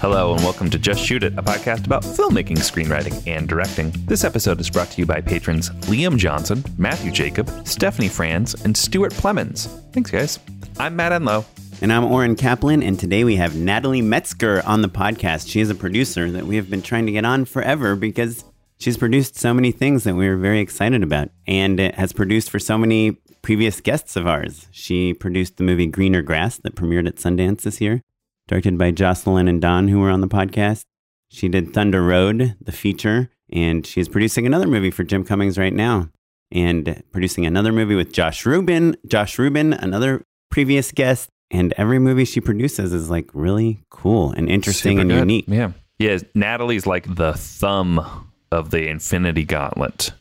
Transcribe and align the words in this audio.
Hello, 0.00 0.32
and 0.32 0.44
welcome 0.44 0.70
to 0.70 0.78
Just 0.78 1.00
Shoot 1.04 1.24
It, 1.24 1.36
a 1.36 1.42
podcast 1.42 1.84
about 1.84 2.04
filmmaking, 2.04 2.58
screenwriting, 2.58 3.20
and 3.26 3.48
directing. 3.48 3.90
This 4.06 4.22
episode 4.22 4.60
is 4.60 4.70
brought 4.70 4.92
to 4.92 4.98
you 5.00 5.06
by 5.06 5.20
patrons 5.20 5.70
Liam 5.88 6.16
Johnson, 6.16 6.64
Matthew 6.76 7.10
Jacob, 7.10 7.50
Stephanie 7.66 8.06
Franz, 8.06 8.54
and 8.64 8.76
Stuart 8.76 9.12
Plemons. 9.14 9.66
Thanks, 9.92 10.12
guys. 10.12 10.38
I'm 10.78 10.94
Matt 10.94 11.10
Enlow. 11.10 11.44
And 11.82 11.92
I'm 11.92 12.04
Oren 12.04 12.36
Kaplan, 12.36 12.80
and 12.84 12.96
today 12.96 13.24
we 13.24 13.34
have 13.36 13.56
Natalie 13.56 14.00
Metzger 14.00 14.62
on 14.64 14.82
the 14.82 14.88
podcast. 14.88 15.50
She 15.50 15.58
is 15.58 15.68
a 15.68 15.74
producer 15.74 16.30
that 16.30 16.46
we 16.46 16.54
have 16.54 16.70
been 16.70 16.82
trying 16.82 17.06
to 17.06 17.12
get 17.12 17.24
on 17.24 17.44
forever 17.44 17.96
because 17.96 18.44
she's 18.78 18.96
produced 18.96 19.34
so 19.34 19.52
many 19.52 19.72
things 19.72 20.04
that 20.04 20.14
we 20.14 20.28
were 20.28 20.36
very 20.36 20.60
excited 20.60 21.02
about 21.02 21.30
and 21.48 21.80
has 21.80 22.12
produced 22.12 22.50
for 22.50 22.60
so 22.60 22.78
many 22.78 23.16
previous 23.42 23.80
guests 23.80 24.14
of 24.14 24.28
ours. 24.28 24.68
She 24.70 25.12
produced 25.12 25.56
the 25.56 25.64
movie 25.64 25.86
Greener 25.86 26.22
Grass 26.22 26.58
that 26.58 26.76
premiered 26.76 27.08
at 27.08 27.16
Sundance 27.16 27.62
this 27.62 27.80
year 27.80 28.00
directed 28.48 28.76
by 28.76 28.90
Jocelyn 28.90 29.46
and 29.46 29.60
Dawn, 29.62 29.86
who 29.88 30.00
were 30.00 30.10
on 30.10 30.20
the 30.20 30.28
podcast. 30.28 30.82
She 31.28 31.48
did 31.48 31.72
Thunder 31.72 32.02
Road, 32.02 32.56
the 32.60 32.72
feature, 32.72 33.30
and 33.52 33.86
she's 33.86 34.08
producing 34.08 34.46
another 34.46 34.66
movie 34.66 34.90
for 34.90 35.04
Jim 35.04 35.22
Cummings 35.24 35.56
right 35.58 35.72
now, 35.72 36.08
and 36.50 37.02
producing 37.12 37.46
another 37.46 37.70
movie 37.72 37.94
with 37.94 38.12
Josh 38.12 38.44
Rubin. 38.44 38.96
Josh 39.06 39.38
Rubin, 39.38 39.72
another 39.74 40.24
previous 40.50 40.90
guest, 40.90 41.28
and 41.50 41.72
every 41.76 41.98
movie 41.98 42.24
she 42.24 42.40
produces 42.40 42.92
is 42.92 43.10
like 43.10 43.28
really 43.34 43.84
cool 43.90 44.32
and 44.32 44.48
interesting 44.48 44.96
Super 44.96 45.00
and 45.02 45.10
good. 45.10 45.18
unique. 45.18 45.44
Yeah. 45.46 45.72
Yeah, 45.98 46.18
Natalie's 46.34 46.86
like 46.86 47.14
the 47.14 47.32
thumb 47.34 48.30
of 48.50 48.70
the 48.70 48.88
Infinity 48.88 49.44
Gauntlet. 49.44 50.12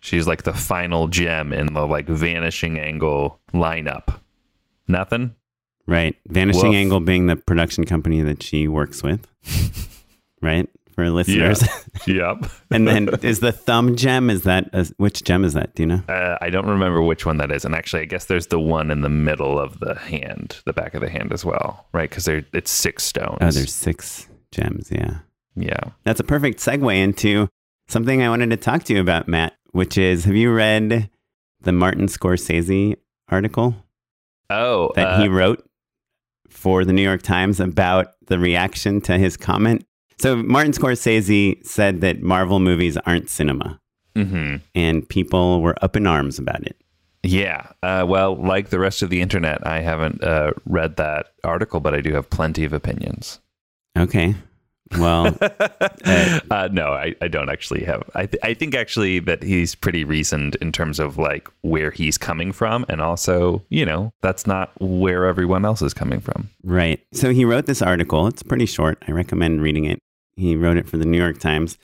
She's 0.00 0.26
like 0.26 0.44
the 0.44 0.54
final 0.54 1.08
gem 1.08 1.52
in 1.52 1.74
the 1.74 1.86
like 1.86 2.06
vanishing 2.06 2.78
angle 2.78 3.38
lineup. 3.52 4.20
Nothing? 4.88 5.34
Right. 5.90 6.16
Vanishing 6.28 6.68
Woof. 6.68 6.74
Angle 6.76 7.00
being 7.00 7.26
the 7.26 7.34
production 7.34 7.84
company 7.84 8.22
that 8.22 8.44
she 8.44 8.68
works 8.68 9.02
with. 9.02 9.26
right? 10.42 10.68
For 10.94 11.10
listeners. 11.10 11.64
yep. 12.06 12.48
and 12.70 12.86
then 12.86 13.08
is 13.22 13.40
the 13.40 13.50
thumb 13.50 13.96
gem, 13.96 14.30
is 14.30 14.42
that, 14.42 14.70
a, 14.72 14.86
which 14.98 15.24
gem 15.24 15.44
is 15.44 15.54
that? 15.54 15.74
Do 15.74 15.82
you 15.82 15.86
know? 15.88 16.02
Uh, 16.08 16.38
I 16.40 16.48
don't 16.48 16.68
remember 16.68 17.02
which 17.02 17.26
one 17.26 17.38
that 17.38 17.50
is, 17.50 17.64
and 17.64 17.74
actually, 17.74 18.02
I 18.02 18.04
guess 18.04 18.26
there's 18.26 18.48
the 18.48 18.60
one 18.60 18.90
in 18.90 19.00
the 19.00 19.08
middle 19.08 19.58
of 19.58 19.80
the 19.80 19.96
hand, 19.96 20.60
the 20.64 20.72
back 20.72 20.94
of 20.94 21.00
the 21.00 21.08
hand 21.08 21.32
as 21.32 21.44
well, 21.44 21.86
right? 21.92 22.08
Because 22.08 22.28
it's 22.28 22.70
six 22.70 23.02
stones. 23.02 23.38
Oh, 23.40 23.50
there's 23.50 23.74
six 23.74 24.28
gems. 24.52 24.90
Yeah. 24.92 25.18
yeah. 25.56 25.80
That's 26.04 26.20
a 26.20 26.24
perfect 26.24 26.60
segue 26.60 26.96
into 26.96 27.48
something 27.88 28.22
I 28.22 28.28
wanted 28.28 28.50
to 28.50 28.56
talk 28.56 28.84
to 28.84 28.94
you 28.94 29.00
about, 29.00 29.26
Matt, 29.26 29.54
which 29.72 29.98
is 29.98 30.24
have 30.24 30.36
you 30.36 30.52
read 30.52 31.10
the 31.62 31.72
Martin 31.72 32.06
Scorsese 32.06 32.96
article 33.28 33.74
Oh, 34.50 34.92
that 34.96 35.06
uh, 35.06 35.20
he 35.22 35.28
wrote 35.28 35.64
for 36.50 36.84
the 36.84 36.92
New 36.92 37.02
York 37.02 37.22
Times 37.22 37.60
about 37.60 38.08
the 38.26 38.38
reaction 38.38 39.00
to 39.02 39.18
his 39.18 39.36
comment? 39.36 39.84
So, 40.18 40.36
Martin 40.36 40.72
Scorsese 40.72 41.64
said 41.64 42.02
that 42.02 42.22
Marvel 42.22 42.60
movies 42.60 42.98
aren't 42.98 43.30
cinema, 43.30 43.80
mhm. 44.14 44.60
and 44.74 45.08
people 45.08 45.62
were 45.62 45.76
up 45.82 45.96
in 45.96 46.06
arms 46.06 46.38
about 46.38 46.66
it. 46.66 46.76
Yeah. 47.22 47.72
Uh, 47.82 48.04
well, 48.06 48.36
like 48.36 48.70
the 48.70 48.78
rest 48.78 49.02
of 49.02 49.10
the 49.10 49.20
internet, 49.20 49.66
I 49.66 49.80
haven't 49.80 50.22
uh, 50.22 50.52
read 50.64 50.96
that 50.96 51.32
article, 51.44 51.80
but 51.80 51.94
I 51.94 52.00
do 52.00 52.14
have 52.14 52.30
plenty 52.30 52.64
of 52.64 52.72
opinions. 52.72 53.40
Okay. 53.98 54.34
Well, 54.98 55.36
uh, 56.50 56.68
no, 56.72 56.88
I, 56.88 57.14
I 57.20 57.28
don't 57.28 57.48
actually 57.48 57.84
have. 57.84 58.02
I, 58.14 58.26
th- 58.26 58.40
I 58.42 58.54
think 58.54 58.74
actually 58.74 59.20
that 59.20 59.42
he's 59.42 59.74
pretty 59.74 60.04
reasoned 60.04 60.56
in 60.56 60.72
terms 60.72 60.98
of 60.98 61.16
like 61.16 61.48
where 61.60 61.90
he's 61.90 62.18
coming 62.18 62.52
from. 62.52 62.84
And 62.88 63.00
also, 63.00 63.62
you 63.68 63.84
know, 63.84 64.12
that's 64.20 64.46
not 64.46 64.72
where 64.80 65.26
everyone 65.26 65.64
else 65.64 65.82
is 65.82 65.94
coming 65.94 66.20
from. 66.20 66.50
Right. 66.64 67.00
So 67.12 67.32
he 67.32 67.44
wrote 67.44 67.66
this 67.66 67.82
article. 67.82 68.26
It's 68.26 68.42
pretty 68.42 68.66
short. 68.66 69.02
I 69.06 69.12
recommend 69.12 69.62
reading 69.62 69.84
it. 69.84 70.00
He 70.36 70.56
wrote 70.56 70.76
it 70.76 70.88
for 70.88 70.96
the 70.96 71.06
New 71.06 71.18
York 71.18 71.38
Times. 71.38 71.78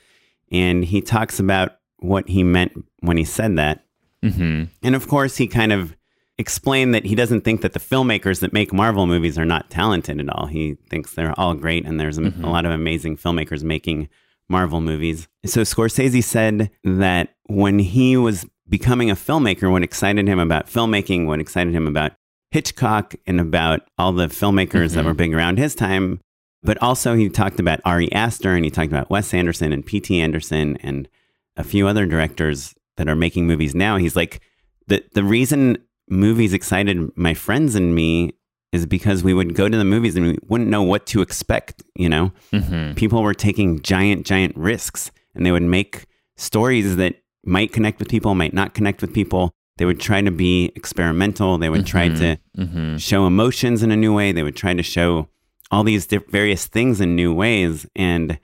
And 0.51 0.83
he 0.83 1.01
talks 1.01 1.39
about 1.39 1.77
what 1.97 2.27
he 2.27 2.43
meant 2.43 2.85
when 3.01 3.17
he 3.17 3.23
said 3.23 3.57
that. 3.57 3.83
Mm-hmm. 4.23 4.65
And 4.83 4.95
of 4.95 5.07
course, 5.07 5.37
he 5.37 5.47
kind 5.47 5.71
of 5.71 5.95
explained 6.37 6.93
that 6.93 7.05
he 7.05 7.15
doesn't 7.15 7.41
think 7.41 7.61
that 7.61 7.73
the 7.73 7.79
filmmakers 7.79 8.41
that 8.41 8.53
make 8.53 8.71
Marvel 8.71 9.07
movies 9.07 9.37
are 9.37 9.45
not 9.45 9.69
talented 9.69 10.19
at 10.19 10.29
all. 10.29 10.45
He 10.47 10.75
thinks 10.89 11.13
they're 11.13 11.37
all 11.39 11.55
great 11.55 11.85
and 11.85 11.99
there's 11.99 12.17
a, 12.17 12.21
Mhm. 12.21 12.43
a 12.43 12.47
lot 12.49 12.65
of 12.65 12.71
amazing 12.71 13.17
filmmakers 13.17 13.63
making 13.63 14.07
Marvel 14.49 14.79
movies. 14.79 15.27
So 15.45 15.61
Scorsese 15.61 16.23
said 16.23 16.69
that 16.83 17.33
when 17.47 17.79
he 17.79 18.15
was 18.17 18.45
becoming 18.69 19.09
a 19.09 19.15
filmmaker, 19.15 19.71
what 19.71 19.83
excited 19.83 20.27
him 20.27 20.39
about 20.39 20.67
filmmaking, 20.67 21.25
what 21.25 21.39
excited 21.39 21.73
him 21.73 21.87
about 21.87 22.13
Hitchcock 22.51 23.15
and 23.25 23.39
about 23.41 23.81
all 23.97 24.13
the 24.13 24.27
filmmakers 24.27 24.93
that 24.93 25.03
Mhm. 25.03 25.05
were 25.05 25.13
big 25.13 25.33
around 25.33 25.57
his 25.57 25.75
time. 25.75 26.19
But 26.63 26.81
also, 26.81 27.15
he 27.15 27.29
talked 27.29 27.59
about 27.59 27.81
Ari 27.85 28.11
Aster 28.11 28.55
and 28.55 28.63
he 28.63 28.71
talked 28.71 28.91
about 28.91 29.09
Wes 29.09 29.33
Anderson 29.33 29.73
and 29.73 29.85
P.T. 29.85 30.19
Anderson 30.19 30.77
and 30.81 31.07
a 31.55 31.63
few 31.63 31.87
other 31.87 32.05
directors 32.05 32.73
that 32.97 33.07
are 33.09 33.15
making 33.15 33.47
movies 33.47 33.75
now. 33.75 33.97
He's 33.97 34.15
like, 34.15 34.39
the, 34.87 35.03
the 35.13 35.23
reason 35.23 35.77
movies 36.09 36.53
excited 36.53 37.09
my 37.15 37.33
friends 37.33 37.75
and 37.75 37.93
me 37.95 38.31
is 38.71 38.85
because 38.85 39.23
we 39.23 39.33
would 39.33 39.53
go 39.55 39.69
to 39.69 39.77
the 39.77 39.85
movies 39.85 40.15
and 40.15 40.25
we 40.27 40.37
wouldn't 40.47 40.69
know 40.69 40.83
what 40.83 41.05
to 41.07 41.21
expect, 41.21 41.83
you 41.95 42.09
know? 42.09 42.31
Mm-hmm. 42.51 42.93
people 42.95 43.23
were 43.23 43.33
taking 43.33 43.81
giant, 43.81 44.25
giant 44.25 44.55
risks 44.57 45.11
and 45.35 45.45
they 45.45 45.51
would 45.51 45.63
make 45.63 46.05
stories 46.35 46.95
that 46.97 47.15
might 47.45 47.71
connect 47.71 47.99
with 47.99 48.09
people, 48.09 48.35
might 48.35 48.53
not 48.53 48.73
connect 48.73 49.01
with 49.01 49.13
people. 49.13 49.51
They 49.77 49.85
would 49.85 49.99
try 49.99 50.21
to 50.21 50.31
be 50.31 50.71
experimental. 50.75 51.57
They 51.57 51.69
would 51.69 51.85
try 51.85 52.09
to 52.09 52.37
Mm-hmm. 52.57 52.97
show 52.97 53.27
emotions 53.27 53.83
in 53.83 53.91
a 53.91 53.95
new 53.95 54.13
way. 54.13 54.31
They 54.31 54.41
would 54.43 54.55
try 54.55 54.73
to 54.73 54.81
show 54.83 55.29
all 55.69 55.83
these 55.83 56.07
di- 56.07 56.17
various 56.29 56.65
things 56.65 56.99
in 56.99 57.15
new 57.15 57.31
ways. 57.33 57.85
And 57.95 58.39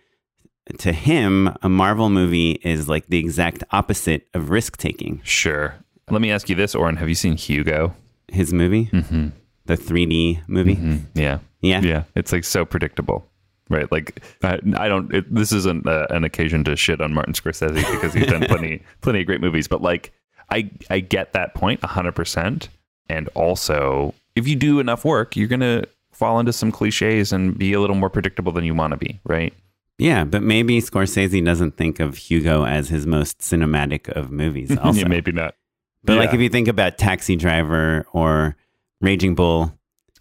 to 0.77 0.93
him, 0.93 1.53
a 1.63 1.69
Marvel 1.69 2.09
movie 2.09 2.51
is 2.63 2.87
like 2.87 3.07
the 3.07 3.17
exact 3.17 3.63
opposite 3.71 4.27
of 4.35 4.51
risk 4.51 4.77
taking. 4.77 5.21
Sure. 5.23 5.82
Let 6.09 6.21
me 6.21 6.31
ask 6.31 6.49
you 6.49 6.55
this, 6.55 6.75
Oren. 6.75 6.97
Have 6.97 7.09
you 7.09 7.15
seen 7.15 7.37
Hugo? 7.37 7.95
His 8.27 8.51
movie, 8.53 8.85
Mm-hmm. 8.87 9.27
the 9.65 9.77
3D 9.77 10.41
movie. 10.47 11.01
Yeah. 11.13 11.39
Yeah. 11.61 11.81
Yeah. 11.81 12.03
It's 12.15 12.31
like 12.31 12.43
so 12.43 12.65
predictable. 12.65 13.27
Right, 13.69 13.89
like 13.91 14.21
I, 14.43 14.59
I 14.75 14.87
don't. 14.89 15.11
It, 15.13 15.33
this 15.33 15.51
isn't 15.53 15.87
uh, 15.87 16.05
an 16.09 16.25
occasion 16.25 16.63
to 16.65 16.75
shit 16.75 16.99
on 16.99 17.13
Martin 17.13 17.33
Scorsese 17.33 17.75
because 17.91 18.13
he's 18.13 18.27
done 18.27 18.41
plenty, 18.47 18.83
plenty 19.01 19.21
of 19.21 19.25
great 19.25 19.39
movies. 19.39 19.67
But 19.69 19.81
like, 19.81 20.11
I, 20.51 20.69
I 20.89 20.99
get 20.99 21.31
that 21.33 21.53
point 21.55 21.79
point 21.79 21.91
hundred 21.91 22.11
percent. 22.11 22.67
And 23.09 23.29
also, 23.35 24.13
if 24.35 24.47
you 24.49 24.57
do 24.57 24.79
enough 24.79 25.05
work, 25.05 25.37
you're 25.37 25.47
gonna 25.47 25.85
fall 26.11 26.39
into 26.39 26.51
some 26.51 26.71
cliches 26.73 27.31
and 27.31 27.57
be 27.57 27.71
a 27.73 27.79
little 27.79 27.95
more 27.95 28.09
predictable 28.09 28.51
than 28.51 28.65
you 28.65 28.75
want 28.75 28.91
to 28.91 28.97
be. 28.97 29.21
Right? 29.23 29.53
Yeah, 29.97 30.25
but 30.25 30.43
maybe 30.43 30.79
Scorsese 30.81 31.43
doesn't 31.43 31.77
think 31.77 32.01
of 32.01 32.17
Hugo 32.17 32.65
as 32.65 32.89
his 32.89 33.07
most 33.07 33.39
cinematic 33.39 34.09
of 34.09 34.29
movies. 34.29 34.77
Also, 34.83 34.99
yeah, 34.99 35.07
maybe 35.07 35.31
not. 35.31 35.55
But 36.03 36.17
like 36.17 36.33
if 36.33 36.41
you 36.41 36.49
think 36.49 36.67
about 36.67 36.97
Taxi 36.97 37.35
Driver 37.35 38.05
or 38.11 38.55
Raging 39.01 39.35
Bull 39.35 39.77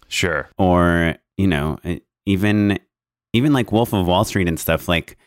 Sure. 0.07 0.47
or 0.57 1.15
you 1.37 1.47
know 1.47 1.77
even 2.25 2.79
even 3.33 3.51
like 3.53 3.71
Wolf 3.71 3.93
of 3.93 4.05
Wall 4.07 4.23
Street 4.23 4.47
and 4.47 4.59
stuff 4.59 4.87
like 4.87 5.17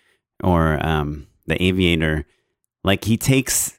or 0.43 0.85
um 0.87 1.27
The 1.47 1.63
Aviator 1.63 2.25
like 2.85 3.05
he 3.05 3.17
takes 3.17 3.79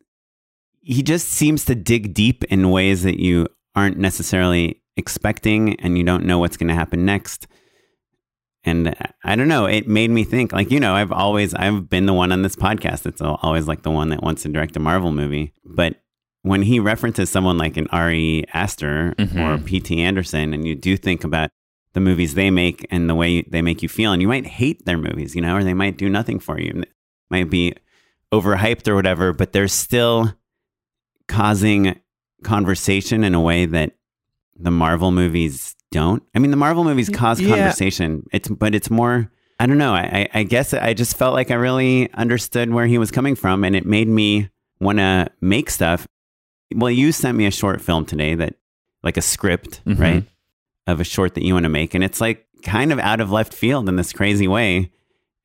he 0.81 1.01
just 1.03 1.27
seems 1.29 1.65
to 1.65 1.75
dig 1.75 2.13
deep 2.13 2.43
in 2.45 2.69
ways 2.69 3.03
that 3.03 3.19
you 3.19 3.47
aren't 3.75 3.97
necessarily 3.97 4.81
expecting 4.95 5.79
and 5.79 5.97
you 5.97 6.03
don't 6.03 6.25
know 6.25 6.39
what's 6.39 6.57
going 6.57 6.69
to 6.69 6.73
happen 6.73 7.05
next. 7.05 7.45
And 8.63 8.95
I 9.23 9.35
don't 9.35 9.47
know, 9.47 9.65
it 9.65 9.88
made 9.88 10.09
me 10.09 10.23
think 10.23 10.51
like 10.51 10.71
you 10.71 10.79
know, 10.79 10.94
I've 10.94 11.11
always 11.11 11.53
I've 11.53 11.89
been 11.89 12.05
the 12.05 12.13
one 12.13 12.31
on 12.31 12.41
this 12.41 12.55
podcast 12.55 13.03
that's 13.03 13.21
always 13.21 13.67
like 13.67 13.83
the 13.83 13.91
one 13.91 14.09
that 14.09 14.23
wants 14.23 14.44
to 14.44 14.49
direct 14.49 14.75
a 14.75 14.79
Marvel 14.79 15.11
movie, 15.11 15.53
but 15.63 16.01
when 16.43 16.61
he 16.61 16.79
references 16.79 17.29
someone 17.29 17.57
like 17.57 17.77
an 17.77 17.87
Ari 17.91 18.45
Aster 18.53 19.13
or 19.19 19.25
Mhm. 19.25 19.65
P.T. 19.65 20.01
Anderson, 20.01 20.53
and 20.53 20.65
you 20.67 20.75
do 20.75 20.95
think 20.97 21.23
about 21.23 21.49
the 21.93 21.99
movies 21.99 22.35
they 22.35 22.49
make 22.51 22.85
and 22.91 23.09
the 23.09 23.15
way 23.15 23.41
they 23.41 23.61
make 23.61 23.81
you 23.81 23.89
feel, 23.89 24.12
and 24.13 24.21
you 24.21 24.27
might 24.27 24.45
hate 24.45 24.85
their 24.85 24.97
movies, 24.97 25.35
you 25.35 25.41
know, 25.41 25.56
or 25.56 25.63
they 25.63 25.73
might 25.73 25.97
do 25.97 26.09
nothing 26.09 26.39
for 26.39 26.59
you, 26.59 26.71
It 26.81 26.89
might 27.31 27.50
be 27.50 27.73
overhyped 28.31 28.88
or 28.88 28.95
whatever, 28.95 29.33
but 29.33 29.51
they're 29.51 29.67
still 29.67 30.33
causing 31.27 32.00
conversation 32.44 33.23
in 33.23 33.33
a 33.33 33.41
way 33.41 33.65
that 33.65 33.94
the 34.57 34.71
Marvel 34.71 35.12
movies 35.12 35.75
don't. 35.91 36.23
I 36.35 36.39
mean, 36.39 36.51
the 36.51 36.57
Marvel 36.57 36.83
movies 36.83 37.09
cause 37.09 37.39
Yeah. 37.41 37.50
conversation. 37.56 38.23
It's 38.31 38.47
but 38.47 38.75
it's 38.75 38.89
more. 38.89 39.31
I 39.59 39.65
don't 39.65 39.77
know. 39.77 39.94
I, 39.94 40.27
I 40.33 40.39
I 40.39 40.44
guess 40.44 40.73
I 40.73 40.94
just 40.94 41.17
felt 41.17 41.33
like 41.33 41.50
I 41.51 41.56
really 41.56 42.12
understood 42.13 42.71
where 42.71 42.85
he 42.85 42.97
was 42.97 43.09
coming 43.12 43.35
from, 43.35 43.63
and 43.63 43.75
it 43.75 43.85
made 43.85 44.07
me 44.07 44.50
want 44.79 45.00
to 45.00 45.27
make 45.41 45.69
stuff. 45.69 46.07
Well, 46.75 46.91
you 46.91 47.11
sent 47.11 47.37
me 47.37 47.45
a 47.45 47.51
short 47.51 47.81
film 47.81 48.05
today 48.05 48.35
that, 48.35 48.55
like 49.03 49.17
a 49.17 49.21
script, 49.21 49.81
Mhm. 49.85 49.99
right, 49.99 50.23
of 50.85 50.99
a 50.99 51.03
short 51.03 51.33
that 51.35 51.43
you 51.43 51.53
want 51.53 51.63
to 51.63 51.69
make, 51.69 51.93
and 51.93 52.03
it's 52.03 52.19
like 52.21 52.45
kind 52.63 52.91
of 52.91 52.99
out 52.99 53.21
of 53.21 53.31
left 53.31 53.53
field 53.53 53.87
in 53.87 53.95
this 53.95 54.11
crazy 54.13 54.47
way. 54.47 54.91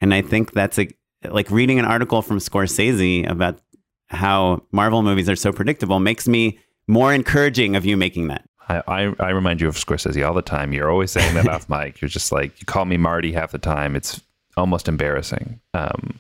And 0.01 0.13
I 0.15 0.23
think 0.23 0.53
that's 0.53 0.79
a 0.79 0.89
like 1.31 1.49
reading 1.51 1.79
an 1.79 1.85
article 1.85 2.21
from 2.23 2.39
Scorsese 2.39 3.29
about 3.31 3.61
how 4.09 4.63
Marvel 4.73 5.03
movies 5.03 5.29
are 5.29 5.37
so 5.37 5.53
predictable 5.53 6.01
makes 6.01 6.27
me 6.27 6.59
more 6.89 7.15
encouraging 7.15 7.77
of 7.77 7.87
you 7.87 7.97
making 7.97 8.27
that. 8.29 8.45
I, 8.69 8.83
I, 8.89 9.15
I 9.21 9.29
remind 9.31 9.61
you 9.61 9.69
of 9.69 9.77
Scorsese 9.77 10.27
all 10.27 10.35
the 10.35 10.43
time. 10.43 10.73
You're 10.73 10.91
always 10.91 11.13
saying 11.13 11.35
that 11.35 11.47
off 11.47 11.69
mic. 11.69 12.01
You're 12.01 12.09
just 12.09 12.33
like 12.33 12.59
you 12.61 12.67
call 12.67 12.85
me 12.87 12.97
Marty 12.97 13.33
half 13.33 13.53
the 13.53 13.59
time. 13.59 13.95
It's 13.95 14.21
almost 14.57 14.89
embarrassing. 14.89 15.61
Um, 15.75 16.19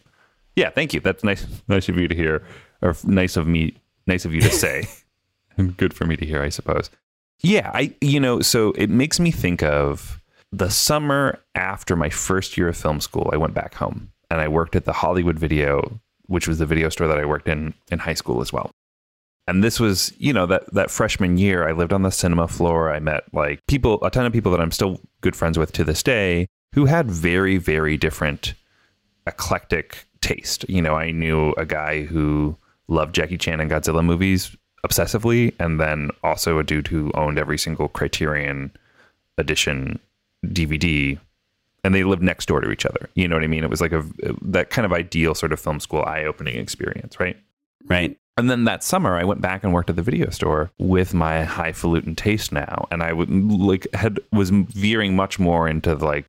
yeah, 0.54 0.70
thank 0.70 0.94
you. 0.94 1.00
That's 1.00 1.24
nice. 1.24 1.44
Nice 1.66 1.88
of 1.88 1.96
you 1.98 2.06
to 2.06 2.14
hear, 2.14 2.44
or 2.80 2.94
nice 3.04 3.36
of 3.36 3.46
me. 3.48 3.74
Nice 4.06 4.24
of 4.24 4.34
you 4.34 4.40
to 4.40 4.50
say, 4.50 4.84
and 5.56 5.76
good 5.76 5.94
for 5.94 6.04
me 6.04 6.16
to 6.16 6.26
hear, 6.26 6.42
I 6.42 6.48
suppose. 6.48 6.90
Yeah, 7.40 7.70
I 7.74 7.94
you 8.00 8.20
know, 8.20 8.40
so 8.40 8.72
it 8.72 8.90
makes 8.90 9.18
me 9.18 9.30
think 9.30 9.62
of 9.62 10.20
the 10.52 10.70
summer 10.70 11.40
after 11.54 11.96
my 11.96 12.10
first 12.10 12.56
year 12.56 12.68
of 12.68 12.76
film 12.76 13.00
school. 13.00 13.30
I 13.32 13.36
went 13.36 13.54
back 13.54 13.74
home 13.74 14.12
and 14.30 14.40
I 14.40 14.48
worked 14.48 14.76
at 14.76 14.84
the 14.84 14.92
Hollywood 14.92 15.38
Video, 15.38 16.00
which 16.26 16.46
was 16.46 16.58
the 16.58 16.66
video 16.66 16.88
store 16.88 17.08
that 17.08 17.18
I 17.18 17.24
worked 17.24 17.48
in 17.48 17.74
in 17.90 17.98
high 17.98 18.14
school 18.14 18.40
as 18.40 18.52
well 18.52 18.70
and 19.46 19.62
this 19.62 19.80
was 19.80 20.12
you 20.18 20.32
know 20.32 20.46
that 20.46 20.72
that 20.72 20.90
freshman 20.90 21.36
year 21.38 21.66
i 21.66 21.72
lived 21.72 21.92
on 21.92 22.02
the 22.02 22.10
cinema 22.10 22.48
floor 22.48 22.92
i 22.92 22.98
met 22.98 23.24
like 23.32 23.60
people 23.66 24.02
a 24.04 24.10
ton 24.10 24.26
of 24.26 24.32
people 24.32 24.52
that 24.52 24.60
i'm 24.60 24.70
still 24.70 25.00
good 25.20 25.36
friends 25.36 25.58
with 25.58 25.72
to 25.72 25.84
this 25.84 26.02
day 26.02 26.46
who 26.74 26.86
had 26.86 27.10
very 27.10 27.56
very 27.58 27.96
different 27.96 28.54
eclectic 29.26 30.06
taste 30.20 30.64
you 30.68 30.80
know 30.80 30.94
i 30.94 31.10
knew 31.10 31.52
a 31.52 31.66
guy 31.66 32.02
who 32.02 32.56
loved 32.88 33.14
jackie 33.14 33.38
chan 33.38 33.60
and 33.60 33.70
godzilla 33.70 34.04
movies 34.04 34.56
obsessively 34.86 35.54
and 35.58 35.80
then 35.80 36.10
also 36.22 36.58
a 36.58 36.64
dude 36.64 36.88
who 36.88 37.10
owned 37.14 37.38
every 37.38 37.58
single 37.58 37.88
criterion 37.88 38.70
edition 39.38 39.98
dvd 40.46 41.18
and 41.84 41.94
they 41.94 42.04
lived 42.04 42.22
next 42.22 42.46
door 42.46 42.60
to 42.60 42.70
each 42.70 42.84
other 42.86 43.08
you 43.14 43.26
know 43.28 43.36
what 43.36 43.44
i 43.44 43.46
mean 43.46 43.64
it 43.64 43.70
was 43.70 43.80
like 43.80 43.92
a 43.92 44.04
that 44.42 44.70
kind 44.70 44.84
of 44.84 44.92
ideal 44.92 45.34
sort 45.34 45.52
of 45.52 45.60
film 45.60 45.78
school 45.80 46.02
eye-opening 46.02 46.56
experience 46.56 47.18
right 47.20 47.36
Right. 47.88 48.16
and 48.36 48.48
then 48.48 48.62
that 48.64 48.84
summer, 48.84 49.16
I 49.16 49.24
went 49.24 49.40
back 49.40 49.64
and 49.64 49.72
worked 49.74 49.90
at 49.90 49.96
the 49.96 50.02
video 50.02 50.30
store 50.30 50.70
with 50.78 51.14
my 51.14 51.42
highfalutin 51.42 52.14
taste 52.14 52.52
now, 52.52 52.86
and 52.92 53.02
I 53.02 53.12
would 53.12 53.28
like 53.28 53.88
had 53.92 54.20
was 54.30 54.50
veering 54.50 55.16
much 55.16 55.40
more 55.40 55.66
into 55.68 55.96
like 55.96 56.26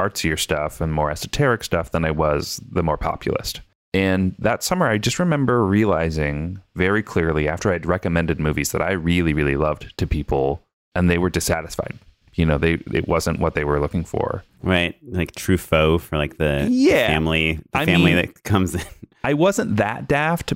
artsier 0.00 0.38
stuff 0.38 0.80
and 0.80 0.92
more 0.92 1.10
esoteric 1.10 1.64
stuff 1.64 1.90
than 1.90 2.04
I 2.04 2.12
was 2.12 2.60
the 2.70 2.84
more 2.84 2.96
populist. 2.96 3.62
And 3.94 4.34
that 4.38 4.62
summer, 4.62 4.86
I 4.86 4.96
just 4.98 5.18
remember 5.18 5.64
realizing 5.66 6.60
very 6.74 7.02
clearly 7.02 7.46
after 7.48 7.72
I'd 7.72 7.84
recommended 7.86 8.40
movies 8.40 8.72
that 8.72 8.80
I 8.80 8.92
really, 8.92 9.34
really 9.34 9.56
loved 9.56 9.96
to 9.98 10.06
people, 10.06 10.62
and 10.94 11.10
they 11.10 11.18
were 11.18 11.28
dissatisfied. 11.30 11.98
You 12.34 12.46
know, 12.46 12.56
they 12.56 12.74
it 12.92 13.06
wasn't 13.06 13.40
what 13.40 13.54
they 13.54 13.64
were 13.64 13.78
looking 13.78 14.04
for. 14.04 14.42
Right. 14.62 14.96
Like 15.06 15.32
Truffaut 15.32 16.00
for 16.00 16.16
like 16.16 16.38
the 16.38 16.66
Yeah. 16.70 17.06
family 17.08 17.60
the 17.72 17.78
I 17.78 17.84
family 17.84 18.14
mean- 18.14 18.16
that 18.16 18.42
comes 18.44 18.74
in. 18.74 18.80
I 19.24 19.34
wasn't 19.34 19.76
that 19.76 20.08
daft, 20.08 20.54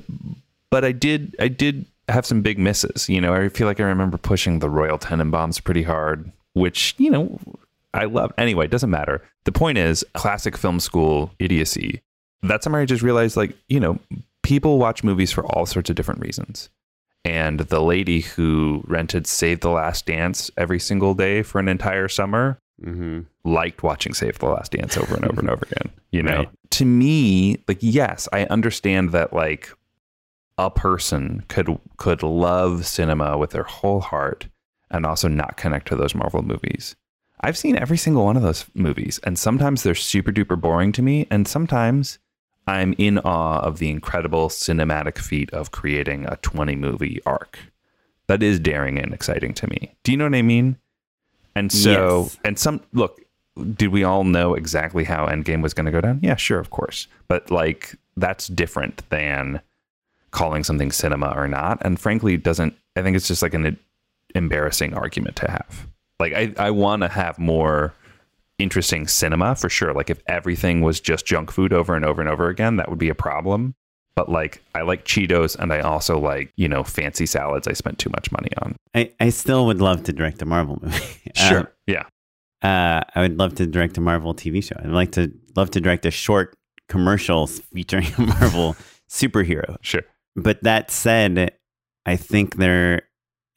but 0.71 0.83
I 0.83 0.91
did 0.91 1.35
I 1.39 1.47
did 1.47 1.85
have 2.09 2.25
some 2.25 2.41
big 2.41 2.57
misses. 2.57 3.07
You 3.07 3.21
know, 3.21 3.33
I 3.35 3.49
feel 3.49 3.67
like 3.67 3.79
I 3.79 3.83
remember 3.83 4.17
pushing 4.17 4.57
the 4.59 4.69
Royal 4.69 4.97
Tenenbaums 4.97 5.63
pretty 5.63 5.83
hard, 5.83 6.31
which, 6.53 6.95
you 6.97 7.11
know, 7.11 7.39
I 7.93 8.05
love. 8.05 8.33
Anyway, 8.39 8.65
it 8.65 8.71
doesn't 8.71 8.89
matter. 8.89 9.21
The 9.45 9.51
point 9.51 9.77
is 9.77 10.03
classic 10.15 10.57
film 10.57 10.79
school 10.79 11.31
idiocy. 11.37 12.01
That 12.43 12.63
summer 12.63 12.79
I 12.79 12.85
just 12.85 13.03
realized 13.03 13.35
like, 13.37 13.55
you 13.67 13.79
know, 13.79 13.99
people 14.43 14.77
watch 14.77 15.03
movies 15.03 15.31
for 15.31 15.45
all 15.45 15.65
sorts 15.65 15.89
of 15.89 15.95
different 15.95 16.21
reasons. 16.21 16.69
And 17.25 17.59
the 17.61 17.81
lady 17.81 18.21
who 18.21 18.83
rented 18.87 19.27
Save 19.27 19.59
the 19.59 19.69
Last 19.69 20.05
Dance 20.05 20.49
every 20.55 20.79
single 20.79 21.13
day 21.13 21.41
for 21.43 21.59
an 21.59 21.67
entire 21.67 22.07
summer 22.07 22.59
hmm 22.83 23.21
liked 23.43 23.81
watching 23.81 24.13
Save 24.13 24.37
the 24.39 24.45
Last 24.45 24.73
Dance 24.73 24.97
over 24.97 25.15
and 25.15 25.25
over 25.25 25.39
and 25.39 25.49
over 25.55 25.65
again. 25.71 25.91
You 26.11 26.21
know, 26.23 26.37
Right. 26.37 26.49
to 26.71 26.85
me, 26.85 27.57
like, 27.67 27.79
yes, 27.81 28.27
I 28.31 28.43
understand 28.45 29.11
that 29.13 29.33
like 29.33 29.71
a 30.57 30.69
person 30.69 31.43
could 31.47 31.77
could 31.97 32.21
love 32.23 32.85
cinema 32.85 33.37
with 33.37 33.49
their 33.51 33.63
whole 33.63 33.99
heart 34.01 34.47
and 34.91 35.05
also 35.05 35.27
not 35.27 35.57
connect 35.57 35.87
to 35.87 35.95
those 35.95 36.13
Marvel 36.15 36.41
movies. 36.43 36.95
I've 37.41 37.57
seen 37.57 37.77
every 37.77 37.97
single 37.97 38.25
one 38.25 38.37
of 38.37 38.43
those 38.43 38.65
movies, 38.73 39.19
and 39.23 39.37
sometimes 39.37 39.83
they're 39.83 39.93
super 39.95 40.31
duper 40.31 40.59
boring 40.59 40.91
to 40.93 41.01
me, 41.01 41.27
and 41.29 41.47
sometimes 41.47 42.19
I'm 42.67 42.93
in 42.97 43.17
awe 43.19 43.59
of 43.59 43.79
the 43.79 43.89
incredible 43.89 44.49
cinematic 44.49 45.17
feat 45.17 45.51
of 45.53 45.71
creating 45.71 46.25
a 46.27 46.35
20 46.37 46.75
movie 46.75 47.21
arc. 47.25 47.57
That 48.27 48.43
is 48.43 48.59
daring 48.59 48.99
and 48.99 49.13
exciting 49.13 49.53
to 49.55 49.67
me. 49.69 49.95
Do 50.03 50.11
you 50.11 50.17
know 50.17 50.25
what 50.25 50.35
I 50.35 50.41
mean? 50.41 50.77
And 51.55 51.71
so, 51.71 52.23
Yes. 52.23 52.37
and 52.43 52.59
some 52.59 52.81
look, 52.93 53.21
did 53.75 53.87
we 53.87 54.03
all 54.03 54.23
know 54.25 54.53
exactly 54.53 55.05
how 55.05 55.27
Endgame 55.27 55.61
was 55.63 55.73
going 55.73 55.85
to 55.85 55.91
go 55.91 56.01
down? 56.01 56.19
Yeah, 56.21 56.35
sure, 56.35 56.59
of 56.59 56.69
course. 56.69 57.07
But 57.29 57.49
like, 57.49 57.95
that's 58.17 58.47
different 58.47 59.01
than 59.09 59.61
calling 60.31 60.63
something 60.65 60.91
cinema 60.91 61.33
or 61.35 61.47
not. 61.47 61.77
And 61.81 61.99
frankly, 61.99 62.33
it 62.33 62.43
doesn't, 62.43 62.75
I 62.97 63.01
think 63.01 63.15
it's 63.15 63.27
just 63.29 63.41
like 63.41 63.53
an 63.53 63.79
embarrassing 64.35 64.93
argument 64.93 65.37
to 65.37 65.49
have. 65.49 65.87
Like, 66.19 66.33
I, 66.33 66.53
I 66.57 66.71
want 66.71 67.03
to 67.03 67.07
have 67.07 67.39
more 67.39 67.93
interesting 68.59 69.07
cinema 69.07 69.55
for 69.55 69.69
sure. 69.69 69.93
Like, 69.93 70.09
if 70.09 70.21
everything 70.27 70.81
was 70.81 70.99
just 70.99 71.25
junk 71.25 71.51
food 71.51 71.73
over 71.73 71.95
and 71.95 72.05
over 72.05 72.21
and 72.21 72.29
over 72.29 72.49
again, 72.49 72.77
that 72.77 72.89
would 72.89 72.99
be 72.99 73.09
a 73.09 73.15
problem. 73.15 73.75
But 74.15 74.29
like, 74.29 74.63
I 74.73 74.81
like 74.81 75.05
Cheetos 75.05 75.55
and 75.57 75.71
I 75.71 75.81
also 75.81 76.17
like, 76.19 76.51
you 76.55 76.67
know, 76.67 76.83
fancy 76.83 77.27
salads 77.27 77.67
I 77.67 77.73
spent 77.73 77.99
too 77.99 78.09
much 78.09 78.31
money 78.31 78.49
on. 78.63 78.75
I, 78.95 79.11
I 79.19 79.29
still 79.29 79.67
would 79.67 79.79
love 79.79 80.01
to 80.05 80.13
direct 80.13 80.41
a 80.41 80.45
Marvel 80.45 80.79
movie. 80.81 81.05
Um, 81.39 81.67
yeah. 81.85 82.05
uh, 82.63 83.03
I 83.13 83.21
would 83.21 83.37
love 83.37 83.53
to 83.55 83.67
direct 83.67 83.95
a 83.99 84.01
Marvel 84.01 84.33
TV 84.33 84.63
show. 84.63 84.75
I'd 84.79 84.89
like 84.89 85.11
to 85.11 85.31
love 85.55 85.69
to 85.71 85.79
direct 85.79 86.03
a 86.07 86.09
short 86.11 86.55
commercial 86.89 87.45
featuring 87.45 88.07
a 88.17 88.21
Marvel 88.21 88.75
superhero. 89.09 89.77
Sure. 89.81 90.01
But 90.35 90.63
that 90.63 90.89
said, 90.89 91.51
I 92.07 92.15
think 92.15 92.55
there 92.55 93.03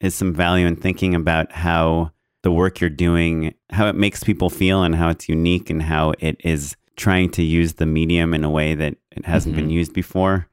is 0.03 0.15
some 0.15 0.35
value 0.35 0.67
in 0.67 0.77
thinking 0.77 1.15
about 1.15 1.53
how 1.53 2.11
the 2.43 2.53
work 2.53 2.81
you're 2.81 2.91
doing, 2.91 3.55
how 3.71 3.87
it 3.87 3.95
makes 3.95 4.25
people 4.25 4.51
feel, 4.51 4.83
and 4.83 4.95
how 4.95 5.09
it's 5.11 5.29
unique, 5.29 5.71
and 5.71 5.83
how 5.83 6.15
it 6.19 6.41
is 6.45 6.77
trying 6.97 7.31
to 7.31 7.43
use 7.43 7.75
the 7.75 7.87
medium 7.87 8.35
in 8.35 8.45
a 8.45 8.51
way 8.51 8.75
that 8.75 8.97
it 9.11 9.25
hasn't 9.25 9.55
been 9.55 9.67
mm-hmm. 9.67 9.73
used 9.73 9.93
before. 9.93 10.49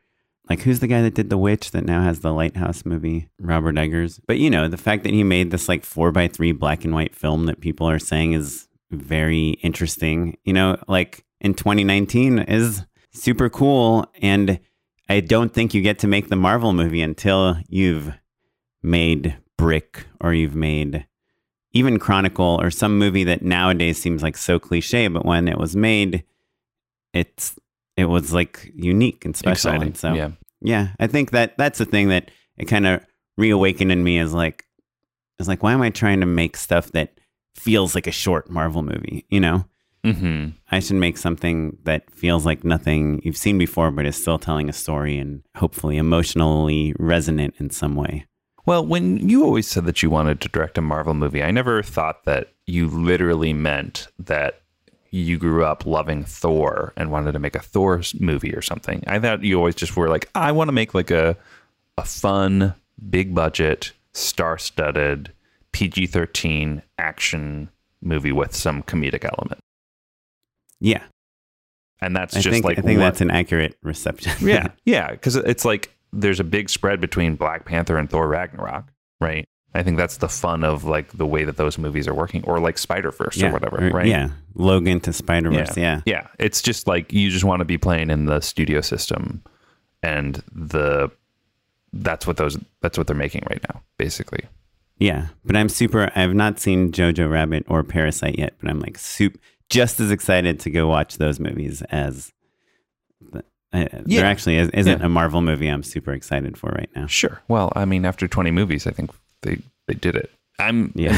Like, 0.50 0.62
who's 0.62 0.80
the 0.80 0.88
guy 0.88 1.02
that 1.02 1.14
did 1.14 1.30
The 1.30 1.38
Witch 1.38 1.72
that 1.72 1.86
now 1.86 2.04
has 2.04 2.22
the 2.22 2.32
Lighthouse 2.32 2.86
movie? 2.86 3.28
Robert 3.40 3.78
Eggers. 3.78 4.22
But, 4.26 4.38
you 4.38 4.50
know, 4.50 4.68
the 4.70 4.78
fact 4.78 5.04
that 5.04 5.14
he 5.14 5.24
made 5.24 5.52
this 5.52 5.68
like 5.68 5.84
four 5.84 6.12
by 6.12 6.28
three 6.28 6.54
black 6.54 6.86
and 6.86 6.94
white 6.94 7.14
film 7.14 7.48
that 7.48 7.60
people 7.60 7.90
are 7.90 8.00
saying 8.00 8.32
is 8.32 8.68
very 8.90 9.50
interesting, 9.62 10.38
you 10.46 10.54
know, 10.54 10.78
like 10.88 11.26
in 11.42 11.54
2019 11.54 12.40
is 12.40 12.84
super 13.12 13.50
cool. 13.50 14.06
And 14.22 14.60
I 15.10 15.20
don't 15.20 15.54
think 15.54 15.74
you 15.74 15.82
get 15.82 16.00
to 16.00 16.08
make 16.08 16.30
the 16.30 16.36
Marvel 16.36 16.72
movie 16.74 17.02
until 17.02 17.58
you've 17.68 18.14
made 18.82 19.38
Brick 19.58 20.06
or 20.22 20.34
you've 20.34 20.56
made 20.56 21.06
even 21.74 22.00
Chronicle 22.00 22.60
or 22.62 22.72
some 22.72 22.98
movie 22.98 23.24
that 23.26 23.42
nowadays 23.42 24.02
seems 24.02 24.24
like 24.24 24.38
so 24.38 24.60
cliche, 24.60 25.08
but 25.08 25.26
when 25.26 25.48
it 25.48 25.58
was 25.58 25.76
made, 25.76 26.24
it's 27.14 27.56
it 27.96 28.06
was 28.06 28.34
like 28.34 28.72
unique 28.76 29.26
and 29.26 29.36
special. 29.36 29.72
Exciting. 29.72 29.88
And 29.88 29.98
so 29.98 30.14
yeah. 30.14 30.32
yeah, 30.62 30.90
I 31.00 31.08
think 31.08 31.32
that 31.32 31.58
that's 31.58 31.80
the 31.80 31.86
thing 31.86 32.10
that 32.10 32.32
it 32.58 32.66
kind 32.66 32.88
of 32.88 33.06
reawakened 33.38 33.92
in 33.92 34.04
me 34.04 34.20
is 34.20 34.34
like, 34.34 34.66
is 35.40 35.48
like, 35.48 35.64
why 35.64 35.74
am 35.74 35.82
I 35.82 35.90
trying 35.90 36.20
to 36.22 36.26
make 36.26 36.58
stuff 36.58 36.92
that 36.94 37.20
feels 37.56 37.96
like 37.96 38.08
a 38.08 38.12
short 38.12 38.50
Marvel 38.50 38.82
movie? 38.82 39.26
You 39.30 39.40
know, 39.40 39.66
Mm-hmm. 40.08 40.50
I 40.72 40.80
should 40.80 40.96
make 40.96 41.18
something 41.18 41.78
that 41.84 42.10
feels 42.12 42.46
like 42.46 42.64
nothing 42.64 43.22
you've 43.24 43.38
seen 43.38 43.58
before, 43.58 43.92
but 43.92 44.06
is 44.06 44.20
still 44.20 44.40
telling 44.40 44.70
a 44.70 44.74
story 44.74 45.18
and 45.18 45.44
hopefully 45.56 45.98
emotionally 45.98 46.94
resonant 46.98 47.56
in 47.58 47.70
some 47.70 47.96
way. 47.96 48.26
Well, 48.68 48.86
when 48.86 49.28
you 49.30 49.44
always 49.46 49.66
said 49.66 49.86
that 49.86 50.04
you 50.04 50.10
wanted 50.10 50.42
to 50.42 50.50
direct 50.50 50.78
a 50.78 50.82
Marvel 50.82 51.14
movie, 51.14 51.42
I 51.42 51.52
never 51.52 51.82
thought 51.82 52.26
that 52.26 52.52
you 52.66 52.88
literally 52.88 53.54
meant 53.54 54.10
that 54.20 54.62
you 55.10 55.38
grew 55.38 55.64
up 55.64 55.86
loving 55.86 56.26
Thor 56.26 56.92
and 56.98 57.10
wanted 57.10 57.32
to 57.32 57.40
make 57.40 57.56
a 57.56 57.62
Thor 57.62 58.02
movie 58.20 58.54
or 58.54 58.62
something. 58.62 59.04
I 59.08 59.20
thought 59.20 59.42
you 59.42 59.58
always 59.58 59.74
just 59.76 59.96
were 59.96 60.10
like, 60.10 60.30
I 60.36 60.52
want 60.52 60.68
to 60.68 60.74
make 60.74 60.94
like 60.94 61.10
a 61.12 61.38
a 61.98 62.04
fun, 62.04 62.76
big 63.10 63.34
budget, 63.34 63.94
star-studded, 64.14 65.32
PG-13 65.72 66.82
action 67.00 67.70
movie 68.02 68.32
with 68.34 68.54
some 68.54 68.84
comedic 68.84 69.24
element. 69.26 69.62
Yeah, 70.80 71.04
And 72.02 72.16
that's 72.16 72.36
I 72.36 72.42
just 72.42 72.54
think 72.54 72.66
like 72.66 72.78
I 72.78 72.82
think 72.82 73.00
what- 73.00 73.06
that's 73.06 73.22
an 73.22 73.32
accurate 73.32 73.78
reception. 73.82 74.34
yeah, 74.46 74.68
yeah, 74.86 75.10
because 75.12 75.38
it's 75.38 75.64
like 75.66 75.92
there's 76.14 76.40
a 76.40 76.44
big 76.44 76.70
spread 76.70 77.00
between 77.02 77.36
Black 77.36 77.66
Panther 77.66 77.98
and 77.98 78.10
Thor 78.10 78.28
Ragnarok, 78.28 78.86
right? 79.20 79.48
I 79.74 79.84
think 79.84 79.98
that's 79.98 80.18
the 80.18 80.30
fun 80.30 80.64
of 80.64 80.86
like 80.86 81.12
the 81.12 81.26
way 81.26 81.44
that 81.44 81.58
those 81.58 81.78
movies 81.78 82.08
are 82.08 82.14
working, 82.14 82.44
or 82.46 82.60
like 82.60 82.78
Spider 82.78 83.12
Verse 83.12 83.38
yeah, 83.38 83.50
or 83.50 83.54
whatever, 83.54 83.90
right? 83.90 84.08
Yeah, 84.08 84.30
Logan 84.56 85.00
to 85.02 85.14
Spider 85.14 85.52
Verse. 85.52 85.78
Yeah. 85.78 86.02
yeah. 86.06 86.28
It's 86.40 86.62
just 86.62 86.88
like 86.88 87.14
you 87.14 87.30
just 87.30 87.44
want 87.44 87.60
to 87.60 87.66
be 87.66 87.78
playing 87.78 88.10
in 88.10 88.26
the 88.26 88.40
studio 88.40 88.82
system, 88.82 89.44
and 90.02 90.42
the 90.52 91.12
that's 91.94 92.26
what 92.26 92.38
those 92.38 92.58
that's 92.82 92.98
what 92.98 93.08
they're 93.08 93.16
making 93.16 93.44
right 93.50 93.62
now, 93.70 93.82
basically. 93.98 94.46
Yeah, 95.00 95.28
but 95.46 95.56
I'm 95.56 95.70
super. 95.70 96.12
I've 96.16 96.34
not 96.34 96.60
seen 96.60 96.92
Jojo 96.92 97.30
Rabbit 97.30 97.66
or 97.68 97.84
Parasite 97.84 98.40
yet, 98.40 98.56
but 98.60 98.72
I'm 98.72 98.80
like 98.80 98.98
soup 98.98 99.40
just 99.70 100.00
as 100.00 100.12
excited 100.12 100.60
to 100.62 100.70
go 100.70 100.88
watch 100.88 101.18
those 101.18 101.40
movies 101.40 101.82
as. 101.84 102.34
Uh, 103.74 103.86
Yeah. 104.06 104.22
There 104.22 104.26
actually 104.26 104.58
is, 104.58 104.70
isn't 104.70 105.00
Yeah. 105.00 105.06
a 105.06 105.10
Marvel 105.10 105.42
movie 105.42 105.68
I'm 105.68 105.84
super 105.84 106.14
excited 106.14 106.58
for 106.58 106.70
right 106.70 106.90
now. 106.96 107.08
Sure. 107.08 107.42
Well, 107.48 107.72
I 107.76 107.86
mean, 107.86 108.06
after 108.06 108.28
20 108.28 108.52
movies, 108.52 108.88
I 108.88 108.92
think 108.92 109.12
they 109.42 109.60
they 109.88 109.94
did 109.96 110.16
it. 110.16 110.32
I'm 110.60 110.92
Yeah. 110.96 111.18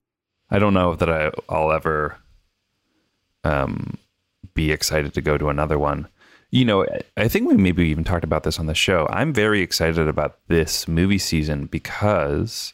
I 0.50 0.58
don't 0.58 0.74
know 0.74 0.94
that 0.96 1.08
I, 1.08 1.30
I'll 1.48 1.70
ever 1.72 2.16
um, 3.44 3.96
be 4.54 4.72
excited 4.72 5.14
to 5.14 5.20
go 5.20 5.38
to 5.38 5.48
another 5.48 5.78
one. 5.78 6.08
You 6.50 6.64
know, 6.64 6.86
I- 7.16 7.28
think 7.28 7.48
we 7.48 7.56
maybe 7.56 7.86
even 7.88 8.02
talked 8.04 8.24
about 8.24 8.42
this 8.42 8.58
on 8.58 8.66
the 8.66 8.74
show. 8.74 9.06
I'm 9.10 9.32
very 9.32 9.60
excited 9.60 10.08
about 10.08 10.38
this 10.48 10.88
movie 10.88 11.18
season 11.18 11.66
because, 11.66 12.72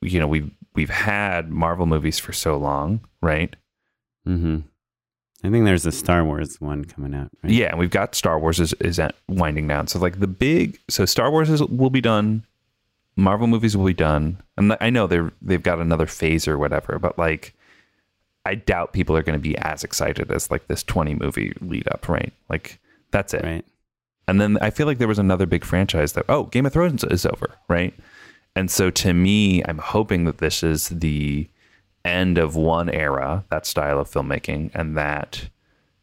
you 0.00 0.20
know, 0.20 0.28
we've 0.28 0.50
we've 0.74 0.90
had 0.90 1.50
Marvel 1.50 1.86
movies 1.86 2.18
for 2.20 2.32
so 2.32 2.56
long, 2.56 3.00
right? 3.20 3.56
hmm 4.24 4.60
I 5.42 5.50
think 5.50 5.64
there's 5.64 5.86
a 5.86 5.92
Star 5.92 6.24
Wars 6.24 6.60
one 6.60 6.84
coming 6.84 7.14
out. 7.14 7.30
Right? 7.42 7.52
Yeah, 7.52 7.70
and 7.70 7.78
we've 7.78 7.90
got 7.90 8.14
Star 8.14 8.38
Wars 8.38 8.60
is 8.60 8.74
is 8.74 9.00
winding 9.28 9.66
down. 9.68 9.86
So 9.86 9.98
like 9.98 10.20
the 10.20 10.26
big, 10.26 10.78
so 10.88 11.04
Star 11.04 11.30
Wars 11.30 11.48
is, 11.48 11.62
will 11.62 11.90
be 11.90 12.00
done. 12.00 12.44
Marvel 13.16 13.46
movies 13.46 13.76
will 13.76 13.86
be 13.86 13.94
done. 13.94 14.42
And 14.56 14.76
I 14.80 14.90
know 14.90 15.06
they're 15.06 15.32
they've 15.40 15.62
got 15.62 15.78
another 15.78 16.06
phase 16.06 16.46
or 16.46 16.58
whatever, 16.58 16.98
but 16.98 17.18
like 17.18 17.54
I 18.44 18.54
doubt 18.54 18.92
people 18.92 19.16
are 19.16 19.22
going 19.22 19.38
to 19.38 19.42
be 19.42 19.56
as 19.58 19.84
excited 19.84 20.30
as 20.30 20.50
like 20.50 20.66
this 20.66 20.82
20 20.82 21.14
movie 21.14 21.52
lead 21.60 21.88
up, 21.88 22.08
right? 22.08 22.32
Like 22.48 22.78
that's 23.10 23.34
it. 23.34 23.44
Right. 23.44 23.64
And 24.28 24.40
then 24.40 24.58
I 24.60 24.70
feel 24.70 24.86
like 24.86 24.98
there 24.98 25.08
was 25.08 25.18
another 25.18 25.46
big 25.46 25.64
franchise 25.64 26.12
that 26.12 26.26
oh, 26.28 26.44
Game 26.44 26.66
of 26.66 26.72
Thrones 26.72 27.04
is 27.04 27.24
over, 27.24 27.56
right? 27.68 27.94
And 28.54 28.70
so 28.70 28.90
to 28.90 29.14
me, 29.14 29.62
I'm 29.64 29.78
hoping 29.78 30.24
that 30.24 30.38
this 30.38 30.62
is 30.62 30.88
the 30.88 31.48
end 32.04 32.38
of 32.38 32.56
one 32.56 32.88
era, 32.90 33.44
that 33.50 33.66
style 33.66 33.98
of 33.98 34.10
filmmaking, 34.10 34.70
and 34.74 34.96
that 34.96 35.48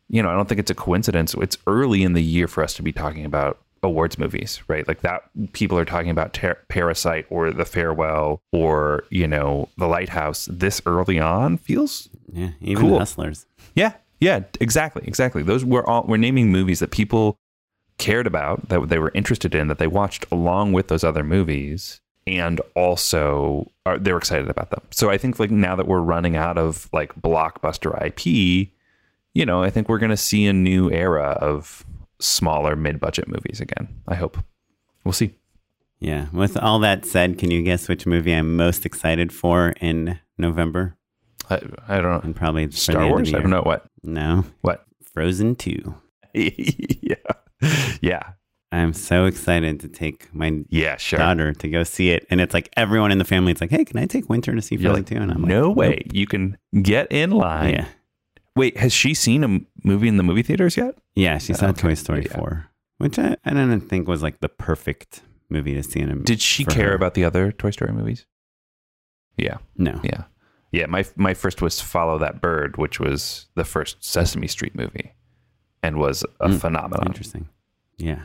you 0.09 0.23
know, 0.23 0.29
I 0.29 0.33
don't 0.35 0.47
think 0.47 0.59
it's 0.59 0.71
a 0.71 0.75
coincidence. 0.75 1.33
It's 1.33 1.57
early 1.67 2.01
in 2.03 2.13
the 2.13 2.23
year 2.23 2.47
for 2.47 2.63
us 2.63 2.73
to 2.75 2.81
be 2.81 2.93
talking 2.93 3.25
about 3.25 3.59
awards 3.83 4.17
movies, 4.17 4.61
right? 4.69 4.87
Like 4.87 5.01
that 5.01 5.23
people 5.51 5.77
are 5.77 5.83
talking 5.85 6.09
about 6.09 6.31
Ter- 6.33 6.57
Parasite 6.69 7.25
or 7.29 7.51
The 7.51 7.65
Farewell 7.65 8.41
or, 8.53 9.03
you 9.09 9.27
know, 9.27 9.67
The 9.77 9.87
Lighthouse 9.87 10.47
this 10.49 10.81
early 10.85 11.19
on 11.19 11.57
feels 11.57 12.07
Yeah. 12.31 12.51
Even 12.61 12.87
Cool. 12.87 12.99
Hustlers. 12.99 13.45
yeah, 13.75 13.93
yeah, 14.21 14.41
exactly, 14.61 15.03
exactly. 15.05 15.43
Those 15.43 15.65
were 15.65 15.87
all 15.87 16.05
we're 16.07 16.17
naming 16.17 16.51
movies 16.53 16.79
that 16.79 16.91
people 16.91 17.37
cared 17.97 18.27
about, 18.27 18.69
that 18.69 18.87
they 18.87 18.99
were 18.99 19.11
interested 19.13 19.53
in, 19.53 19.67
that 19.67 19.77
they 19.77 19.87
watched 19.87 20.25
along 20.31 20.71
with 20.71 20.87
those 20.87 21.03
other 21.03 21.23
movies, 21.23 21.99
and 22.27 22.59
also 22.75 23.71
uh, 23.85 23.91
are, 23.91 23.97
they're 23.97 24.17
excited 24.17 24.49
about 24.49 24.69
them. 24.69 24.81
So 24.91 25.09
I 25.09 25.17
think 25.17 25.39
like 25.39 25.51
now 25.51 25.75
that 25.75 25.87
we're 25.87 26.01
running 26.01 26.35
out 26.35 26.57
of 26.57 26.89
like 26.91 27.15
blockbuster 27.15 28.05
IP, 28.05 28.69
you 29.33 29.45
know, 29.45 29.63
I 29.63 29.69
think 29.69 29.87
we're 29.87 29.97
going 29.97 30.11
to 30.11 30.17
see 30.17 30.45
a 30.45 30.53
new 30.53 30.91
era 30.91 31.37
of 31.41 31.85
smaller 32.19 32.75
mid-budget 32.75 33.27
movies 33.27 33.61
again. 33.61 33.87
I 34.07 34.15
hope. 34.15 34.37
We'll 35.03 35.13
see. 35.13 35.35
Yeah. 35.99 36.27
With 36.33 36.57
all 36.57 36.79
that 36.79 37.05
said, 37.05 37.37
can 37.37 37.49
you 37.49 37.63
guess 37.63 37.87
which 37.87 38.05
movie 38.05 38.33
I'm 38.33 38.55
most 38.55 38.85
excited 38.85 39.31
for 39.31 39.73
in 39.79 40.19
November? 40.37 40.95
I, 41.49 41.61
I 41.87 42.01
don't 42.01 42.11
know. 42.11 42.21
And 42.23 42.35
probably 42.35 42.69
Star 42.71 43.07
Wars? 43.07 43.33
I 43.33 43.39
don't 43.39 43.49
know 43.49 43.61
what. 43.61 43.85
No. 44.03 44.43
What? 44.61 44.85
Frozen 45.13 45.55
2. 45.55 45.95
yeah. 46.33 47.15
Yeah. 48.01 48.23
I'm 48.71 48.91
so 48.93 49.25
excited 49.25 49.79
to 49.81 49.87
take 49.87 50.33
my 50.33 50.63
Yeah, 50.69 50.97
sure. 50.97 51.19
daughter 51.19 51.53
to 51.53 51.67
go 51.69 51.83
see 51.83 52.09
it. 52.09 52.27
And 52.29 52.41
it's 52.41 52.53
like 52.53 52.69
everyone 52.75 53.11
in 53.11 53.17
the 53.17 53.23
family, 53.25 53.51
it's 53.53 53.61
like, 53.61 53.69
hey, 53.71 53.85
can 53.85 53.97
I 53.97 54.05
take 54.05 54.29
Winter 54.29 54.53
to 54.53 54.61
see 54.61 54.75
You're 54.75 54.93
like, 54.93 55.05
2? 55.05 55.15
And 55.15 55.31
I'm 55.31 55.41
like, 55.43 55.49
no 55.49 55.69
way. 55.69 56.03
nope. 56.05 56.13
You 56.13 56.27
can 56.27 56.57
get 56.81 57.09
in 57.11 57.31
line. 57.31 57.73
Yeah. 57.75 57.85
Wait, 58.57 58.75
has 58.77 58.91
she 58.91 59.13
seen 59.13 59.43
a 59.43 59.59
movie 59.87 60.07
in 60.09 60.17
the 60.17 60.23
movie 60.23 60.41
theaters 60.43 60.75
yet? 60.75 60.95
Yeah. 61.15 61.37
She 61.37 61.53
saw 61.53 61.67
Okay. 61.69 61.81
Toy 61.81 61.93
Story 61.93 62.23
Yeah. 62.29 62.35
4, 62.37 62.67
which 62.97 63.17
I, 63.17 63.37
I 63.45 63.53
don't 63.53 63.79
think 63.81 64.07
was 64.07 64.21
like 64.21 64.41
the 64.41 64.49
perfect 64.49 65.21
movie 65.49 65.73
to 65.75 65.83
see 65.83 66.01
in 66.01 66.09
a 66.11 66.15
Did 66.15 66.41
she 66.41 66.65
care 66.65 66.89
her. 66.89 66.95
about 66.95 67.13
the 67.13 67.23
other 67.23 67.51
Toy 67.53 67.69
Story 67.71 67.93
movies? 67.93 68.25
Yeah, 69.37 69.57
No. 69.77 69.99
yeah, 70.03 70.23
yeah. 70.71 70.87
My 70.87 71.05
my 71.15 71.33
first 71.35 71.61
was 71.61 71.79
Follow 71.79 72.17
That 72.17 72.41
Bird, 72.41 72.75
which 72.77 72.99
was 72.99 73.45
the 73.55 73.63
first 73.63 74.03
Sesame 74.03 74.47
Street 74.47 74.73
movie, 74.75 75.13
and 75.83 75.97
was 75.97 76.25
a 76.41 76.49
Mm, 76.49 76.59
phenomenon. 76.59 77.05
Interesting. 77.05 77.47
Yeah. 77.97 78.23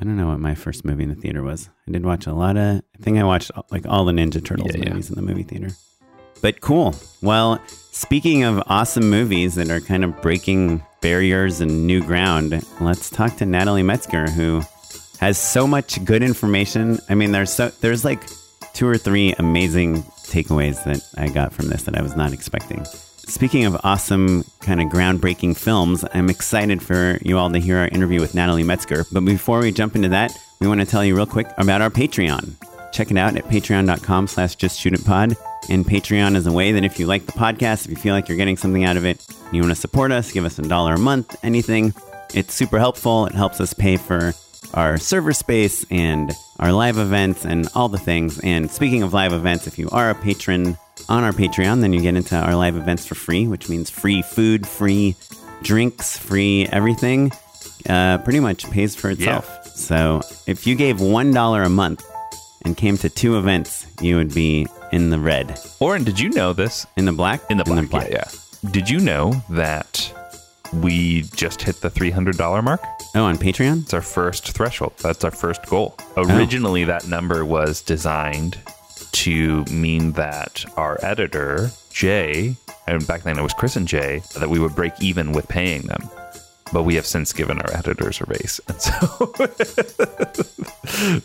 I 0.00 0.04
don't 0.04 0.16
know 0.16 0.28
what 0.28 0.40
my 0.40 0.54
first 0.54 0.84
movie 0.84 1.02
in 1.02 1.10
the 1.10 1.14
theater 1.14 1.42
was. 1.42 1.68
I 1.86 1.92
did 1.92 2.04
watch 2.04 2.26
a 2.26 2.32
lot 2.32 2.56
of, 2.56 2.76
I 2.98 3.02
think 3.02 3.18
I 3.18 3.24
watched 3.24 3.50
like 3.70 3.86
all 3.86 4.04
the 4.04 4.12
Ninja 4.12 4.42
Turtles 4.44 4.70
Yeah, 4.74 4.82
yeah. 4.84 4.88
movies 4.90 5.10
in 5.10 5.16
the 5.16 5.22
movie 5.22 5.42
theater. 5.42 5.68
But 6.40 6.60
cool. 6.60 6.94
Well, 7.20 7.60
speaking 7.66 8.42
of 8.42 8.62
awesome 8.66 9.08
movies 9.10 9.54
that 9.56 9.70
are 9.70 9.80
kind 9.80 10.02
of 10.02 10.20
breaking 10.22 10.82
barriers 11.02 11.60
and 11.60 11.86
new 11.86 12.02
ground, 12.02 12.64
let's 12.80 13.10
talk 13.10 13.36
to 13.36 13.46
Natalie 13.46 13.82
Metzger, 13.82 14.28
who 14.30 14.62
has 15.20 15.38
so 15.38 15.66
much 15.66 16.04
good 16.04 16.22
information. 16.22 16.98
I 17.08 17.14
mean, 17.14 17.30
there's 17.32 17.50
so 17.52 17.68
there's 17.80 18.04
like 18.04 18.22
two 18.72 18.88
or 18.88 18.96
three 18.96 19.34
amazing 19.38 20.02
takeaways 20.24 20.82
that 20.84 21.00
I 21.16 21.28
got 21.28 21.52
from 21.52 21.68
this 21.68 21.82
that 21.84 21.96
I 21.96 22.02
was 22.02 22.16
not 22.16 22.32
expecting. 22.32 22.84
Speaking 23.26 23.64
of 23.64 23.80
awesome, 23.84 24.44
kind 24.60 24.80
of 24.80 24.88
groundbreaking 24.88 25.56
films, 25.56 26.04
I'm 26.12 26.28
excited 26.28 26.82
for 26.82 27.18
you 27.22 27.38
all 27.38 27.50
to 27.50 27.58
hear 27.58 27.78
our 27.78 27.88
interview 27.88 28.20
with 28.20 28.34
Natalie 28.34 28.64
Metzger. 28.64 29.06
But 29.12 29.24
before 29.24 29.60
we 29.60 29.72
jump 29.72 29.96
into 29.96 30.08
that, 30.10 30.36
we 30.60 30.66
want 30.66 30.80
to 30.80 30.86
tell 30.86 31.04
you 31.04 31.16
real 31.16 31.26
quick 31.26 31.46
about 31.56 31.80
our 31.80 31.90
Patreon. 31.90 32.54
Check 32.92 33.10
it 33.10 33.16
out 33.16 33.36
at 33.36 33.44
patreon.com 33.44 34.26
slash 34.26 34.56
just 34.56 34.78
shoot 34.78 34.92
it 34.92 35.04
pod. 35.04 35.36
And 35.70 35.84
Patreon 35.84 36.34
is 36.34 36.46
a 36.46 36.52
way 36.52 36.72
that 36.72 36.84
if 36.84 36.98
you 36.98 37.06
like 37.06 37.26
the 37.26 37.32
podcast, 37.32 37.84
if 37.84 37.90
you 37.90 37.96
feel 37.96 38.14
like 38.14 38.28
you're 38.28 38.36
getting 38.36 38.56
something 38.56 38.84
out 38.84 38.96
of 38.96 39.04
it, 39.04 39.24
you 39.52 39.62
want 39.62 39.72
to 39.72 39.80
support 39.80 40.12
us, 40.12 40.32
give 40.32 40.44
us 40.44 40.58
a 40.58 40.62
dollar 40.62 40.94
a 40.94 40.98
month, 40.98 41.36
anything, 41.44 41.94
it's 42.34 42.54
super 42.54 42.78
helpful. 42.78 43.26
It 43.26 43.34
helps 43.34 43.60
us 43.60 43.74
pay 43.74 43.96
for 43.96 44.32
our 44.74 44.98
server 44.98 45.32
space 45.32 45.84
and 45.90 46.32
our 46.58 46.72
live 46.72 46.98
events 46.98 47.44
and 47.44 47.68
all 47.74 47.88
the 47.88 47.98
things. 47.98 48.38
And 48.40 48.70
speaking 48.70 49.02
of 49.02 49.12
live 49.12 49.32
events, 49.32 49.66
if 49.66 49.78
you 49.78 49.88
are 49.90 50.10
a 50.10 50.14
patron 50.14 50.76
on 51.08 51.24
our 51.24 51.32
Patreon, 51.32 51.80
then 51.80 51.92
you 51.92 52.00
get 52.00 52.16
into 52.16 52.36
our 52.36 52.54
live 52.54 52.76
events 52.76 53.06
for 53.06 53.14
free, 53.14 53.46
which 53.46 53.68
means 53.68 53.90
free 53.90 54.22
food, 54.22 54.66
free 54.66 55.16
drinks, 55.62 56.16
free 56.16 56.66
everything. 56.70 57.32
Uh, 57.88 58.18
pretty 58.18 58.40
much 58.40 58.70
pays 58.70 58.94
for 58.94 59.10
itself. 59.10 59.66
So 59.66 60.20
if 60.46 60.66
you 60.66 60.76
gave 60.76 60.96
$1 60.98 61.66
a 61.66 61.68
month 61.68 62.04
and 62.64 62.76
came 62.76 62.96
to 62.98 63.08
two 63.08 63.38
events, 63.38 63.86
you 64.00 64.16
would 64.16 64.32
be 64.32 64.66
in 64.92 65.10
the 65.10 65.18
red. 65.18 65.58
Oren, 65.80 66.04
did 66.04 66.20
you 66.20 66.30
know 66.30 66.52
this? 66.52 66.86
In 66.96 67.06
the 67.06 67.12
black? 67.12 67.40
In 67.50 67.58
the 67.58 67.64
black, 67.64 67.90
yeah, 67.90 68.24
yeah. 68.62 68.70
Did 68.70 68.88
you 68.88 69.00
know 69.00 69.32
that 69.50 70.12
we 70.72 71.22
just 71.34 71.62
hit 71.62 71.80
the 71.80 71.90
three 71.90 72.10
hundred 72.10 72.36
dollar 72.36 72.62
mark? 72.62 72.82
Oh, 73.14 73.24
on 73.24 73.36
Patreon? 73.36 73.82
It's 73.82 73.94
our 73.94 74.02
first 74.02 74.52
threshold. 74.52 74.94
That's 74.98 75.24
our 75.24 75.30
first 75.30 75.66
goal. 75.66 75.96
Oh. 76.16 76.36
Originally, 76.36 76.84
that 76.84 77.06
number 77.06 77.44
was 77.44 77.82
designed 77.82 78.58
to 79.12 79.64
mean 79.66 80.12
that 80.12 80.64
our 80.76 80.98
editor, 81.04 81.70
Jay, 81.90 82.56
and 82.86 83.06
back 83.06 83.22
then 83.22 83.38
it 83.38 83.42
was 83.42 83.52
Chris 83.52 83.76
and 83.76 83.86
Jay, 83.86 84.22
that 84.34 84.48
we 84.48 84.58
would 84.58 84.74
break 84.74 84.92
even 85.00 85.32
with 85.32 85.46
paying 85.48 85.82
them. 85.82 86.08
But 86.72 86.84
we 86.84 86.94
have 86.94 87.06
since 87.06 87.32
given 87.34 87.58
our 87.60 87.76
editors 87.76 88.20
a 88.20 88.24
raise. 88.24 88.60
And 88.66 88.80
so 88.80 88.90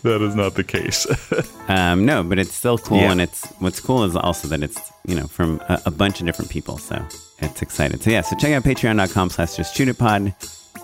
that 0.03 0.19
is 0.21 0.35
not 0.35 0.55
the 0.55 0.63
case. 0.67 1.07
Um, 1.69 2.05
no, 2.05 2.23
but 2.23 2.39
it's 2.39 2.53
still 2.55 2.77
cool, 2.77 2.99
Yeah. 2.99 3.11
and 3.11 3.19
it's 3.19 3.45
what's 3.59 3.81
cool 3.81 4.05
is 4.05 4.15
also 4.15 4.47
that 4.47 4.63
it's 4.63 4.79
you 5.05 5.15
know 5.15 5.27
from 5.27 5.61
a, 5.67 5.81
a 5.87 5.91
bunch 5.91 6.21
of 6.21 6.25
different 6.25 6.49
people, 6.49 6.77
so 6.77 7.05
it's 7.39 7.61
excited. 7.61 8.01
So 8.01 8.09
yeah, 8.09 8.21
so 8.21 8.37
check 8.37 8.53
out 8.53 8.63
Patreon.com/slash 8.63 9.57
Just 9.57 9.75
Shoot 9.75 9.89
It 9.89 9.97
Pod, 9.97 10.33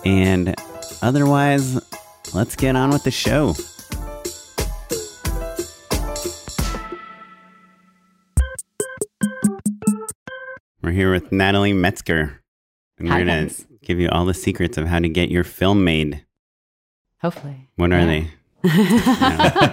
and 0.04 0.54
otherwise, 1.02 1.80
let's 2.34 2.58
get 2.58 2.76
on 2.76 2.90
with 2.90 3.06
the 3.06 3.12
show. 3.12 3.56
We're 10.82 10.92
here 10.92 11.12
with 11.12 11.32
Natalie 11.32 11.74
Metzger, 11.74 12.42
and 12.98 13.08
Hi, 13.08 13.20
we're 13.20 13.26
gonna 13.26 13.42
guys. 13.44 13.66
Give 13.84 14.00
you 14.00 14.10
all 14.10 14.26
the 14.26 14.34
secrets 14.34 14.78
of 14.78 14.88
how 14.88 15.00
to 15.00 15.10
get 15.10 15.30
your 15.30 15.44
film 15.44 15.84
made. 15.84 16.26
Hopefully. 17.22 17.70
What 17.76 17.92
are 17.94 18.06
they? 18.06 18.30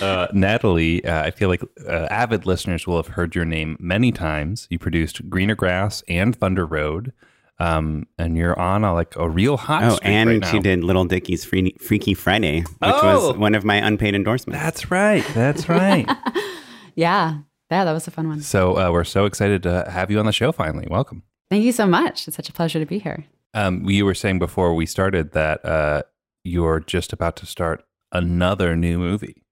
Uh, 0.00 0.28
Natalie, 0.32 1.04
uh, 1.04 1.22
I 1.24 1.30
feel 1.32 1.48
like 1.48 1.62
uh, 1.86 2.06
avid 2.10 2.46
listeners 2.46 2.86
will 2.86 2.96
have 2.96 3.08
heard 3.08 3.34
your 3.34 3.44
name 3.44 3.76
many 3.80 4.12
times. 4.12 4.66
You 4.70 4.78
produced 4.78 5.28
Greener 5.28 5.54
Grass 5.56 6.02
and 6.08 6.34
Thunder 6.36 6.64
Road, 6.64 7.12
um, 7.58 8.06
and 8.16 8.36
you're 8.36 8.58
on 8.58 8.84
a, 8.84 8.94
like 8.94 9.16
a 9.16 9.28
real 9.28 9.56
hot 9.56 9.82
Oh, 9.84 9.98
and 10.02 10.30
right 10.30 10.40
now. 10.40 10.50
she 10.50 10.60
did 10.60 10.84
Little 10.84 11.04
Dicky's 11.04 11.44
Free- 11.44 11.74
Freaky 11.80 12.14
Friday, 12.14 12.60
which 12.60 12.68
Oh! 12.82 13.28
was 13.30 13.36
one 13.36 13.54
of 13.56 13.64
my 13.64 13.76
unpaid 13.76 14.14
endorsements. 14.14 14.60
That's 14.60 14.90
right. 14.90 15.24
That's 15.34 15.68
right. 15.68 16.08
yeah. 16.94 17.38
Yeah, 17.70 17.84
that 17.84 17.92
was 17.92 18.06
a 18.06 18.10
fun 18.10 18.28
one. 18.28 18.40
so 18.40 18.78
uh, 18.78 18.90
we're 18.92 19.04
so 19.04 19.24
excited 19.26 19.62
to 19.64 19.90
have 19.90 20.10
you 20.10 20.18
on 20.20 20.26
the 20.26 20.32
show 20.32 20.52
finally. 20.52 20.86
Welcome. 20.88 21.22
Thank 21.50 21.64
you 21.64 21.72
so 21.72 21.86
much. 21.86 22.28
It's 22.28 22.36
such 22.36 22.48
a 22.48 22.52
pleasure 22.52 22.78
to 22.78 22.86
be 22.86 22.98
here. 22.98 23.24
Um, 23.54 23.88
you 23.88 24.04
were 24.04 24.14
saying 24.14 24.38
before 24.38 24.74
we 24.74 24.86
started 24.86 25.32
that 25.32 25.64
uh, 25.64 26.02
you're 26.44 26.80
just 26.80 27.12
about 27.12 27.36
to 27.36 27.46
start 27.46 27.84
another 28.12 28.76
new 28.76 28.98
movie. 28.98 29.42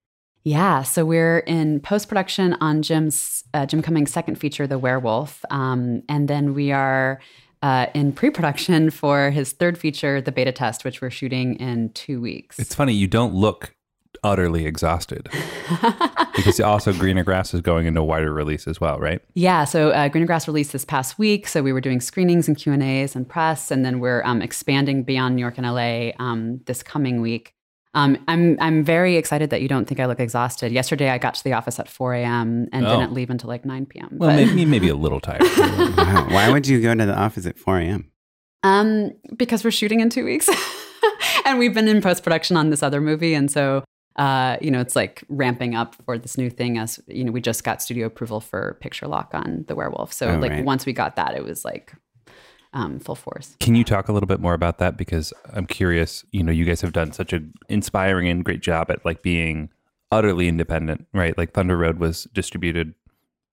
Yeah, 0.44 0.82
so 0.82 1.04
we're 1.04 1.38
in 1.38 1.80
post 1.80 2.08
production 2.08 2.56
on 2.60 2.82
Jim's 2.82 3.42
uh, 3.52 3.66
Jim 3.66 3.82
Cummings' 3.82 4.12
second 4.12 4.36
feature, 4.36 4.66
The 4.66 4.78
Werewolf, 4.78 5.44
um, 5.50 6.02
and 6.08 6.28
then 6.28 6.54
we 6.54 6.70
are 6.70 7.20
uh, 7.62 7.86
in 7.94 8.12
pre 8.12 8.30
production 8.30 8.90
for 8.90 9.30
his 9.30 9.52
third 9.52 9.76
feature, 9.76 10.20
The 10.20 10.30
Beta 10.30 10.52
Test, 10.52 10.84
which 10.84 11.00
we're 11.00 11.10
shooting 11.10 11.56
in 11.56 11.90
two 11.94 12.20
weeks. 12.20 12.58
It's 12.60 12.74
funny 12.74 12.92
you 12.92 13.08
don't 13.08 13.34
look 13.34 13.74
utterly 14.22 14.66
exhausted? 14.66 15.28
because 16.36 16.60
also 16.60 16.92
Greener 16.92 17.24
Grass 17.24 17.54
is 17.54 17.60
going 17.60 17.86
into 17.86 18.02
wider 18.02 18.32
release 18.32 18.66
as 18.66 18.80
well, 18.80 18.98
right? 18.98 19.20
Yeah, 19.34 19.64
so 19.64 19.90
uh, 19.90 20.08
Greener 20.08 20.26
Grass 20.26 20.46
released 20.46 20.72
this 20.72 20.84
past 20.84 21.18
week. 21.18 21.48
So 21.48 21.62
we 21.62 21.72
were 21.72 21.80
doing 21.80 22.00
screenings 22.00 22.48
and 22.48 22.56
Q 22.56 22.72
and 22.72 22.82
A's 22.82 23.16
and 23.16 23.28
press, 23.28 23.70
and 23.70 23.84
then 23.84 24.00
we're 24.00 24.22
um, 24.24 24.42
expanding 24.42 25.02
beyond 25.02 25.36
New 25.36 25.40
York 25.40 25.58
and 25.58 25.66
LA 25.66 26.10
um, 26.24 26.60
this 26.66 26.82
coming 26.82 27.20
week. 27.20 27.52
Um, 27.94 28.18
I'm 28.28 28.58
I'm 28.60 28.84
very 28.84 29.16
excited 29.16 29.48
that 29.50 29.62
you 29.62 29.68
don't 29.68 29.86
think 29.86 30.00
I 30.00 30.04
look 30.06 30.20
exhausted. 30.20 30.70
Yesterday 30.70 31.08
I 31.08 31.16
got 31.16 31.32
to 31.36 31.44
the 31.44 31.54
office 31.54 31.78
at 31.80 31.88
4 31.88 32.12
a.m. 32.14 32.68
and 32.70 32.86
Oh. 32.86 32.98
didn't 33.00 33.14
leave 33.14 33.30
until 33.30 33.48
like 33.48 33.64
9 33.64 33.86
p.m. 33.86 34.08
Well, 34.12 34.28
But- 34.36 34.36
maybe, 34.36 34.66
maybe 34.66 34.88
a 34.90 34.94
little 34.94 35.20
tired. 35.20 35.42
Wow. 35.96 36.26
Why 36.28 36.50
would 36.52 36.66
you 36.66 36.82
go 36.82 36.94
to 36.94 37.06
the 37.06 37.16
office 37.18 37.46
at 37.46 37.58
4 37.58 37.78
a.m.? 37.80 38.10
Um, 38.62 39.12
because 39.36 39.64
we're 39.64 39.70
shooting 39.70 40.00
in 40.00 40.10
two 40.10 40.24
weeks, 40.26 40.50
and 41.46 41.58
we've 41.58 41.72
been 41.72 41.88
in 41.88 42.02
post 42.02 42.22
production 42.22 42.56
on 42.56 42.68
this 42.68 42.82
other 42.82 43.00
movie, 43.00 43.32
and 43.32 43.50
so 43.50 43.82
uh, 44.16 44.56
you 44.60 44.70
know 44.70 44.80
it's 44.80 44.96
like 44.96 45.22
ramping 45.28 45.74
up 45.74 45.94
for 46.04 46.18
this 46.18 46.36
new 46.38 46.50
thing. 46.50 46.78
As 46.78 47.00
you 47.06 47.24
know, 47.24 47.32
we 47.32 47.40
just 47.40 47.64
got 47.64 47.82
studio 47.82 48.06
approval 48.06 48.40
for 48.40 48.76
picture 48.80 49.06
lock 49.06 49.30
on 49.34 49.64
the 49.68 49.74
werewolf, 49.74 50.12
so 50.12 50.28
Oh, 50.30 50.38
like 50.38 50.50
right. 50.52 50.64
once 50.64 50.86
we 50.86 50.92
got 50.92 51.16
that, 51.16 51.34
it 51.34 51.44
was 51.44 51.64
like 51.64 51.92
um, 52.72 52.98
full 52.98 53.14
force. 53.14 53.56
Can 53.60 53.74
you 53.74 53.84
talk 53.84 54.08
a 54.08 54.12
little 54.12 54.26
bit 54.26 54.40
more 54.40 54.54
about 54.54 54.78
that? 54.78 54.96
Because 54.96 55.32
I'm 55.52 55.66
curious. 55.66 56.24
You 56.30 56.42
know, 56.42 56.52
you 56.52 56.64
guys 56.64 56.80
have 56.80 56.92
done 56.92 57.12
such 57.12 57.32
an 57.32 57.52
inspiring 57.68 58.28
and 58.28 58.44
great 58.44 58.60
job 58.60 58.90
at 58.90 59.04
like 59.04 59.22
being 59.22 59.70
utterly 60.12 60.46
independent, 60.48 61.06
right? 61.12 61.36
Like 61.36 61.52
Thunder 61.52 61.76
Road 61.76 61.98
was 61.98 62.24
distributed 62.32 62.94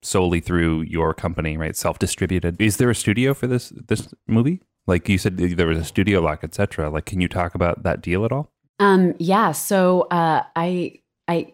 solely 0.02 0.40
through 0.42 0.82
your 0.82 1.14
company, 1.14 1.56
right? 1.58 1.76
Self-distributed. 1.76 2.62
Is 2.62 2.78
there 2.78 2.90
a 2.90 2.96
studio 2.96 3.34
for 3.34 3.48
this 3.48 3.70
this 3.88 4.14
movie? 4.28 4.62
Like 4.86 5.08
you 5.08 5.18
said, 5.18 5.38
there 5.38 5.68
was 5.68 5.78
a 5.78 5.86
studio 5.86 6.20
lock, 6.20 6.44
etc. 6.44 6.90
Like, 6.90 7.06
can 7.06 7.22
you 7.22 7.30
talk 7.30 7.56
about 7.56 7.84
that 7.84 8.02
deal 8.02 8.26
at 8.26 8.32
all? 8.34 8.52
Um, 8.84 9.16
yeah, 9.18 9.54
so 9.54 10.02
uh, 10.12 10.44
I 10.56 11.00
I 11.28 11.54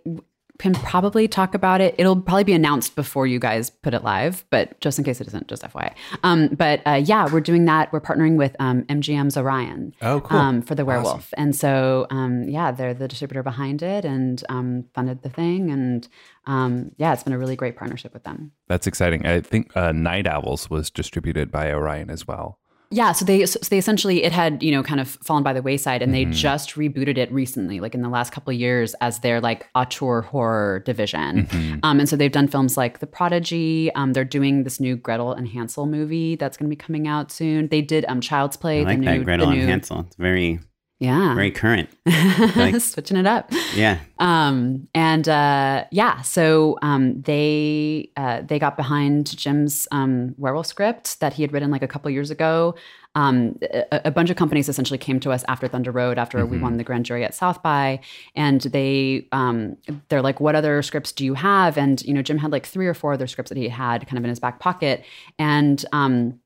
can 0.57 0.73
probably 0.73 1.27
talk 1.27 1.53
about 1.53 1.79
it. 1.79 1.95
It'll 1.97 2.19
probably 2.19 2.43
be 2.43 2.53
announced 2.53 2.95
before 2.95 3.25
you 3.25 3.39
guys 3.39 3.69
put 3.69 3.93
it 3.93 4.03
live, 4.03 4.43
but 4.49 4.77
just 4.81 4.97
in 4.99 5.05
case 5.05 5.21
it 5.21 5.27
isn't, 5.27 5.47
just 5.47 5.61
FYI. 5.63 5.93
Um, 6.23 6.49
but 6.49 6.81
uh, 6.85 7.01
yeah, 7.01 7.31
we're 7.31 7.39
doing 7.39 7.63
that. 7.65 7.93
We're 7.93 8.01
partnering 8.01 8.35
with 8.35 8.55
um, 8.59 8.83
MGM's 8.83 9.37
Orion. 9.37 9.93
Oh, 10.01 10.19
Um, 10.29 10.61
for 10.61 10.75
the 10.75 10.83
werewolf, 10.85 11.33
and 11.37 11.55
so 11.55 12.07
um, 12.09 12.49
yeah, 12.49 12.71
they're 12.71 12.93
the 12.93 13.07
distributor 13.07 13.43
behind 13.43 13.83
it 13.83 14.05
and 14.05 14.43
um, 14.49 14.85
funded 14.93 15.21
the 15.21 15.29
thing, 15.29 15.69
and 15.71 16.07
um, 16.45 16.91
yeah, 16.97 17.13
it's 17.13 17.23
been 17.23 17.33
a 17.33 17.39
really 17.39 17.55
great 17.55 17.77
partnership 17.77 18.13
with 18.13 18.23
them. 18.23 18.51
That's 18.67 18.87
exciting. 18.87 19.25
I 19.25 19.41
think 19.41 19.77
uh, 19.77 19.91
Night 19.91 20.25
Owls 20.27 20.69
was 20.69 20.89
distributed 20.89 21.51
by 21.51 21.71
Orion 21.71 22.09
as 22.09 22.27
well. 22.27 22.59
Yeah, 22.91 23.11
so 23.11 23.23
they 23.23 23.45
so 23.45 23.59
they 23.69 23.77
essentially 23.77 24.23
it 24.23 24.31
had 24.31 24.63
you 24.63 24.71
know 24.71 24.81
kind 24.81 24.99
of 24.99 25.09
fallen 25.23 25.43
by 25.43 25.53
the 25.53 25.61
wayside, 25.61 26.01
and 26.01 26.11
they 26.11 26.25
just 26.25 26.71
rebooted 26.71 27.19
it 27.19 27.31
recently, 27.31 27.79
like 27.79 27.93
in 27.93 28.01
the 28.01 28.09
last 28.09 28.31
couple 28.31 28.51
of 28.51 28.59
years, 28.59 28.95
as 28.99 29.19
their 29.19 29.39
like 29.39 29.67
auteur 29.75 30.21
horror 30.21 30.79
division. 30.85 31.47
Um, 31.83 31.99
and 31.99 32.09
so 32.09 32.15
they've 32.15 32.31
done 32.31 32.47
films 32.47 32.77
like 32.77 32.97
The 32.99 33.05
Prodigy. 33.07 33.93
Um, 33.93 34.13
they're 34.13 34.25
doing 34.25 34.63
this 34.63 34.79
new 34.79 34.95
Gretel 34.95 35.33
and 35.33 35.47
Hansel 35.47 35.85
movie 35.85 36.35
that's 36.35 36.57
going 36.57 36.67
to 36.67 36.75
be 36.75 36.75
coming 36.75 37.07
out 37.07 37.31
soon. 37.31 37.67
They 37.67 37.81
did 37.81 38.05
um, 38.07 38.21
Child's 38.21 38.57
Play. 38.57 38.81
I 38.81 38.83
like 38.83 38.99
the 38.99 39.05
that 39.05 39.17
new, 39.19 39.23
Gretel 39.23 39.51
the 39.51 39.59
and 39.59 39.69
Hansel. 39.69 40.05
It's 40.07 40.15
very, 40.15 40.59
Yeah, 40.99 41.33
very 41.33 41.51
current. 41.51 41.89
like- 42.05 42.79
switching 42.81 43.15
it 43.15 43.25
up. 43.25 43.51
Yeah. 43.73 43.99
Um, 44.19 44.89
and 44.93 45.29
uh, 45.29 45.85
yeah, 45.91 46.21
so 46.23 46.77
um, 46.81 47.21
they 47.21 48.11
uh, 48.17 48.41
they 48.41 48.59
got 48.59 48.75
behind 48.75 49.37
Jim's 49.37 49.87
um, 49.91 50.35
werewolf 50.37 50.65
script 50.65 51.21
that 51.21 51.33
he 51.33 51.41
had 51.41 51.53
written 51.53 51.71
like 51.71 51.83
a 51.83 51.87
couple 51.87 52.11
years 52.11 52.31
ago. 52.31 52.75
Um, 53.15 53.57
a, 53.61 54.01
a 54.05 54.11
bunch 54.11 54.29
of 54.29 54.35
companies 54.35 54.67
essentially 54.67 54.97
came 54.97 55.19
to 55.21 55.31
us 55.31 55.43
after 55.47 55.67
Thunder 55.67 55.91
Road, 55.91 56.19
after 56.19 56.45
we 56.45 56.57
won 56.57 56.77
the 56.77 56.83
grand 56.83 57.05
jury 57.05 57.23
at 57.23 57.33
South 57.33 57.63
by, 57.63 58.01
and 58.35 58.61
they 58.61 59.25
um, 59.31 59.77
they're 60.09 60.21
like, 60.21 60.41
"What 60.41 60.55
other 60.55 60.81
scripts 60.81 61.13
do 61.13 61.23
you 61.23 61.33
have?" 61.33 61.77
And 61.77 62.01
you 62.03 62.13
know, 62.13 62.21
Jim 62.21 62.37
had 62.37 62.51
like 62.51 62.65
three 62.65 62.87
or 62.87 62.93
four 62.93 63.13
other 63.13 63.25
scripts 63.27 63.49
that 63.49 63.57
he 63.57 63.69
had 63.69 64.05
kind 64.05 64.17
of 64.17 64.25
in 64.25 64.29
his 64.29 64.39
back 64.39 64.59
pocket, 64.59 65.05
and 65.39 65.83
um, 65.93 66.39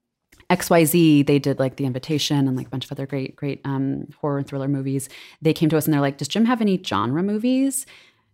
XYZ, 0.50 1.26
they 1.26 1.40
did 1.40 1.60
like 1.60 1.78
The 1.78 1.86
Invitation 1.86 2.48
and 2.48 2.56
like 2.56 2.68
a 2.68 2.70
bunch 2.70 2.86
of 2.86 2.92
other 2.92 3.06
great, 3.06 3.36
great 3.36 3.62
um, 3.66 4.08
horror 4.22 4.38
and 4.38 4.48
thriller 4.48 4.68
movies. 4.68 5.10
They 5.42 5.54
came 5.54 5.70
to 5.70 5.78
us 5.78 5.86
and 5.86 5.94
they're 5.94 6.02
like, 6.02 6.18
Does 6.18 6.28
Jim 6.28 6.46
have 6.46 6.62
any 6.62 6.82
genre 6.84 7.24
movies? 7.24 7.86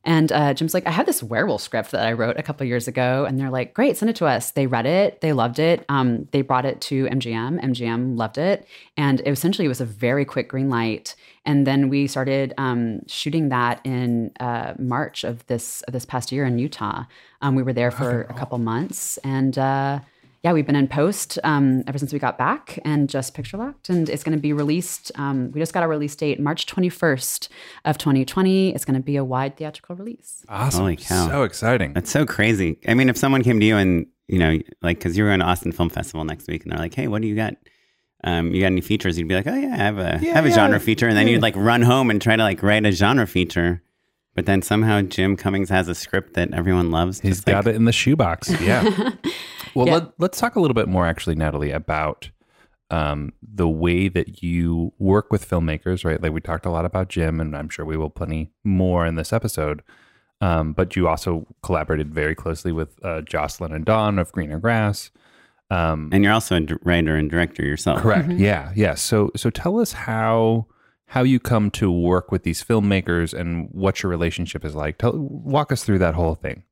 And 0.05 0.31
uh, 0.31 0.53
Jim's 0.53 0.73
like, 0.73 0.87
I 0.87 0.91
had 0.91 1.05
this 1.05 1.21
werewolf 1.21 1.61
script 1.61 1.91
that 1.91 2.05
I 2.05 2.13
wrote 2.13 2.37
a 2.37 2.43
couple 2.43 2.65
years 2.65 2.87
ago. 2.87 3.25
And 3.25 3.39
they're 3.39 3.49
like, 3.49 3.73
Great, 3.73 3.97
send 3.97 4.09
it 4.09 4.15
to 4.17 4.25
us. 4.25 4.51
They 4.51 4.65
read 4.65 4.85
it, 4.85 5.21
they 5.21 5.33
loved 5.33 5.59
it. 5.59 5.85
Um, 5.89 6.27
they 6.31 6.41
brought 6.41 6.65
it 6.65 6.79
to 6.81 7.05
MGM. 7.07 7.61
MGM 7.61 8.17
loved 8.17 8.37
it. 8.37 8.65
And 8.95 9.19
it 9.21 9.27
essentially 9.27 9.67
was 9.67 9.81
a 9.81 9.85
very 9.85 10.25
quick 10.25 10.49
green 10.49 10.69
light. 10.69 11.15
And 11.45 11.67
then 11.67 11.89
we 11.89 12.07
started 12.07 12.53
um, 12.57 13.01
shooting 13.07 13.49
that 13.49 13.81
in 13.83 14.31
uh, 14.39 14.73
March 14.77 15.23
of 15.23 15.45
this 15.47 15.81
of 15.83 15.93
this 15.93 16.05
past 16.05 16.31
year 16.31 16.45
in 16.45 16.59
Utah. 16.59 17.03
Um, 17.41 17.55
we 17.55 17.63
were 17.63 17.73
there 17.73 17.91
for 17.91 18.21
a 18.29 18.33
couple 18.33 18.57
months. 18.57 19.17
And 19.23 19.57
uh, 19.57 19.99
yeah, 20.43 20.53
we've 20.53 20.65
been 20.65 20.75
in 20.75 20.87
post 20.87 21.37
um, 21.43 21.83
ever 21.85 21.97
since 21.97 22.13
we 22.13 22.19
got 22.19 22.37
back 22.37 22.79
and 22.85 23.09
just 23.09 23.33
picture 23.33 23.57
locked. 23.57 23.89
And 23.89 24.07
it's 24.07 24.23
going 24.23 24.37
to 24.37 24.41
be 24.41 24.53
released. 24.53 25.11
Um, 25.15 25.51
we 25.51 25.59
just 25.59 25.73
got 25.73 25.83
a 25.83 25.87
release 25.87 26.15
date, 26.15 26.39
March 26.39 26.65
21st 26.65 27.49
of 27.83 27.97
2020. 27.97 28.73
It's 28.73 28.85
going 28.85 28.95
to 28.95 29.03
be 29.03 29.17
a 29.17 29.23
wide 29.23 29.57
theatrical 29.57 29.97
release. 29.97 30.45
Awesome. 30.47 30.81
Holy 30.81 30.95
cow. 30.95 31.27
So 31.27 31.43
exciting. 31.43 31.91
That's 31.91 32.09
so 32.09 32.25
crazy. 32.25 32.79
I 32.87 32.93
mean, 32.93 33.09
if 33.09 33.17
someone 33.17 33.43
came 33.43 33.59
to 33.59 33.65
you 33.65 33.75
and, 33.75 34.05
you 34.27 34.39
know, 34.39 34.57
like, 34.81 34.99
because 34.99 35.17
you're 35.17 35.27
going 35.27 35.41
to 35.41 35.45
Austin 35.45 35.73
Film 35.73 35.89
Festival 35.89 36.23
next 36.23 36.47
week 36.47 36.63
and 36.63 36.71
they're 36.71 36.79
like, 36.79 36.93
hey, 36.93 37.09
what 37.09 37.21
do 37.21 37.27
you 37.27 37.35
got? 37.35 37.55
Um, 38.23 38.53
you 38.53 38.61
got 38.61 38.67
any 38.67 38.81
features? 38.81 39.17
You'd 39.17 39.27
be 39.27 39.35
like, 39.35 39.47
oh, 39.47 39.55
yeah, 39.55 39.73
I 39.73 39.77
have 39.77 39.97
a, 39.97 40.15
I 40.15 40.25
have 40.33 40.45
a 40.45 40.49
yeah. 40.49 40.55
genre 40.55 40.79
feature. 40.79 41.07
And 41.07 41.17
then 41.17 41.27
you'd 41.27 41.41
like 41.41 41.55
run 41.57 41.81
home 41.81 42.09
and 42.09 42.21
try 42.21 42.37
to 42.37 42.43
like 42.43 42.63
write 42.63 42.85
a 42.85 42.91
genre 42.91 43.27
feature. 43.27 43.81
But 44.35 44.45
then 44.45 44.61
somehow 44.61 45.01
Jim 45.01 45.35
Cummings 45.35 45.69
has 45.69 45.89
a 45.89 45.95
script 45.95 46.35
that 46.35 46.53
everyone 46.53 46.91
loves. 46.91 47.19
He's 47.19 47.37
just 47.37 47.47
like- 47.47 47.55
got 47.55 47.67
it 47.67 47.75
in 47.75 47.83
the 47.83 47.91
shoebox. 47.91 48.49
Yeah. 48.61 49.11
well, 49.75 49.87
Yeah. 49.87 49.93
Let, 49.95 50.11
let's 50.19 50.39
talk 50.39 50.55
a 50.55 50.59
little 50.59 50.75
bit 50.75 50.87
more, 50.87 51.05
actually, 51.05 51.35
Natalie, 51.35 51.71
about 51.71 52.29
um, 52.91 53.33
the 53.41 53.67
way 53.67 54.07
that 54.07 54.41
you 54.41 54.93
work 54.97 55.31
with 55.31 55.47
filmmakers, 55.47 56.03
right? 56.03 56.21
Like 56.21 56.31
we 56.31 56.41
talked 56.41 56.65
a 56.65 56.71
lot 56.71 56.85
about 56.85 57.07
Jim, 57.09 57.39
and 57.39 57.55
I'm 57.55 57.69
sure 57.69 57.85
we 57.85 57.97
will 57.97 58.09
plenty 58.09 58.51
more 58.63 59.05
in 59.05 59.15
this 59.15 59.31
episode. 59.31 59.83
Um, 60.41 60.73
but 60.73 60.95
you 60.95 61.07
also 61.07 61.45
collaborated 61.63 62.13
very 62.13 62.33
closely 62.33 62.71
with 62.71 62.97
uh, 63.05 63.21
Jocelyn 63.21 63.73
and 63.73 63.85
Dawn 63.85 64.17
of 64.17 64.31
Greener 64.31 64.57
Grass. 64.59 65.11
Um, 65.69 66.09
And 66.13 66.23
you're 66.23 66.33
also 66.33 66.55
a 66.55 66.59
d- 66.61 66.75
writer 66.83 67.15
and 67.15 67.29
director 67.29 67.63
yourself. 67.63 68.01
Correct. 68.01 68.31
Yeah. 68.31 68.71
Yeah. 68.75 68.95
So 68.95 69.31
so 69.35 69.49
tell 69.49 69.79
us 69.79 69.91
how 69.91 70.65
how 71.07 71.23
you 71.23 71.39
come 71.39 71.69
to 71.71 71.91
work 71.91 72.31
with 72.31 72.43
these 72.43 72.63
filmmakers 72.63 73.33
and 73.39 73.67
what 73.71 74.01
your 74.01 74.09
relationship 74.09 74.63
is 74.65 74.73
like. 74.75 74.97
Tell 74.97 75.11
walk 75.15 75.71
us 75.71 75.83
through 75.83 75.99
that 75.99 76.15
whole 76.15 76.35
thing. 76.35 76.63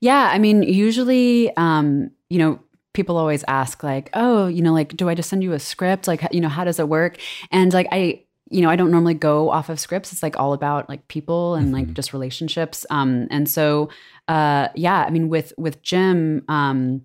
Yeah, 0.00 0.30
I 0.32 0.38
mean, 0.38 0.64
usually, 0.64 1.56
um, 1.56 2.10
you 2.32 2.38
know, 2.38 2.58
people 2.94 3.18
always 3.18 3.44
ask 3.46 3.82
like, 3.82 4.08
"Oh, 4.14 4.46
you 4.46 4.62
know, 4.62 4.72
like, 4.72 4.96
do 4.96 5.08
I 5.08 5.14
just 5.14 5.28
send 5.28 5.42
you 5.42 5.52
a 5.52 5.58
script? 5.58 6.08
Like, 6.08 6.26
you 6.32 6.40
know, 6.40 6.48
how 6.48 6.64
does 6.64 6.78
it 6.78 6.88
work?" 6.88 7.18
And 7.50 7.72
like, 7.72 7.88
I, 7.92 8.22
you 8.50 8.62
know, 8.62 8.70
I 8.70 8.76
don't 8.76 8.90
normally 8.90 9.14
go 9.14 9.50
off 9.50 9.68
of 9.68 9.78
scripts. 9.78 10.12
It's 10.12 10.22
like 10.22 10.38
all 10.38 10.54
about 10.54 10.88
like 10.88 11.08
people 11.08 11.54
and 11.54 11.72
like 11.72 11.92
just 11.92 12.12
relationships. 12.14 12.86
Um, 12.88 13.28
and 13.30 13.48
so, 13.48 13.90
uh, 14.28 14.68
yeah, 14.74 15.04
I 15.06 15.10
mean, 15.10 15.28
with 15.28 15.52
with 15.58 15.82
Jim, 15.82 16.44
um, 16.48 17.02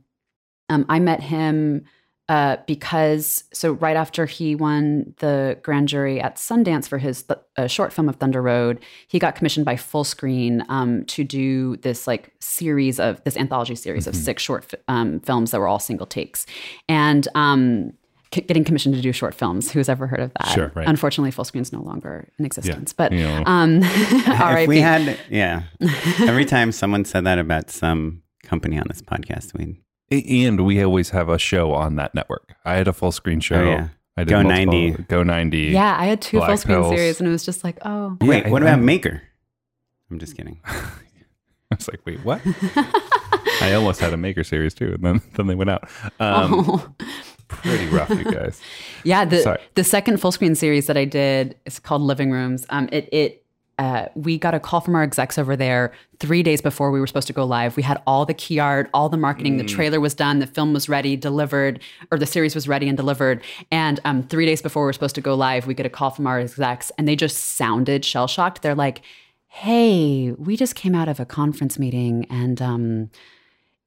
um, 0.70 0.86
I 0.88 1.00
met 1.00 1.22
him 1.22 1.86
uh, 2.30 2.58
because 2.68 3.44
so 3.54 3.72
right 3.74 3.96
after 3.96 4.26
he 4.26 4.54
won 4.56 5.14
the 5.20 5.58
grand 5.64 5.88
jury 5.88 6.20
at 6.20 6.36
Sundance 6.36 6.88
for 6.88 6.98
his 6.98 7.24
th- 7.24 7.40
uh, 7.56 7.68
short 7.68 7.94
film 7.94 8.10
of 8.10 8.18
Thunder 8.18 8.42
Road, 8.42 8.80
he 9.08 9.18
got 9.20 9.36
commissioned 9.36 9.66
by 9.66 9.76
Fullscreen 9.76 10.62
um, 10.70 11.06
to 11.06 11.24
do 11.24 11.78
this 11.78 12.06
like 12.08 12.34
series 12.40 13.00
of 13.00 13.24
this 13.24 13.38
anthology 13.38 13.76
series 13.76 14.08
of 14.08 14.16
six 14.16 14.44
short 14.44 14.66
fi- 14.66 14.78
um, 14.88 15.20
films 15.22 15.52
that 15.52 15.60
were 15.60 15.68
all 15.68 15.80
single 15.80 16.06
takes, 16.06 16.46
and 16.90 17.28
um, 17.36 17.94
c- 18.34 18.42
getting 18.42 18.64
commissioned 18.66 18.94
to 18.96 19.02
do 19.02 19.14
short 19.14 19.34
films. 19.34 19.72
Who's 19.72 19.88
ever 19.88 20.06
heard 20.08 20.20
of 20.20 20.34
that? 20.34 20.48
Sure, 20.50 20.72
right. 20.76 20.88
Unfortunately, 20.88 21.32
Fullscreen's 21.32 21.72
no 21.72 21.82
longer 21.82 22.28
in 22.38 22.46
existence. 22.46 22.92
But 22.92 23.14
you 23.14 23.20
know. 23.20 23.44
um, 23.46 23.80
If 24.64 24.68
we 24.68 24.80
had, 24.82 25.18
yeah. 25.30 25.64
Every 26.20 26.44
time 26.46 26.72
someone 26.74 27.06
said 27.06 27.24
that 27.26 27.40
about 27.40 27.70
some 27.70 28.22
company 28.44 28.78
on 28.78 28.86
this 28.90 29.02
podcast, 29.02 29.54
we'd, 29.58 29.70
A- 29.70 29.78
And 30.10 30.66
we 30.66 30.82
always 30.82 31.10
have 31.10 31.28
a 31.30 31.38
show 31.38 31.74
on 31.74 31.96
that 31.98 32.16
network. 32.16 32.56
I 32.66 32.76
had 32.76 32.88
a 32.88 32.94
full 32.94 33.12
screen 33.12 33.40
show. 33.42 33.60
Oh, 33.60 33.64
yeah. 33.70 33.88
I 34.16 34.24
did 34.24 34.30
Go 34.32 34.42
multiple- 34.44 34.74
90. 34.74 35.04
Go 35.04 35.24
90. 35.24 35.58
yeah, 35.58 35.96
I 36.00 36.06
had 36.06 36.22
two 36.22 36.38
Black 36.38 36.50
full 36.50 36.58
screen 36.58 36.78
Hills. 36.82 36.96
series, 36.96 37.20
and 37.20 37.28
it 37.28 37.32
was 37.32 37.46
just 37.46 37.64
like, 37.64 37.78
oh, 37.84 38.18
wait, 38.22 38.46
I- 38.46 38.50
what 38.50 38.64
I- 38.64 38.68
about 38.70 38.80
Maker? 38.82 39.22
I'm 40.10 40.18
just 40.20 40.36
kidding. 40.38 40.60
I 40.66 41.76
was 41.76 41.88
like, 41.90 42.00
wait, 42.06 42.24
what? 42.24 42.42
I 43.62 43.74
almost 43.74 44.00
had 44.00 44.14
a 44.14 44.18
maker 44.18 44.44
series 44.44 44.74
too, 44.74 44.94
and 44.94 45.04
then 45.04 45.22
then 45.36 45.48
they 45.48 45.56
went 45.56 45.70
out. 45.70 45.90
Um, 46.20 46.96
Pretty 47.50 47.88
rough, 47.88 48.10
you 48.10 48.24
guys. 48.24 48.62
Yeah, 49.04 49.26
the 49.26 49.42
Sorry. 49.42 49.60
the 49.76 49.84
second 49.84 50.20
full 50.22 50.32
screen 50.32 50.56
series 50.56 50.88
that 50.88 50.96
I 50.98 51.06
did 51.06 51.56
is 51.66 51.80
called 51.80 52.02
Living 52.02 52.32
Rooms. 52.32 52.66
Um, 52.70 52.88
it 52.92 53.10
it 53.12 53.44
uh, 53.78 54.08
we 54.16 54.38
got 54.38 54.54
a 54.56 54.60
call 54.60 54.82
from 54.82 54.96
our 54.96 55.04
execs 55.04 55.38
over 55.38 55.56
there 55.56 55.94
three 56.20 56.42
days 56.42 56.62
before 56.62 56.90
we 56.90 57.00
were 57.00 57.06
supposed 57.06 57.28
to 57.28 57.34
go 57.34 57.46
live. 57.46 57.78
We 57.78 57.84
had 57.84 58.02
all 58.08 58.26
the 58.26 58.34
key 58.34 58.58
art, 58.60 58.90
all 58.94 59.08
the 59.08 59.18
marketing. 59.18 59.58
The 59.58 59.64
trailer 59.64 60.00
was 60.00 60.16
done, 60.16 60.40
the 60.40 60.48
film 60.48 60.74
was 60.74 60.90
ready, 60.90 61.16
delivered, 61.16 61.80
or 62.12 62.18
the 62.18 62.26
series 62.26 62.56
was 62.56 62.68
ready 62.68 62.88
and 62.88 62.98
delivered. 62.98 63.44
And 63.72 64.00
um, 64.04 64.24
three 64.24 64.46
days 64.48 64.62
before 64.62 64.84
we 64.84 64.88
were 64.88 64.94
supposed 64.94 65.16
to 65.16 65.22
go 65.22 65.36
live, 65.36 65.68
we 65.68 65.74
get 65.76 65.86
a 65.86 65.90
call 65.90 66.10
from 66.10 66.26
our 66.26 66.40
execs, 66.40 66.92
and 66.98 67.08
they 67.08 67.16
just 67.16 67.38
sounded 67.38 68.04
shell 68.04 68.28
shocked. 68.28 68.62
They're 68.62 68.76
like. 68.76 69.02
hey, 69.50 70.32
we 70.38 70.56
just 70.56 70.76
came 70.76 70.94
out 70.94 71.08
of 71.08 71.20
a 71.20 71.26
conference 71.26 71.80
meeting 71.80 72.26
and 72.30 72.62
um, 72.62 73.10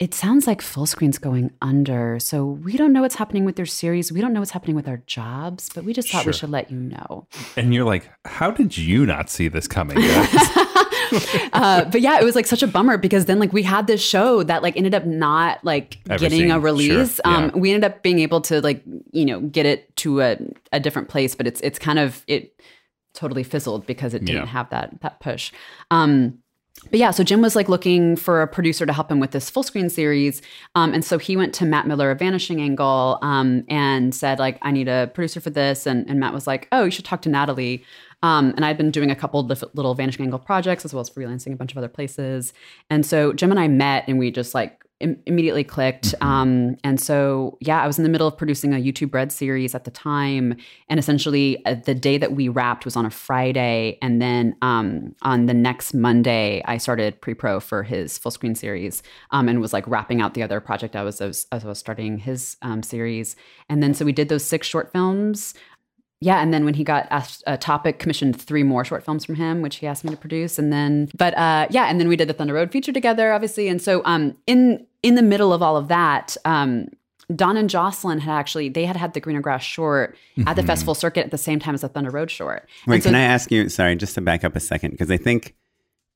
it 0.00 0.14
sounds 0.14 0.46
like 0.46 0.62
Fullscreen's 0.62 1.18
going 1.18 1.52
under. 1.60 2.18
So 2.18 2.44
we 2.46 2.76
don't 2.78 2.92
know 2.92 3.02
what's 3.02 3.16
happening 3.16 3.44
with 3.44 3.56
their 3.56 3.66
series. 3.66 4.10
We 4.10 4.20
don't 4.22 4.32
know 4.32 4.40
what's 4.40 4.50
happening 4.50 4.74
with 4.74 4.88
our 4.88 4.96
jobs, 5.06 5.68
but 5.74 5.84
we 5.84 5.92
just 5.92 6.08
thought 6.08 6.24
we 6.24 6.32
should 6.32 6.50
let 6.50 6.70
you 6.70 6.78
know. 6.80 7.26
And 7.56 7.74
you're 7.74 7.84
like, 7.84 8.10
how 8.24 8.50
did 8.50 8.76
you 8.78 9.04
not 9.04 9.28
see 9.28 9.48
this 9.48 9.68
coming? 9.68 9.98
uh, 11.52 11.84
but 11.90 12.00
yeah, 12.00 12.18
it 12.20 12.24
was 12.24 12.34
like 12.34 12.46
such 12.46 12.62
a 12.62 12.66
bummer 12.66 12.96
because 12.96 13.26
then 13.26 13.38
like 13.38 13.52
we 13.52 13.62
had 13.62 13.86
this 13.86 14.00
show 14.02 14.42
that 14.44 14.62
like 14.62 14.76
ended 14.76 14.94
up 14.94 15.04
not 15.06 15.62
like 15.64 15.98
Ever 16.08 16.18
getting 16.18 16.40
seen. 16.40 16.50
a 16.50 16.58
release. 16.60 17.16
Sure, 17.16 17.22
Um, 17.24 17.44
yeah. 17.46 17.56
we 17.60 17.72
ended 17.72 17.90
up 17.90 18.02
being 18.02 18.20
able 18.20 18.40
to 18.42 18.60
like 18.60 18.82
you 19.12 19.24
know 19.26 19.40
get 19.40 19.66
it 19.66 19.94
to 19.96 20.20
a, 20.22 20.38
a 20.72 20.80
different 20.80 21.08
place, 21.08 21.34
but 21.34 21.46
it's 21.46 21.60
it's 21.60 21.78
kind 21.78 21.98
of 21.98 22.24
it 22.26 22.58
totally 23.12 23.42
fizzled 23.42 23.86
because 23.86 24.14
it 24.14 24.20
didn't 24.24 24.42
Yeah. 24.42 24.46
have 24.46 24.70
that 24.70 25.00
that 25.02 25.20
push. 25.20 25.52
Um, 25.90 26.38
but 26.90 26.98
yeah, 26.98 27.10
so 27.10 27.22
Jim 27.22 27.42
was 27.42 27.54
like 27.54 27.68
looking 27.68 28.16
for 28.16 28.42
a 28.42 28.48
producer 28.48 28.86
to 28.86 28.92
help 28.92 29.10
him 29.10 29.20
with 29.20 29.32
this 29.32 29.50
Fullscreen 29.50 29.90
series, 29.90 30.40
um, 30.74 30.94
and 30.94 31.04
so 31.04 31.18
he 31.18 31.36
went 31.36 31.52
to 31.54 31.66
Matt 31.66 31.86
Miller 31.86 32.10
of 32.10 32.18
Vanishing 32.18 32.60
Angle 32.60 33.18
um, 33.22 33.64
and 33.68 34.14
said 34.14 34.38
like, 34.38 34.58
"I 34.62 34.70
need 34.70 34.88
a 34.88 35.10
producer 35.12 35.40
for 35.40 35.50
this," 35.50 35.86
and, 35.86 36.08
and 36.08 36.18
Matt 36.18 36.32
was 36.32 36.46
like, 36.46 36.68
"Oh, 36.72 36.84
you 36.84 36.90
should 36.90 37.04
talk 37.04 37.22
to 37.22 37.28
Natalie." 37.28 37.84
Um, 38.22 38.52
and 38.56 38.64
I'd 38.64 38.76
been 38.76 38.90
doing 38.90 39.10
a 39.10 39.16
couple 39.16 39.42
little 39.44 39.94
Vanishing 39.94 40.24
Angle 40.24 40.40
projects 40.40 40.84
as 40.84 40.92
well 40.92 41.00
as 41.00 41.10
freelancing 41.10 41.52
a 41.52 41.56
bunch 41.56 41.72
of 41.72 41.78
other 41.78 41.88
places, 41.88 42.52
and 42.88 43.04
so 43.04 43.32
Jim 43.32 43.50
and 43.50 43.60
I 43.60 43.68
met 43.68 44.04
and 44.08 44.18
we 44.18 44.30
just 44.30 44.54
like 44.54 44.84
Im- 45.00 45.20
immediately 45.26 45.64
clicked. 45.64 46.14
Um, 46.20 46.76
and 46.84 47.00
so, 47.00 47.56
yeah, 47.60 47.82
I 47.82 47.86
was 47.86 47.98
in 47.98 48.04
the 48.04 48.10
middle 48.10 48.26
of 48.26 48.36
producing 48.36 48.74
a 48.74 48.76
YouTube 48.76 49.14
Red 49.14 49.32
series 49.32 49.74
at 49.74 49.84
the 49.84 49.90
time. 49.90 50.56
And 50.88 51.00
essentially, 51.00 51.64
uh, 51.64 51.76
the 51.84 51.94
day 51.94 52.18
that 52.18 52.32
we 52.32 52.48
wrapped 52.48 52.84
was 52.84 52.96
on 52.96 53.06
a 53.06 53.10
Friday. 53.10 53.98
And 54.02 54.20
then 54.20 54.54
um, 54.62 55.14
on 55.22 55.46
the 55.46 55.54
next 55.54 55.94
Monday, 55.94 56.62
I 56.66 56.76
started 56.76 57.20
pre 57.20 57.34
pro 57.34 57.60
for 57.60 57.82
his 57.82 58.18
Fullscreen 58.18 58.56
series 58.56 59.02
um, 59.30 59.48
and 59.48 59.60
was 59.60 59.72
like 59.72 59.86
wrapping 59.88 60.20
out 60.20 60.34
the 60.34 60.42
other 60.42 60.60
project 60.60 60.94
I 60.94 61.02
was, 61.02 61.20
as, 61.20 61.46
as 61.50 61.64
I 61.64 61.68
was 61.68 61.78
starting 61.78 62.18
his 62.18 62.56
um, 62.62 62.82
series. 62.82 63.36
And 63.68 63.82
then, 63.82 63.94
so 63.94 64.04
we 64.04 64.12
did 64.12 64.28
those 64.28 64.44
six 64.44 64.66
short 64.66 64.92
films. 64.92 65.54
Yeah, 66.22 66.42
and 66.42 66.52
then 66.52 66.66
when 66.66 66.74
he 66.74 66.84
got 66.84 67.06
asked, 67.10 67.42
uh, 67.46 67.56
Topic 67.56 67.98
commissioned 67.98 68.38
three 68.38 68.62
more 68.62 68.84
short 68.84 69.02
films 69.02 69.24
from 69.24 69.36
him, 69.36 69.62
which 69.62 69.76
he 69.76 69.86
asked 69.86 70.04
me 70.04 70.10
to 70.10 70.18
produce, 70.18 70.58
and 70.58 70.70
then, 70.70 71.08
but 71.16 71.32
uh, 71.38 71.66
yeah, 71.70 71.84
and 71.84 71.98
then 71.98 72.08
we 72.08 72.16
did 72.16 72.28
the 72.28 72.34
Thunder 72.34 72.52
Road 72.52 72.70
feature 72.70 72.92
together, 72.92 73.32
obviously, 73.32 73.68
and 73.68 73.80
so 73.80 74.02
um, 74.04 74.36
in 74.46 74.86
in 75.02 75.14
the 75.14 75.22
middle 75.22 75.52
of 75.52 75.62
all 75.62 75.76
of 75.76 75.88
that, 75.88 76.36
um, 76.44 76.88
Dawn 77.34 77.56
and 77.56 77.70
Jocelyn 77.70 78.18
had 78.18 78.32
actually 78.32 78.68
they 78.68 78.84
had 78.84 78.96
had 78.96 79.14
the 79.14 79.20
Greener 79.20 79.40
Grass 79.40 79.62
short 79.62 80.16
at 80.46 80.56
the 80.56 80.62
festival 80.62 80.94
circuit 80.94 81.24
at 81.24 81.30
the 81.30 81.38
same 81.38 81.60
time 81.60 81.74
as 81.74 81.82
the 81.82 81.88
Thunder 81.88 82.10
Road 82.10 82.30
short. 82.30 82.68
Wait, 82.86 83.02
so- 83.02 83.10
can 83.10 83.14
I 83.14 83.22
ask 83.22 83.50
you? 83.52 83.68
Sorry, 83.68 83.94
just 83.96 84.14
to 84.16 84.20
back 84.20 84.42
up 84.44 84.56
a 84.56 84.60
second, 84.60 84.90
because 84.92 85.10
I 85.10 85.16
think 85.16 85.54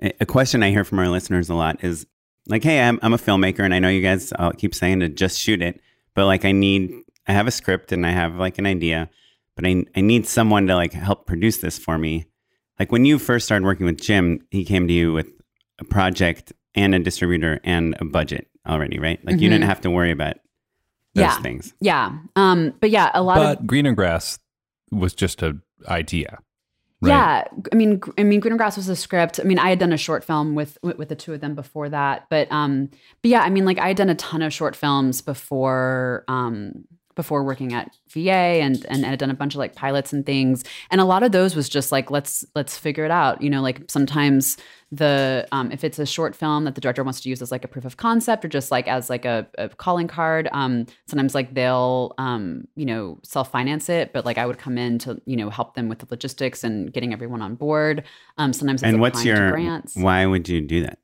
a 0.00 0.26
question 0.26 0.62
I 0.62 0.70
hear 0.70 0.84
from 0.84 0.98
our 0.98 1.08
listeners 1.08 1.48
a 1.48 1.54
lot 1.54 1.82
is 1.84 2.06
like, 2.48 2.64
"Hey, 2.64 2.80
I'm 2.80 2.98
I'm 3.02 3.14
a 3.14 3.18
filmmaker, 3.18 3.60
and 3.60 3.72
I 3.72 3.78
know 3.78 3.88
you 3.88 4.02
guys 4.02 4.32
all 4.32 4.52
keep 4.52 4.74
saying 4.74 5.00
to 5.00 5.08
just 5.08 5.38
shoot 5.38 5.62
it, 5.62 5.80
but 6.14 6.26
like, 6.26 6.44
I 6.44 6.52
need 6.52 6.92
I 7.26 7.32
have 7.32 7.46
a 7.46 7.52
script 7.52 7.92
and 7.92 8.04
I 8.04 8.10
have 8.10 8.34
like 8.34 8.58
an 8.58 8.66
idea, 8.66 9.08
but 9.54 9.64
I 9.66 9.84
I 9.94 10.00
need 10.00 10.26
someone 10.26 10.66
to 10.66 10.74
like 10.74 10.92
help 10.92 11.26
produce 11.26 11.58
this 11.58 11.78
for 11.78 11.96
me." 11.96 12.26
Like 12.80 12.90
when 12.90 13.04
you 13.04 13.20
first 13.20 13.46
started 13.46 13.64
working 13.64 13.86
with 13.86 14.00
Jim, 14.00 14.40
he 14.50 14.64
came 14.64 14.88
to 14.88 14.92
you 14.92 15.12
with 15.12 15.28
a 15.78 15.84
project 15.84 16.52
and 16.74 16.94
a 16.94 16.98
distributor 16.98 17.60
and 17.64 17.96
a 18.00 18.04
budget 18.04 18.48
already, 18.68 18.98
right? 18.98 19.24
Like 19.24 19.40
you 19.40 19.48
Mhm. 19.48 19.52
didn't 19.52 19.68
have 19.68 19.80
to 19.82 19.90
worry 19.90 20.10
about 20.10 20.36
those 21.14 21.22
Yeah. 21.22 21.40
things. 21.42 21.74
Yeah, 21.80 22.12
um, 22.36 22.74
but 22.80 22.90
yeah, 22.90 23.10
a 23.14 23.22
lot 23.22 23.38
of 23.38 23.42
but 23.58 23.66
greener 23.66 23.92
grass 23.92 24.38
was 24.90 25.14
just 25.14 25.42
a 25.42 25.58
idea. 25.88 26.38
Right? 27.02 27.10
Yeah, 27.10 27.44
I 27.70 27.76
mean, 27.76 27.98
gr- 27.98 28.12
I 28.16 28.22
mean, 28.22 28.40
Greener 28.40 28.56
Grass 28.56 28.78
was 28.78 28.88
a 28.88 28.96
script. 28.96 29.38
I 29.38 29.42
mean, 29.42 29.58
I 29.58 29.68
had 29.68 29.78
done 29.78 29.92
a 29.92 29.96
short 29.98 30.24
film 30.24 30.54
with, 30.54 30.78
with 30.82 30.96
with 30.96 31.10
the 31.10 31.16
two 31.16 31.34
of 31.34 31.40
them 31.42 31.54
before 31.54 31.90
that, 31.90 32.24
but 32.30 32.50
um, 32.50 32.88
but 33.20 33.28
yeah, 33.30 33.42
I 33.42 33.50
mean, 33.50 33.66
like 33.66 33.78
I 33.78 33.88
had 33.88 33.98
done 33.98 34.08
a 34.08 34.14
ton 34.14 34.40
of 34.40 34.54
short 34.54 34.74
films 34.74 35.20
before 35.20 36.24
um 36.28 36.84
before 37.14 37.44
working 37.44 37.72
at 37.72 37.96
VA 38.08 38.30
and 38.30 38.84
and 38.88 39.04
had 39.04 39.18
done 39.18 39.30
a 39.30 39.34
bunch 39.34 39.54
of 39.54 39.58
like 39.58 39.74
pilots 39.74 40.12
and 40.12 40.24
things, 40.26 40.64
and 40.90 41.00
a 41.00 41.04
lot 41.04 41.22
of 41.22 41.32
those 41.32 41.56
was 41.56 41.68
just 41.68 41.92
like 41.92 42.10
let's 42.10 42.44
let's 42.54 42.76
figure 42.76 43.04
it 43.04 43.10
out. 43.10 43.42
You 43.42 43.50
know, 43.50 43.62
like 43.62 43.90
sometimes 43.90 44.56
the 44.96 45.46
um, 45.52 45.72
if 45.72 45.82
it's 45.84 45.98
a 45.98 46.06
short 46.06 46.36
film 46.36 46.64
that 46.64 46.74
the 46.74 46.80
director 46.80 47.02
wants 47.02 47.20
to 47.20 47.28
use 47.28 47.42
as 47.42 47.50
like 47.50 47.64
a 47.64 47.68
proof 47.68 47.84
of 47.84 47.96
concept 47.96 48.44
or 48.44 48.48
just 48.48 48.70
like 48.70 48.86
as 48.86 49.10
like 49.10 49.24
a, 49.24 49.46
a 49.58 49.68
calling 49.68 50.06
card 50.06 50.48
um, 50.52 50.86
sometimes 51.06 51.34
like 51.34 51.54
they'll 51.54 52.14
um, 52.18 52.66
you 52.76 52.86
know 52.86 53.18
self-finance 53.22 53.88
it 53.88 54.12
but 54.12 54.24
like 54.24 54.38
i 54.38 54.46
would 54.46 54.58
come 54.58 54.78
in 54.78 54.98
to 54.98 55.20
you 55.26 55.36
know 55.36 55.50
help 55.50 55.74
them 55.74 55.88
with 55.88 55.98
the 55.98 56.06
logistics 56.10 56.62
and 56.64 56.92
getting 56.92 57.12
everyone 57.12 57.42
on 57.42 57.54
board 57.54 58.04
um, 58.38 58.52
sometimes 58.52 58.82
it's 58.82 58.88
And 58.88 59.00
what's 59.00 59.24
your 59.24 59.50
grants 59.50 59.96
why 59.96 60.26
would 60.26 60.48
you 60.48 60.60
do 60.60 60.82
that? 60.82 60.98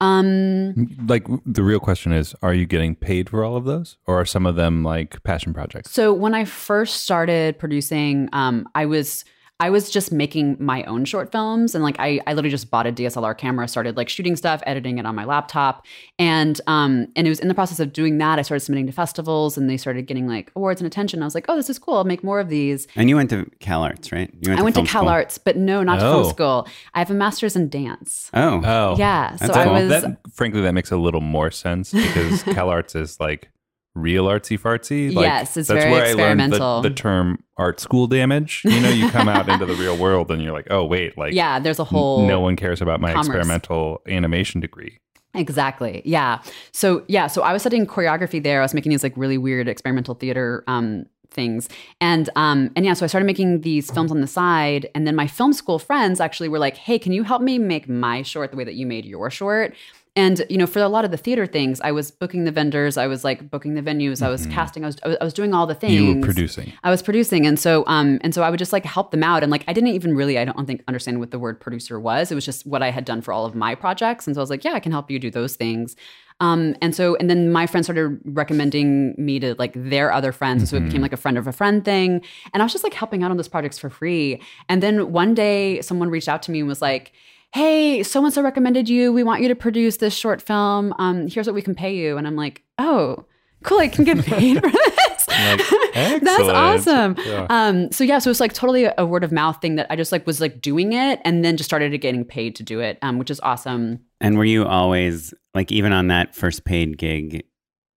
Um 0.00 0.74
Like 1.06 1.26
the 1.44 1.62
real 1.62 1.80
question 1.80 2.12
is, 2.12 2.34
are 2.42 2.54
you 2.54 2.66
getting 2.66 2.94
paid 2.94 3.28
for 3.28 3.44
all 3.44 3.56
of 3.56 3.64
those, 3.64 3.96
or 4.06 4.20
are 4.20 4.24
some 4.24 4.46
of 4.46 4.56
them 4.56 4.82
like 4.82 5.22
passion 5.22 5.52
projects? 5.52 5.90
So 5.92 6.12
when 6.12 6.34
I 6.34 6.44
first 6.44 7.02
started 7.02 7.58
producing, 7.58 8.28
um, 8.32 8.68
I 8.74 8.86
was 8.86 9.24
I 9.60 9.70
was 9.70 9.90
just 9.90 10.10
making 10.10 10.56
my 10.58 10.82
own 10.84 11.04
short 11.04 11.30
films 11.30 11.74
and 11.74 11.84
like 11.84 11.96
I, 11.98 12.18
I 12.26 12.32
literally 12.32 12.50
just 12.50 12.70
bought 12.70 12.86
a 12.86 12.92
DSLR 12.92 13.36
camera, 13.36 13.68
started 13.68 13.96
like 13.96 14.08
shooting 14.08 14.34
stuff, 14.34 14.62
editing 14.66 14.98
it 14.98 15.06
on 15.06 15.14
my 15.14 15.24
laptop. 15.24 15.86
And 16.18 16.60
um 16.66 17.06
and 17.14 17.26
it 17.26 17.30
was 17.30 17.38
in 17.40 17.48
the 17.48 17.54
process 17.54 17.78
of 17.78 17.92
doing 17.92 18.18
that, 18.18 18.38
I 18.38 18.42
started 18.42 18.64
submitting 18.64 18.86
to 18.86 18.92
festivals 18.92 19.58
and 19.58 19.68
they 19.68 19.76
started 19.76 20.06
getting 20.06 20.26
like 20.26 20.50
awards 20.56 20.80
and 20.80 20.86
attention. 20.86 21.22
I 21.22 21.26
was 21.26 21.34
like, 21.34 21.44
oh, 21.48 21.56
this 21.56 21.68
is 21.70 21.78
cool. 21.78 21.96
I'll 21.96 22.04
make 22.04 22.24
more 22.24 22.40
of 22.40 22.48
these. 22.48 22.88
And 22.96 23.08
you 23.10 23.16
went 23.16 23.30
to 23.30 23.44
CalArts, 23.60 24.10
right? 24.12 24.32
You 24.40 24.54
I 24.54 24.62
went 24.62 24.74
to 24.76 24.80
film 24.80 24.86
Cal 24.86 25.02
school. 25.02 25.08
Arts, 25.10 25.36
but 25.38 25.56
no, 25.56 25.82
not 25.82 26.00
to 26.00 26.06
Oh. 26.06 26.22
film 26.22 26.32
school. 26.32 26.68
I 26.94 26.98
have 27.00 27.10
a 27.10 27.14
master's 27.14 27.54
in 27.54 27.68
dance. 27.68 28.30
Oh, 28.32 28.62
Oh, 28.64 28.96
Yeah. 28.98 29.36
So 29.36 29.46
That's 29.46 29.58
I 29.58 29.64
cool. 29.64 29.72
was 29.74 29.88
that, 29.90 30.18
frankly, 30.32 30.62
that 30.62 30.72
makes 30.72 30.90
a 30.90 30.96
little 30.96 31.20
more 31.20 31.50
sense 31.50 31.92
because 31.92 32.42
CalArts 32.56 32.96
is 32.96 33.20
like 33.20 33.50
real 33.94 34.26
artsy 34.26 34.58
fartsy. 34.58 35.12
Like, 35.14 35.24
Yes, 35.24 35.56
it's 35.56 35.68
that's 35.68 35.82
very 35.84 35.90
where 35.90 36.02
I 36.04 36.12
learned 36.12 36.40
experimental. 36.40 36.82
the, 36.82 36.88
the 36.88 36.94
term 36.94 37.42
art 37.56 37.80
school 37.80 38.06
damage. 38.06 38.62
You 38.64 38.80
know, 38.80 38.88
you 38.90 39.10
come 39.10 39.28
out 39.28 39.48
into 39.48 39.66
the 39.66 39.74
real 39.74 39.96
world 40.04 40.30
and 40.30 40.42
you're 40.42 40.52
like, 40.52 40.68
oh 40.70 40.84
wait, 40.84 41.18
like 41.18 41.32
yeah, 41.34 41.58
there's 41.58 41.78
a 41.78 41.84
whole 41.84 42.26
no 42.26 42.40
one 42.40 42.56
cares 42.56 42.80
about 42.80 43.00
my 43.00 43.12
commerce. 43.12 43.26
experimental 43.26 44.00
animation 44.06 44.60
degree. 44.60 44.98
Exactly. 45.34 46.02
Yeah. 46.04 46.40
So 46.72 47.04
yeah. 47.08 47.26
So 47.28 47.42
I 47.42 47.52
was 47.52 47.62
studying 47.62 47.86
choreography 47.86 48.42
there. 48.42 48.60
I 48.60 48.64
was 48.64 48.74
making 48.74 48.90
these 48.90 49.02
like 49.02 49.16
really 49.16 49.38
weird 49.38 49.68
experimental 49.68 50.14
theater 50.14 50.64
um, 50.66 51.04
things, 51.30 51.68
and 52.00 52.28
um, 52.34 52.70
and 52.74 52.84
yeah. 52.84 52.94
So 52.94 53.04
I 53.04 53.06
started 53.06 53.26
making 53.26 53.60
these 53.60 53.90
films 53.92 54.10
on 54.10 54.20
the 54.20 54.26
side, 54.26 54.88
and 54.92 55.06
then 55.06 55.14
my 55.14 55.28
film 55.28 55.52
school 55.52 55.78
friends 55.78 56.18
actually 56.20 56.48
were 56.48 56.58
like, 56.58 56.76
"Hey, 56.76 56.98
can 56.98 57.12
you 57.12 57.22
help 57.22 57.42
me 57.42 57.58
make 57.58 57.88
my 57.88 58.22
short 58.22 58.50
the 58.50 58.56
way 58.56 58.64
that 58.64 58.74
you 58.74 58.86
made 58.86 59.04
your 59.04 59.30
short?" 59.30 59.74
And 60.16 60.44
you 60.50 60.58
know, 60.58 60.66
for 60.66 60.80
a 60.80 60.88
lot 60.88 61.04
of 61.04 61.12
the 61.12 61.16
theater 61.16 61.46
things, 61.46 61.80
I 61.82 61.92
was 61.92 62.10
booking 62.10 62.44
the 62.44 62.50
vendors, 62.50 62.96
I 62.96 63.06
was 63.06 63.22
like 63.22 63.48
booking 63.48 63.74
the 63.74 63.82
venues, 63.82 64.22
I 64.22 64.28
was 64.28 64.46
casting, 64.48 64.82
I 64.82 64.88
was 64.88 64.96
I 65.04 65.24
was- 65.24 65.32
doing 65.32 65.54
all 65.54 65.66
the 65.68 65.74
things. 65.74 65.94
You 65.94 66.16
were 66.16 66.20
producing. 66.20 66.72
I 66.82 66.90
was 66.90 67.00
producing, 67.00 67.46
and 67.46 67.58
so 67.58 67.84
um, 67.86 68.18
and 68.22 68.34
so 68.34 68.42
I 68.42 68.50
would 68.50 68.58
just 68.58 68.72
like 68.72 68.84
help 68.84 69.12
them 69.12 69.22
out, 69.22 69.44
and 69.44 69.52
like 69.52 69.64
I 69.68 69.72
didn't 69.72 69.90
even 69.90 70.16
really, 70.16 70.36
I 70.36 70.44
don't 70.44 70.66
think 70.66 70.82
understand 70.88 71.20
what 71.20 71.30
the 71.30 71.38
word 71.38 71.60
producer 71.60 72.00
was. 72.00 72.32
It 72.32 72.34
was 72.34 72.44
just 72.44 72.66
what 72.66 72.82
I 72.82 72.90
had 72.90 73.04
done 73.04 73.22
for 73.22 73.32
all 73.32 73.46
of 73.46 73.54
my 73.54 73.76
projects, 73.76 74.26
and 74.26 74.34
so 74.34 74.40
I 74.40 74.42
was 74.42 74.50
like, 74.50 74.64
yeah, 74.64 74.72
I 74.72 74.80
can 74.80 74.90
help 74.90 75.10
you 75.12 75.20
do 75.20 75.30
those 75.30 75.54
things. 75.54 75.94
Um, 76.40 76.74
and 76.82 76.92
so 76.94 77.14
and 77.16 77.30
then 77.30 77.52
my 77.52 77.66
friends 77.68 77.86
started 77.86 78.18
recommending 78.24 79.14
me 79.16 79.38
to 79.38 79.54
like 79.58 79.74
their 79.76 80.12
other 80.12 80.32
friends, 80.32 80.70
so 80.70 80.76
it 80.76 80.86
became 80.86 81.02
like 81.02 81.12
a 81.12 81.18
friend 81.18 81.38
of 81.38 81.46
a 81.46 81.52
friend 81.52 81.84
thing, 81.84 82.20
and 82.52 82.62
I 82.62 82.64
was 82.64 82.72
just 82.72 82.82
like 82.82 82.94
helping 82.94 83.22
out 83.22 83.30
on 83.30 83.36
those 83.36 83.46
projects 83.48 83.78
for 83.78 83.90
free. 83.90 84.42
And 84.68 84.82
then 84.82 85.12
one 85.12 85.34
day, 85.34 85.80
someone 85.82 86.10
reached 86.10 86.28
out 86.28 86.42
to 86.42 86.50
me 86.50 86.58
and 86.58 86.66
was 86.68 86.82
like. 86.82 87.12
Hey, 87.52 88.02
so 88.02 88.24
and 88.24 88.32
so 88.32 88.42
recommended 88.42 88.88
you. 88.88 89.12
We 89.12 89.24
want 89.24 89.42
you 89.42 89.48
to 89.48 89.56
produce 89.56 89.96
this 89.96 90.14
short 90.14 90.40
film. 90.40 90.94
Um, 90.98 91.26
here's 91.26 91.46
what 91.46 91.54
we 91.54 91.62
can 91.62 91.74
pay 91.74 91.94
you. 91.94 92.16
And 92.16 92.26
I'm 92.26 92.36
like, 92.36 92.62
oh, 92.78 93.24
cool. 93.64 93.80
I 93.80 93.88
can 93.88 94.04
get 94.04 94.18
paid 94.24 94.60
for 94.60 94.70
this. 94.70 95.26
That's 96.22 96.48
awesome. 96.48 97.16
Yeah. 97.18 97.46
Um, 97.50 97.90
so 97.90 98.04
yeah, 98.04 98.18
so 98.18 98.30
it's 98.30 98.40
like 98.40 98.52
totally 98.52 98.84
a, 98.84 98.94
a 98.98 99.06
word 99.06 99.24
of 99.24 99.32
mouth 99.32 99.60
thing 99.60 99.76
that 99.76 99.86
I 99.90 99.96
just 99.96 100.12
like 100.12 100.26
was 100.26 100.40
like 100.40 100.60
doing 100.60 100.92
it 100.92 101.20
and 101.24 101.44
then 101.44 101.56
just 101.56 101.68
started 101.68 101.98
getting 102.00 102.24
paid 102.24 102.54
to 102.56 102.62
do 102.62 102.80
it, 102.80 102.98
um, 103.02 103.18
which 103.18 103.30
is 103.30 103.40
awesome. 103.40 104.00
And 104.20 104.38
were 104.38 104.44
you 104.44 104.64
always 104.64 105.34
like 105.54 105.72
even 105.72 105.92
on 105.92 106.08
that 106.08 106.34
first 106.34 106.64
paid 106.64 106.98
gig? 106.98 107.44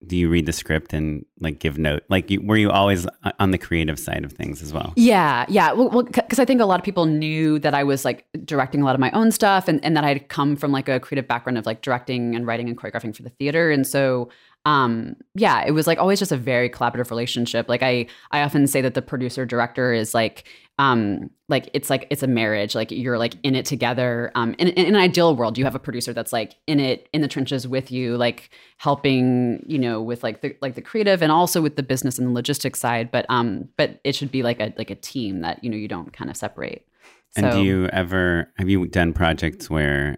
Do 0.05 0.17
you 0.17 0.29
read 0.29 0.45
the 0.45 0.53
script 0.53 0.93
and 0.93 1.25
like 1.39 1.59
give 1.59 1.77
note? 1.77 2.03
Like, 2.09 2.29
you, 2.29 2.41
were 2.41 2.57
you 2.57 2.69
always 2.71 3.07
on 3.39 3.51
the 3.51 3.57
creative 3.57 3.99
side 3.99 4.25
of 4.25 4.33
things 4.33 4.61
as 4.61 4.73
well? 4.73 4.93
Yeah, 4.95 5.45
yeah. 5.47 5.71
Well, 5.71 6.03
because 6.03 6.39
I 6.39 6.45
think 6.45 6.61
a 6.61 6.65
lot 6.65 6.79
of 6.79 6.85
people 6.85 7.05
knew 7.05 7.59
that 7.59 7.73
I 7.73 7.83
was 7.83 8.05
like 8.05 8.25
directing 8.45 8.81
a 8.81 8.85
lot 8.85 8.95
of 8.95 8.99
my 8.99 9.11
own 9.11 9.31
stuff, 9.31 9.67
and 9.67 9.83
and 9.83 9.95
that 9.97 10.03
i'd 10.03 10.27
come 10.29 10.55
from 10.55 10.71
like 10.71 10.89
a 10.89 10.99
creative 10.99 11.27
background 11.27 11.57
of 11.57 11.65
like 11.65 11.81
directing 11.81 12.35
and 12.35 12.47
writing 12.47 12.67
and 12.67 12.77
choreographing 12.77 13.15
for 13.15 13.23
the 13.23 13.29
theater, 13.29 13.71
and 13.71 13.85
so 13.85 14.29
um 14.65 15.15
yeah 15.35 15.61
it 15.65 15.71
was 15.71 15.87
like 15.87 15.97
always 15.97 16.19
just 16.19 16.31
a 16.31 16.37
very 16.37 16.69
collaborative 16.69 17.09
relationship 17.09 17.67
like 17.67 17.83
i 17.83 18.05
i 18.31 18.41
often 18.41 18.65
say 18.65 18.79
that 18.79 18.93
the 18.93 19.01
producer 19.01 19.45
director 19.45 19.91
is 19.91 20.13
like 20.13 20.45
um 20.79 21.29
like 21.49 21.69
it's 21.73 21.89
like 21.89 22.07
it's 22.09 22.23
a 22.23 22.27
marriage 22.27 22.73
like 22.73 22.89
you're 22.89 23.19
like 23.19 23.35
in 23.43 23.53
it 23.53 23.65
together 23.65 24.31
um 24.33 24.55
in, 24.57 24.69
in 24.69 24.87
an 24.87 24.95
ideal 24.95 25.35
world 25.35 25.55
you 25.57 25.63
have 25.63 25.75
a 25.75 25.79
producer 25.79 26.13
that's 26.13 26.33
like 26.33 26.55
in 26.65 26.79
it 26.79 27.07
in 27.13 27.21
the 27.21 27.27
trenches 27.27 27.67
with 27.67 27.91
you 27.91 28.17
like 28.17 28.49
helping 28.77 29.63
you 29.67 29.77
know 29.77 30.01
with 30.01 30.23
like 30.23 30.41
the 30.41 30.55
like 30.61 30.73
the 30.73 30.81
creative 30.81 31.21
and 31.21 31.31
also 31.31 31.61
with 31.61 31.75
the 31.75 31.83
business 31.83 32.17
and 32.17 32.27
the 32.27 32.31
logistics 32.31 32.79
side 32.79 33.11
but 33.11 33.25
um 33.29 33.69
but 33.77 33.99
it 34.03 34.15
should 34.15 34.31
be 34.31 34.41
like 34.41 34.59
a 34.59 34.73
like 34.77 34.89
a 34.89 34.95
team 34.95 35.41
that 35.41 35.63
you 35.63 35.69
know 35.69 35.77
you 35.77 35.87
don't 35.87 36.11
kind 36.11 36.31
of 36.31 36.35
separate 36.35 36.87
And 37.35 37.51
do 37.51 37.61
you 37.61 37.87
ever 37.87 38.51
have 38.57 38.67
you 38.67 38.87
done 38.87 39.13
projects 39.13 39.69
where 39.69 40.17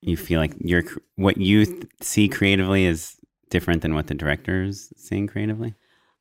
you 0.00 0.16
feel 0.16 0.40
like 0.40 0.54
you're 0.60 0.84
what 1.16 1.36
you 1.36 1.66
th- 1.66 1.84
see 2.00 2.28
creatively 2.28 2.86
is 2.86 3.16
different 3.50 3.82
than 3.82 3.94
what 3.94 4.06
the 4.06 4.14
director's 4.14 4.92
seeing 4.96 5.26
creatively? 5.26 5.74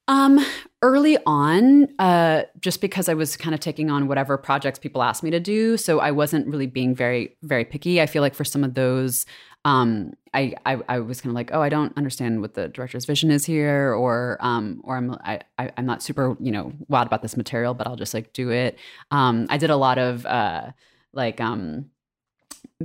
Um, 0.08 0.44
early 0.82 1.18
on, 1.26 1.88
uh, 2.00 2.44
just 2.62 2.80
because 2.80 3.10
I 3.10 3.14
was 3.14 3.36
kind 3.36 3.54
of 3.54 3.60
taking 3.60 3.90
on 3.92 4.08
whatever 4.08 4.38
projects 4.38 4.80
people 4.80 5.04
asked 5.04 5.24
me 5.24 5.32
to 5.32 5.40
do, 5.40 5.76
so 5.76 6.00
I 6.00 6.12
wasn't 6.12 6.48
really 6.48 6.68
being 6.68 6.96
very, 6.96 7.36
very 7.44 7.66
picky. 7.66 8.02
I 8.02 8.06
feel 8.06 8.22
like 8.22 8.34
for 8.34 8.46
some 8.46 8.64
of 8.64 8.76
those, 8.76 9.26
um, 9.66 10.14
I, 10.34 10.54
I, 10.66 10.78
I 10.88 11.00
was 11.00 11.20
kind 11.20 11.32
of 11.32 11.36
like, 11.36 11.52
oh, 11.54 11.62
I 11.62 11.68
don't 11.68 11.92
understand 11.98 12.40
what 12.40 12.54
the 12.54 12.70
director's 12.70 13.04
vision 13.04 13.30
is 13.30 13.46
here, 13.46 13.94
or, 13.94 14.38
um, 14.40 14.80
or 14.86 14.96
I'm, 14.96 15.12
I, 15.24 15.42
I, 15.58 15.72
I'm 15.76 15.86
not 15.86 16.02
super, 16.02 16.38
you 16.40 16.52
know, 16.52 16.72
wild 16.88 17.08
about 17.08 17.24
this 17.24 17.36
material, 17.36 17.74
but 17.74 17.86
I'll 17.86 17.98
just 17.98 18.14
like 18.14 18.32
do 18.32 18.50
it. 18.50 18.80
Um, 19.12 19.48
I 19.50 19.58
did 19.58 19.70
a 19.70 19.76
lot 19.76 19.98
of, 19.98 20.26
uh, 20.26 20.72
like, 21.12 21.42
um, 21.42 21.88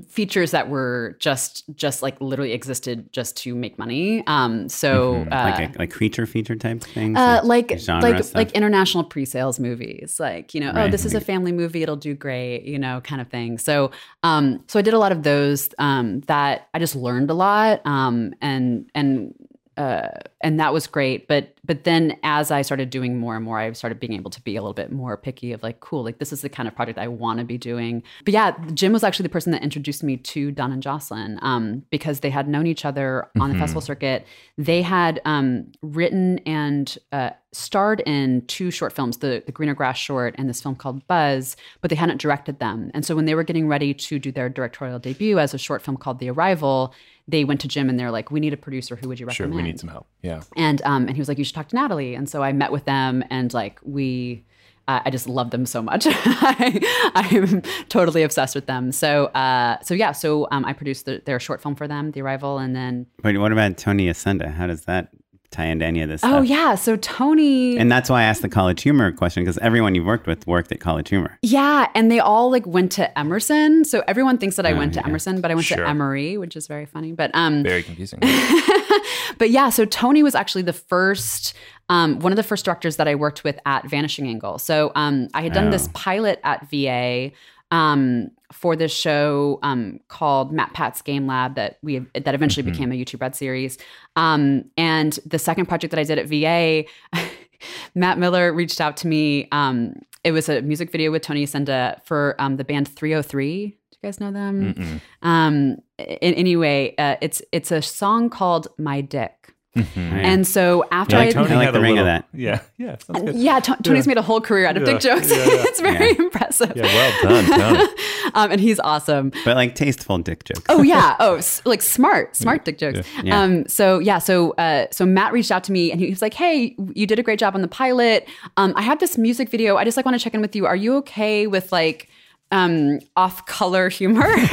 features 0.08 0.50
that 0.50 0.68
were 0.68 1.16
just 1.20 1.64
just 1.76 2.02
like 2.02 2.20
literally 2.20 2.52
existed 2.52 3.12
just 3.12 3.36
to 3.36 3.54
make 3.54 3.78
money 3.78 4.24
um 4.26 4.68
so 4.68 5.24
Mhm. 5.24 5.32
uh, 5.32 5.44
like 5.44 5.76
a, 5.76 5.78
like 5.78 5.90
creature 5.92 6.26
feature 6.26 6.56
type 6.56 6.82
things, 6.82 7.16
uh, 7.16 7.40
like 7.44 7.70
like 7.70 7.78
stuff? 8.24 8.34
like 8.34 8.50
international 8.52 9.04
pre-sales 9.04 9.60
movies 9.60 10.18
like 10.18 10.52
you 10.52 10.60
know 10.60 10.72
oh 10.74 10.88
this 10.88 11.06
is 11.06 11.14
a 11.14 11.20
family 11.20 11.52
movie 11.52 11.82
it'll 11.84 11.94
do 11.94 12.12
great 12.12 12.64
you 12.64 12.76
know 12.78 13.00
kind 13.02 13.20
of 13.20 13.28
thing 13.28 13.56
so 13.56 13.92
um 14.24 14.62
so 14.66 14.80
i 14.80 14.82
did 14.82 14.94
a 14.94 14.98
lot 14.98 15.12
of 15.12 15.22
those 15.22 15.68
um 15.78 16.20
that 16.22 16.68
i 16.74 16.80
just 16.80 16.96
learned 16.96 17.30
a 17.30 17.34
lot 17.34 17.80
um 17.86 18.34
and 18.40 18.90
and 18.96 19.32
uh, 19.76 20.08
and 20.40 20.60
that 20.60 20.72
was 20.72 20.86
great. 20.86 21.26
But 21.26 21.53
but 21.64 21.84
then 21.84 22.18
as 22.22 22.50
I 22.50 22.62
started 22.62 22.90
doing 22.90 23.18
more 23.18 23.36
and 23.36 23.44
more, 23.44 23.58
I 23.58 23.72
started 23.72 23.98
being 24.00 24.12
able 24.12 24.30
to 24.30 24.40
be 24.42 24.56
a 24.56 24.60
little 24.60 24.74
bit 24.74 24.92
more 24.92 25.16
picky 25.16 25.52
of 25.52 25.62
like, 25.62 25.80
cool, 25.80 26.04
like 26.04 26.18
this 26.18 26.32
is 26.32 26.42
the 26.42 26.48
kind 26.48 26.68
of 26.68 26.74
project 26.74 26.98
I 26.98 27.08
want 27.08 27.38
to 27.38 27.44
be 27.44 27.58
doing. 27.58 28.02
But 28.24 28.34
yeah, 28.34 28.52
Jim 28.74 28.92
was 28.92 29.04
actually 29.04 29.24
the 29.24 29.30
person 29.30 29.52
that 29.52 29.62
introduced 29.62 30.02
me 30.02 30.16
to 30.18 30.50
Dawn 30.50 30.72
and 30.72 30.82
Jocelyn 30.82 31.38
um, 31.42 31.84
because 31.90 32.20
they 32.20 32.30
had 32.30 32.48
known 32.48 32.66
each 32.66 32.84
other 32.84 33.28
on 33.40 33.52
the 33.52 33.58
festival 33.58 33.80
circuit. 33.80 34.26
They 34.58 34.82
had 34.82 35.20
um, 35.24 35.72
written 35.82 36.38
and 36.40 36.96
uh, 37.12 37.30
starred 37.54 38.00
in 38.00 38.44
two 38.46 38.70
short 38.70 38.92
films, 38.92 39.18
the 39.18 39.42
the 39.46 39.52
Greener 39.52 39.74
Grass 39.74 39.96
short 39.96 40.34
and 40.36 40.48
this 40.48 40.60
film 40.60 40.74
called 40.74 41.06
Buzz, 41.06 41.56
but 41.80 41.90
they 41.90 41.96
hadn't 41.96 42.20
directed 42.20 42.58
them. 42.58 42.90
And 42.94 43.04
so 43.04 43.14
when 43.14 43.24
they 43.24 43.34
were 43.34 43.44
getting 43.44 43.68
ready 43.68 43.94
to 43.94 44.18
do 44.18 44.32
their 44.32 44.48
directorial 44.48 44.98
debut 44.98 45.38
as 45.38 45.54
a 45.54 45.58
short 45.58 45.82
film 45.82 45.96
called 45.96 46.18
The 46.18 46.30
Arrival, 46.30 46.94
they 47.26 47.44
went 47.44 47.60
to 47.62 47.68
Jim 47.68 47.88
and 47.88 47.98
they're 47.98 48.10
like, 48.10 48.30
"We 48.30 48.40
need 48.40 48.52
a 48.52 48.56
producer. 48.56 48.96
Who 48.96 49.08
would 49.08 49.18
you 49.18 49.26
recommend?" 49.26 49.52
Sure, 49.52 49.56
we 49.56 49.62
need 49.62 49.80
some 49.80 49.88
help. 49.88 50.06
Yeah. 50.22 50.42
And 50.56 50.82
um, 50.82 51.06
and 51.06 51.16
he 51.16 51.20
was 51.20 51.28
like, 51.28 51.38
"You 51.38 51.44
should 51.44 51.53
talk 51.54 51.68
to 51.68 51.76
Natalie." 51.76 52.14
And 52.14 52.28
so 52.28 52.42
I 52.42 52.52
met 52.52 52.70
with 52.72 52.84
them, 52.84 53.24
and 53.30 53.52
like 53.54 53.78
we, 53.82 54.44
uh, 54.88 55.00
I 55.04 55.10
just 55.10 55.26
love 55.28 55.50
them 55.50 55.64
so 55.66 55.80
much. 55.82 56.06
I, 56.10 56.80
I'm 57.14 57.62
totally 57.88 58.22
obsessed 58.22 58.54
with 58.54 58.66
them. 58.66 58.92
So 58.92 59.26
uh, 59.26 59.78
so 59.82 59.94
yeah, 59.94 60.12
so 60.12 60.46
um, 60.50 60.64
I 60.64 60.72
produced 60.72 61.06
the, 61.06 61.22
their 61.24 61.40
short 61.40 61.62
film 61.62 61.74
for 61.74 61.88
them, 61.88 62.10
The 62.12 62.20
Arrival, 62.22 62.58
and 62.58 62.74
then 62.76 63.06
But 63.22 63.36
what 63.38 63.52
about 63.52 63.76
Tony 63.78 64.06
Yacenda? 64.08 64.52
How 64.52 64.66
does 64.66 64.84
that 64.84 65.08
tie 65.50 65.66
into 65.66 65.86
any 65.86 66.02
of 66.02 66.08
this 66.08 66.20
oh 66.24 66.28
stuff? 66.42 66.46
yeah, 66.46 66.74
so 66.74 66.96
Tony. 66.96 67.78
And 67.78 67.90
that's 67.90 68.10
why 68.10 68.22
I 68.22 68.24
asked 68.24 68.42
the 68.42 68.48
College 68.48 68.82
Humor 68.82 69.12
question 69.12 69.44
because 69.44 69.56
everyone 69.58 69.94
you've 69.94 70.04
worked 70.04 70.26
with 70.26 70.44
worked 70.48 70.72
at 70.72 70.80
College 70.80 71.08
Humor. 71.10 71.38
Yeah, 71.42 71.86
and 71.94 72.10
they 72.10 72.18
all 72.18 72.50
like 72.50 72.66
went 72.66 72.90
to 72.92 73.16
Emerson. 73.16 73.84
So 73.84 74.02
everyone 74.08 74.38
thinks 74.38 74.56
that 74.56 74.66
I 74.66 74.72
Oh, 74.72 74.78
went 74.78 74.94
to 74.94 75.00
yeah. 75.00 75.06
Emerson, 75.06 75.40
but 75.40 75.52
I 75.52 75.54
went 75.54 75.66
Sure. 75.68 75.76
to 75.78 75.88
Emory, 75.88 76.36
which 76.38 76.56
is 76.56 76.66
very 76.66 76.86
funny. 76.86 77.12
But 77.12 77.30
um, 77.34 77.62
Very 77.62 77.84
confusing. 77.84 78.18
but 79.38 79.50
yeah, 79.50 79.70
so 79.70 79.84
Tony 79.84 80.22
was 80.22 80.34
actually 80.34 80.62
the 80.62 80.72
first, 80.72 81.54
um, 81.88 82.18
one 82.20 82.32
of 82.32 82.36
the 82.36 82.42
first 82.42 82.64
directors 82.64 82.96
that 82.96 83.08
I 83.08 83.14
worked 83.14 83.44
with 83.44 83.58
at 83.66 83.88
Vanishing 83.88 84.26
Angle. 84.26 84.58
So 84.58 84.92
um, 84.94 85.28
I 85.34 85.42
had 85.42 85.52
done 85.52 85.70
this 85.70 85.88
Oh. 85.88 85.92
pilot 85.94 86.40
at 86.44 86.68
VA 86.70 87.30
um, 87.70 88.30
for 88.52 88.76
this 88.76 88.92
show 88.92 89.58
um, 89.62 89.98
called 90.08 90.52
MatPat's 90.52 91.02
Game 91.02 91.26
Lab 91.26 91.56
that 91.56 91.78
we 91.82 91.98
that 92.14 92.34
eventually 92.34 92.62
became 92.62 92.92
a 92.92 92.94
YouTube 92.94 93.20
Red 93.20 93.34
series. 93.34 93.78
Um, 94.16 94.64
and 94.76 95.18
the 95.26 95.38
second 95.38 95.66
project 95.66 95.90
that 95.90 95.98
I 95.98 96.04
did 96.04 96.18
at 96.18 96.26
VA, 96.26 96.84
Matt 97.94 98.18
Miller 98.18 98.52
reached 98.52 98.80
out 98.80 98.96
to 98.98 99.06
me. 99.08 99.48
Um, 99.50 99.94
it 100.22 100.32
was 100.32 100.48
a 100.48 100.62
music 100.62 100.90
video 100.90 101.10
with 101.10 101.22
Tony 101.22 101.44
Yacenda 101.44 102.02
for 102.04 102.34
um, 102.38 102.56
the 102.56 102.64
band 102.64 102.88
303. 102.88 103.76
Do 104.04 104.08
you 104.08 104.12
guys 104.12 104.20
know 104.20 104.32
them? 104.32 104.74
Mm-mm. 104.74 105.00
Um, 105.26 105.76
in, 105.98 106.34
anyway, 106.34 106.94
uh, 106.98 107.16
it's 107.22 107.40
it's 107.52 107.70
a 107.70 107.80
song 107.80 108.28
called 108.28 108.68
"My 108.76 109.00
Dick," 109.00 109.54
Mhm. 109.74 109.96
and 109.96 110.46
so 110.46 110.84
after 110.92 111.16
Yeah, 111.16 111.22
I, 111.22 111.24
like 111.24 111.34
Tony- 111.34 111.50
I 111.52 111.54
like 111.56 111.64
had 111.66 111.74
the 111.74 111.78
a 111.78 111.82
ring 111.82 111.98
of 111.98 112.04
that. 112.04 112.26
Yeah, 112.34 112.60
yeah, 112.76 112.96
good. 113.14 113.34
yeah, 113.34 113.60
To- 113.60 113.78
Tony's 113.82 114.04
Yeah. 114.06 114.10
made 114.10 114.18
a 114.18 114.22
whole 114.22 114.42
career 114.42 114.66
out 114.66 114.76
of 114.76 114.82
Yeah, 114.86 114.92
dick 114.92 115.00
jokes. 115.00 115.30
yeah, 115.30 115.36
yeah. 115.38 115.44
it's 115.68 115.80
very 115.80 116.10
Yeah. 116.10 116.16
impressive. 116.18 116.72
Yeah, 116.76 116.82
well 116.84 117.42
done, 117.42 117.58
Tony. 117.58 117.88
um, 118.34 118.50
and 118.52 118.60
he's 118.60 118.78
awesome. 118.80 119.32
But 119.42 119.56
like 119.56 119.74
tasteful 119.74 120.18
dick 120.18 120.44
jokes. 120.44 120.64
Oh 120.68 120.82
yeah. 120.82 121.16
Oh, 121.20 121.36
s- 121.36 121.62
like 121.64 121.80
smart, 121.80 122.36
smart 122.36 122.66
dick 122.66 122.76
jokes. 122.76 123.08
Yeah. 123.22 123.40
Um. 123.40 123.66
So 123.68 124.00
yeah. 124.00 124.18
So 124.18 124.50
uh. 124.58 124.86
So 124.90 125.06
Matt 125.06 125.32
reached 125.32 125.50
out 125.50 125.64
to 125.64 125.72
me 125.72 125.90
and 125.92 125.98
he 125.98 126.10
was 126.10 126.20
like, 126.20 126.34
"Hey, 126.34 126.76
you 126.94 127.06
did 127.06 127.18
a 127.18 127.22
great 127.22 127.38
job 127.38 127.54
on 127.54 127.62
the 127.62 127.68
pilot. 127.68 128.28
Um. 128.58 128.74
I 128.76 128.82
have 128.82 128.98
this 128.98 129.16
music 129.16 129.48
video. 129.48 129.78
I 129.78 129.84
just 129.84 129.96
like 129.96 130.04
want 130.04 130.18
to 130.18 130.22
check 130.22 130.34
in 130.34 130.42
with 130.42 130.54
you. 130.54 130.66
Are 130.66 130.76
you 130.76 130.96
okay 130.96 131.46
with 131.46 131.72
like?" 131.72 132.08
Um 132.54 133.00
off 133.16 133.44
color 133.46 133.88
humor. 133.88 134.32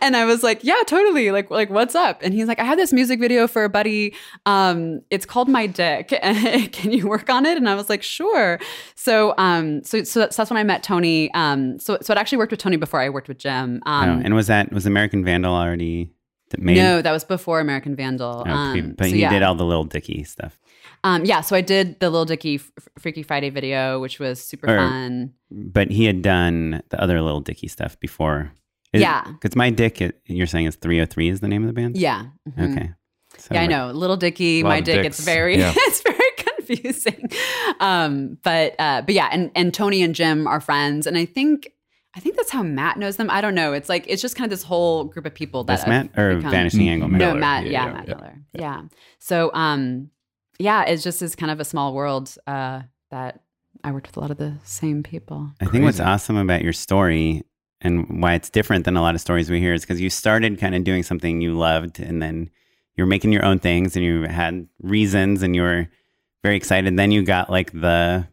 And 0.00 0.16
i 0.16 0.24
was 0.24 0.42
like 0.42 0.62
yeah 0.62 0.80
totally. 0.86 1.30
Like 1.32 1.50
like 1.50 1.70
what's 1.70 1.94
up? 1.94 2.20
And 2.22 2.32
he's 2.32 2.46
like 2.46 2.58
i 2.58 2.64
have 2.64 2.78
this 2.78 2.92
music 2.92 3.20
video 3.20 3.46
for 3.46 3.64
a 3.64 3.68
buddy. 3.68 4.14
Um 4.46 5.02
it's 5.10 5.26
called 5.26 5.48
my 5.48 5.66
dick. 5.66 6.08
Can 6.72 6.92
you 6.92 7.08
work 7.08 7.28
on 7.28 7.44
it? 7.46 7.56
And 7.56 7.68
i 7.68 7.74
was 7.74 7.88
like 7.88 8.02
sure. 8.02 8.58
So 8.94 9.34
um 9.38 9.82
so 9.82 10.04
so 10.04 10.20
that's, 10.20 10.36
that's 10.36 10.50
when 10.50 10.56
i 10.56 10.62
met 10.64 10.82
tony. 10.82 11.32
Um 11.34 11.78
so 11.78 11.98
so 12.00 12.14
i'd 12.14 12.18
actually 12.18 12.38
worked 12.38 12.52
with 12.52 12.60
tony 12.60 12.76
before 12.76 13.00
i 13.00 13.08
worked 13.08 13.28
with 13.28 13.38
jim. 13.38 13.82
Oh, 13.86 13.92
um 13.92 14.22
and 14.24 14.34
was 14.34 14.46
that 14.46 14.72
was 14.72 14.86
American 14.86 15.24
Vandal 15.24 15.54
already 15.54 16.10
th- 16.50 16.62
made? 16.62 16.76
no, 16.76 17.02
that 17.02 17.12
was 17.12 17.24
before 17.24 17.60
American 17.60 17.94
Vandal. 17.96 18.44
Oh, 18.46 18.50
um, 18.50 18.94
but 18.96 19.06
so 19.06 19.14
he 19.14 19.20
yeah. 19.20 19.30
did 19.30 19.42
all 19.42 19.54
the 19.54 19.64
little 19.64 19.84
Dicky 19.84 20.24
stuff. 20.24 20.58
Um, 21.04 21.24
yeah, 21.24 21.40
so 21.40 21.54
I 21.56 21.60
did 21.60 21.98
the 22.00 22.10
Little 22.10 22.24
Dicky 22.24 22.56
F- 22.56 22.70
Freaky 22.98 23.22
Friday 23.22 23.50
video, 23.50 24.00
which 24.00 24.18
was 24.18 24.42
super 24.42 24.68
Or- 24.68 24.76
fun. 24.76 25.32
But 25.50 25.90
he 25.90 26.04
had 26.04 26.20
done 26.22 26.82
the 26.90 27.00
other 27.00 27.20
little 27.22 27.40
Dicky 27.40 27.68
stuff 27.68 27.98
before. 28.00 28.52
Yeah. 28.92 29.22
Because 29.26 29.54
my 29.56 29.70
dick, 29.70 30.00
it, 30.02 30.20
you're 30.26 30.46
saying 30.46 30.66
is 30.66 30.76
303 30.76 31.28
is 31.28 31.40
the 31.40 31.48
name 31.48 31.62
of 31.62 31.68
the 31.68 31.72
band? 31.74 31.96
Yeah. 31.96 32.26
mhm. 32.50 32.72
Okay. 32.76 32.90
So 33.38 33.54
Yeah, 33.54 33.62
I 33.62 33.66
know. 33.66 33.90
Little 33.92 34.16
Dicky, 34.16 34.62
my 34.62 34.80
dick. 34.80 35.02
dicks. 35.02 35.18
It's 35.18 35.24
very, 35.26 35.56
Yeah. 35.58 35.72
it's 35.76 36.02
very 36.02 36.18
confusing. 36.36 37.30
Um, 37.80 38.38
but 38.42 38.74
uh, 38.80 39.02
but 39.02 39.14
yeah, 39.14 39.28
and 39.30 39.52
and 39.54 39.72
Tony 39.72 40.02
and 40.02 40.12
Jim 40.14 40.48
are 40.48 40.60
friends, 40.60 41.06
and 41.06 41.16
I 41.16 41.24
think. 41.26 41.68
I 42.16 42.20
think 42.20 42.34
that's 42.34 42.50
how 42.50 42.64
Matt 42.64 42.98
knows 42.98 43.16
them. 43.16 43.30
I 43.30 43.40
don't 43.40 43.54
know. 43.54 43.72
It's 43.72 43.88
like 43.88 44.04
it's 44.08 44.20
just 44.20 44.34
kind 44.34 44.46
of 44.46 44.50
this 44.50 44.64
whole 44.64 45.04
group 45.04 45.26
of 45.26 45.34
people 45.34 45.62
that 45.64 45.76
This 45.76 45.86
Matt 45.86 46.18
or 46.18 46.36
become- 46.36 46.50
Vanishing 46.50 46.88
Angle 46.88 47.08
Matt? 47.08 47.20
No, 47.20 47.34
Matt. 47.34 47.66
Yeah, 47.66 47.70
Yeah, 47.70 47.86
yeah, 47.86 47.92
Matt. 47.92 48.08
Miller. 48.08 48.38
Yeah. 48.54 48.80
So, 49.20 49.52
um, 49.54 50.10
yeah, 50.58 50.84
it's 50.84 51.02
just 51.02 51.22
is 51.22 51.36
kind 51.36 51.52
of 51.52 51.60
a 51.60 51.64
small 51.64 51.94
world 51.94 52.34
uh, 52.46 52.82
that 53.10 53.40
I 53.84 53.92
worked 53.92 54.08
with 54.08 54.16
a 54.16 54.20
lot 54.20 54.30
of 54.30 54.38
the 54.38 54.54
same 54.64 55.02
people. 55.02 55.50
I 55.60 55.66
think 55.66 55.84
what's 55.84 56.00
awesome 56.00 56.36
about 56.36 56.62
your 56.62 56.72
story 56.72 57.44
and 57.80 58.22
why 58.22 58.34
it's 58.34 58.50
different 58.50 58.84
than 58.84 58.96
a 58.96 59.02
lot 59.02 59.14
of 59.14 59.20
stories 59.20 59.50
we 59.50 59.60
hear 59.60 59.72
is 59.72 59.82
because 59.82 60.00
you 60.00 60.10
started 60.10 60.58
kind 60.58 60.74
of 60.74 60.82
doing 60.84 61.02
something 61.02 61.40
you 61.40 61.56
loved 61.56 62.00
and 62.00 62.20
then 62.20 62.50
you're 62.96 63.06
making 63.06 63.32
your 63.32 63.44
own 63.44 63.60
things 63.60 63.94
and 63.94 64.04
you 64.04 64.22
had 64.22 64.66
reasons 64.80 65.42
and 65.42 65.54
you 65.54 65.62
were 65.62 65.86
very 66.42 66.56
excited. 66.56 66.96
Then 66.96 67.12
you 67.12 67.22
got 67.22 67.50
like 67.50 67.70
the, 67.72 68.26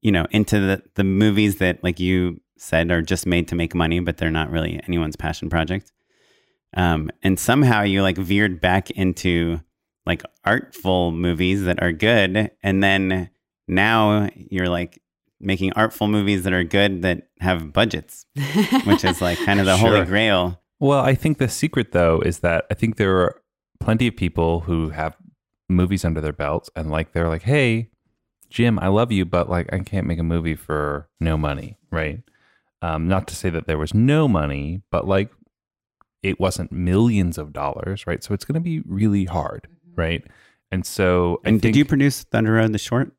you 0.00 0.12
know, 0.12 0.26
into 0.30 0.60
the, 0.60 0.82
the 0.94 1.04
movies 1.04 1.56
that 1.56 1.82
like 1.82 1.98
you 1.98 2.40
said 2.56 2.90
are 2.92 3.02
just 3.02 3.26
made 3.26 3.48
to 3.48 3.56
make 3.56 3.74
money, 3.74 3.98
but 3.98 4.16
they're 4.16 4.30
not 4.30 4.50
really 4.50 4.80
anyone's 4.86 5.16
passion 5.16 5.50
project. 5.50 5.92
Um, 6.74 7.10
and 7.22 7.38
somehow 7.38 7.82
you 7.82 8.02
like 8.02 8.16
veered 8.16 8.60
back 8.60 8.90
into 8.90 9.60
like 10.08 10.22
artful 10.44 11.12
movies 11.12 11.64
that 11.64 11.80
are 11.82 11.92
good. 11.92 12.50
And 12.62 12.82
then 12.82 13.30
now 13.68 14.30
you're 14.34 14.70
like 14.70 15.00
making 15.38 15.72
artful 15.74 16.08
movies 16.08 16.42
that 16.44 16.52
are 16.52 16.64
good 16.64 17.02
that 17.02 17.28
have 17.40 17.72
budgets, 17.72 18.24
which 18.84 19.04
is 19.04 19.20
like 19.20 19.38
kind 19.44 19.60
of 19.60 19.66
the 19.66 19.76
holy 19.84 20.04
grail. 20.06 20.60
Well, 20.80 21.00
I 21.00 21.14
think 21.14 21.38
the 21.38 21.48
secret 21.48 21.92
though 21.92 22.20
is 22.20 22.40
that 22.40 22.66
I 22.70 22.74
think 22.74 22.96
there 22.96 23.18
are 23.18 23.42
plenty 23.80 24.08
of 24.08 24.16
people 24.16 24.60
who 24.60 24.88
have 24.90 25.16
movies 25.68 26.04
under 26.04 26.22
their 26.22 26.32
belts 26.32 26.70
and 26.74 26.90
like 26.90 27.12
they're 27.12 27.28
like, 27.28 27.42
"Hey, 27.42 27.90
Jim, 28.48 28.78
I 28.78 28.88
love 28.88 29.12
you, 29.12 29.26
but 29.26 29.50
like 29.50 29.70
I 29.72 29.78
can't 29.80 30.06
make 30.06 30.18
a 30.18 30.24
movie 30.24 30.56
for 30.56 31.08
no 31.20 31.36
money, 31.36 31.76
right?" 31.90 32.20
Um, 32.80 33.08
not 33.08 33.26
to 33.28 33.36
say 33.36 33.50
that 33.50 33.66
there 33.66 33.76
was 33.76 33.92
no 33.92 34.26
money, 34.26 34.82
but 34.90 35.06
like 35.06 35.30
it 36.22 36.40
wasn't 36.40 36.72
millions 36.72 37.38
of 37.38 37.52
dollars, 37.52 38.06
right? 38.06 38.22
So 38.24 38.34
it's 38.34 38.44
going 38.44 38.54
to 38.54 38.60
be 38.60 38.80
really 38.80 39.24
hard, 39.24 39.68
right? 39.98 40.24
And 40.70 40.86
so, 40.86 41.40
I 41.44 41.48
And 41.50 41.60
did 41.60 41.68
think- 41.68 41.76
you 41.76 41.84
produce 41.84 42.22
Thunder 42.24 42.52
Road 42.52 42.72
the 42.72 42.78
short? 42.78 43.12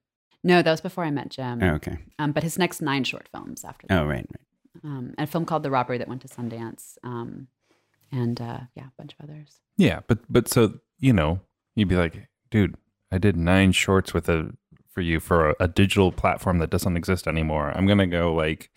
no, 0.43 0.61
that 0.61 0.71
was 0.71 0.81
before 0.81 1.03
I 1.03 1.11
met 1.11 1.29
Jim. 1.29 1.61
Oh, 1.61 1.73
okay. 1.75 1.97
Um, 2.17 2.31
but 2.31 2.43
his 2.43 2.57
next 2.57 2.81
nine 2.81 3.03
short 3.03 3.27
films 3.31 3.65
after 3.65 3.85
that. 3.87 4.01
Oh, 4.01 4.05
right, 4.07 4.25
right. 4.25 4.83
Um, 4.83 5.13
and 5.17 5.27
a 5.27 5.31
film 5.31 5.45
called 5.45 5.63
The 5.63 5.69
Robbery 5.71 5.97
that 5.97 6.07
went 6.07 6.21
to 6.21 6.27
Sundance. 6.29 6.97
Um, 7.03 7.47
and 8.11 8.39
uh, 8.39 8.61
yeah, 8.75 8.85
a 8.85 8.91
bunch 8.97 9.13
of 9.19 9.29
others. 9.29 9.59
Yeah, 9.77 9.99
but 10.07 10.19
but 10.29 10.47
so 10.47 10.79
you 10.99 11.11
know, 11.13 11.41
you'd 11.75 11.89
be 11.89 11.95
like, 11.97 12.27
dude, 12.49 12.75
I 13.11 13.17
did 13.17 13.35
nine 13.35 13.71
shorts 13.73 14.13
with 14.13 14.29
a 14.29 14.53
for 14.89 15.01
you 15.01 15.19
for 15.19 15.49
a, 15.51 15.55
a 15.61 15.67
digital 15.67 16.11
platform 16.11 16.59
that 16.59 16.69
doesn't 16.69 16.95
exist 16.97 17.27
anymore. 17.27 17.71
I'm 17.75 17.85
gonna 17.85 18.07
go 18.07 18.33
like 18.33 18.69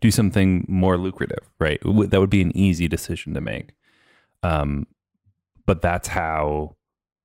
do 0.00 0.10
something 0.10 0.64
more 0.68 0.96
lucrative, 0.96 1.50
right? 1.58 1.80
That 1.82 2.20
would 2.20 2.30
be 2.30 2.42
an 2.42 2.56
easy 2.56 2.86
decision 2.88 3.34
to 3.34 3.40
make. 3.40 3.70
Um, 4.44 4.86
but 5.66 5.82
that's 5.82 6.08
how, 6.08 6.76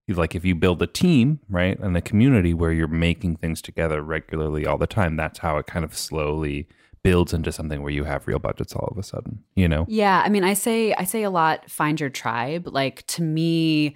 like, 0.08 0.36
if 0.36 0.44
you 0.46 0.56
build 0.56 0.82
a 0.82 0.88
team, 0.88 1.40
right, 1.50 1.80
and 1.80 1.96
a 1.96 2.02
community 2.02 2.54
where 2.54 2.72
you're 2.72 2.88
making 2.88 3.38
things 3.38 3.62
together 3.62 4.02
regularly 4.02 4.66
all 4.66 4.78
the 4.78 4.88
time, 4.88 5.16
that's 5.16 5.40
how 5.40 5.58
it 5.58 5.66
kind 5.66 5.86
of 5.86 5.98
slowly 5.98 6.68
builds 7.04 7.34
into 7.34 7.52
something 7.52 7.82
where 7.82 7.92
you 7.92 8.06
have 8.06 8.28
real 8.28 8.40
budgets 8.40 8.74
all 8.74 8.88
of 8.90 8.98
a 8.98 9.04
sudden, 9.04 9.44
you 9.56 9.68
know? 9.68 9.86
Yeah, 9.88 10.22
I 10.26 10.30
mean, 10.30 10.44
I 10.44 10.54
say 10.54 10.94
I 10.94 11.04
say 11.04 11.24
a 11.24 11.30
lot 11.30 11.70
find 11.70 12.00
your 12.00 12.10
tribe. 12.10 12.68
Like 12.68 13.06
to 13.08 13.22
me, 13.22 13.96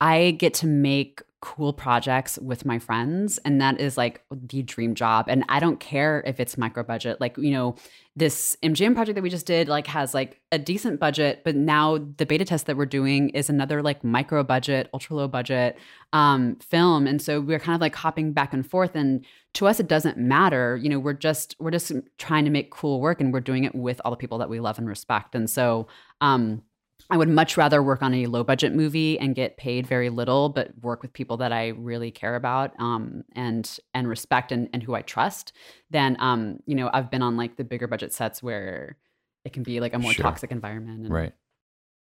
I 0.00 0.30
get 0.32 0.54
to 0.54 0.66
make 0.66 1.22
cool 1.46 1.72
projects 1.72 2.40
with 2.40 2.64
my 2.64 2.76
friends 2.76 3.38
and 3.44 3.60
that 3.60 3.80
is 3.80 3.96
like 3.96 4.20
the 4.32 4.64
dream 4.64 4.96
job. 4.96 5.26
And 5.28 5.44
I 5.48 5.60
don't 5.60 5.78
care 5.78 6.24
if 6.26 6.40
it's 6.40 6.58
micro 6.58 6.82
budget. 6.82 7.20
Like, 7.20 7.38
you 7.38 7.52
know, 7.52 7.76
this 8.16 8.56
MGM 8.64 8.96
project 8.96 9.14
that 9.14 9.22
we 9.22 9.30
just 9.30 9.46
did 9.46 9.68
like 9.68 9.86
has 9.86 10.12
like 10.12 10.40
a 10.50 10.58
decent 10.58 10.98
budget, 10.98 11.42
but 11.44 11.54
now 11.54 11.98
the 12.16 12.26
beta 12.26 12.44
test 12.44 12.66
that 12.66 12.76
we're 12.76 12.84
doing 12.84 13.28
is 13.28 13.48
another 13.48 13.80
like 13.80 14.02
micro 14.02 14.42
budget, 14.42 14.90
ultra 14.92 15.14
low 15.14 15.28
budget 15.28 15.78
um 16.12 16.56
film. 16.56 17.06
And 17.06 17.22
so 17.22 17.40
we're 17.40 17.60
kind 17.60 17.76
of 17.76 17.80
like 17.80 17.94
hopping 17.94 18.32
back 18.32 18.52
and 18.52 18.68
forth 18.68 18.96
and 18.96 19.24
to 19.54 19.68
us 19.68 19.78
it 19.78 19.86
doesn't 19.86 20.18
matter. 20.18 20.76
You 20.76 20.88
know 20.88 20.98
we're 20.98 21.12
just 21.12 21.54
we're 21.60 21.70
just 21.70 21.92
trying 22.18 22.44
to 22.44 22.50
make 22.50 22.72
cool 22.72 23.00
work 23.00 23.20
and 23.20 23.32
we're 23.32 23.38
doing 23.40 23.62
it 23.62 23.72
with 23.72 24.00
all 24.04 24.10
the 24.10 24.16
people 24.16 24.38
that 24.38 24.50
we 24.50 24.58
love 24.58 24.78
and 24.78 24.88
respect. 24.88 25.36
And 25.36 25.48
so 25.48 25.86
um 26.20 26.62
I 27.10 27.16
would 27.16 27.28
much 27.28 27.56
rather 27.56 27.82
work 27.82 28.02
on 28.02 28.14
a 28.14 28.26
low 28.26 28.42
budget 28.42 28.74
movie 28.74 29.18
and 29.18 29.34
get 29.34 29.56
paid 29.56 29.86
very 29.86 30.10
little, 30.10 30.48
but 30.48 30.72
work 30.82 31.02
with 31.02 31.12
people 31.12 31.36
that 31.38 31.52
I 31.52 31.68
really 31.68 32.10
care 32.10 32.34
about 32.34 32.72
um, 32.80 33.24
and 33.34 33.78
and 33.94 34.08
respect 34.08 34.50
and, 34.50 34.68
and 34.72 34.82
who 34.82 34.94
I 34.94 35.02
trust. 35.02 35.52
Than 35.90 36.16
um, 36.18 36.58
you 36.66 36.74
know, 36.74 36.90
I've 36.92 37.10
been 37.10 37.22
on 37.22 37.36
like 37.36 37.56
the 37.56 37.64
bigger 37.64 37.86
budget 37.86 38.12
sets 38.12 38.42
where 38.42 38.96
it 39.44 39.52
can 39.52 39.62
be 39.62 39.78
like 39.78 39.94
a 39.94 39.98
more 39.98 40.12
Sure. 40.12 40.24
toxic 40.24 40.50
environment. 40.50 41.04
And, 41.04 41.12
Right. 41.12 41.32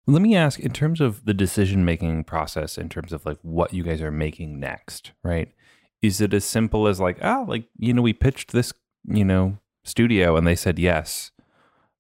Let 0.07 0.23
me 0.23 0.37
ask 0.37 0.59
in 0.61 0.73
terms 0.73 1.01
of 1.01 1.25
the 1.25 1.35
decision 1.35 1.85
making 1.85 2.25
process, 2.25 2.79
in 2.79 2.89
terms 2.89 3.13
of 3.13 3.27
like 3.27 3.39
what 3.43 3.75
you 3.75 3.83
guys 3.83 4.01
are 4.01 4.11
making 4.13 4.59
next, 4.61 5.13
right? 5.23 5.53
Is 6.01 6.21
it 6.21 6.35
as 6.35 6.45
simple 6.45 6.89
as 6.89 7.01
like, 7.01 7.19
ah, 7.23 7.45
like, 7.47 7.65
you 7.79 7.93
know, 7.93 8.03
we 8.03 8.13
pitched 8.13 8.53
this, 8.53 8.73
you 9.05 9.25
know, 9.25 9.59
studio 9.85 10.37
and 10.37 10.47
they 10.47 10.57
said 10.57 10.79
yes. 10.79 11.32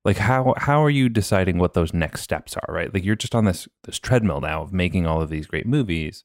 Like 0.04 0.16
how 0.16 0.54
how 0.56 0.82
are 0.82 0.90
you 0.90 1.08
deciding 1.08 1.58
what 1.58 1.74
those 1.74 1.94
next 1.94 2.22
steps 2.22 2.56
are, 2.56 2.74
right? 2.74 2.92
Like 2.92 3.04
you're 3.04 3.16
just 3.16 3.34
on 3.34 3.44
this 3.44 3.68
this 3.84 3.98
treadmill 3.98 4.40
now 4.40 4.62
of 4.62 4.72
making 4.72 5.06
all 5.06 5.22
of 5.22 5.30
these 5.30 5.46
great 5.46 5.66
movies. 5.66 6.24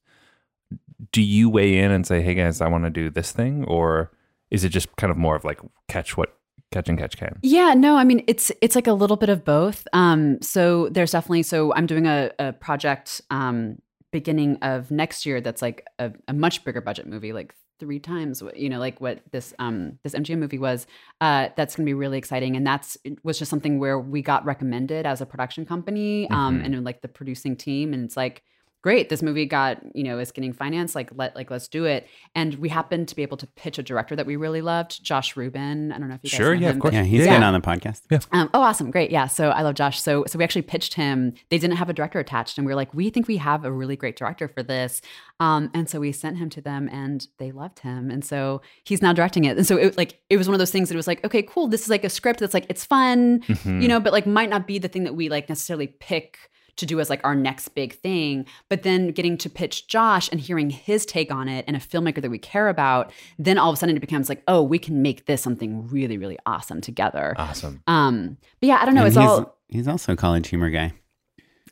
Do 1.11 1.21
you 1.21 1.49
weigh 1.49 1.77
in 1.77 1.91
and 1.91 2.05
say, 2.05 2.21
"Hey 2.21 2.33
guys, 2.33 2.59
I 2.59 2.67
want 2.67 2.85
to 2.85 2.89
do 2.89 3.09
this 3.09 3.31
thing," 3.31 3.63
or 3.65 4.11
is 4.49 4.63
it 4.63 4.69
just 4.69 4.95
kind 4.95 5.11
of 5.11 5.17
more 5.17 5.35
of 5.35 5.45
like 5.45 5.59
catch 5.87 6.17
what 6.17 6.37
catch 6.71 6.89
and 6.89 6.97
catch 6.97 7.17
can? 7.17 7.37
Yeah, 7.43 7.75
no, 7.75 7.97
I 7.97 8.03
mean 8.03 8.23
it's 8.27 8.51
it's 8.61 8.75
like 8.75 8.87
a 8.87 8.93
little 8.93 9.17
bit 9.17 9.29
of 9.29 9.45
both. 9.45 9.87
Um, 9.93 10.41
so 10.41 10.89
there's 10.89 11.11
definitely 11.11 11.43
so 11.43 11.73
I'm 11.75 11.85
doing 11.85 12.07
a, 12.07 12.31
a 12.39 12.53
project 12.53 13.21
um 13.29 13.77
beginning 14.11 14.57
of 14.61 14.89
next 14.89 15.25
year 15.25 15.41
that's 15.41 15.61
like 15.61 15.85
a, 15.99 16.11
a 16.27 16.33
much 16.33 16.63
bigger 16.63 16.81
budget 16.81 17.07
movie, 17.07 17.33
like 17.33 17.53
three 17.79 17.99
times 17.99 18.43
what 18.43 18.57
you 18.57 18.69
know, 18.69 18.79
like 18.79 18.99
what 19.01 19.21
this 19.31 19.53
um 19.59 19.99
this 20.03 20.13
MGM 20.13 20.39
movie 20.39 20.57
was. 20.59 20.87
Uh, 21.21 21.49
that's 21.55 21.75
gonna 21.75 21.85
be 21.85 21.93
really 21.93 22.17
exciting, 22.17 22.55
and 22.55 22.65
that's 22.65 22.97
it 23.03 23.23
was 23.23 23.37
just 23.39 23.49
something 23.49 23.79
where 23.79 23.99
we 23.99 24.21
got 24.21 24.43
recommended 24.45 25.05
as 25.05 25.21
a 25.21 25.25
production 25.25 25.65
company, 25.65 26.29
um, 26.29 26.59
Mhm. 26.59 26.65
and 26.65 26.83
like 26.83 27.01
the 27.01 27.07
producing 27.07 27.55
team, 27.55 27.93
and 27.93 28.03
it's 28.05 28.17
like. 28.17 28.43
Great! 28.88 29.10
This 29.10 29.21
movie 29.21 29.45
got 29.45 29.82
you 29.93 30.02
know 30.06 30.17
is 30.17 30.32
getting 30.32 30.54
financed. 30.54 30.95
Like 30.95 31.10
let 31.13 31.36
like 31.36 31.52
let's 31.52 31.67
do 31.67 31.84
it. 31.84 32.08
And 32.36 32.56
we 32.56 32.69
happened 32.69 33.10
to 33.10 33.15
be 33.17 33.21
able 33.21 33.36
to 33.36 33.45
pitch 33.45 33.78
a 33.78 33.84
director 33.84 34.15
that 34.15 34.26
we 34.26 34.38
really 34.38 34.62
loved, 34.62 35.04
Josh 35.04 35.36
Rubin. 35.36 35.91
I 35.91 35.97
don't 36.00 36.08
know 36.08 36.15
if 36.15 36.21
you 36.23 36.30
guys 36.30 36.38
Sure, 36.38 36.56
know 36.56 36.62
yeah, 36.62 36.69
of 36.69 36.76
him, 36.76 36.80
course. 36.82 36.93
Yeah, 36.93 37.04
he's 37.04 37.26
Yeah. 37.26 37.34
been 37.34 37.43
on 37.43 37.54
the 37.54 37.60
podcast. 37.60 38.04
um, 38.32 38.50
oh, 38.54 38.62
awesome. 38.62 38.89
Great. 38.89 39.12
Yeah. 39.12 39.28
So 39.28 39.50
I 39.50 39.62
love 39.62 39.76
Josh. 39.76 40.00
So, 40.02 40.23
so 40.26 40.38
we 40.39 40.43
actually 40.45 40.62
pitched 40.62 40.93
him. 40.93 41.34
They 41.50 41.58
didn't 41.58 41.76
have 41.76 41.89
a 41.89 41.93
director 41.93 42.17
attached. 42.19 42.58
And 42.58 42.65
we 42.65 42.71
were 42.71 42.78
like, 42.78 42.93
we 42.93 43.10
think 43.10 43.28
we 43.28 43.36
have 43.36 43.65
a 43.65 43.71
really 43.73 43.97
great 43.97 44.15
director 44.15 44.47
for 44.47 44.63
this. 44.63 45.02
Um, 45.41 45.69
and 45.73 45.89
so 45.89 46.00
we 46.00 46.13
sent 46.13 46.38
him 46.38 46.50
to 46.52 46.62
them 46.62 46.88
and 46.89 47.28
they 47.39 47.52
loved 47.52 47.80
him. 47.80 48.10
And 48.10 48.23
so 48.23 48.62
he's 48.86 49.02
now 49.02 49.12
directing 49.12 49.43
it. 49.43 49.58
And 49.58 49.67
so 49.67 49.76
it 49.76 49.97
like, 49.97 50.17
it 50.30 50.38
was 50.38 50.47
one 50.47 50.56
of 50.56 50.60
those 50.60 50.71
things 50.71 50.88
that 50.88 50.95
it 50.95 50.97
was 50.97 51.08
like, 51.08 51.26
okay, 51.26 51.41
cool. 51.43 51.67
This 51.67 51.82
is 51.82 51.89
like 51.89 52.06
a 52.06 52.10
script 52.10 52.39
that's 52.39 52.54
like, 52.54 52.67
it's 52.69 52.86
fun, 52.86 53.41
Mhm. 53.41 53.82
you 53.82 53.89
know, 53.89 54.00
but 54.00 54.13
like 54.13 54.26
might 54.26 54.50
not 54.50 54.65
be 54.65 54.80
the 54.80 54.88
thing 54.88 55.04
that 55.04 55.13
we 55.15 55.28
like 55.28 55.50
necessarily 55.50 55.88
pick 55.88 56.38
to 56.77 56.85
do 56.85 56.99
as 56.99 57.09
like 57.09 57.21
our 57.23 57.35
next 57.35 57.69
big 57.69 57.93
thing. 57.93 58.45
But 58.69 58.83
then 58.83 59.09
getting 59.11 59.37
to 59.39 59.49
pitch 59.49 59.87
Josh 59.87 60.29
and 60.31 60.39
hearing 60.39 60.69
his 60.69 61.05
take 61.05 61.31
on 61.31 61.47
it 61.49 61.65
and 61.67 61.75
a 61.75 61.79
filmmaker 61.79 62.21
that 62.21 62.31
we 62.31 62.37
care 62.39 62.69
about, 62.69 63.11
then 63.37 63.57
all 63.57 63.69
of 63.69 63.73
a 63.73 63.77
sudden 63.77 63.97
it 63.97 63.99
becomes 63.99 64.29
like, 64.29 64.43
oh, 64.47 64.61
we 64.63 64.79
can 64.79 65.01
make 65.01 65.25
this 65.25 65.41
something 65.41 65.87
really, 65.89 66.17
really 66.17 66.37
awesome 66.45 66.79
together. 66.81 67.33
Awesome. 67.37 67.81
Um, 67.87 68.37
but 68.61 68.67
yeah, 68.67 68.77
I 68.81 68.85
don't 68.85 68.95
know. 68.95 69.01
And 69.01 69.07
It's 69.07 69.17
he's, 69.17 69.25
all, 69.25 69.57
he's 69.67 69.87
also 69.87 70.13
a 70.13 70.15
CollegeHumor 70.15 70.71
guy. 70.71 70.93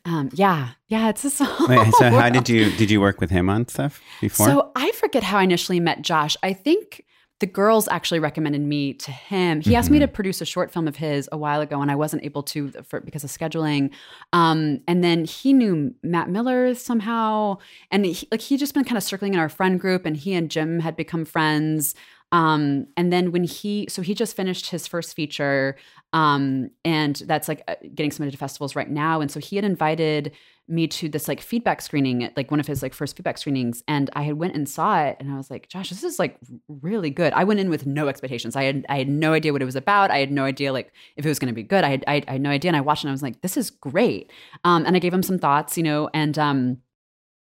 um, 0.04 0.28
yeah, 0.34 0.70
yeah. 0.88 1.08
It's 1.08 1.40
a 1.40 1.44
all 1.44 1.66
Wait, 1.68 1.94
so 1.94 2.10
how 2.10 2.28
did 2.36 2.48
you 2.48 2.70
did 2.72 2.90
you 2.90 3.00
work 3.00 3.20
with 3.20 3.30
him 3.30 3.48
on 3.48 3.66
stuff 3.68 4.00
before? 4.20 4.46
So 4.46 4.70
I 4.76 4.92
forget 4.92 5.22
how 5.22 5.38
I 5.38 5.42
initially 5.42 5.80
met 5.80 6.02
Josh. 6.02 6.36
I 6.42 6.52
think 6.52 7.04
the 7.40 7.46
girls 7.46 7.86
actually 7.88 8.18
recommended 8.18 8.62
me 8.62 8.94
to 8.94 9.10
him. 9.10 9.60
He 9.60 9.76
asked 9.76 9.90
me 9.90 9.98
to 9.98 10.08
produce 10.08 10.40
a 10.40 10.46
short 10.46 10.72
film 10.72 10.88
of 10.88 10.96
his 10.96 11.28
a 11.30 11.36
while 11.36 11.60
ago, 11.60 11.82
and 11.82 11.90
I 11.90 11.94
wasn't 11.94 12.24
able 12.24 12.42
to 12.44 12.70
for, 12.88 13.00
because 13.00 13.24
of 13.24 13.30
scheduling. 13.30 13.90
Um, 14.32 14.80
and 14.88 15.04
then 15.04 15.26
he 15.26 15.52
knew 15.52 15.94
Matt 16.02 16.30
Miller 16.30 16.74
somehow, 16.74 17.58
and 17.90 18.06
he, 18.06 18.26
like 18.30 18.40
he 18.40 18.56
just 18.56 18.72
been 18.72 18.84
kind 18.84 18.96
of 18.96 19.02
circling 19.02 19.34
in 19.34 19.40
our 19.40 19.50
friend 19.50 19.78
group, 19.78 20.06
and 20.06 20.16
he 20.16 20.32
and 20.34 20.50
Jim 20.50 20.80
had 20.80 20.96
become 20.96 21.26
friends. 21.26 21.94
Um, 22.32 22.86
and 22.96 23.12
then 23.12 23.32
when 23.32 23.44
he, 23.44 23.86
so 23.88 24.02
he 24.02 24.14
just 24.14 24.34
finished 24.34 24.70
his 24.70 24.86
first 24.86 25.14
feature, 25.14 25.76
um, 26.12 26.70
and 26.84 27.16
that's 27.26 27.48
like 27.48 27.62
uh, 27.68 27.74
getting 27.94 28.10
submitted 28.10 28.32
to 28.32 28.38
festivals 28.38 28.74
right 28.74 28.90
now. 28.90 29.20
And 29.20 29.30
so 29.30 29.40
he 29.40 29.56
had 29.56 29.64
invited 29.64 30.32
me 30.68 30.88
to 30.88 31.08
this 31.08 31.28
like 31.28 31.40
feedback 31.40 31.80
screening 31.80 32.28
like 32.36 32.50
one 32.50 32.58
of 32.58 32.66
his 32.66 32.82
like 32.82 32.92
first 32.92 33.16
feedback 33.16 33.38
screenings 33.38 33.84
and 33.86 34.10
I 34.14 34.22
had 34.24 34.34
went 34.34 34.56
and 34.56 34.68
saw 34.68 35.00
it 35.04 35.16
and 35.20 35.30
I 35.32 35.36
was 35.36 35.48
like 35.48 35.68
Josh 35.68 35.90
this 35.90 36.02
is 36.02 36.18
like 36.18 36.36
really 36.68 37.10
good. 37.10 37.32
I 37.34 37.44
went 37.44 37.60
in 37.60 37.70
with 37.70 37.86
no 37.86 38.08
expectations. 38.08 38.56
I 38.56 38.64
had 38.64 38.84
I 38.88 38.98
had 38.98 39.08
no 39.08 39.32
idea 39.32 39.52
what 39.52 39.62
it 39.62 39.66
was 39.66 39.76
about. 39.76 40.10
I 40.10 40.18
had 40.18 40.32
no 40.32 40.44
idea 40.44 40.72
like 40.72 40.92
if 41.16 41.24
it 41.24 41.28
was 41.28 41.38
going 41.38 41.48
to 41.48 41.54
be 41.54 41.62
good. 41.62 41.84
I 41.84 41.90
had, 41.90 42.04
I 42.08 42.14
had 42.14 42.24
I 42.28 42.32
had 42.32 42.40
no 42.40 42.50
idea 42.50 42.68
and 42.70 42.76
I 42.76 42.80
watched 42.80 43.04
it 43.04 43.06
and 43.06 43.10
I 43.10 43.14
was 43.14 43.22
like 43.22 43.42
this 43.42 43.56
is 43.56 43.70
great. 43.70 44.32
Um 44.64 44.84
and 44.86 44.96
I 44.96 44.98
gave 44.98 45.14
him 45.14 45.22
some 45.22 45.38
thoughts 45.38 45.76
you 45.76 45.82
know 45.84 46.10
and 46.12 46.36
um 46.38 46.78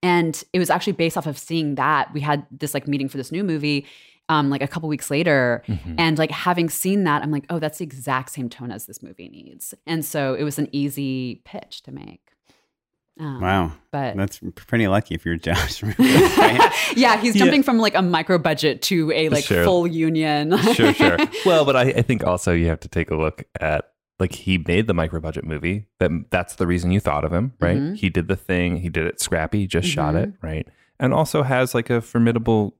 and 0.02 0.44
it 0.52 0.58
was 0.60 0.70
actually 0.70 0.92
based 0.92 1.16
off 1.16 1.26
of 1.26 1.38
seeing 1.38 1.74
that 1.74 2.12
we 2.14 2.20
had 2.20 2.46
this 2.52 2.72
like 2.74 2.86
meeting 2.86 3.08
for 3.08 3.16
this 3.16 3.32
new 3.32 3.42
movie 3.42 3.84
um 4.28 4.48
like 4.50 4.62
a 4.62 4.68
couple 4.68 4.88
weeks 4.88 5.10
later 5.10 5.64
Mhm. 5.66 5.96
and 5.98 6.18
like 6.18 6.30
having 6.30 6.68
seen 6.68 7.04
that 7.04 7.22
i'm 7.22 7.30
like 7.32 7.46
oh 7.50 7.58
that's 7.58 7.78
the 7.78 7.84
exact 7.84 8.30
same 8.30 8.48
tone 8.48 8.70
as 8.70 8.86
this 8.86 9.02
movie 9.02 9.28
needs. 9.28 9.74
And 9.86 10.04
so 10.04 10.34
it 10.34 10.44
was 10.44 10.58
an 10.58 10.68
easy 10.70 11.42
pitch 11.44 11.82
to 11.82 11.90
make 11.92 12.20
um, 13.18 13.40
wow, 13.40 13.72
but 13.90 14.16
that's 14.16 14.40
pretty 14.54 14.86
lucky 14.88 15.14
if 15.14 15.24
you're 15.26 15.36
Josh. 15.36 15.82
right? 15.98 16.72
yeah 16.96 17.20
he's 17.20 17.34
Yeah. 17.34 17.44
jumping 17.44 17.62
from 17.62 17.78
like 17.78 17.94
a 17.94 18.02
micro 18.02 18.38
budget 18.38 18.82
to 18.82 19.10
a 19.12 19.28
like 19.28 19.44
Sure. 19.44 19.64
full 19.64 19.86
union 19.86 20.56
sure, 20.74 20.92
sure. 20.94 21.16
Well, 21.46 21.64
but 21.64 21.76
I, 21.76 21.82
I 21.82 22.02
think 22.02 22.24
also 22.24 22.52
you 22.52 22.66
have 22.68 22.80
to 22.80 22.88
take 22.88 23.10
a 23.10 23.16
look 23.16 23.44
at 23.60 23.90
like 24.20 24.32
he 24.32 24.58
made 24.58 24.86
the 24.88 24.94
micro 24.94 25.20
budget 25.20 25.44
movie. 25.44 25.86
That 26.00 26.10
that's 26.30 26.56
the 26.56 26.66
reason 26.66 26.90
you 26.90 27.00
thought 27.00 27.24
of 27.24 27.32
him, 27.32 27.52
right? 27.60 27.76
Mhm. 27.78 27.96
He 27.96 28.08
did 28.10 28.26
the 28.28 28.36
thing. 28.36 28.78
He 28.78 28.88
did 28.88 29.06
it 29.06 29.20
scrappy. 29.20 29.66
Just 29.66 29.88
shot 29.88 30.14
Mhm. 30.14 30.22
it, 30.24 30.32
right? 30.42 30.66
And 30.98 31.14
also 31.14 31.42
has 31.44 31.74
like 31.74 31.88
a 31.90 32.00
formidable 32.00 32.74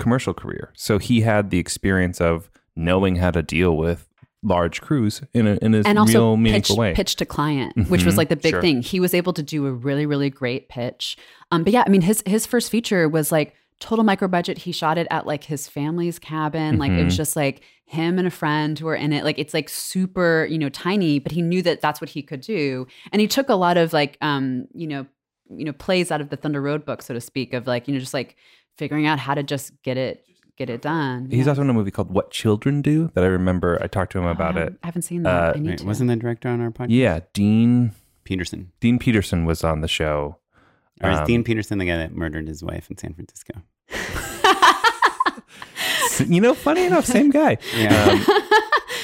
commercial 0.00 0.34
career. 0.34 0.72
So 0.74 0.98
he 0.98 1.20
had 1.20 1.50
the 1.50 1.58
experience 1.58 2.20
of 2.20 2.50
knowing 2.74 3.16
how 3.16 3.30
to 3.30 3.42
deal 3.42 3.76
with 3.76 4.08
large 4.42 4.80
crews 4.80 5.22
in 5.34 5.46
a 5.46 5.58
in 5.60 5.74
a 5.74 5.78
and 5.78 5.86
real 5.88 5.98
also 5.98 6.36
meaningful 6.36 6.76
pitch, 6.76 6.78
way. 6.78 6.94
pitch 6.94 7.16
to 7.16 7.26
client, 7.26 7.88
which 7.90 8.04
was 8.04 8.16
like 8.16 8.28
the 8.30 8.36
big 8.36 8.52
Sure. 8.52 8.60
thing. 8.62 8.82
He 8.82 8.98
was 9.00 9.12
able 9.14 9.32
to 9.34 9.42
do 9.42 9.66
a 9.66 9.72
really, 9.72 10.06
really 10.06 10.30
great 10.30 10.68
pitch. 10.68 11.16
Um, 11.50 11.62
but 11.64 11.72
yeah, 11.72 11.84
I 11.86 11.90
mean, 11.90 12.00
his 12.02 12.22
his 12.26 12.46
first 12.46 12.70
feature 12.70 13.08
was 13.08 13.30
like 13.30 13.54
total 13.80 14.04
micro 14.04 14.28
budget. 14.28 14.58
He 14.58 14.72
shot 14.72 14.96
it 14.98 15.06
at 15.10 15.26
like 15.26 15.44
his 15.44 15.68
family's 15.68 16.18
cabin. 16.18 16.78
Like 16.78 16.92
it 16.92 17.04
was 17.04 17.14
Mhm. 17.14 17.18
just 17.18 17.36
like 17.36 17.62
him 17.84 18.18
and 18.18 18.26
a 18.26 18.30
friend 18.30 18.78
who 18.78 18.86
were 18.86 18.94
in 18.94 19.12
it. 19.12 19.24
Like 19.24 19.38
it's 19.38 19.52
like 19.52 19.68
super, 19.68 20.46
you 20.48 20.58
know, 20.58 20.68
tiny. 20.68 21.18
But 21.18 21.32
he 21.32 21.42
knew 21.42 21.60
that 21.62 21.80
that's 21.80 22.00
what 22.00 22.10
he 22.10 22.22
could 22.22 22.40
do, 22.40 22.86
and 23.12 23.20
he 23.20 23.26
took 23.26 23.48
a 23.50 23.54
lot 23.54 23.76
of 23.76 23.92
like, 23.92 24.16
um, 24.22 24.66
you 24.72 24.86
know, 24.86 25.06
you 25.50 25.64
know, 25.64 25.72
plays 25.72 26.10
out 26.10 26.20
of 26.20 26.30
the 26.30 26.36
Thunder 26.36 26.62
Road 26.62 26.84
book, 26.86 27.02
so 27.02 27.12
to 27.12 27.20
speak, 27.20 27.52
of 27.52 27.66
like 27.66 27.88
you 27.88 27.94
know, 27.94 28.00
just 28.00 28.14
like 28.14 28.36
figuring 28.78 29.06
out 29.06 29.18
how 29.18 29.34
to 29.34 29.42
just 29.42 29.72
get 29.82 29.96
it 29.98 30.24
get 30.60 30.68
it 30.68 30.82
done. 30.82 31.28
He's 31.30 31.46
Yeah. 31.46 31.52
also 31.52 31.62
in 31.62 31.70
a 31.70 31.72
movie 31.72 31.90
called 31.90 32.10
What 32.10 32.30
Children 32.30 32.82
Do 32.82 33.10
that 33.14 33.24
I 33.24 33.28
remember. 33.28 33.78
I 33.82 33.86
talked 33.86 34.12
to 34.12 34.18
him 34.18 34.26
about 34.26 34.58
Oh, 34.58 34.62
it. 34.64 34.74
I 34.82 34.86
haven't 34.88 35.02
seen 35.02 35.22
that. 35.22 35.34
Uh, 35.34 35.52
I 35.56 35.58
need 35.58 35.68
Wait, 35.70 35.78
to. 35.78 35.86
wasn't 35.86 36.08
the 36.08 36.16
director 36.16 36.48
on 36.50 36.60
our 36.60 36.70
podcast? 36.70 36.88
Yeah, 36.90 37.20
Dean 37.32 37.92
Peterson. 38.24 38.70
Dean 38.80 38.98
Peterson 38.98 39.46
was 39.46 39.64
on 39.64 39.80
the 39.80 39.88
show. 39.88 40.36
Or 41.02 41.10
is 41.10 41.18
Um, 41.20 41.26
Dean 41.26 41.44
Peterson 41.44 41.78
the 41.78 41.86
guy 41.86 41.96
that 41.96 42.14
murdered 42.14 42.46
his 42.46 42.62
wife 42.62 42.90
in 42.90 42.98
San 42.98 43.14
Francisco? 43.14 43.54
You 46.26 46.42
know, 46.42 46.52
funny 46.52 46.84
enough, 46.84 47.06
same 47.06 47.30
guy. 47.30 47.56
Yeah. 47.76 48.10
Um, 48.10 48.42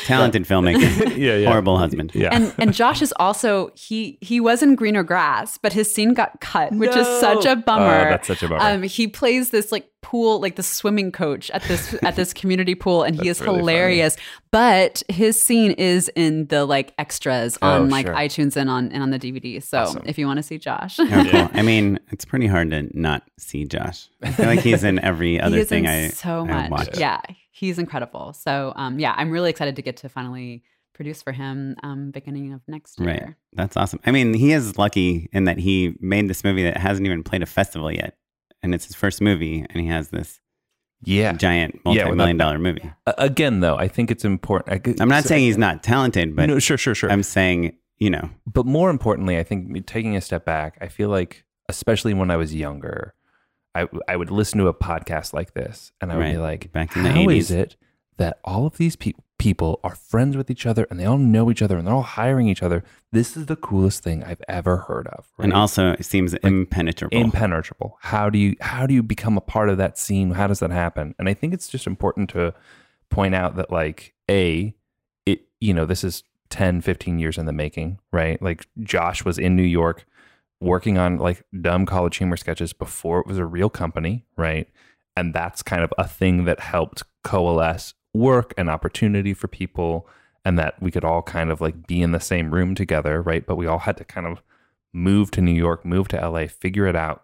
Talented 0.06 0.44
filmmaker. 0.44 1.16
yeah, 1.16 1.36
yeah. 1.36 1.48
Horrible 1.48 1.78
husband. 1.78 2.12
Yeah. 2.14 2.30
and 2.32 2.54
and 2.58 2.72
Josh 2.72 3.02
is 3.02 3.12
also 3.18 3.70
he 3.74 4.18
he 4.20 4.40
was 4.40 4.62
in 4.62 4.74
Greener 4.74 5.02
Grass, 5.02 5.58
but 5.58 5.72
his 5.72 5.92
scene 5.92 6.14
got 6.14 6.40
cut, 6.40 6.72
which 6.72 6.94
is 6.96 7.06
such 7.20 7.44
a 7.44 7.56
bummer. 7.56 7.84
Oh, 8.06 8.10
that's 8.10 8.28
such 8.28 8.42
a 8.42 8.48
bummer. 8.48 8.62
Um, 8.64 8.82
he 8.84 9.08
plays 9.08 9.50
this 9.50 9.72
like 9.72 9.88
pool, 10.02 10.40
like 10.40 10.54
the 10.54 10.62
swimming 10.62 11.10
coach 11.10 11.50
at 11.50 11.62
this 11.64 11.96
at 12.04 12.14
this 12.16 12.32
community 12.32 12.74
pool, 12.76 13.02
and 13.02 13.20
he 13.20 13.28
is 13.28 13.40
really 13.40 13.58
hilarious. 13.58 14.16
But 14.52 15.02
his 15.08 15.40
scene 15.40 15.72
is 15.72 16.08
in 16.14 16.46
the 16.46 16.64
like 16.64 16.94
extras 16.98 17.58
on 17.60 17.82
Oh, 17.82 17.84
like 17.86 18.06
sure. 18.06 18.14
iTunes 18.14 18.56
and 18.56 18.70
on 18.70 18.92
and 18.92 19.02
on 19.02 19.10
the 19.10 19.18
DVD. 19.18 19.62
So 19.62 19.78
Awesome. 19.80 20.02
if 20.06 20.18
you 20.18 20.26
want 20.26 20.36
to 20.38 20.42
see 20.44 20.58
Josh, 20.58 20.98
Oh, 21.00 21.06
cool. 21.30 21.48
I 21.52 21.62
mean, 21.62 21.98
it's 22.10 22.24
pretty 22.24 22.46
hard 22.46 22.70
to 22.70 22.88
not 22.98 23.22
see 23.38 23.64
Josh. 23.64 24.08
I 24.22 24.30
feel 24.30 24.46
like 24.46 24.60
he's 24.60 24.84
in 24.84 24.98
every 25.00 25.40
other 25.44 25.56
he 25.56 25.62
is 25.62 25.68
thing 25.68 25.84
in 25.84 25.90
I 25.90 26.08
so 26.08 26.46
I 26.46 26.68
much. 26.68 26.70
watch. 26.70 26.98
Yeah, 26.98 27.20
he's 27.56 27.78
incredible. 27.78 28.32
So 28.34 28.72
um, 28.76 28.98
yeah, 28.98 29.14
I'm 29.16 29.30
really 29.30 29.50
excited 29.50 29.76
to 29.76 29.82
get 29.82 29.96
to 29.98 30.08
finally 30.08 30.62
produce 30.94 31.22
for 31.22 31.32
him 31.32 31.76
um, 31.82 32.10
beginning 32.10 32.52
of 32.52 32.60
next 32.68 32.98
year. 33.00 33.08
Right. 33.08 33.34
That's 33.54 33.76
awesome. 33.76 34.00
I 34.06 34.10
mean, 34.10 34.34
he 34.34 34.52
is 34.52 34.78
lucky 34.78 35.28
in 35.32 35.44
that 35.44 35.58
he 35.58 35.96
made 36.00 36.28
this 36.28 36.42
movie 36.44 36.62
that 36.64 36.76
hasn't 36.76 37.06
even 37.06 37.22
played 37.22 37.42
a 37.42 37.46
festival 37.46 37.90
yet. 37.92 38.16
And 38.62 38.74
it's 38.74 38.86
his 38.86 38.96
first 38.96 39.20
movie, 39.20 39.64
and 39.68 39.80
he 39.82 39.86
has 39.88 40.08
this 40.08 40.40
yeah. 41.04 41.32
giant 41.32 41.84
multi 41.84 42.00
without- 42.00 42.16
million 42.16 42.36
dollar 42.38 42.58
movie. 42.58 42.90
A- 43.06 43.14
Again, 43.18 43.60
though, 43.60 43.76
I 43.76 43.88
think 43.88 44.10
it's 44.10 44.24
important. 44.24 44.88
I- 44.88 45.02
I'm 45.02 45.08
not 45.08 45.22
so- 45.24 45.28
saying 45.28 45.44
he's 45.44 45.58
not 45.58 45.82
talented, 45.82 46.34
but 46.34 46.46
no, 46.46 46.58
sure, 46.58 46.78
sure, 46.78 46.94
sure. 46.94 47.10
I'm 47.12 47.22
saying, 47.22 47.76
you 47.98 48.10
know, 48.10 48.28
but 48.46 48.64
more 48.66 48.88
importantly, 48.90 49.38
I 49.38 49.42
think 49.42 49.86
taking 49.86 50.16
a 50.16 50.20
step 50.20 50.44
back, 50.44 50.78
I 50.80 50.88
feel 50.88 51.10
like, 51.10 51.44
especially 51.68 52.14
when 52.14 52.30
I 52.30 52.36
was 52.36 52.54
younger, 52.54 53.14
I 53.82 53.88
I 54.08 54.16
would 54.16 54.30
listen 54.30 54.58
to 54.60 54.68
a 54.68 54.74
podcast 54.74 55.32
like 55.32 55.54
this, 55.54 55.92
and 56.00 56.12
I 56.12 56.16
would 56.16 56.32
be 56.32 56.38
like, 56.38 56.72
Back 56.72 56.96
in 56.96 57.02
the 57.02 57.10
"How 57.12 57.28
is 57.28 57.50
80s. 57.50 57.54
it 57.54 57.76
that 58.18 58.38
all 58.44 58.66
of 58.66 58.78
these 58.78 58.96
pe- 58.96 59.12
people 59.38 59.78
are 59.84 59.94
friends 59.94 60.36
with 60.36 60.50
each 60.50 60.64
other, 60.64 60.86
and 60.90 60.98
they 60.98 61.04
all 61.04 61.18
know 61.18 61.50
each 61.50 61.60
other, 61.60 61.76
and 61.76 61.86
they're 61.86 61.94
all 61.94 62.02
hiring 62.02 62.48
each 62.48 62.62
other? 62.62 62.82
This 63.12 63.36
is 63.36 63.46
the 63.46 63.56
coolest 63.56 64.02
thing 64.02 64.24
I've 64.24 64.42
ever 64.48 64.78
heard 64.88 65.06
of." 65.08 65.26
and 65.38 65.52
also 65.52 65.92
it 65.92 66.04
seems 66.04 66.32
impenetrable. 66.34 67.16
impenetrable. 67.18 67.98
How 68.00 68.30
do 68.30 68.38
you 68.38 68.56
how 68.60 68.86
do 68.86 68.94
you 68.94 69.02
become 69.02 69.36
a 69.36 69.42
part 69.42 69.68
of 69.68 69.76
that 69.78 69.98
scene? 69.98 70.30
How 70.32 70.46
does 70.46 70.60
that 70.60 70.70
happen? 70.70 71.14
And 71.18 71.28
I 71.28 71.34
think 71.34 71.52
it's 71.54 71.68
just 71.68 71.86
important 71.86 72.30
to 72.30 72.54
point 73.10 73.34
out 73.34 73.56
that 73.56 73.70
like 73.70 74.14
a 74.30 74.74
it 75.26 75.42
you 75.60 75.72
know 75.74 75.86
this 75.86 76.02
is 76.02 76.22
10 76.50 76.80
15 76.80 77.18
years 77.18 77.38
in 77.38 77.46
the 77.46 77.52
making, 77.52 77.98
right? 78.12 78.40
Like 78.40 78.66
Josh 78.82 79.24
was 79.24 79.38
in 79.38 79.56
New 79.56 79.62
York 79.62 80.06
working 80.60 80.98
on 80.98 81.18
like 81.18 81.44
dumb 81.60 81.86
CollegeHumor 81.86 82.38
sketches 82.38 82.72
before 82.72 83.20
it 83.20 83.26
was 83.26 83.38
a 83.38 83.44
real 83.44 83.70
company, 83.70 84.24
right? 84.36 84.68
And 85.16 85.34
that's 85.34 85.62
kind 85.62 85.82
of 85.82 85.92
a 85.98 86.06
thing 86.06 86.44
that 86.44 86.60
helped 86.60 87.02
coalesce 87.24 87.94
work 88.14 88.54
and 88.56 88.70
opportunity 88.70 89.34
for 89.34 89.48
people 89.48 90.08
and 90.44 90.58
that 90.58 90.80
we 90.80 90.90
could 90.90 91.04
all 91.04 91.22
kind 91.22 91.50
of 91.50 91.60
like 91.60 91.86
be 91.86 92.00
in 92.00 92.12
the 92.12 92.20
same 92.20 92.54
room 92.54 92.74
together, 92.74 93.20
right? 93.20 93.44
But 93.44 93.56
we 93.56 93.66
all 93.66 93.80
had 93.80 93.96
to 93.98 94.04
kind 94.04 94.26
of 94.26 94.42
move 94.92 95.30
to 95.32 95.40
New 95.40 95.52
York, 95.52 95.84
move 95.84 96.08
to 96.08 96.28
LA, 96.28 96.46
figure 96.46 96.86
it 96.86 96.96
out, 96.96 97.22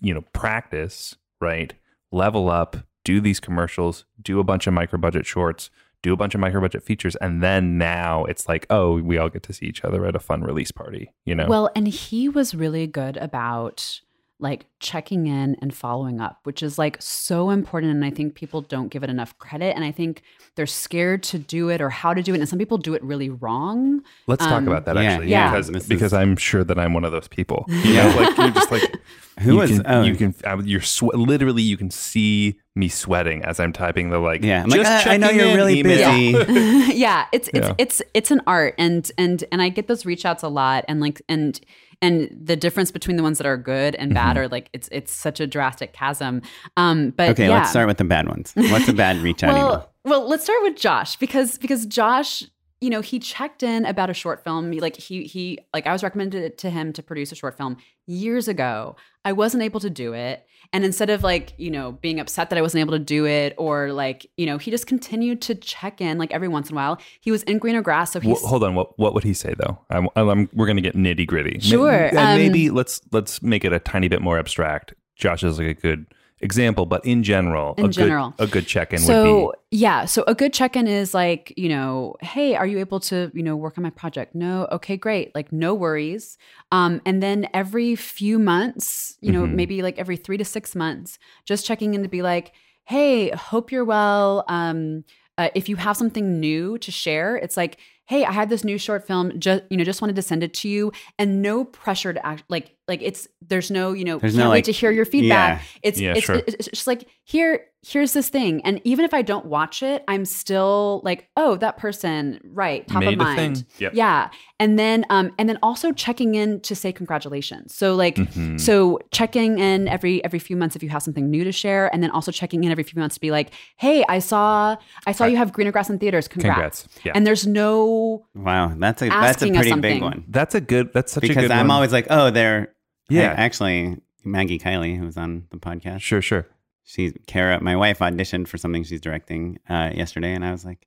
you 0.00 0.14
know, 0.14 0.24
practice, 0.32 1.16
right? 1.40 1.74
Level 2.10 2.48
up, 2.48 2.76
do 3.04 3.20
these 3.20 3.38
commercials, 3.38 4.04
do 4.20 4.40
a 4.40 4.44
bunch 4.44 4.66
of 4.66 4.72
micro 4.72 4.98
budget 4.98 5.26
shorts, 5.26 5.70
do 6.04 6.12
a 6.12 6.16
bunch 6.16 6.34
of 6.34 6.40
micro 6.40 6.60
budget 6.60 6.82
features. 6.82 7.16
And 7.16 7.42
then 7.42 7.78
now 7.78 8.24
it's 8.26 8.46
like, 8.46 8.66
oh, 8.70 9.00
we 9.00 9.18
all 9.18 9.30
get 9.30 9.42
to 9.44 9.52
see 9.52 9.66
each 9.66 9.82
other 9.82 10.06
at 10.06 10.14
a 10.14 10.20
fun 10.20 10.42
release 10.42 10.70
party, 10.70 11.10
you 11.24 11.34
know? 11.34 11.46
Well, 11.48 11.70
and 11.74 11.88
he 11.88 12.28
was 12.28 12.54
really 12.54 12.86
good 12.86 13.16
about 13.16 14.00
like 14.44 14.66
checking 14.78 15.26
in 15.26 15.56
and 15.60 15.74
following 15.74 16.20
up, 16.20 16.38
which 16.44 16.62
is 16.62 16.78
like 16.78 16.96
so 17.00 17.50
important. 17.50 17.92
And 17.92 18.04
I 18.04 18.10
think 18.10 18.34
people 18.36 18.60
don't 18.60 18.88
give 18.88 19.02
it 19.02 19.10
enough 19.10 19.36
credit. 19.38 19.74
And 19.74 19.84
I 19.84 19.90
think 19.90 20.22
they're 20.54 20.66
scared 20.66 21.22
to 21.24 21.38
do 21.38 21.70
it 21.70 21.80
or 21.80 21.90
how 21.90 22.14
to 22.14 22.22
do 22.22 22.32
it. 22.34 22.38
And 22.38 22.48
some 22.48 22.58
people 22.60 22.78
do 22.78 22.94
it 22.94 23.02
really 23.02 23.30
wrong. 23.30 24.02
Let's 24.28 24.44
talk 24.44 24.52
um, 24.62 24.68
about 24.68 24.84
that 24.84 24.94
yeah, 24.96 25.02
actually. 25.02 25.30
yeah. 25.30 25.50
Because, 25.50 25.66
This 25.68 25.82
is- 25.84 25.88
because 25.88 26.12
I'm 26.12 26.36
sure 26.36 26.62
that 26.62 26.78
I'm 26.78 26.92
one 26.94 27.04
of 27.04 27.10
those 27.10 27.26
people. 27.26 27.64
You 27.84 27.94
know, 27.94 28.14
like 28.16 28.36
you're 28.38 28.50
just 28.50 28.70
like, 28.70 28.82
Who 29.40 29.52
you 29.54 29.58
was- 29.58 29.70
can, 29.70 29.82
oh. 29.86 30.02
you 30.02 30.14
can, 30.14 30.34
you're 30.64 30.80
swe- 30.80 31.16
literally, 31.16 31.62
you 31.62 31.76
can 31.76 31.90
see 31.90 32.60
me 32.76 32.88
sweating 32.88 33.42
as 33.44 33.58
I'm 33.58 33.72
typing 33.72 34.10
the 34.10 34.18
like, 34.18 34.42
Yeah, 34.44 34.62
I'm 34.62 34.68
like, 34.68 34.80
just 34.82 35.06
"Ah, 35.06 35.10
I 35.10 35.16
know 35.16 35.30
you're 35.30 35.46
in 35.46 35.56
really 35.56 35.80
email." 35.80 35.96
busy. 36.44 36.94
yeah, 36.96 37.26
it's 37.32 37.48
it's 37.54 37.66
Yeah. 37.68 37.74
it's 37.78 38.02
it's 38.14 38.30
an 38.30 38.42
art, 38.46 38.74
and 38.78 39.10
and 39.18 39.42
and 39.52 39.60
I 39.62 39.68
get 39.70 39.86
those 39.86 40.04
reach 40.06 40.24
outs 40.24 40.42
a 40.42 40.48
lot, 40.48 40.84
and 40.88 41.00
like 41.00 41.20
and 41.28 41.58
and 42.02 42.28
the 42.30 42.56
difference 42.56 42.90
between 42.90 43.16
the 43.16 43.22
ones 43.22 43.38
that 43.38 43.46
are 43.46 43.56
good 43.56 43.94
and 43.96 44.12
bad 44.14 44.36
are 44.36 44.48
like 44.48 44.70
it's 44.72 44.88
it's 44.92 45.12
such 45.12 45.40
a 45.40 45.46
drastic 45.46 45.92
chasm. 45.92 46.42
Um, 46.76 47.10
but 47.10 47.30
Okay, 47.30 47.48
yeah. 47.48 47.54
let's 47.58 47.70
start 47.70 47.86
with 47.86 47.98
the 47.98 48.04
bad 48.04 48.28
ones. 48.28 48.52
What's 48.54 48.88
a 48.88 48.92
bad 48.92 49.16
reach 49.22 49.42
out 49.42 49.50
email? 49.52 49.66
well, 49.68 49.92
well, 50.04 50.28
let's 50.28 50.44
start 50.44 50.62
with 50.62 50.76
Josh 50.76 51.16
because 51.16 51.58
because 51.58 51.86
Josh, 51.86 52.44
you 52.80 52.90
know, 52.90 53.00
he 53.00 53.18
checked 53.18 53.62
in 53.62 53.84
about 53.86 54.10
a 54.10 54.14
short 54.14 54.44
film. 54.44 54.70
Like 54.72 54.96
he 54.96 55.24
he 55.24 55.58
like 55.72 55.86
I 55.86 55.92
was 55.92 56.02
recommended 56.02 56.58
to 56.58 56.70
him 56.70 56.92
to 56.94 57.02
produce 57.02 57.32
a 57.32 57.34
short 57.34 57.56
film 57.56 57.76
years 58.06 58.48
ago. 58.48 58.96
I 59.24 59.32
wasn't 59.32 59.62
able 59.62 59.80
to 59.80 59.88
do 59.88 60.12
it, 60.12 60.46
and 60.74 60.84
instead 60.84 61.08
of 61.08 61.22
like 61.22 61.54
you 61.56 61.70
know 61.70 61.92
being 61.92 62.20
upset 62.20 62.50
that 62.50 62.58
I 62.58 62.62
wasn't 62.62 62.80
able 62.80 62.92
to 62.92 62.98
do 62.98 63.26
it, 63.26 63.54
or 63.56 63.92
like 63.92 64.26
you 64.36 64.44
know 64.44 64.58
he 64.58 64.70
just 64.70 64.86
continued 64.86 65.40
to 65.42 65.54
check 65.54 66.00
in 66.00 66.18
like 66.18 66.32
every 66.32 66.48
once 66.48 66.68
in 66.68 66.74
a 66.74 66.76
while. 66.76 67.00
He 67.20 67.30
was 67.30 67.44
in 67.44 67.58
greener 67.58 67.80
grass, 67.80 68.12
so 68.12 68.20
he's 68.20 68.42
Wh- 68.42 68.44
hold 68.44 68.64
on. 68.64 68.74
What 68.74 68.98
what 68.98 69.14
would 69.14 69.24
he 69.24 69.32
say 69.32 69.54
though? 69.56 69.78
I'm, 69.88 70.08
I'm, 70.16 70.50
we're 70.52 70.66
going 70.66 70.76
to 70.76 70.82
get 70.82 70.96
nitty 70.96 71.26
gritty. 71.26 71.60
Sure, 71.60 72.06
and 72.08 72.18
um, 72.18 72.36
maybe 72.36 72.70
let's 72.70 73.00
let's 73.12 73.40
make 73.40 73.64
it 73.64 73.72
a 73.72 73.78
tiny 73.78 74.08
bit 74.08 74.20
more 74.20 74.38
abstract. 74.38 74.94
Josh 75.14 75.44
is 75.44 75.58
like 75.58 75.68
a 75.68 75.74
good 75.74 76.06
example, 76.40 76.86
but 76.86 77.04
in 77.06 77.22
general, 77.22 77.74
In 77.78 77.86
a 77.86 77.88
general. 77.88 78.34
good, 78.36 78.48
a 78.48 78.50
good 78.50 78.66
check 78.66 78.92
in 78.92 78.98
so 78.98 79.46
would 79.46 79.54
yeah 79.70 80.04
so 80.04 80.22
a 80.26 80.34
good 80.34 80.52
check-in 80.52 80.86
is 80.86 81.14
like 81.14 81.52
you 81.56 81.68
know 81.68 82.14
hey 82.20 82.54
are 82.54 82.66
you 82.66 82.78
able 82.78 83.00
to 83.00 83.30
you 83.34 83.42
know 83.42 83.56
work 83.56 83.76
on 83.78 83.82
my 83.82 83.90
project? 83.90 84.34
No. 84.34 84.68
Okay 84.70 84.96
great. 84.96 85.34
Like 85.34 85.52
no 85.52 85.74
worries. 85.74 86.38
Um 86.70 87.00
and 87.04 87.22
then 87.22 87.48
every 87.54 87.96
few 87.96 88.38
months 88.38 89.16
you 89.20 89.32
know 89.32 89.44
Mhm. 89.46 89.54
maybe 89.54 89.82
like 89.82 89.98
every 89.98 90.16
three 90.16 90.36
to 90.36 90.44
six 90.44 90.74
months 90.74 91.18
just 91.44 91.66
checking 91.66 91.94
in 91.94 92.02
to 92.02 92.08
be 92.08 92.22
like 92.22 92.52
hey 92.84 93.30
hope 93.30 93.72
you're 93.72 93.84
well. 93.84 94.44
Um 94.48 95.04
uh, 95.36 95.48
if 95.56 95.68
you 95.68 95.74
have 95.74 95.96
something 95.96 96.38
new 96.38 96.78
to 96.78 96.92
share 96.92 97.34
it's 97.36 97.56
like 97.56 97.78
hey 98.06 98.24
i 98.24 98.30
had 98.30 98.48
this 98.50 98.62
new 98.62 98.78
short 98.78 99.04
film 99.04 99.32
just 99.40 99.64
you 99.68 99.76
know 99.76 99.82
just 99.82 100.00
wanted 100.00 100.14
to 100.14 100.22
send 100.22 100.44
it 100.44 100.54
to 100.54 100.68
you 100.68 100.92
and 101.18 101.42
no 101.42 101.64
pressure 101.64 102.12
to 102.12 102.24
act 102.24 102.44
like 102.48 102.73
like 102.88 103.00
it's 103.02 103.26
there's 103.40 103.70
no 103.70 103.92
you 103.92 104.04
know 104.04 104.18
There's 104.18 104.32
can't 104.34 104.44
no, 104.44 104.50
wait 104.50 104.56
like- 104.58 104.64
to 104.64 104.72
hear 104.72 104.90
your 104.90 105.04
feedback 105.04 105.60
yeah. 105.60 105.78
it's 105.82 106.00
Yeah, 106.00 106.14
it's, 106.16 106.24
sure. 106.26 106.36
it's 106.36 106.54
it's 106.54 106.68
just 106.68 106.86
like 106.86 107.08
here 107.24 107.66
here's 107.86 108.12
this 108.12 108.28
thing 108.28 108.60
and 108.64 108.80
even 108.84 109.04
if 109.04 109.12
i 109.12 109.20
don't 109.22 109.46
watch 109.46 109.82
it 109.82 110.02
i'm 110.08 110.24
still 110.24 111.00
like 111.04 111.28
oh 111.36 111.56
that 111.56 111.76
person 111.76 112.40
right 112.44 112.86
top 112.88 113.00
Made 113.00 113.08
of 113.08 113.14
a 113.14 113.16
mind 113.24 113.56
thing. 113.58 113.66
Yep. 113.78 113.92
yeah 113.94 114.30
and 114.58 114.78
then 114.78 115.04
um 115.10 115.32
and 115.38 115.48
then 115.48 115.58
also 115.62 115.92
checking 115.92 116.34
in 116.34 116.60
to 116.60 116.74
say 116.74 116.92
congratulations 116.92 117.74
so 117.74 117.94
like 117.94 118.16
Mhm. 118.16 118.58
so 118.60 118.98
checking 119.10 119.58
in 119.58 119.86
every 119.88 120.24
every 120.24 120.38
few 120.38 120.56
months 120.56 120.74
if 120.76 120.82
you 120.82 120.88
have 120.88 121.02
something 121.02 121.30
new 121.30 121.44
to 121.44 121.52
share 121.52 121.92
and 121.92 122.02
then 122.02 122.10
also 122.10 122.30
checking 122.32 122.64
in 122.64 122.70
every 122.70 122.84
few 122.84 122.98
months 122.98 123.14
to 123.16 123.20
be 123.20 123.30
like 123.30 123.50
hey 123.76 124.04
i 124.08 124.18
saw 124.18 124.76
i 125.06 125.12
saw 125.12 125.24
you 125.26 125.36
have 125.36 125.52
greener 125.52 125.72
grass 125.72 125.90
in 125.90 125.98
theaters 125.98 126.26
congrats, 126.28 126.82
Congrats. 126.82 126.88
Yeah. 127.04 127.12
and 127.14 127.26
there's 127.26 127.46
no 127.46 128.24
Wow, 128.34 128.72
that's 128.76 129.02
a 129.02 129.08
that's 129.08 129.42
a 129.42 129.50
pretty 129.50 129.74
big 129.80 130.02
one. 130.02 130.24
That's 130.28 130.54
a 130.54 130.60
good. 130.60 130.92
That's 130.92 131.12
such 131.12 131.24
a 131.24 131.28
Because 131.28 131.44
good. 131.44 131.50
I'm 131.50 131.68
one. 131.68 131.74
always 131.76 131.92
like, 131.92 132.06
oh, 132.10 132.30
they're 132.30 132.72
Yeah. 133.08 133.22
yeah. 133.22 133.34
actually, 133.36 133.96
Maggie 134.24 134.58
Kiley, 134.58 134.96
who 134.98 135.04
was 135.04 135.16
on 135.16 135.44
the 135.50 135.56
podcast, 135.56 136.00
sure, 136.00 136.20
sure. 136.22 136.46
She 136.84 137.12
Kara, 137.26 137.62
my 137.62 137.76
wife, 137.76 137.98
auditioned 137.98 138.46
for 138.48 138.58
something 138.58 138.84
she's 138.84 139.00
directing 139.00 139.58
uh, 139.68 139.90
yesterday, 139.94 140.34
and 140.34 140.44
I 140.44 140.52
was 140.52 140.64
like, 140.64 140.86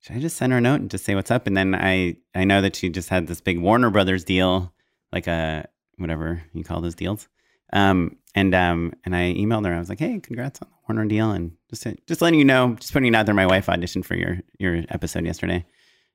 should 0.00 0.16
I 0.16 0.18
just 0.18 0.36
send 0.36 0.52
her 0.52 0.58
a 0.58 0.60
note 0.60 0.80
and 0.80 0.90
just 0.90 1.04
say 1.04 1.14
what's 1.14 1.30
up? 1.30 1.46
And 1.46 1.56
then 1.56 1.74
I 1.74 2.16
I 2.34 2.44
know 2.44 2.60
that 2.60 2.76
she 2.76 2.90
just 2.90 3.08
had 3.08 3.26
this 3.26 3.40
big 3.40 3.58
Warner 3.58 3.90
Brothers 3.90 4.24
deal, 4.24 4.72
like 5.12 5.26
a 5.26 5.66
whatever 5.96 6.42
you 6.52 6.64
call 6.64 6.80
those 6.80 6.96
deals. 6.96 7.28
Um, 7.72 8.16
and 8.34 8.54
um, 8.54 8.92
and 9.04 9.14
I 9.14 9.34
emailed 9.34 9.66
her. 9.66 9.74
I 9.74 9.78
was 9.78 9.88
like, 9.88 10.00
hey, 10.00 10.18
congrats 10.20 10.60
on 10.60 10.68
the 10.68 10.76
Warner 10.88 11.08
deal, 11.08 11.30
and 11.30 11.52
just 11.70 11.86
just 12.06 12.20
letting 12.20 12.38
you 12.38 12.44
know, 12.44 12.74
just 12.74 12.92
putting 12.92 13.12
it 13.12 13.16
out 13.16 13.26
there. 13.26 13.34
My 13.34 13.46
wife 13.46 13.66
auditioned 13.66 14.04
for 14.04 14.16
your 14.16 14.40
your 14.58 14.84
episode 14.88 15.24
yesterday, 15.24 15.64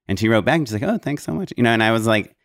and 0.08 0.20
she 0.20 0.28
wrote 0.28 0.46
back 0.46 0.58
and 0.58 0.68
she's 0.68 0.74
like, 0.74 0.84
oh, 0.84 0.98
thanks 0.98 1.24
so 1.24 1.34
much, 1.34 1.54
you 1.56 1.64
know. 1.64 1.72
And 1.72 1.84
I 1.84 1.92
was 1.92 2.06
like. 2.06 2.36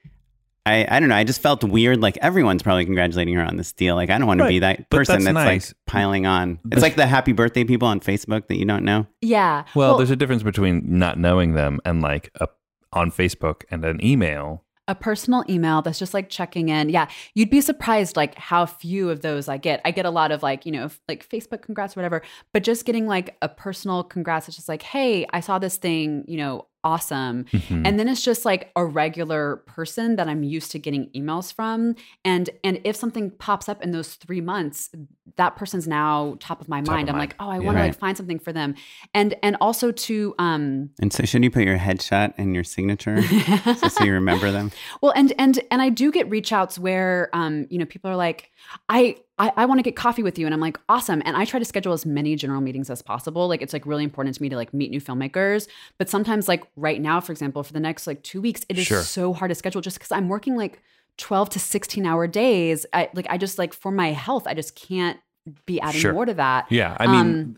I, 0.66 0.86
I 0.88 0.98
don't 0.98 1.10
know. 1.10 1.14
I 1.14 1.24
just 1.24 1.42
felt 1.42 1.62
weird. 1.62 2.00
Like 2.00 2.16
everyone's 2.22 2.62
probably 2.62 2.86
congratulating 2.86 3.34
her 3.34 3.42
on 3.42 3.56
this 3.56 3.72
deal. 3.72 3.96
Like 3.96 4.10
I 4.10 4.16
don't 4.16 4.26
want 4.26 4.40
to 4.40 4.48
be 4.48 4.60
that 4.60 4.88
but 4.88 4.96
person 4.96 5.24
that's 5.24 5.24
that's, 5.24 5.34
nice. 5.34 5.68
like 5.68 5.76
piling 5.86 6.26
on. 6.26 6.58
It's 6.72 6.80
like 6.80 6.96
the 6.96 7.06
happy 7.06 7.32
birthday 7.32 7.64
people 7.64 7.86
on 7.86 8.00
Facebook 8.00 8.48
that 8.48 8.56
you 8.56 8.64
don't 8.64 8.84
know. 8.84 9.06
yeah 9.20 9.64
Well, 9.74 9.98
there's 9.98 10.10
a 10.10 10.16
difference 10.16 10.42
between 10.42 10.98
not 10.98 11.18
knowing 11.18 11.52
them 11.52 11.80
and 11.84 12.00
like 12.00 12.30
a, 12.40 12.48
on 12.92 13.10
Facebook 13.10 13.64
and 13.70 13.84
an 13.84 14.02
email. 14.04 14.64
a 14.86 14.94
personal 14.94 15.44
email 15.48 15.82
that's 15.82 15.98
just 15.98 16.14
like 16.14 16.28
checking 16.30 16.68
in. 16.70 16.88
Yeah, 16.88 17.08
you'd 17.34 17.50
be 17.50 17.60
surprised 17.60 18.16
like 18.16 18.34
how 18.36 18.64
few 18.66 19.10
of 19.10 19.20
those 19.20 19.48
I 19.48 19.56
get. 19.58 19.80
I 19.84 19.90
get 19.90 20.06
a 20.06 20.10
lot 20.10 20.30
of 20.30 20.42
like, 20.42 20.64
you 20.64 20.72
know, 20.72 20.90
like 21.08 21.28
Facebook 21.28 21.62
congrats 21.62 21.94
or 21.96 22.00
whatever, 22.00 22.22
but 22.52 22.62
just 22.62 22.84
getting 22.84 23.06
like 23.06 23.36
a 23.42 23.48
personal 23.48 24.02
congrats 24.04 24.48
it's 24.48 24.56
just 24.56 24.68
like, 24.68 24.82
"Hey, 24.82 25.26
I 25.30 25.40
saw 25.40 25.58
this 25.58 25.76
thing, 25.76 26.24
you 26.28 26.36
know, 26.38 26.66
awesome. 26.84 27.44
Mhm. 27.46 27.86
And 27.86 27.98
then 27.98 28.06
it's 28.08 28.22
just 28.22 28.44
like 28.44 28.70
a 28.76 28.84
regular 28.84 29.56
person 29.66 30.16
that 30.16 30.28
I'm 30.28 30.42
used 30.42 30.70
to 30.72 30.78
getting 30.78 31.08
emails 31.16 31.52
from. 31.52 31.96
And 32.24 32.50
and 32.62 32.80
if 32.84 32.94
something 32.96 33.30
pops 33.32 33.68
up 33.68 33.82
in 33.82 33.90
those 33.90 34.14
three 34.14 34.40
months, 34.40 34.90
that 35.36 35.56
person's 35.56 35.88
now 35.88 36.36
top 36.38 36.60
of 36.60 36.68
my 36.68 36.80
Top 36.80 36.88
mind. 36.94 37.08
of 37.08 37.14
I'm 37.14 37.18
mind. 37.18 37.30
like, 37.30 37.36
oh, 37.40 37.48
I 37.50 37.56
Yeah. 37.58 37.64
want 37.66 37.78
to 37.78 37.82
like 37.84 37.98
find 37.98 38.16
something 38.16 38.38
for 38.38 38.52
them. 38.52 38.74
And 39.14 39.34
and 39.42 39.56
also 39.60 39.90
to 39.90 40.34
um 40.38 40.90
And 41.00 41.12
so, 41.12 41.24
shouldn't 41.24 41.44
you 41.44 41.50
put 41.50 41.64
your 41.64 41.78
headshot 41.78 42.34
and 42.38 42.54
your 42.54 42.64
signature 42.64 43.20
so, 43.76 43.88
so 43.88 44.04
you 44.04 44.12
remember 44.12 44.52
them? 44.52 44.70
Well, 45.02 45.12
and 45.16 45.32
and 45.38 45.58
and 45.70 45.80
I 45.82 45.88
do 45.88 46.12
get 46.12 46.28
reach 46.30 46.52
outs 46.52 46.78
where 46.78 47.30
um, 47.32 47.66
you 47.70 47.78
know, 47.78 47.86
people 47.86 48.10
are 48.10 48.16
like, 48.16 48.50
I 48.88 49.16
I, 49.38 49.50
I 49.56 49.64
want 49.66 49.78
to 49.80 49.82
get 49.82 49.96
coffee 49.96 50.22
with 50.22 50.38
you. 50.38 50.46
And 50.46 50.54
I'm 50.54 50.60
like, 50.60 50.78
awesome. 50.88 51.20
And 51.24 51.36
I 51.36 51.44
try 51.44 51.58
to 51.58 51.64
schedule 51.64 51.92
as 51.92 52.06
many 52.06 52.36
general 52.36 52.60
meetings 52.60 52.88
as 52.88 53.02
possible. 53.02 53.48
Like 53.48 53.62
it's 53.62 53.72
like 53.72 53.84
really 53.84 54.04
important 54.04 54.36
to 54.36 54.42
me 54.42 54.48
to 54.48 54.56
like 54.56 54.72
meet 54.72 54.90
new 54.92 55.00
filmmakers. 55.00 55.66
But 55.98 56.08
sometimes 56.08 56.46
like 56.46 56.64
right 56.76 57.00
now, 57.00 57.20
for 57.20 57.32
example, 57.32 57.62
for 57.64 57.72
the 57.72 57.80
next 57.80 58.06
like 58.06 58.22
two 58.22 58.40
weeks, 58.40 58.64
it 58.68 58.78
is 58.78 58.86
Sure. 58.86 59.02
so 59.02 59.32
hard 59.32 59.48
to 59.50 59.54
schedule 59.56 59.80
just 59.80 59.98
because 59.98 60.12
I'm 60.12 60.28
working 60.28 60.56
like 60.56 60.80
12 61.18 61.50
to 61.50 61.58
16 61.58 62.06
hour 62.06 62.26
days. 62.28 62.86
I 62.92 63.08
like 63.14 63.26
I 63.28 63.36
just 63.38 63.58
like 63.58 63.74
for 63.74 63.90
my 63.90 64.12
health, 64.12 64.46
I 64.46 64.54
just 64.54 64.76
can't 64.76 65.18
be 65.66 65.80
adding 65.80 66.00
Sure. 66.00 66.12
more 66.12 66.26
to 66.26 66.34
that. 66.34 66.70
Yeah, 66.70 66.96
I 67.00 67.06
mean, 67.08 67.16
Um, 67.18 67.56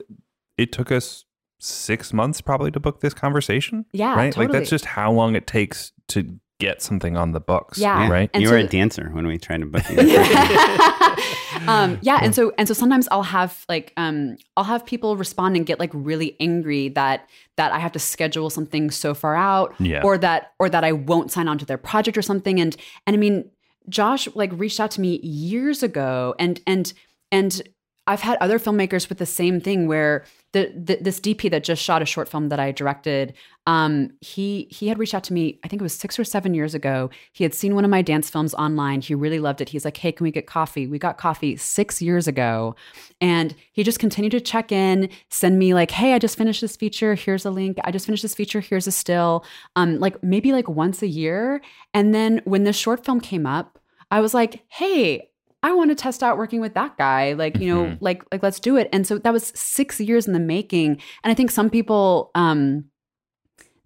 it 0.56 0.72
took 0.72 0.90
us 0.90 1.24
six 1.58 2.12
months 2.12 2.40
probably 2.40 2.70
to 2.70 2.80
book 2.80 3.00
this 3.00 3.12
conversation. 3.14 3.84
Yeah, 3.92 4.14
right. 4.14 4.34
Like 4.36 4.50
that's 4.50 4.70
just 4.70 4.84
how 4.86 5.12
long 5.12 5.34
it 5.36 5.46
takes 5.46 5.92
to 6.08 6.38
get 6.58 6.80
something 6.82 7.16
on 7.16 7.32
the 7.32 7.40
books. 7.40 7.78
Yeah. 7.78 8.08
right. 8.10 8.30
And 8.32 8.42
you 8.42 8.48
so- 8.48 8.54
were 8.54 8.58
a 8.60 8.66
dancer 8.66 9.08
when 9.12 9.26
we 9.26 9.38
tried 9.38 9.60
to 9.60 9.66
book 9.66 9.88
you. 9.90 9.98
um, 11.68 11.98
yeah, 12.02 12.18
and 12.22 12.34
so 12.34 12.52
and 12.58 12.68
so 12.68 12.74
sometimes 12.74 13.08
I'll 13.10 13.22
have 13.22 13.64
like 13.68 13.92
um, 13.96 14.36
I'll 14.56 14.64
have 14.64 14.84
people 14.86 15.16
respond 15.16 15.56
and 15.56 15.66
get 15.66 15.78
like 15.78 15.90
really 15.92 16.36
angry 16.40 16.88
that 16.90 17.28
that 17.56 17.72
I 17.72 17.78
have 17.78 17.92
to 17.92 17.98
schedule 17.98 18.50
something 18.50 18.90
so 18.90 19.14
far 19.14 19.34
out, 19.34 19.74
Yeah. 19.78 20.02
or 20.02 20.18
that 20.18 20.52
or 20.58 20.68
that 20.68 20.84
I 20.84 20.92
won't 20.92 21.30
sign 21.30 21.48
on 21.48 21.58
to 21.58 21.64
their 21.64 21.78
project 21.78 22.16
or 22.18 22.22
something. 22.22 22.60
And 22.60 22.76
and 23.06 23.14
I 23.14 23.18
mean, 23.18 23.50
Josh 23.88 24.28
like 24.34 24.50
reached 24.54 24.80
out 24.80 24.90
to 24.92 25.00
me 25.00 25.18
years 25.20 25.82
ago, 25.82 26.34
and 26.38 26.60
and 26.66 26.92
and 27.32 27.62
I've 28.06 28.20
had 28.20 28.38
other 28.40 28.58
filmmakers 28.58 29.08
with 29.08 29.18
the 29.18 29.26
same 29.26 29.60
thing 29.60 29.88
where 29.88 30.24
the, 30.52 30.72
the 30.76 30.98
this 31.00 31.18
DP 31.20 31.50
that 31.50 31.64
just 31.64 31.82
shot 31.82 32.02
a 32.02 32.06
short 32.06 32.28
film 32.28 32.50
that 32.50 32.60
I 32.60 32.70
directed, 32.70 33.34
um, 33.66 34.10
he 34.20 34.68
he 34.70 34.88
had 34.88 34.98
reached 34.98 35.14
out 35.14 35.24
to 35.24 35.32
me. 35.32 35.58
I 35.64 35.68
think 35.68 35.80
it 35.80 35.82
was 35.82 35.92
six 35.94 36.18
or 36.18 36.24
seven 36.24 36.54
years 36.54 36.74
ago. 36.74 37.10
He 37.32 37.42
had 37.44 37.52
seen 37.54 37.74
one 37.74 37.84
of 37.84 37.90
my 37.90 38.00
dance 38.02 38.30
films 38.30 38.54
online. 38.54 39.00
He 39.00 39.14
really 39.14 39.38
loved 39.40 39.60
it. 39.60 39.70
He's 39.70 39.84
like, 39.84 39.96
"Hey, 39.96 40.12
can 40.12 40.24
we 40.24 40.30
get 40.30 40.46
coffee?" 40.46 40.86
We 40.86 40.98
got 40.98 41.18
coffee 41.18 41.56
six 41.56 42.00
years 42.00 42.28
ago, 42.28 42.76
and 43.20 43.54
he 43.72 43.82
just 43.82 43.98
continued 43.98 44.30
to 44.32 44.40
check 44.40 44.70
in, 44.72 45.08
send 45.30 45.58
me 45.58 45.74
like, 45.74 45.90
"Hey, 45.90 46.12
I 46.14 46.18
just 46.18 46.38
finished 46.38 46.60
this 46.60 46.76
feature. 46.76 47.14
Here's 47.14 47.44
a 47.44 47.50
link. 47.50 47.78
I 47.84 47.90
just 47.90 48.06
finished 48.06 48.22
this 48.22 48.34
feature. 48.34 48.60
Here's 48.60 48.86
a 48.86 48.92
still." 48.92 49.44
Um, 49.74 49.98
like 49.98 50.22
maybe 50.22 50.52
like 50.52 50.68
once 50.68 51.02
a 51.02 51.08
year. 51.08 51.60
And 51.92 52.14
then 52.14 52.42
when 52.44 52.64
this 52.64 52.76
short 52.76 53.04
film 53.04 53.20
came 53.20 53.46
up, 53.46 53.78
I 54.10 54.20
was 54.20 54.32
like, 54.34 54.62
"Hey." 54.68 55.28
I 55.62 55.72
want 55.72 55.90
to 55.90 55.96
test 55.96 56.22
out 56.22 56.38
working 56.38 56.60
with 56.60 56.74
that 56.74 56.96
guy. 56.96 57.32
Like, 57.32 57.58
you 57.58 57.74
know, 57.74 57.84
Mhm. 57.86 57.98
like 58.00 58.22
like 58.30 58.40
let's 58.40 58.60
do 58.60 58.76
it. 58.76 58.88
And 58.92 59.04
so 59.04 59.18
that 59.18 59.32
was 59.32 59.52
6 59.56 59.98
years 60.00 60.28
in 60.28 60.32
the 60.32 60.38
making. 60.38 60.90
And 61.24 61.30
I 61.32 61.34
think 61.34 61.50
some 61.50 61.70
people 61.70 62.30
um 62.36 62.84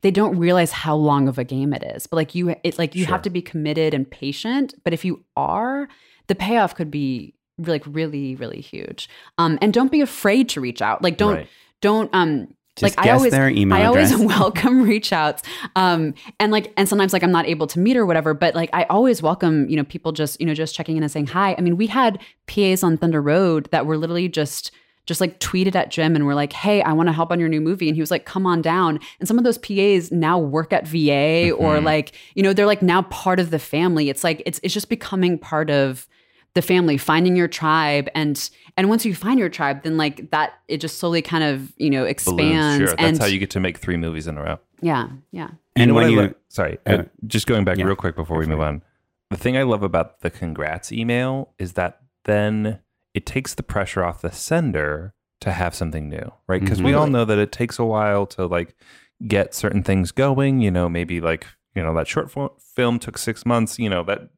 they 0.03 0.11
don't 0.11 0.39
realize 0.39 0.73
how 0.73 0.95
long 0.97 1.29
of 1.29 1.39
a 1.39 1.45
game 1.45 1.73
it 1.73 1.83
is. 1.83 2.07
But 2.07 2.17
like 2.17 2.35
you 2.35 2.55
it 2.65 2.79
like 2.79 2.95
you 2.95 3.05
Sure. 3.05 3.13
have 3.13 3.23
to 3.23 3.31
be 3.31 3.43
committed 3.43 3.95
and 3.95 4.11
patient, 4.11 4.75
but 4.85 4.93
if 4.93 5.05
you 5.05 5.25
are, 5.37 5.89
the 6.29 6.35
payoff 6.35 6.75
could 6.75 6.91
be 6.91 7.35
like 7.59 7.83
really 7.87 8.35
really 8.37 8.61
huge. 8.61 9.09
Um 9.39 9.59
and 9.61 9.73
don't 9.73 9.93
be 9.93 10.01
afraid 10.01 10.49
to 10.51 10.61
reach 10.61 10.81
out. 10.81 11.03
Like 11.03 11.17
don't 11.17 11.35
Right. 11.35 11.49
don't 11.83 12.09
um 12.15 12.49
Just 12.77 12.97
like 12.97 13.07
I 13.07 13.11
always 13.11 13.33
their 13.33 13.51
email 13.51 13.77
I 13.77 13.85
always 13.85 14.17
welcome 14.37 14.83
reach 14.83 15.13
outs. 15.13 15.43
Um 15.77 16.15
and 16.39 16.51
like 16.51 16.73
and 16.79 16.89
sometimes 16.89 17.13
like 17.13 17.23
I'm 17.23 17.33
not 17.33 17.47
able 17.47 17.67
to 17.67 17.79
meet 17.79 17.99
or 17.99 18.07
whatever, 18.07 18.33
but 18.33 18.55
like 18.55 18.71
I 18.73 18.85
always 18.85 19.21
welcome, 19.21 19.69
you 19.69 19.77
know, 19.77 19.85
people 19.85 20.13
just, 20.13 20.41
you 20.41 20.47
know, 20.47 20.55
just 20.55 20.75
checking 20.75 20.97
in 20.97 21.03
and 21.03 21.13
saying 21.13 21.27
hi. 21.27 21.55
I 21.59 21.61
mean, 21.61 21.77
we 21.77 21.89
had 21.89 22.19
PAs 22.47 22.83
on 22.83 22.97
Thunder 22.97 23.21
Road 23.21 23.69
that 23.73 23.85
were 23.85 23.99
literally 23.99 24.29
just 24.29 24.71
just 25.11 25.21
like 25.21 25.39
tweeted 25.41 25.75
at 25.75 25.91
Jim 25.91 26.15
and 26.17 26.25
were 26.25 26.35
like, 26.35 26.53
"Hey, 26.53 26.81
I 26.83 26.93
want 26.93 27.09
to 27.09 27.13
help 27.13 27.31
on 27.33 27.39
your 27.41 27.49
new 27.49 27.61
movie." 27.61 27.89
And 27.89 27.97
he 27.97 28.01
was 28.01 28.11
like, 28.11 28.25
"Come 28.25 28.47
on 28.47 28.63
down." 28.63 28.99
And 29.19 29.27
some 29.29 29.37
of 29.39 29.45
those 29.45 29.59
PAs 29.59 30.11
now 30.11 30.39
work 30.39 30.73
at 30.73 30.87
VA 30.87 31.51
or 31.51 31.75
Mm-hmm. 31.77 31.85
like, 31.85 32.13
you 32.35 32.43
know, 32.43 32.53
they're 32.53 32.67
like 32.75 32.81
now 32.83 33.03
part 33.03 33.41
of 33.41 33.51
the 33.51 33.59
family. 33.59 34.09
It's 34.09 34.23
like 34.25 34.43
it's 34.47 34.61
it's 34.63 34.73
just 34.73 34.89
becoming 34.89 35.37
part 35.39 35.69
of 35.71 36.07
the 36.55 36.63
family 36.63 36.97
finding 36.97 37.37
your 37.37 37.47
tribe 37.47 38.09
and 38.15 38.51
and 38.77 38.89
once 38.89 39.07
you 39.07 39.15
find 39.15 39.39
your 39.39 39.49
tribe 39.49 39.85
then 39.85 39.97
like 39.97 40.31
that 40.33 40.55
it 40.67 40.79
just 40.81 40.99
slowly 40.99 41.23
kind 41.23 41.45
of 41.45 41.73
you 41.77 41.89
know 41.91 41.99
Balloons, 42.01 42.11
expands 42.11 42.77
Sure. 42.79 42.87
That's 42.89 43.03
and 43.03 43.19
how 43.21 43.27
you 43.27 43.39
get 43.39 43.51
to 43.51 43.61
make 43.61 43.79
three 43.79 43.97
movies 43.97 44.27
in 44.27 44.37
a 44.37 44.43
row. 44.43 44.59
yeah 44.83 45.11
yeah 45.31 45.51
And 45.77 45.91
know 45.91 45.95
what 45.95 46.01
when 46.01 46.07
I 46.07 46.15
you- 46.15 46.21
lo- 46.23 46.35
sorry, 46.49 46.79
Uh, 46.87 46.91
uh, 46.91 47.03
just 47.29 47.47
going 47.47 47.65
back 47.65 47.79
yeah. 47.79 47.85
real 47.85 47.95
quick 47.95 48.17
before 48.17 48.37
we 48.37 48.47
move 48.47 48.61
on. 48.61 48.83
The 49.31 49.37
thing 49.37 49.57
I 49.57 49.63
love 49.63 49.85
about 49.85 50.23
the 50.23 50.31
congrats 50.31 50.91
email 50.91 51.51
is 51.61 51.75
that 51.75 52.01
then 52.25 52.81
it 53.15 53.27
takes 53.27 53.55
the 53.55 53.63
pressure 53.63 54.05
off 54.05 54.23
the 54.23 54.31
sender 54.33 55.15
to 55.41 55.53
have 55.53 55.75
something 55.75 56.09
new, 56.09 56.31
right? 56.47 56.61
Because 56.61 56.83
we 56.83 56.93
all 56.95 57.07
know 57.07 57.25
that 57.25 57.39
it 57.39 57.51
takes 57.53 57.79
a 57.79 57.85
while 57.85 58.27
to 58.27 58.47
like 58.47 58.75
get 59.27 59.55
certain 59.55 59.83
things 59.83 60.13
going. 60.13 60.61
You 60.61 60.71
know, 60.71 60.89
maybe 60.89 61.21
like 61.21 61.47
you 61.75 61.83
know 61.83 61.95
that 61.95 62.07
short 62.09 62.31
film 62.59 62.99
took 62.99 63.19
six 63.19 63.45
months. 63.47 63.79
You 63.79 63.89
know 63.91 64.03
that 64.05 64.29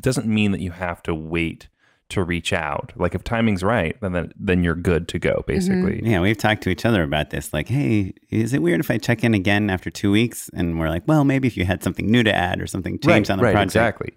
doesn't 0.00 0.26
mean 0.26 0.52
that 0.52 0.60
you 0.60 0.72
have 0.72 1.02
to 1.04 1.14
wait 1.14 1.68
to 2.10 2.24
reach 2.24 2.52
out. 2.52 2.92
Like 2.96 3.14
if 3.14 3.22
timing's 3.22 3.62
right, 3.62 3.96
then 4.00 4.12
then, 4.12 4.32
then 4.36 4.64
you're 4.64 4.74
good 4.74 5.06
to 5.08 5.18
go. 5.18 5.44
Basically, 5.46 6.00
Yeah, 6.04 6.20
we've 6.20 6.36
talked 6.36 6.62
to 6.64 6.68
each 6.70 6.84
other 6.84 7.02
about 7.04 7.30
this. 7.30 7.52
Like, 7.52 7.68
hey, 7.68 8.12
is 8.30 8.52
it 8.52 8.62
weird 8.62 8.80
if 8.80 8.90
I 8.90 8.98
check 8.98 9.22
in 9.22 9.32
again 9.32 9.70
after 9.70 9.90
two 9.90 10.10
weeks? 10.10 10.50
And 10.52 10.78
we're 10.80 10.88
like, 10.88 11.04
well, 11.06 11.24
maybe 11.24 11.46
if 11.46 11.56
you 11.56 11.64
had 11.64 11.82
something 11.84 12.10
new 12.10 12.24
to 12.24 12.34
add 12.34 12.60
or 12.60 12.66
something 12.66 12.98
changed 12.98 13.30
right, 13.30 13.30
on 13.30 13.38
the 13.38 13.44
right, 13.44 13.52
project. 13.52 13.70
exactly. 13.76 14.12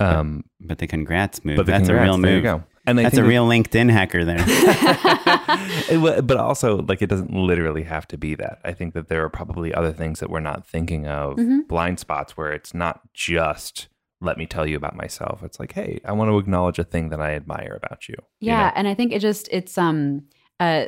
Um, 0.00 0.44
But 0.60 0.78
the 0.78 0.86
congrats 0.86 1.42
move. 1.44 1.56
but 1.56 1.66
the 1.66 1.72
that's 1.72 1.88
congrats, 1.88 2.00
a 2.00 2.12
real 2.12 2.18
there 2.20 2.36
you 2.36 2.42
move. 2.42 2.62
Go. 2.86 2.90
And 2.90 2.98
That's 2.98 3.16
a 3.18 3.24
real 3.24 3.46
LinkedIn 3.48 3.90
hacker 3.90 4.24
there. 4.24 4.38
But 6.22 6.36
also 6.36 6.82
like 6.82 7.02
it 7.02 7.08
doesn't 7.08 7.32
literally 7.32 7.82
have 7.82 8.06
to 8.08 8.16
be 8.18 8.34
that 8.36 8.60
i 8.64 8.72
think 8.72 8.94
that 8.94 9.08
there 9.08 9.24
are 9.24 9.28
probably 9.28 9.74
other 9.74 9.92
things 9.92 10.20
that 10.20 10.30
we're 10.30 10.40
not 10.40 10.66
thinking 10.66 11.06
of 11.06 11.36
Mhm. 11.36 11.66
blind 11.68 11.98
spots 11.98 12.36
where 12.36 12.52
it's 12.52 12.72
not 12.74 13.12
just 13.12 13.88
let 14.20 14.36
me 14.38 14.46
tell 14.46 14.66
you 14.66 14.76
about 14.76 14.96
myself 14.96 15.42
it's 15.42 15.58
like 15.58 15.72
hey 15.72 16.00
i 16.04 16.12
want 16.12 16.30
to 16.30 16.38
acknowledge 16.38 16.78
a 16.78 16.84
thing 16.84 17.08
that 17.10 17.20
i 17.20 17.32
admire 17.34 17.78
about 17.82 18.08
you 18.08 18.14
you 18.40 18.48
yeah 18.48 18.66
know? 18.66 18.72
and 18.76 18.88
i 18.88 18.94
think 18.94 19.12
it 19.12 19.18
just 19.20 19.48
it's 19.50 19.76
um 19.78 20.22
uh 20.60 20.86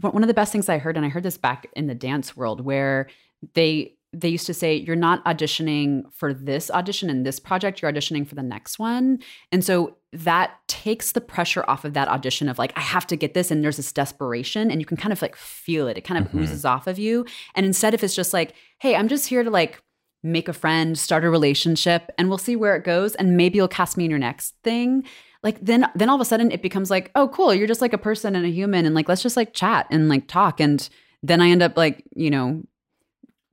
one 0.00 0.22
of 0.22 0.28
the 0.28 0.34
best 0.34 0.52
things 0.52 0.68
i 0.68 0.78
heard 0.78 0.96
and 0.96 1.04
i 1.04 1.08
heard 1.08 1.22
this 1.24 1.38
back 1.38 1.66
in 1.74 1.86
the 1.86 1.94
dance 1.94 2.36
world 2.36 2.60
where 2.60 3.08
they 3.54 3.94
they 4.12 4.28
used 4.28 4.46
to 4.46 4.54
say 4.54 4.74
you're 4.74 4.96
not 4.96 5.22
auditioning 5.24 6.02
for 6.12 6.32
this 6.32 6.70
audition 6.70 7.10
in 7.10 7.22
this 7.24 7.38
project 7.40 7.82
you're 7.82 7.92
auditioning 7.92 8.26
for 8.26 8.34
the 8.36 8.42
next 8.42 8.78
one 8.78 9.18
and 9.52 9.64
so 9.64 9.96
that 10.12 10.52
takes 10.68 11.12
the 11.12 11.20
pressure 11.20 11.64
off 11.68 11.84
of 11.84 11.92
that 11.92 12.08
audition 12.08 12.48
of 12.48 12.58
like 12.58 12.72
i 12.76 12.80
have 12.80 13.06
to 13.06 13.14
get 13.16 13.34
this 13.34 13.50
and 13.50 13.62
there's 13.62 13.76
this 13.76 13.92
desperation 13.92 14.70
and 14.70 14.80
you 14.80 14.86
can 14.86 14.96
kind 14.96 15.12
of 15.12 15.20
like 15.20 15.36
feel 15.36 15.86
it. 15.86 15.98
It 15.98 16.02
kind 16.04 16.24
of 16.24 16.32
Mhm. 16.32 16.40
oozes 16.40 16.64
off 16.64 16.86
of 16.86 16.98
you. 16.98 17.26
And 17.54 17.66
instead 17.66 17.92
if 17.92 18.02
it's 18.02 18.14
just 18.14 18.32
like 18.32 18.54
hey 18.78 18.96
i'm 18.96 19.08
just 19.08 19.26
here 19.28 19.42
to 19.44 19.50
like 19.50 19.82
make 20.22 20.48
a 20.48 20.52
friend 20.54 20.98
start 20.98 21.24
a 21.24 21.30
relationship 21.30 22.10
and 22.16 22.28
we'll 22.28 22.38
see 22.38 22.56
where 22.56 22.74
it 22.74 22.84
goes 22.84 23.14
and 23.16 23.36
maybe 23.36 23.56
you'll 23.56 23.68
cast 23.68 23.96
me 23.98 24.04
in 24.06 24.10
your 24.10 24.18
next 24.18 24.54
thing 24.64 25.04
like 25.42 25.58
then 25.60 25.86
then 25.94 26.08
all 26.08 26.14
of 26.16 26.20
a 26.22 26.24
sudden 26.24 26.50
it 26.50 26.62
becomes 26.62 26.90
like 26.90 27.10
oh 27.14 27.28
cool 27.28 27.52
you're 27.54 27.68
just 27.68 27.82
like 27.82 27.92
a 27.92 27.98
person 27.98 28.34
and 28.34 28.46
a 28.46 28.50
human 28.50 28.86
and 28.86 28.94
like 28.94 29.08
let's 29.10 29.22
just 29.22 29.36
like 29.36 29.52
chat 29.52 29.86
and 29.90 30.08
like 30.08 30.26
talk. 30.26 30.58
And 30.58 30.88
then 31.22 31.40
i 31.42 31.48
end 31.50 31.62
up 31.62 31.76
like 31.76 32.02
you 32.16 32.30
know 32.30 32.62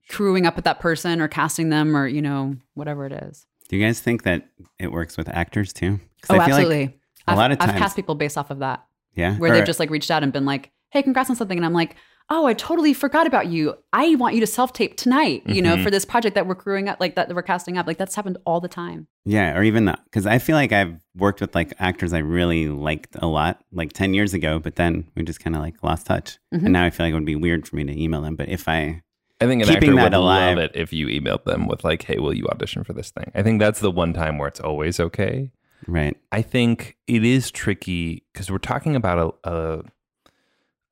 crewing 0.10 0.45
up 0.45 0.56
with 0.56 0.66
that 0.66 0.80
person 0.80 1.20
or 1.20 1.28
casting 1.28 1.70
them 1.70 1.97
or 1.97 2.08
you 2.08 2.22
know 2.22 2.56
whatever 2.76 3.06
it 3.06 3.12
is 3.12 3.45
Do 3.70 3.78
you 3.78 3.84
guys 3.86 3.99
think 3.99 4.24
that 4.24 4.47
it 4.80 4.91
works 4.91 5.18
with 5.18 5.28
actors 5.30 5.74
too? 5.74 5.99
'Cause 6.22 6.38
oh 6.38 6.41
I 6.41 6.45
feel 6.45 6.55
absolutely 6.55 6.80
Like, 6.86 6.99
a 7.28 7.32
I've, 7.32 7.38
lot 7.38 7.51
of 7.51 7.57
I've 7.61 7.76
cast 7.76 7.95
people 7.95 8.16
based 8.16 8.38
off 8.38 8.49
of 8.51 8.59
that 8.59 8.84
yeah. 9.16 9.36
where 9.38 9.51
Or- 9.51 9.55
they've 9.55 9.66
just 9.66 9.80
like 9.80 9.89
reached 9.89 10.11
out 10.11 10.24
and 10.24 10.32
been 10.34 10.45
like 10.45 10.72
hey 10.91 11.01
congrats 11.03 11.30
on 11.30 11.36
something 11.36 11.57
and 11.57 11.66
i'm 11.66 11.74
like 11.74 11.95
oh 12.30 12.45
i 12.45 12.53
totally 12.53 12.93
forgot 12.93 13.28
about 13.28 13.47
you 13.47 13.76
i 13.93 14.16
want 14.16 14.34
you 14.34 14.39
to 14.39 14.47
self-tape 14.47 14.95
tonight 14.97 15.43
you 15.45 15.61
know 15.61 15.76
Mhm. 15.76 15.84
for 15.84 15.91
this 15.91 16.05
project 16.05 16.36
that 16.36 16.47
we're 16.47 16.55
crewing 16.55 16.88
up 16.89 16.99
like 16.99 17.16
that, 17.16 17.28
that 17.28 17.36
we're 17.36 17.41
casting 17.43 17.78
up 17.78 17.86
like 17.86 17.97
that's 17.97 18.16
happened 18.16 18.38
all 18.45 18.59
the 18.61 18.68
time 18.68 19.07
Yeah, 19.26 19.55
or 19.57 19.63
even 19.63 19.86
that 19.86 19.99
because 20.05 20.26
I 20.28 20.38
feel 20.39 20.55
like 20.55 20.72
I've 20.72 20.95
worked 21.16 21.41
with 21.41 21.53
like 21.55 21.74
actors 21.80 22.13
I 22.13 22.20
really 22.20 22.68
liked 22.70 23.16
a 23.20 23.28
lot 23.28 23.61
like 23.72 23.91
ten 23.93 24.13
years 24.13 24.34
ago, 24.36 24.59
but 24.59 24.76
then 24.76 25.05
we 25.16 25.24
just 25.24 25.39
kind 25.43 25.55
of 25.55 25.61
like 25.63 25.84
lost 25.84 26.05
touch, 26.05 26.38
Mhm. 26.53 26.63
and 26.66 26.74
now 26.74 26.86
I 26.86 26.91
feel 26.91 27.05
like 27.07 27.11
it 27.11 27.16
would 27.16 27.26
be 27.26 27.36
weird 27.36 27.68
for 27.68 27.76
me 27.76 27.84
to 27.84 27.99
email 28.03 28.22
them. 28.22 28.36
But 28.36 28.49
if 28.49 28.68
I, 28.68 29.01
i 29.42 29.46
think 29.46 29.62
an 29.62 29.68
Keeping 29.68 29.90
actor 29.90 29.96
that 29.96 30.04
would 30.04 30.14
alive. 30.14 30.58
love 30.58 30.66
it 30.66 30.72
if 30.76 30.92
you 30.94 31.08
emailed 31.08 31.44
them 31.44 31.68
with 31.68 31.84
like 31.84 32.04
hey 32.04 32.18
will 32.20 32.34
you 32.34 32.46
audition 32.48 32.84
for 32.84 32.94
this 32.94 33.12
thing 33.12 33.32
i 33.36 33.42
think 33.44 33.60
that's 33.60 33.80
the 33.80 33.92
one 33.92 34.14
time 34.14 34.38
where 34.38 34.48
it's 34.48 34.60
always 34.60 35.00
okay 35.00 35.52
right, 35.88 36.18
I 36.32 36.42
think 36.42 36.98
it 37.06 37.24
is 37.24 37.52
tricky 37.52 38.24
because 38.34 38.50
we're 38.50 38.58
talking 38.58 38.96
about 38.96 39.36
a, 39.44 39.50
a 39.52 39.84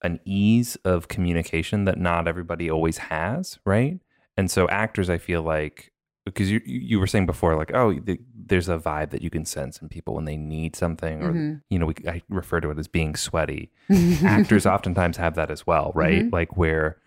an 0.04 0.20
ease 0.26 0.76
of 0.84 1.08
communication 1.08 1.86
that 1.86 1.98
not 1.98 2.28
everybody 2.28 2.70
always 2.70 2.98
has, 2.98 3.58
right? 3.66 4.00
And 4.36 4.52
so 4.52 4.68
actors, 4.70 5.10
I 5.10 5.18
feel 5.18 5.42
like 5.42 5.92
because 6.26 6.52
you 6.52 6.62
you 6.66 7.00
were 7.00 7.08
saying 7.08 7.26
before, 7.26 7.56
like 7.56 7.72
oh, 7.74 7.94
the, 7.94 8.20
there's 8.36 8.70
a 8.70 8.78
vibe 8.78 9.10
that 9.12 9.22
you 9.22 9.30
can 9.30 9.46
sense 9.46 9.82
in 9.82 9.90
people 9.90 10.14
when 10.14 10.26
they 10.26 10.38
need 10.38 10.76
something, 10.76 11.24
or 11.24 11.32
Mhm. 11.34 11.62
you 11.70 11.80
know, 11.80 11.88
we, 11.88 11.96
I 12.08 12.22
refer 12.30 12.60
to 12.62 12.70
it 12.70 12.78
as 12.78 12.88
being 12.88 13.16
sweaty. 13.16 13.72
actors 14.24 14.66
oftentimes 14.66 15.18
have 15.18 15.36
that 15.36 15.50
as 15.50 15.66
well, 15.66 15.92
right? 15.96 16.26
Mhm. 16.26 16.34
Like 16.34 16.56
where 16.58 16.98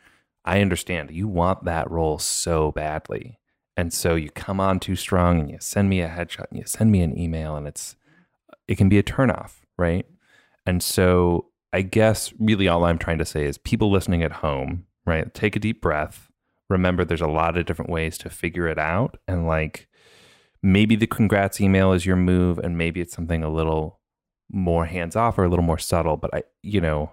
I 0.47 0.61
understand 0.61 1.11
you 1.11 1.27
want 1.29 1.65
that 1.65 1.91
role 1.91 2.19
so 2.19 2.73
badly. 2.73 3.41
And 3.77 3.93
so 3.93 4.15
you 4.15 4.31
come 4.31 4.61
on 4.61 4.81
too 4.81 4.97
strong 4.97 5.41
and 5.41 5.51
you 5.51 5.59
send 5.61 5.91
me 5.91 6.01
a 6.01 6.09
headshot 6.09 6.47
and 6.51 6.59
you 6.59 6.65
send 6.67 6.91
me 6.91 7.03
an 7.03 7.19
email 7.19 7.57
and 7.57 7.67
it's 7.67 7.97
it 8.69 8.79
can 8.79 8.89
be 8.89 8.99
a 8.99 9.03
turnoff, 9.03 9.61
right? 9.77 10.07
And 10.65 10.83
so 10.83 11.47
I 11.73 11.83
guess 11.83 12.33
really 12.39 12.69
all 12.69 12.85
I'm 12.85 12.99
trying 12.99 13.19
to 13.19 13.25
say 13.25 13.45
is 13.45 13.59
people 13.59 13.91
listening 13.91 14.23
at 14.23 14.33
home, 14.33 14.87
right? 15.05 15.33
Take 15.35 15.57
a 15.57 15.61
deep 15.61 15.83
breath. 15.83 16.31
Remember 16.71 17.05
there's 17.05 17.21
a 17.21 17.27
lot 17.27 17.59
of 17.59 17.67
different 17.67 17.91
ways 17.91 18.17
to 18.19 18.31
figure 18.31 18.67
it 18.67 18.79
out 18.79 19.19
and 19.29 19.47
like 19.47 19.89
maybe 20.63 20.97
the 20.97 21.07
congrats 21.07 21.61
email 21.61 21.93
is 21.93 22.07
your 22.07 22.17
move 22.17 22.59
and 22.59 22.79
maybe 22.79 23.01
it's 23.01 23.15
something 23.15 23.45
a 23.45 23.53
little 23.53 24.01
more 24.51 24.87
hands 24.87 25.17
off 25.17 25.39
or 25.39 25.45
a 25.45 25.49
little 25.49 25.65
more 25.65 25.79
subtle, 25.79 26.17
but 26.17 26.33
I 26.35 26.43
you 26.63 26.81
know, 26.81 27.11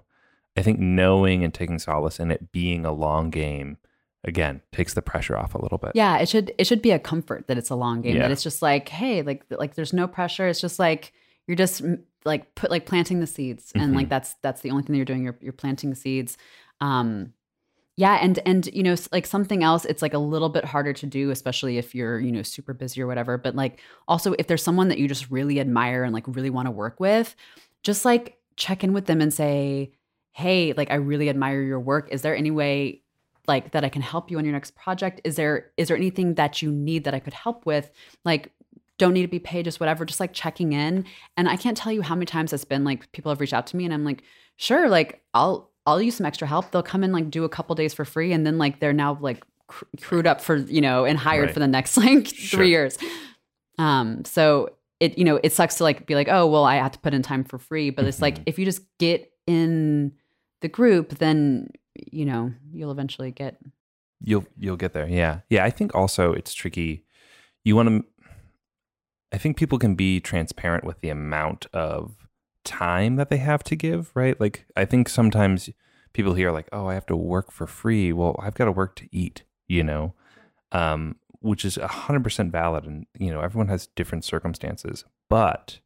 I 0.56 0.62
think 0.62 0.80
knowing 0.80 1.44
and 1.44 1.54
taking 1.54 1.80
solace 1.80 2.20
in 2.20 2.32
it 2.32 2.52
being 2.52 2.86
a 2.86 2.92
long 2.92 3.30
game 3.30 3.78
again 4.24 4.62
takes 4.72 4.94
the 4.94 5.02
pressure 5.02 5.36
off 5.38 5.56
a 5.56 5.62
little 5.62 5.78
bit. 5.78 5.92
Yeah, 5.96 6.18
it 6.18 6.30
should 6.30 6.54
it 6.58 6.68
should 6.68 6.82
be 6.82 6.92
a 6.92 7.00
comfort 7.00 7.48
that 7.48 7.58
it's 7.58 7.70
a 7.70 7.76
long 7.76 8.02
game. 8.02 8.16
Yeah. 8.16 8.24
That 8.24 8.32
it's 8.32 8.44
just 8.44 8.62
like, 8.62 8.90
hey, 8.90 9.22
like 9.22 9.44
like 9.50 9.76
there's 9.76 9.94
no 9.94 10.08
pressure. 10.08 10.48
It's 10.48 10.62
just 10.62 10.80
like 10.80 11.12
you're 11.48 11.58
just 11.58 11.82
like 12.26 12.56
put 12.56 12.72
like 12.72 12.86
planting 12.86 13.20
the 13.20 13.28
seeds, 13.28 13.72
and 13.76 13.84
Mm-hmm. 13.86 13.96
like 13.96 14.10
that's 14.10 14.36
that's 14.42 14.62
the 14.62 14.72
only 14.72 14.84
thing 14.84 14.94
that 14.94 14.98
you're 14.98 15.06
doing. 15.06 15.24
You're 15.24 15.38
you're 15.42 15.54
planting 15.54 15.90
the 15.90 15.96
seeds. 15.96 16.38
Um, 16.82 17.34
yeah, 17.96 18.18
and 18.22 18.40
and 18.46 18.66
you 18.74 18.82
know 18.84 18.96
like 19.12 19.26
something 19.26 19.64
else, 19.64 19.86
it's 19.86 20.02
like 20.02 20.14
a 20.14 20.20
little 20.20 20.50
bit 20.50 20.66
harder 20.66 20.94
to 20.94 21.06
do, 21.06 21.30
especially 21.32 21.78
if 21.78 21.94
you're 21.94 22.20
you 22.20 22.32
know 22.32 22.42
super 22.44 22.74
busy 22.74 23.02
or 23.02 23.08
whatever. 23.08 23.38
But 23.38 23.56
like 23.56 23.82
also 24.08 24.34
if 24.40 24.48
there's 24.48 24.64
someone 24.64 24.88
that 24.88 25.00
you 25.00 25.08
just 25.08 25.30
really 25.30 25.60
admire 25.60 26.04
and 26.04 26.14
like 26.14 26.24
really 26.28 26.50
want 26.50 26.68
to 26.68 26.72
work 26.72 27.00
with, 27.00 27.36
just 27.84 28.06
like 28.06 28.38
check 28.56 28.84
in 28.84 28.94
with 28.94 29.06
them 29.06 29.20
and 29.22 29.34
say, 29.34 29.92
hey, 30.34 30.74
like 30.76 30.92
I 30.92 30.96
really 30.96 31.30
admire 31.30 31.62
your 31.62 31.80
work. 31.80 32.10
Is 32.12 32.22
there 32.22 32.36
any 32.36 32.52
way 32.52 33.02
like 33.48 33.72
that 33.72 33.84
I 33.86 33.90
can 33.90 34.02
help 34.02 34.30
you 34.32 34.38
on 34.38 34.46
your 34.46 34.54
next 34.54 34.76
project? 34.76 35.22
Is 35.24 35.36
there 35.36 35.72
is 35.78 35.88
there 35.88 35.98
anything 35.98 36.34
that 36.36 36.62
you 36.62 36.72
need 36.72 37.04
that 37.06 37.14
I 37.14 37.20
could 37.20 37.34
help 37.34 37.66
with? 37.66 37.90
Like 38.26 38.52
don't 39.00 39.14
need 39.14 39.24
to 39.24 39.28
be 39.28 39.40
paid, 39.40 39.66
just 39.66 39.80
whatever, 39.80 40.06
just 40.06 40.20
like 40.20 40.34
checking 40.34 40.74
in. 40.74 41.06
And 41.36 41.50
I 41.50 41.56
can't 41.56 41.76
tell 41.76 41.92
you 41.92 42.02
how 42.04 42.14
many 42.16 42.26
times 42.26 42.54
it's 42.54 42.64
been 42.66 42.84
like 42.84 43.12
people 43.12 43.32
have 43.32 43.40
reached 43.42 43.54
out 43.54 43.66
to 43.68 43.76
me 43.78 43.86
and 43.86 43.94
I'm 43.94 44.04
like, 44.06 44.24
sure, 44.58 44.88
like 44.90 45.24
I'll 45.34 45.70
I'll 45.86 46.02
use 46.02 46.16
some 46.16 46.26
extra 46.26 46.48
help. 46.48 46.72
They'll 46.72 46.84
come 46.84 47.04
and 47.04 47.12
like 47.14 47.30
do 47.30 47.44
a 47.44 47.50
couple 47.50 47.76
days 47.76 47.94
for 47.94 48.06
free 48.06 48.32
and 48.34 48.46
then 48.46 48.58
like 48.58 48.80
they're 48.80 48.94
now 48.94 49.18
like 49.20 49.44
cr- 49.68 49.86
crewed 50.02 50.26
up 50.28 50.40
for, 50.42 50.56
you 50.58 50.80
know, 50.82 51.04
and 51.06 51.18
hired 51.18 51.46
Right. 51.48 51.54
for 51.54 51.60
the 51.60 51.68
next 51.68 51.98
like 52.06 52.28
Sure. 52.28 52.58
three 52.60 52.70
years. 52.70 52.98
Um, 53.78 54.24
so 54.26 54.70
it, 55.00 55.18
you 55.18 55.26
know, 55.26 55.40
it 55.44 55.52
sucks 55.52 55.76
to 55.76 55.84
like 55.84 56.06
be 56.06 56.16
like, 56.16 56.30
oh, 56.30 56.48
well, 56.48 56.64
I 56.64 56.76
have 56.76 56.92
to 56.94 57.00
put 57.00 57.14
in 57.14 57.22
time 57.24 57.44
for 57.44 57.58
free. 57.58 57.90
But 57.90 58.06
it's 58.06 58.22
like 58.22 58.40
Mhm. 58.40 58.44
if 58.46 58.58
you 58.60 58.66
just 58.66 58.82
get 59.00 59.30
in 59.48 60.14
the 60.64 60.70
group, 60.70 61.20
then 61.20 61.70
you 62.12 62.26
know, 62.26 62.52
you'll 62.72 62.92
eventually 62.92 63.30
get 63.30 63.58
You'll 64.26 64.46
you'll 64.58 64.78
get 64.78 64.94
there. 64.94 65.08
Yeah. 65.08 65.42
Yeah, 65.50 65.66
I 65.66 65.70
think 65.70 65.94
also 65.94 66.32
it's 66.32 66.54
tricky. 66.54 67.04
You 67.64 67.76
want 67.76 67.90
to 67.90 68.06
I 69.34 69.38
think 69.38 69.58
people 69.58 69.78
can 69.78 69.96
be 69.96 70.20
transparent 70.20 70.84
with 70.84 71.02
the 71.02 71.10
amount 71.10 71.68
of 71.74 72.28
time 72.64 73.18
that 73.18 73.30
they 73.30 73.38
have 73.38 73.64
to 73.66 73.76
give, 73.76 74.12
right? 74.16 74.40
Like 74.40 74.66
I 74.76 74.86
think 74.86 75.10
sometimes 75.10 75.70
people 76.14 76.36
hear 76.36 76.52
like, 76.52 76.70
"Oh, 76.72 76.88
I 76.88 76.94
have 76.94 77.08
to 77.08 77.18
work 77.18 77.52
for 77.52 77.68
free." 77.68 78.14
Well, 78.14 78.36
I've 78.40 78.54
got 78.54 78.66
to 78.66 78.72
work 78.72 78.96
to 78.98 79.10
eat, 79.12 79.44
you 79.68 79.84
know. 79.84 80.14
Um 80.72 81.18
which 81.42 81.66
is 81.66 81.78
100% 81.78 82.52
valid 82.52 82.86
and 82.86 83.06
you 83.20 83.30
know, 83.30 83.42
everyone 83.42 83.68
has 83.68 83.88
different 83.88 84.24
circumstances. 84.24 85.04
But 85.30 85.80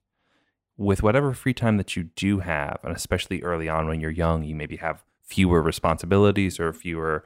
with 0.78 1.02
whatever 1.02 1.34
free 1.34 1.54
time 1.54 1.78
that 1.78 1.96
you 1.96 2.04
do 2.16 2.40
have, 2.40 2.80
and 2.84 2.96
especially 2.96 3.42
early 3.42 3.68
on 3.68 3.88
when 3.88 4.00
you're 4.00 4.12
young, 4.12 4.44
you 4.44 4.56
maybe 4.56 4.78
have 4.78 5.04
fewer 5.24 5.62
responsibilities 5.62 6.60
or 6.60 6.72
fewer, 6.72 7.26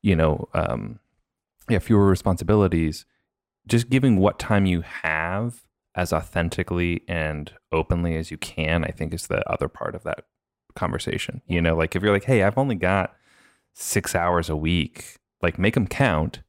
you 0.00 0.16
know, 0.16 0.48
um, 0.54 1.00
yeah, 1.68 1.78
fewer 1.78 2.06
responsibilities. 2.06 3.04
Just 3.66 3.90
giving 3.90 4.18
what 4.18 4.38
time 4.38 4.66
you 4.66 4.82
have 4.82 5.62
as 5.94 6.12
authentically 6.12 7.02
and 7.06 7.52
openly 7.70 8.16
as 8.16 8.30
you 8.30 8.38
can, 8.38 8.84
I 8.84 8.90
think 8.90 9.12
is 9.12 9.26
the 9.26 9.48
other 9.50 9.68
part 9.68 9.94
of 9.94 10.04
that 10.04 10.24
conversation. 10.74 11.42
You 11.46 11.60
know, 11.60 11.76
like 11.76 11.94
if 11.94 12.02
you're 12.02 12.12
like, 12.12 12.24
hey, 12.24 12.42
I've 12.42 12.58
only 12.58 12.74
got 12.76 13.14
six 13.74 14.14
hours 14.14 14.48
a 14.48 14.56
week, 14.56 15.18
like 15.42 15.58
make 15.58 15.74
them 15.74 15.86
count 15.86 16.40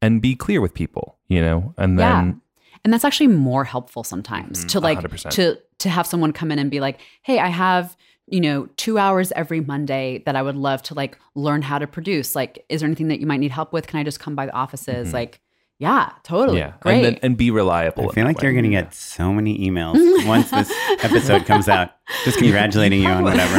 and 0.00 0.22
be 0.22 0.34
clear 0.36 0.60
with 0.60 0.74
people, 0.74 1.18
you 1.28 1.40
know, 1.40 1.74
and 1.78 1.98
then. 1.98 2.40
And 2.84 2.92
that's 2.92 3.04
actually 3.04 3.28
more 3.28 3.64
helpful 3.64 4.04
sometimes 4.04 4.64
Mhm, 4.64 4.68
to 4.68 4.80
like 4.80 4.98
100%. 4.98 5.32
to 5.34 5.58
to 5.78 5.88
have 5.88 6.06
someone 6.06 6.32
come 6.32 6.52
in 6.52 6.58
and 6.58 6.70
be 6.70 6.80
like, 6.80 7.00
"Hey, 7.22 7.38
I 7.38 7.48
have, 7.48 7.96
you 8.26 8.40
know, 8.40 8.66
2 8.76 8.96
hours 8.98 9.32
every 9.32 9.60
Monday 9.60 10.22
that 10.26 10.36
I 10.36 10.42
would 10.42 10.54
love 10.56 10.82
to 10.84 10.94
like 10.94 11.18
learn 11.34 11.62
how 11.62 11.78
to 11.78 11.86
produce. 11.86 12.34
Like, 12.34 12.64
is 12.68 12.80
there 12.80 12.86
anything 12.86 13.08
that 13.08 13.20
you 13.20 13.26
might 13.26 13.40
need 13.40 13.50
help 13.50 13.72
with? 13.72 13.86
Can 13.86 13.98
I 14.00 14.04
just 14.04 14.20
come 14.20 14.34
by 14.36 14.46
the 14.46 14.52
offices?" 14.54 15.10
Mhm. 15.10 15.14
Like, 15.14 15.40
yeah, 15.78 16.12
totally. 16.22 16.58
yeah, 16.58 16.74
Great. 16.80 16.96
and 16.96 17.04
then, 17.04 17.18
and 17.22 17.36
be 17.36 17.50
reliable. 17.50 18.10
I 18.10 18.14
feel 18.14 18.24
that 18.24 18.34
like 18.34 18.42
you're 18.42 18.52
going 18.52 18.64
to 18.64 18.70
get 18.70 18.94
so 18.94 19.32
many 19.32 19.58
emails 19.68 20.26
once 20.26 20.50
this 20.50 20.70
episode 21.02 21.46
comes 21.46 21.68
out, 21.68 21.90
just 22.24 22.38
congratulating 22.38 23.02
you 23.02 23.08
on 23.08 23.24
whatever. 23.24 23.56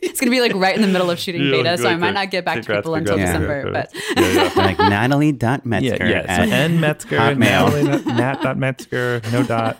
it's 0.00 0.20
going 0.20 0.26
to 0.28 0.30
be 0.30 0.40
like 0.40 0.54
right 0.54 0.74
in 0.76 0.82
the 0.82 0.88
middle 0.88 1.10
of 1.10 1.18
shooting 1.18 1.42
Yeah, 1.42 1.50
beta, 1.50 1.78
so 1.78 1.88
I 1.88 1.96
might 1.96 2.14
not 2.14 2.30
get 2.30 2.44
back 2.44 2.56
to 2.56 2.60
congrats, 2.62 2.80
people 2.80 2.94
until 2.94 3.16
congrats, 3.16 3.32
December, 3.38 3.62
congrats. 3.62 3.92
but 4.14 4.22
Yeah, 4.22 4.32
yeah. 4.44 4.52
like 4.56 4.78
Natalie.metzger 4.78 5.96
Yeah, 6.06 6.08
yeah. 6.08 6.36
So 6.36 6.42
at 6.42 6.48
N 6.50 6.80
Metzger, 6.80 7.34
Natalie, 7.34 7.82
Nat 8.04 8.40
dot 8.42 8.56
Metzger, 8.58 9.20
no 9.32 9.42
dot. 9.42 9.76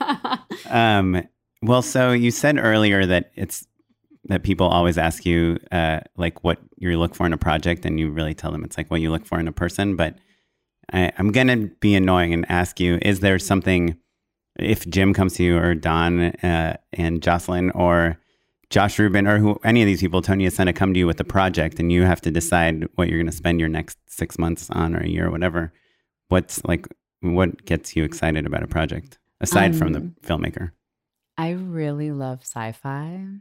Um, 0.69 1.23
well, 1.63 1.83
so 1.83 2.13
you 2.13 2.31
said 2.31 2.59
earlier 2.59 3.07
that 3.07 3.31
it's 3.35 3.67
that 4.25 4.43
people 4.43 4.67
always 4.69 4.99
ask 4.99 5.25
you 5.25 5.59
uh, 5.73 6.01
like 6.17 6.45
what 6.45 6.59
you 6.77 6.99
look 6.99 7.15
for 7.15 7.25
in 7.27 7.33
a 7.33 7.39
project, 7.39 7.85
and 7.87 7.99
you 7.99 8.11
really 8.11 8.35
tell 8.35 8.51
them 8.53 8.63
it's 8.65 8.77
like 8.77 8.91
what 8.91 9.01
you 9.01 9.11
look 9.11 9.25
for 9.25 9.41
in 9.41 9.49
a 9.49 9.53
person. 9.53 9.97
But 9.97 10.17
I, 10.93 11.13
I'm 11.19 11.33
gonna 11.33 11.69
be 11.81 11.95
annoying 11.95 12.33
and 12.33 12.51
ask 12.51 12.81
you: 12.81 12.99
Is 13.03 13.21
there 13.21 13.39
something 13.39 13.97
if 14.59 14.89
Jim 14.89 15.15
comes 15.15 15.35
to 15.35 15.43
you, 15.43 15.59
or 15.59 15.75
Dawn 15.75 16.21
uh, 16.21 16.77
and 16.93 17.23
Jocelyn, 17.23 17.71
or 17.71 18.19
Josh 18.71 18.99
Rubin, 18.99 19.27
or 19.27 19.39
who 19.39 19.59
any 19.65 19.83
of 19.83 19.87
these 19.87 20.01
people, 20.01 20.23
Tony 20.23 20.47
Yacenda, 20.47 20.75
come 20.75 20.93
to 20.95 20.99
you 20.99 21.07
with 21.07 21.21
a 21.21 21.25
project, 21.25 21.79
and 21.79 21.93
you 21.93 22.03
have 22.03 22.21
to 22.23 22.31
decide 22.31 22.89
what 22.95 23.09
you're 23.09 23.19
gonna 23.19 23.33
spend 23.33 23.61
your 23.61 23.69
next 23.69 23.99
six 24.07 24.39
months 24.39 24.71
on, 24.71 24.95
or 24.95 25.01
a 25.01 25.09
year, 25.09 25.27
or 25.27 25.31
whatever? 25.31 25.73
What's 26.29 26.65
like 26.65 26.87
what 27.21 27.65
gets 27.65 27.97
you 27.97 28.05
excited 28.05 28.47
about 28.47 28.63
a 28.63 28.69
project 28.69 29.19
aside 29.41 29.77
from 29.77 29.93
the 29.93 30.01
Um, 30.01 30.15
filmmaker? 30.23 30.71
I 31.37 31.51
really 31.51 32.11
love 32.13 32.41
sci-fi. 32.43 33.41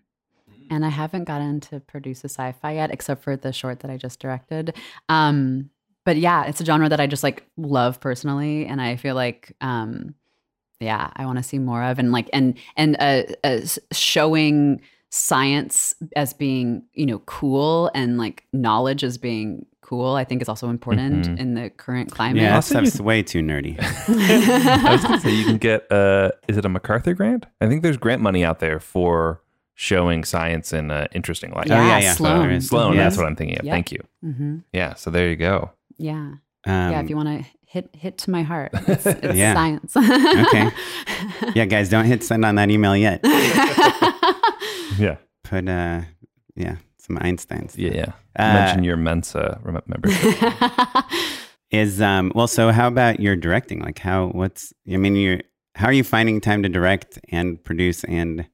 And 0.70 0.86
I 0.86 0.90
haven't 0.90 1.24
gotten 1.24 1.60
to 1.62 1.80
produce 1.80 2.24
a 2.24 2.30
sci-fi 2.30 2.74
yet, 2.74 2.92
except 2.92 3.24
for 3.24 3.38
the 3.38 3.54
short 3.54 3.80
that 3.80 3.92
I 3.92 3.98
just 3.98 4.20
directed. 4.20 4.76
Um, 5.08 5.70
but 6.08 6.16
yeah, 6.16 6.46
it's 6.46 6.62
a 6.62 6.66
genre 6.66 6.88
that 6.88 7.02
I 7.02 7.06
just 7.06 7.22
like 7.22 7.44
love 7.58 8.00
personally, 8.00 8.66
and 8.66 8.82
I 8.82 8.96
feel 8.96 9.14
like, 9.14 9.52
um, 9.60 10.16
yeah, 10.80 11.12
I 11.18 11.26
want 11.26 11.38
to 11.38 11.44
see 11.44 11.60
more 11.60 11.84
of, 11.84 12.00
and 12.00 12.14
like, 12.14 12.30
and 12.32 12.58
and 12.78 12.96
uh, 13.00 13.24
uh, 13.44 13.60
showing 13.92 14.80
science 15.10 15.94
as 16.16 16.34
being 16.34 16.84
you 16.94 17.06
know 17.06 17.20
cool 17.20 17.92
and 17.94 18.18
like 18.18 18.46
knowledge 18.54 19.04
as 19.04 19.18
being 19.18 19.66
cool. 19.82 20.16
I 20.16 20.24
think 20.24 20.42
is 20.42 20.48
also 20.50 20.70
important 20.70 21.28
Mhm. 21.28 21.40
in 21.40 21.54
the 21.56 21.70
current 21.72 22.10
climate. 22.12 22.42
Yeah, 22.42 22.54
that 22.54 22.64
stuff's 22.64 23.02
way 23.02 23.22
too 23.22 23.42
nerdy. 23.42 23.76
I 24.08 24.92
was 24.94 25.02
going 25.04 25.16
to 25.16 25.20
say 25.20 25.32
you 25.34 25.44
can 25.46 25.58
get. 25.58 25.92
Uh, 25.92 26.32
is 26.48 26.56
it 26.58 26.64
a 26.64 26.70
MacArthur 26.70 27.14
grant? 27.14 27.46
I 27.60 27.68
think 27.68 27.84
there's 27.84 27.98
grant 27.98 28.22
money 28.22 28.46
out 28.46 28.60
there 28.60 28.80
for 28.80 29.42
showing 29.76 30.24
science 30.24 30.74
in 30.74 30.90
an 30.90 31.08
interesting 31.14 31.52
light. 31.52 31.70
Oh, 31.70 31.76
yeah, 31.76 31.88
Yeah, 31.88 32.00
yeah. 32.00 32.14
Sloan. 32.14 32.40
There 32.42 32.52
is. 32.52 32.68
Sloan, 32.70 32.94
Yes. 32.96 33.04
that's 33.04 33.18
what 33.18 33.28
I'm 33.28 33.36
thinking 33.36 33.60
of. 33.60 33.66
Yeah. 33.66 33.74
Thank 33.74 33.92
you. 33.92 34.00
hmm 34.22 34.58
Yeah, 34.74 34.94
so 34.96 35.12
there 35.12 35.30
you 35.30 35.36
go. 35.36 35.72
Yeah, 35.98 36.16
Um, 36.16 36.40
yeah. 36.66 37.00
If 37.02 37.10
you 37.10 37.16
want 37.16 37.30
to 37.44 37.50
hit 37.66 37.90
hit 37.94 38.18
to 38.20 38.32
my 38.32 38.44
heart, 38.44 38.72
it's, 38.88 39.06
it's 39.06 39.36
Yeah. 39.38 39.54
science. 39.54 39.96
Okay. 39.98 40.70
yeah, 41.56 41.66
guys, 41.66 41.90
don't 41.90 42.06
hit 42.06 42.24
send 42.24 42.46
on 42.46 42.56
that 42.56 42.70
email 42.70 42.96
yet. 42.96 43.22
Yeah, 44.98 45.18
Put, 45.44 45.68
uh, 45.70 46.02
yeah, 46.56 46.78
some 46.98 47.18
Einsteins. 47.20 47.74
yeah, 47.78 47.92
yeah. 47.94 48.12
Uh, 48.36 48.54
Mention 48.54 48.84
your 48.84 48.98
Mensa 48.98 49.60
rem- 49.62 49.82
membership. 49.86 50.36
Is 51.70 52.02
um 52.02 52.32
well, 52.34 52.48
so 52.48 52.72
how 52.72 52.88
about 52.88 53.20
your 53.20 53.36
directing? 53.36 53.80
Like, 53.82 54.00
how? 54.00 54.28
What's? 54.30 54.74
I 54.92 54.98
mean, 54.98 55.16
you. 55.16 55.42
How 55.76 55.88
are 55.88 55.94
you 55.94 56.04
finding 56.04 56.42
time 56.42 56.64
to 56.64 56.70
direct 56.70 57.20
and 57.30 57.64
produce 57.64 58.04
and 58.06 58.48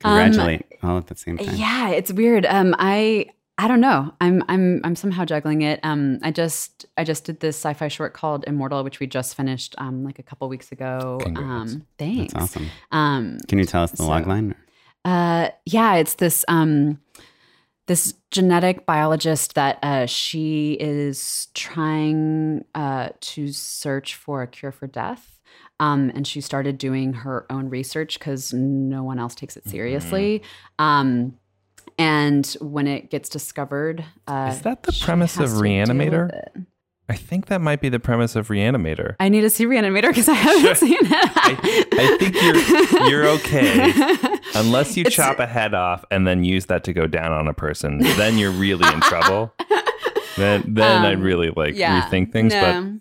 congratulate 0.00 0.66
all 0.84 0.98
at 0.98 1.08
the 1.08 1.16
same 1.16 1.38
time? 1.38 1.56
yeah, 1.56 1.88
it's 1.88 2.12
weird. 2.12 2.46
Um, 2.46 2.76
I 2.78 3.26
I 3.58 3.68
don't 3.68 3.80
know. 3.80 4.12
I'm 4.20 4.42
I'm 4.48 4.80
I'm 4.82 4.96
somehow 4.96 5.24
juggling 5.24 5.62
it. 5.62 5.78
Um, 5.82 6.18
I 6.22 6.30
just 6.30 6.86
I 6.96 7.04
just 7.04 7.24
did 7.24 7.40
this 7.40 7.56
sci-fi 7.56 7.88
short 7.88 8.14
called 8.14 8.44
Immortal, 8.46 8.82
which 8.82 8.98
we 8.98 9.06
just 9.06 9.36
finished 9.36 9.74
um 9.78 10.04
like 10.04 10.18
a 10.18 10.22
couple 10.22 10.48
weeks 10.48 10.72
ago. 10.72 11.18
Congrats. 11.22 11.74
Um, 11.74 11.86
thanks. 11.98 12.32
That's 12.32 12.44
awesome. 12.56 12.70
Um, 12.90 13.38
Can 13.48 13.58
you 13.58 13.64
tell 13.64 13.82
us 13.82 13.90
the 13.92 13.98
So- 13.98 14.08
log 14.08 14.26
line? 14.26 14.54
Uh, 15.04 15.48
yeah, 15.66 15.96
it's 15.96 16.14
this 16.14 16.44
um, 16.48 17.00
this 17.88 18.14
genetic 18.30 18.86
biologist 18.86 19.54
that 19.54 19.78
uh, 19.82 20.06
she 20.06 20.74
is 20.80 21.48
trying 21.54 22.64
uh, 22.74 23.08
to 23.20 23.48
search 23.52 24.14
for 24.14 24.42
a 24.42 24.46
cure 24.46 24.72
for 24.72 24.86
death. 24.86 25.40
Um, 25.80 26.12
and 26.14 26.24
she 26.26 26.40
started 26.40 26.78
doing 26.78 27.12
her 27.12 27.44
own 27.50 27.68
research 27.68 28.18
because 28.18 28.52
no 28.52 29.02
one 29.02 29.18
else 29.18 29.34
takes 29.34 29.56
it 29.56 29.68
seriously. 29.68 30.42
Um, 30.78 31.36
and 32.02 32.46
when 32.60 32.86
it 32.86 33.10
gets 33.10 33.28
discovered, 33.28 34.04
uh, 34.26 34.50
Is 34.52 34.62
that 34.62 34.82
the 34.82 34.92
premise 35.04 35.36
of 35.38 35.48
Reanimator? 35.50 36.30
I 37.08 37.14
think 37.16 37.46
that 37.46 37.60
might 37.60 37.80
be 37.80 37.88
the 37.90 37.98
premise 38.00 38.36
of 38.36 38.48
Reanimator. 38.48 39.16
I 39.20 39.28
need 39.28 39.42
to 39.42 39.50
see 39.50 39.66
Reanimator 39.66 40.08
because 40.08 40.28
I 40.28 40.34
haven't 40.34 40.76
seen 40.76 40.96
it. 41.00 41.06
I, 41.12 41.86
I 41.92 42.16
think 42.18 42.34
you're 42.42 43.08
you're 43.10 43.28
okay 43.38 43.92
unless 44.54 44.96
you 44.96 45.02
It's- 45.02 45.14
chop 45.14 45.38
a 45.38 45.46
head 45.46 45.74
off 45.74 46.04
and 46.10 46.26
then 46.26 46.42
use 46.44 46.66
that 46.66 46.84
to 46.84 46.92
go 46.92 47.06
down 47.06 47.32
on 47.32 47.48
a 47.48 47.54
person. 47.54 47.98
Then 47.98 48.38
you're 48.38 48.52
really 48.52 48.86
in 48.92 49.00
trouble. 49.02 49.52
Then 50.38 50.64
then 50.74 51.04
I'd 51.04 51.16
Um, 51.16 51.20
really 51.22 51.50
like 51.54 51.74
yeah, 51.74 52.00
rethink 52.08 52.32
things. 52.32 52.54
no. 52.54 52.98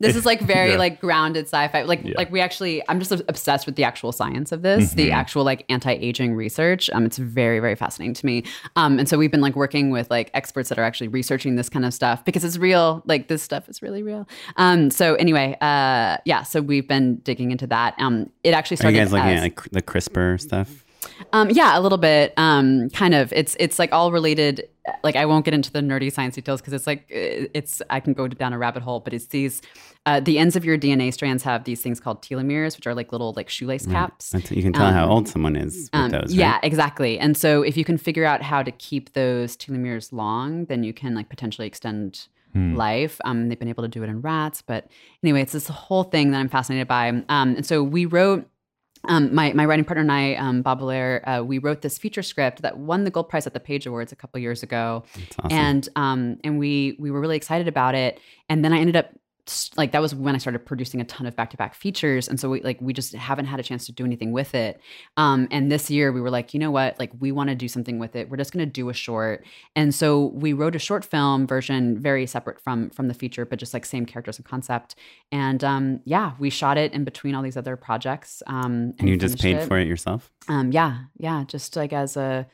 This 0.00 0.16
is 0.16 0.24
like 0.26 0.40
very 0.56 0.72
Yeah. 0.72 0.78
like 0.78 1.00
grounded 1.00 1.46
sci-fi. 1.46 1.82
Like 1.82 2.02
Yeah. 2.04 2.14
like 2.16 2.30
we 2.30 2.40
actually, 2.40 2.82
I'm 2.88 2.98
just 2.98 3.12
obsessed 3.12 3.66
with 3.66 3.76
the 3.76 3.84
actual 3.84 4.12
science 4.12 4.52
of 4.52 4.62
this, 4.62 4.92
the 4.92 5.08
Mhm. 5.10 5.14
actual 5.14 5.44
like 5.44 5.64
anti-aging 5.68 6.34
research. 6.34 6.90
Um, 6.92 7.04
it's 7.06 7.18
very 7.18 7.60
very 7.60 7.74
fascinating 7.74 8.14
to 8.14 8.26
me. 8.26 8.44
Um, 8.76 8.98
and 8.98 9.08
so 9.08 9.18
we've 9.18 9.30
been 9.30 9.40
like 9.40 9.56
working 9.56 9.90
with 9.90 10.10
like 10.10 10.30
experts 10.34 10.68
that 10.68 10.78
are 10.78 10.84
actually 10.84 11.08
researching 11.08 11.56
this 11.56 11.68
kind 11.68 11.84
of 11.84 11.94
stuff 11.94 12.24
because 12.24 12.44
it's 12.44 12.58
real. 12.58 13.02
Like 13.06 13.28
this 13.28 13.42
stuff 13.42 13.68
is 13.68 13.82
really 13.82 14.02
real. 14.02 14.28
Um, 14.56 14.90
so 14.90 15.14
anyway, 15.14 15.56
uh, 15.60 16.16
yeah. 16.24 16.42
So 16.42 16.60
we've 16.60 16.86
been 16.88 17.16
digging 17.16 17.50
into 17.50 17.66
that. 17.68 17.94
Um, 17.98 18.30
it 18.44 18.50
actually 18.54 18.74
Are 18.74 18.78
started. 18.78 18.98
you 18.98 19.04
guys 19.04 19.12
looking 19.12 19.28
as- 19.30 19.38
at 19.38 19.42
like 19.42 19.62
the 19.70 19.82
CRISPR 19.82 20.40
stuff? 20.40 20.81
Um, 21.32 21.50
yeah, 21.50 21.78
a 21.78 21.80
little 21.80 21.98
bit. 21.98 22.32
Um, 22.36 22.90
kind 22.90 23.14
of. 23.14 23.32
It's 23.32 23.56
it's 23.60 23.78
like 23.78 23.92
all 23.92 24.12
related. 24.12 24.68
Like 25.04 25.14
I 25.16 25.26
won't 25.26 25.44
get 25.44 25.54
into 25.54 25.70
the 25.70 25.80
nerdy 25.80 26.10
science 26.12 26.34
details 26.34 26.60
because 26.60 26.72
it's 26.72 26.86
like 26.86 27.02
uh, 27.02 27.46
it's 27.54 27.80
I 27.90 28.00
can 28.00 28.12
go 28.14 28.26
down 28.28 28.52
a 28.52 28.58
rabbit 28.58 28.82
hole. 28.82 29.00
But 29.00 29.12
it's 29.14 29.26
these 29.26 29.62
uh, 30.06 30.18
the 30.20 30.38
ends 30.38 30.56
of 30.56 30.64
your 30.64 30.76
DNA 30.76 31.12
strands 31.14 31.42
have 31.44 31.64
these 31.64 31.80
things 31.80 32.00
called 32.00 32.22
telomeres, 32.22 32.76
which 32.76 32.86
are 32.86 32.94
like 32.94 33.12
little 33.12 33.32
like 33.36 33.48
shoelace 33.48 33.86
caps. 33.86 34.30
That's, 34.30 34.50
you 34.50 34.62
can 34.62 34.72
tell 34.72 34.90
how 34.92 35.04
Um, 35.04 35.10
old 35.10 35.28
someone 35.28 35.54
is 35.56 35.88
with 35.92 36.00
Um, 36.00 36.10
those. 36.10 36.34
yeah, 36.34 36.58
exactly. 36.64 37.18
And 37.18 37.36
so 37.36 37.62
if 37.62 37.76
you 37.76 37.84
can 37.84 37.96
figure 37.98 38.24
out 38.24 38.42
how 38.42 38.62
to 38.64 38.72
keep 38.72 39.12
those 39.12 39.56
telomeres 39.56 40.12
long, 40.12 40.64
then 40.64 40.82
you 40.82 40.92
can 40.92 41.14
like 41.14 41.28
potentially 41.28 41.66
extend 41.66 42.26
Hmm. 42.52 42.76
life. 42.76 43.18
Um, 43.24 43.48
they've 43.48 43.58
been 43.58 43.68
able 43.68 43.82
to 43.82 43.88
do 43.88 44.02
it 44.02 44.10
in 44.10 44.20
rats, 44.20 44.60
but 44.60 44.86
anyway, 45.24 45.40
it's 45.40 45.52
this 45.52 45.68
whole 45.68 46.02
thing 46.02 46.32
that 46.32 46.38
I'm 46.38 46.50
fascinated 46.50 46.86
by. 46.86 47.08
Um, 47.08 47.24
and 47.30 47.64
so 47.64 47.82
we 47.82 48.04
wrote. 48.04 48.46
Um, 49.08 49.34
my, 49.34 49.52
my 49.52 49.64
writing 49.64 49.84
partner 49.84 50.02
and 50.02 50.12
I, 50.12 50.34
um, 50.34 50.62
Bob 50.62 50.78
Blair, 50.78 51.28
uh, 51.28 51.42
we 51.42 51.58
wrote 51.58 51.82
this 51.82 51.98
feature 51.98 52.22
script 52.22 52.62
that 52.62 52.78
won 52.78 53.04
the 53.04 53.10
gold 53.10 53.28
prize 53.28 53.46
at 53.46 53.54
the 53.54 53.60
Page 53.60 53.86
Awards 53.86 54.12
a 54.12 54.16
couple 54.16 54.38
years 54.40 54.62
ago, 54.62 55.04
awesome. 55.38 55.58
and 55.58 55.88
um, 55.96 56.36
and 56.44 56.58
we 56.58 56.96
we 56.98 57.10
were 57.10 57.20
really 57.20 57.36
excited 57.36 57.66
about 57.68 57.94
it. 57.94 58.20
And 58.48 58.64
then 58.64 58.72
I 58.72 58.78
ended 58.78 58.96
up 58.96 59.10
like 59.76 59.90
that 59.90 60.00
was 60.00 60.14
when 60.14 60.36
I 60.36 60.38
started 60.38 60.60
producing 60.60 61.00
a 61.00 61.04
ton 61.04 61.26
of 61.26 61.34
back 61.34 61.50
to 61.50 61.56
back 61.56 61.74
features, 61.74 62.28
and 62.28 62.38
so 62.38 62.48
we 62.48 62.62
like 62.62 62.80
we 62.80 62.92
just 62.92 63.12
haven't 63.12 63.46
had 63.46 63.58
a 63.58 63.62
chance 63.62 63.86
to 63.86 63.92
do 63.92 64.04
anything 64.04 64.30
with 64.30 64.54
it. 64.54 64.80
Um, 65.16 65.48
and 65.50 65.70
this 65.70 65.90
year 65.90 66.12
we 66.12 66.20
were 66.20 66.30
like, 66.30 66.54
you 66.54 66.60
know 66.60 66.70
what, 66.70 66.98
like 67.00 67.10
we 67.18 67.32
want 67.32 67.48
to 67.48 67.56
do 67.56 67.66
something 67.66 67.98
with 67.98 68.14
it. 68.14 68.30
We're 68.30 68.36
just 68.36 68.52
going 68.52 68.64
to 68.64 68.70
do 68.70 68.88
a 68.88 68.92
short, 68.92 69.44
and 69.74 69.92
so 69.92 70.26
we 70.26 70.52
wrote 70.52 70.76
a 70.76 70.78
short 70.78 71.04
film 71.04 71.46
version, 71.48 71.98
very 71.98 72.24
separate 72.26 72.60
from 72.60 72.90
from 72.90 73.08
the 73.08 73.14
feature, 73.14 73.44
but 73.44 73.58
just 73.58 73.74
like 73.74 73.84
same 73.84 74.06
characters 74.06 74.38
and 74.38 74.46
concept. 74.46 74.94
And 75.32 75.64
um, 75.64 76.00
yeah, 76.04 76.32
we 76.38 76.48
shot 76.48 76.78
it 76.78 76.92
in 76.92 77.02
between 77.02 77.34
all 77.34 77.42
these 77.42 77.56
other 77.56 77.76
projects. 77.76 78.44
Um, 78.46 78.94
and 79.00 79.08
you 79.08 79.16
just 79.16 79.40
paid 79.40 79.54
finished 79.54 79.68
for 79.68 79.78
it 79.78 79.88
yourself? 79.88 80.30
Um, 80.48 80.70
yeah, 80.70 80.98
yeah, 81.16 81.44
just 81.46 81.76
like 81.76 81.92
as 81.92 82.16
a. 82.16 82.46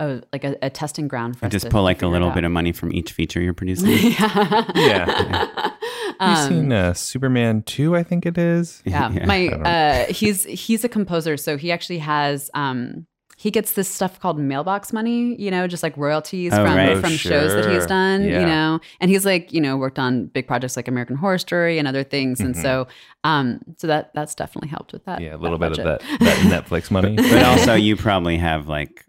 A, 0.00 0.20
like 0.32 0.42
a, 0.42 0.56
a 0.62 0.70
testing 0.70 1.06
ground 1.06 1.38
for 1.38 1.44
Or 1.44 1.46
us 1.46 1.52
just 1.52 1.66
to 1.66 1.70
pull 1.70 1.84
like 1.84 2.02
a 2.02 2.08
little 2.08 2.30
bit 2.30 2.42
of 2.42 2.50
money 2.50 2.72
from 2.72 2.92
each 2.92 3.12
feature 3.12 3.40
you're 3.40 3.54
producing? 3.54 3.90
yeah. 4.12 4.72
Yeah. 4.74 5.70
You've 6.20 6.38
Um, 6.38 6.48
seen 6.48 6.72
uh, 6.72 6.94
Superman 6.94 7.62
2, 7.62 7.96
I 7.96 8.02
think 8.02 8.26
it 8.26 8.38
is. 8.38 8.82
yeah, 8.86 9.10
Yeah. 9.10 9.26
my 9.26 9.48
uh, 9.48 10.12
he's 10.12 10.44
he's 10.44 10.84
a 10.84 10.88
composer, 10.88 11.36
so 11.36 11.56
he 11.56 11.70
actually 11.72 11.98
has 11.98 12.50
um 12.54 13.06
he 13.38 13.50
gets 13.50 13.72
this 13.72 13.88
stuff 13.88 14.20
called 14.20 14.38
mailbox 14.38 14.92
money, 14.92 15.34
you 15.34 15.50
know, 15.50 15.66
just 15.66 15.82
like 15.82 15.96
royalties 15.96 16.52
Oh, 16.52 16.64
from 16.64 16.76
right. 16.76 17.00
from 17.00 17.10
shows 17.16 17.52
that 17.54 17.68
he's 17.72 17.86
done, 17.86 18.22
Yeah. 18.22 18.38
you 18.40 18.46
know, 18.46 18.78
and 19.00 19.10
he's 19.10 19.24
like 19.26 19.52
you 19.52 19.60
know 19.60 19.76
worked 19.76 19.98
on 19.98 20.26
big 20.26 20.46
projects 20.46 20.76
like 20.76 20.86
American 20.86 21.16
Horror 21.16 21.38
Story 21.38 21.78
and 21.78 21.88
other 21.88 22.04
things, 22.04 22.38
and 22.40 22.54
Mhm. 22.54 22.62
so 22.62 22.86
um 23.24 23.60
so 23.78 23.86
that 23.88 24.12
that's 24.14 24.34
definitely 24.36 24.68
helped 24.68 24.92
with 24.92 25.04
that. 25.06 25.20
Yeah, 25.20 25.34
a 25.34 25.38
little 25.38 25.58
bit 25.58 25.72
of 25.72 25.78
that, 25.78 26.00
that 26.20 26.64
Netflix 26.66 26.90
money. 26.90 27.16
but 27.32 27.42
also, 27.42 27.74
you 27.74 27.96
probably 27.96 28.36
have 28.36 28.68
like 28.68 29.04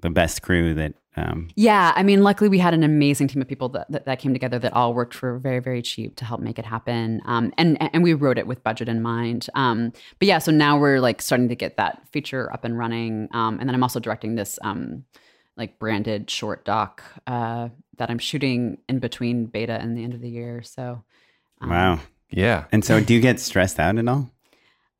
the 0.00 0.10
best 0.10 0.42
crew 0.42 0.74
that. 0.74 0.94
Um, 1.16 1.48
Yeah, 1.56 1.92
I 1.96 2.02
mean, 2.02 2.22
luckily 2.22 2.48
we 2.48 2.58
had 2.58 2.72
an 2.72 2.82
amazing 2.82 3.28
team 3.28 3.42
of 3.42 3.48
people 3.48 3.68
that, 3.70 3.90
that, 3.90 4.04
that 4.06 4.18
came 4.20 4.32
together 4.32 4.58
that 4.60 4.72
all 4.72 4.94
worked 4.94 5.14
for 5.14 5.38
very, 5.38 5.58
very 5.58 5.82
cheap 5.82 6.16
to 6.16 6.24
help 6.24 6.40
make 6.40 6.58
it 6.58 6.64
happen. 6.64 7.20
Um, 7.24 7.52
and 7.58 7.76
and 7.80 8.02
we 8.02 8.14
wrote 8.14 8.38
it 8.38 8.46
with 8.46 8.62
budget 8.62 8.88
in 8.88 9.02
mind. 9.02 9.48
Um, 9.54 9.92
but 10.18 10.28
yeah, 10.28 10.38
so 10.38 10.52
now 10.52 10.78
we're 10.78 11.00
like 11.00 11.20
starting 11.20 11.48
to 11.48 11.56
get 11.56 11.76
that 11.78 12.06
feature 12.12 12.52
up 12.52 12.64
and 12.64 12.78
running. 12.78 13.28
Um, 13.32 13.58
and 13.58 13.68
then 13.68 13.74
I'm 13.74 13.82
also 13.82 14.00
directing 14.00 14.36
this 14.36 14.58
um, 14.62 15.04
like 15.56 15.78
branded 15.78 16.30
short 16.30 16.64
doc 16.64 17.02
uh, 17.26 17.68
that 17.98 18.10
I'm 18.10 18.18
shooting 18.18 18.78
in 18.88 18.98
between 18.98 19.46
beta 19.46 19.72
and 19.72 19.96
the 19.96 20.04
end 20.04 20.14
of 20.14 20.20
the 20.20 20.30
year. 20.30 20.62
So 20.62 21.02
um, 21.60 21.70
wow. 21.70 22.00
yeah. 22.30 22.64
And 22.72 22.84
so, 22.84 23.00
do 23.00 23.14
you 23.14 23.20
get 23.20 23.40
stressed 23.40 23.78
out 23.78 23.98
at 23.98 24.08
all? 24.08 24.30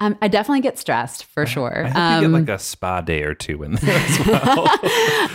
Um, 0.00 0.16
I 0.22 0.28
definitely 0.28 0.62
get 0.62 0.78
stressed 0.78 1.24
for 1.26 1.44
sure. 1.46 1.84
I 1.86 2.16
um, 2.16 2.22
you 2.24 2.28
get 2.28 2.34
like 2.34 2.48
a 2.48 2.58
spa 2.58 3.02
day 3.02 3.22
or 3.22 3.34
two 3.34 3.62
in 3.62 3.72
there 3.74 3.98
as 3.98 4.26
well. 4.26 4.68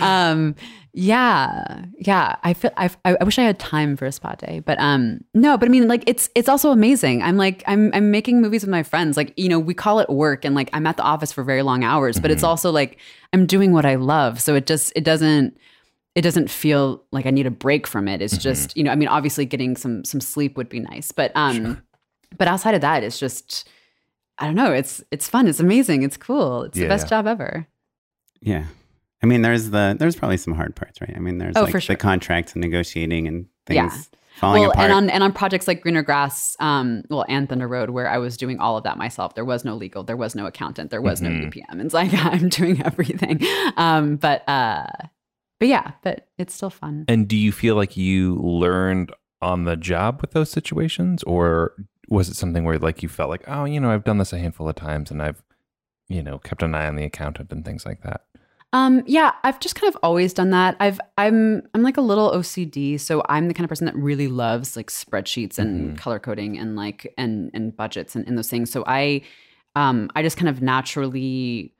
um 0.02 0.54
yeah 0.98 1.84
yeah 1.98 2.36
i 2.42 2.54
feel 2.54 2.70
I, 2.78 2.88
I 3.04 3.22
wish 3.22 3.38
i 3.38 3.42
had 3.42 3.58
time 3.58 3.98
for 3.98 4.06
a 4.06 4.12
spa 4.12 4.34
day 4.34 4.60
but 4.60 4.78
um 4.80 5.20
no 5.34 5.58
but 5.58 5.68
i 5.68 5.70
mean 5.70 5.88
like 5.88 6.02
it's 6.06 6.30
it's 6.34 6.48
also 6.48 6.70
amazing 6.72 7.22
i'm 7.22 7.36
like 7.36 7.62
i'm 7.66 7.90
i'm 7.92 8.10
making 8.10 8.40
movies 8.40 8.62
with 8.62 8.70
my 8.70 8.82
friends 8.82 9.14
like 9.14 9.34
you 9.36 9.46
know 9.50 9.58
we 9.58 9.74
call 9.74 9.98
it 10.00 10.08
work 10.08 10.42
and 10.46 10.54
like 10.54 10.70
i'm 10.72 10.86
at 10.86 10.96
the 10.96 11.02
office 11.02 11.32
for 11.32 11.44
very 11.44 11.60
long 11.62 11.84
hours 11.84 12.18
but 12.18 12.30
it's 12.30 12.40
Mm-hmm. 12.40 12.48
also 12.48 12.70
like 12.72 12.96
i'm 13.34 13.44
doing 13.44 13.72
what 13.74 13.84
i 13.84 13.96
love 13.96 14.40
so 14.40 14.54
it 14.54 14.64
just 14.66 14.90
it 14.96 15.04
doesn't 15.04 15.54
it 16.14 16.22
doesn't 16.22 16.48
feel 16.50 17.04
like 17.12 17.26
i 17.26 17.30
need 17.30 17.46
a 17.46 17.50
break 17.50 17.86
from 17.86 18.08
it 18.08 18.22
it's 18.22 18.32
Mm-hmm. 18.32 18.40
just 18.40 18.74
you 18.74 18.82
know 18.82 18.90
i 18.90 18.94
mean 18.96 19.08
obviously 19.08 19.44
getting 19.44 19.76
some 19.76 20.02
some 20.02 20.20
sleep 20.22 20.56
would 20.56 20.70
be 20.70 20.80
nice 20.80 21.12
but 21.12 21.30
um 21.34 21.82
but 22.38 22.48
outside 22.48 22.74
of 22.74 22.80
that 22.80 23.02
it's 23.04 23.18
just 23.18 23.68
i 24.38 24.46
don't 24.46 24.54
know 24.54 24.72
it's 24.72 25.02
it's 25.10 25.28
fun 25.28 25.46
it's 25.48 25.60
amazing 25.60 26.02
it's 26.02 26.16
cool 26.16 26.62
it's 26.64 26.76
Yeah, 26.76 26.84
the 26.84 26.88
best 26.88 27.06
yeah. 27.06 27.10
job 27.10 27.26
ever 27.26 27.66
Yeah. 28.40 28.64
I 29.22 29.26
mean, 29.26 29.40
there's 29.42 29.70
the 29.70 29.96
there's 29.98 30.14
probably 30.14 30.36
some 30.36 30.54
hard 30.54 30.76
parts, 30.76 31.00
right? 31.00 31.14
I 31.16 31.18
mean, 31.18 31.38
there's 31.38 31.56
Oh, 31.56 31.62
like 31.62 31.72
for 31.72 31.80
sure. 31.80 31.96
the 31.96 32.00
contracts 32.00 32.52
and 32.52 32.60
negotiating 32.62 33.26
and 33.26 33.46
things 33.66 33.76
Yeah. 33.76 34.18
falling 34.36 34.60
well, 34.60 34.70
apart. 34.72 34.84
and 34.84 34.92
on 34.92 35.10
and 35.10 35.22
on 35.24 35.32
projects 35.32 35.66
like 35.66 35.80
Greener 35.80 36.02
Grass, 36.02 36.54
um, 36.60 37.02
well, 37.08 37.24
and 37.26 37.48
Thunder 37.48 37.66
Road, 37.66 37.90
where 37.90 38.08
I 38.10 38.18
was 38.18 38.36
doing 38.36 38.58
all 38.60 38.76
of 38.76 38.84
that 38.84 38.98
myself. 38.98 39.34
There 39.34 39.44
was 39.44 39.64
no 39.64 39.74
legal, 39.74 40.04
there 40.04 40.18
was 40.18 40.34
no 40.34 40.44
accountant, 40.46 40.90
there 40.90 41.00
was 41.00 41.22
Mhm. 41.22 41.22
no 41.22 41.46
UPM. 41.48 41.80
It's 41.80 41.94
like 41.94 42.10
I'm 42.24 42.50
doing 42.50 42.82
everything. 42.84 43.40
Um, 43.78 44.16
but 44.16 44.46
uh, 44.46 44.86
but 45.58 45.68
yeah, 45.68 45.92
but 46.02 46.28
it's 46.36 46.54
still 46.54 46.70
fun. 46.70 47.06
and 47.08 47.26
do 47.26 47.36
you 47.36 47.52
feel 47.52 47.74
like 47.74 47.96
you 47.96 48.36
learned 48.36 49.10
on 49.40 49.64
the 49.64 49.76
job 49.76 50.20
with 50.20 50.32
those 50.32 50.50
situations, 50.50 51.22
or 51.22 51.72
was 52.08 52.28
it 52.28 52.36
something 52.36 52.64
where 52.64 52.78
like 52.78 53.02
you 53.02 53.08
felt 53.08 53.30
like, 53.30 53.44
oh, 53.46 53.64
you 53.64 53.80
know, 53.80 53.90
I've 53.90 54.04
done 54.04 54.18
this 54.18 54.32
a 54.32 54.38
handful 54.38 54.68
of 54.68 54.76
times, 54.76 55.10
and 55.10 55.22
I've, 55.22 55.42
you 56.08 56.22
know, 56.22 56.38
kept 56.38 56.62
an 56.62 56.74
eye 56.74 56.86
on 56.86 56.96
the 56.96 57.04
accountant 57.04 57.50
and 57.52 57.64
things 57.64 57.84
like 57.84 58.02
that? 58.02 58.22
Um, 58.72 59.02
yeah, 59.06 59.32
I've 59.44 59.60
just 59.60 59.74
kind 59.74 59.92
of 59.94 59.98
always 60.02 60.34
done 60.34 60.50
that. 60.50 60.76
I've 60.80 61.00
I'm 61.16 61.62
I'm 61.72 61.82
like 61.82 61.96
a 61.96 62.00
little 62.02 62.30
OCD, 62.32 62.98
so 62.98 63.22
I'm 63.28 63.48
the 63.48 63.54
kind 63.54 63.64
of 63.64 63.68
person 63.70 63.86
that 63.86 63.96
really 63.96 64.28
loves 64.28 64.76
like 64.76 64.90
spreadsheets 64.90 65.58
and 65.58 65.92
Mhm. 65.92 65.98
color 65.98 66.18
coding 66.18 66.58
and 66.58 66.76
like 66.76 67.12
and 67.16 67.50
and 67.54 67.74
budgets 67.76 68.14
and, 68.16 68.26
and 68.26 68.36
those 68.36 68.48
things. 68.48 68.70
So 68.70 68.82
I 68.86 69.22
um 69.76 70.10
I 70.16 70.22
just 70.22 70.36
kind 70.36 70.48
of 70.48 70.60
naturally 70.62 71.72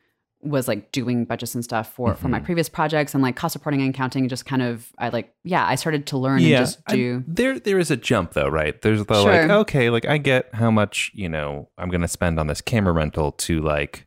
was 0.49 0.69
like 0.69 0.93
doing 0.93 1.25
budgets 1.25 1.55
and 1.55 1.63
stuff 1.65 1.93
for 1.93 2.15
for 2.15 2.29
my 2.29 2.41
Mhm. 2.41 2.45
previous 2.45 2.69
projects 2.69 3.15
and 3.15 3.23
like 3.23 3.37
cost 3.37 3.55
reporting 3.55 3.81
and 3.83 3.95
accounting 3.95 4.29
just 4.29 4.47
kind 4.47 4.63
of 4.63 4.93
I 4.99 5.09
like 5.11 5.35
yeah, 5.45 5.67
I 5.67 5.75
started 5.75 6.07
to 6.09 6.19
learn 6.19 6.39
and 6.39 6.49
just 6.49 6.79
I- 6.87 6.95
do 6.97 7.25
there, 7.27 7.59
there 7.59 7.79
is 7.79 7.91
a 7.91 7.97
jump 7.97 8.33
though, 8.35 8.49
right? 8.49 8.81
There's 8.83 9.05
the 9.05 9.23
like, 9.23 9.51
okay, 9.51 9.91
like 9.91 10.07
I 10.07 10.19
get 10.19 10.49
how 10.55 10.71
much 10.71 11.11
you 11.15 11.29
know 11.29 11.69
I'm 11.79 11.91
to 11.91 12.09
spend 12.09 12.39
on 12.41 12.47
this 12.47 12.61
camera 12.61 12.93
rental 12.93 13.33
to 13.33 13.61
like 13.61 14.07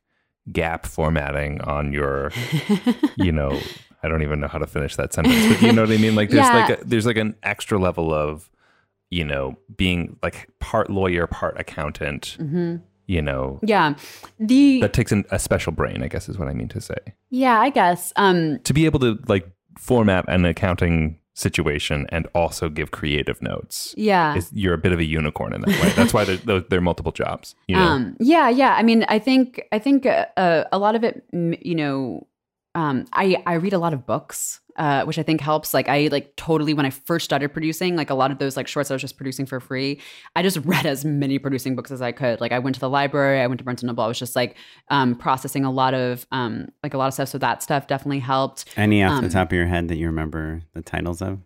gap 0.51 0.85
formatting 0.85 1.61
on 1.61 1.93
your, 1.93 2.31
you 3.17 3.31
know, 3.31 3.59
I 4.01 4.07
don't 4.07 4.23
even 4.23 4.39
know 4.39 4.47
how 4.47 4.57
to 4.57 4.65
finish 4.65 4.95
that 4.95 5.13
sentence, 5.13 5.35
but 5.47 5.61
you 5.61 5.73
know 5.73 5.83
what 5.83 5.91
I 5.91 5.97
mean. 5.97 6.15
Like 6.15 6.29
there's 6.29 6.47
Yeah. 6.47 6.55
like 6.67 6.81
a, 6.81 6.83
there's 6.85 7.05
like 7.05 7.17
an 7.17 7.35
extra 7.43 7.77
level 7.77 8.11
of, 8.13 8.49
you 9.11 9.25
know, 9.25 9.57
being 9.75 10.17
like 10.23 10.49
part 10.59 10.89
lawyer, 10.89 11.27
part 11.27 11.59
accountant. 11.59 12.37
Mhm. 12.39 12.81
You 13.09 13.23
know, 13.23 13.59
Yeah. 13.63 13.95
The 14.39 14.81
that 14.81 14.93
takes 14.93 15.11
an, 15.11 15.25
a 15.31 15.39
special 15.39 15.71
brain, 15.71 16.03
I 16.03 16.07
guess, 16.07 16.29
is 16.29 16.37
what 16.37 16.47
I 16.47 16.53
mean 16.53 16.67
to 16.69 16.79
say. 16.79 16.99
yeah, 17.31 17.59
I 17.59 17.71
guess. 17.71 18.13
Um 18.15 18.59
To 18.63 18.73
be 18.73 18.85
able 18.85 18.99
to 18.99 19.17
like 19.27 19.49
format 19.77 20.25
an 20.27 20.45
accounting 20.45 21.19
situation 21.33 22.05
and 22.09 22.27
also 22.35 22.69
give 22.69 22.91
creative 22.91 23.41
notes 23.41 23.95
yeah. 23.97 24.35
is 24.35 24.51
you're 24.53 24.73
a 24.73 24.77
bit 24.77 24.91
of 24.91 24.99
a 24.99 25.05
unicorn 25.05 25.53
in 25.53 25.61
that 25.61 25.69
way. 25.81 25.89
That's 25.95 26.13
why 26.13 26.25
there 26.25 26.79
are 26.79 26.81
multiple 26.81 27.11
jobs. 27.11 27.55
You 27.67 27.77
know? 27.77 27.81
Um, 27.81 28.17
yeah, 28.19 28.49
yeah. 28.49 28.75
I 28.75 28.83
mean, 28.83 29.05
I 29.07 29.19
think 29.19 29.61
I 29.71 29.79
think 29.79 30.05
uh, 30.05 30.25
uh, 30.37 30.65
a 30.71 30.77
lot 30.77 30.95
of 30.95 31.03
it, 31.03 31.23
you 31.31 31.75
know, 31.75 32.27
um, 32.75 33.05
I 33.13 33.41
I 33.45 33.53
read 33.55 33.73
a 33.73 33.79
lot 33.79 33.93
of 33.93 34.05
books 34.05 34.61
uh, 34.79 35.03
which 35.03 35.19
I 35.19 35.23
think 35.23 35.41
helps. 35.41 35.73
Like 35.73 35.87
I 35.87 36.07
like 36.11 36.35
totally 36.37 36.73
when 36.73 36.85
I 36.87 36.89
first 36.89 37.25
started 37.25 37.53
producing, 37.53 37.95
like 37.95 38.09
a 38.09 38.15
lot 38.15 38.31
of 38.31 38.39
those 38.39 38.57
like 38.57 38.67
shorts 38.67 38.89
I 38.89 38.95
was 38.95 39.01
just 39.01 39.17
producing 39.17 39.45
for 39.45 39.59
free. 39.59 39.99
I 40.35 40.41
just 40.41 40.57
read 40.65 40.85
as 40.87 41.05
many 41.05 41.37
producing 41.37 41.75
books 41.75 41.91
as 41.91 42.01
I 42.01 42.11
could. 42.11 42.41
Like 42.41 42.51
I 42.51 42.59
went 42.59 42.73
to 42.75 42.79
the 42.79 42.89
library, 42.89 43.41
I 43.41 43.45
went 43.47 43.59
to 43.59 43.63
Barnes 43.63 43.83
and 43.83 43.87
Noble. 43.87 44.03
I 44.03 44.07
was 44.07 44.17
just 44.17 44.35
like 44.35 44.55
um, 44.89 45.15
processing 45.15 45.65
a 45.65 45.71
lot 45.71 45.93
of 45.93 46.25
um, 46.31 46.69
like 46.81 46.95
a 46.95 46.97
lot 46.97 47.07
of 47.07 47.13
stuff. 47.13 47.29
So 47.29 47.37
that 47.37 47.61
stuff 47.61 47.85
definitely 47.87 48.19
helped. 48.19 48.65
Any 48.75 49.03
off 49.03 49.19
the 49.21 49.27
Um, 49.27 49.31
top 49.31 49.49
of 49.51 49.55
your 49.55 49.67
head 49.67 49.89
that 49.89 49.97
you 49.97 50.07
remember 50.07 50.61
the 50.73 50.81
titles 50.81 51.21
of? 51.21 51.39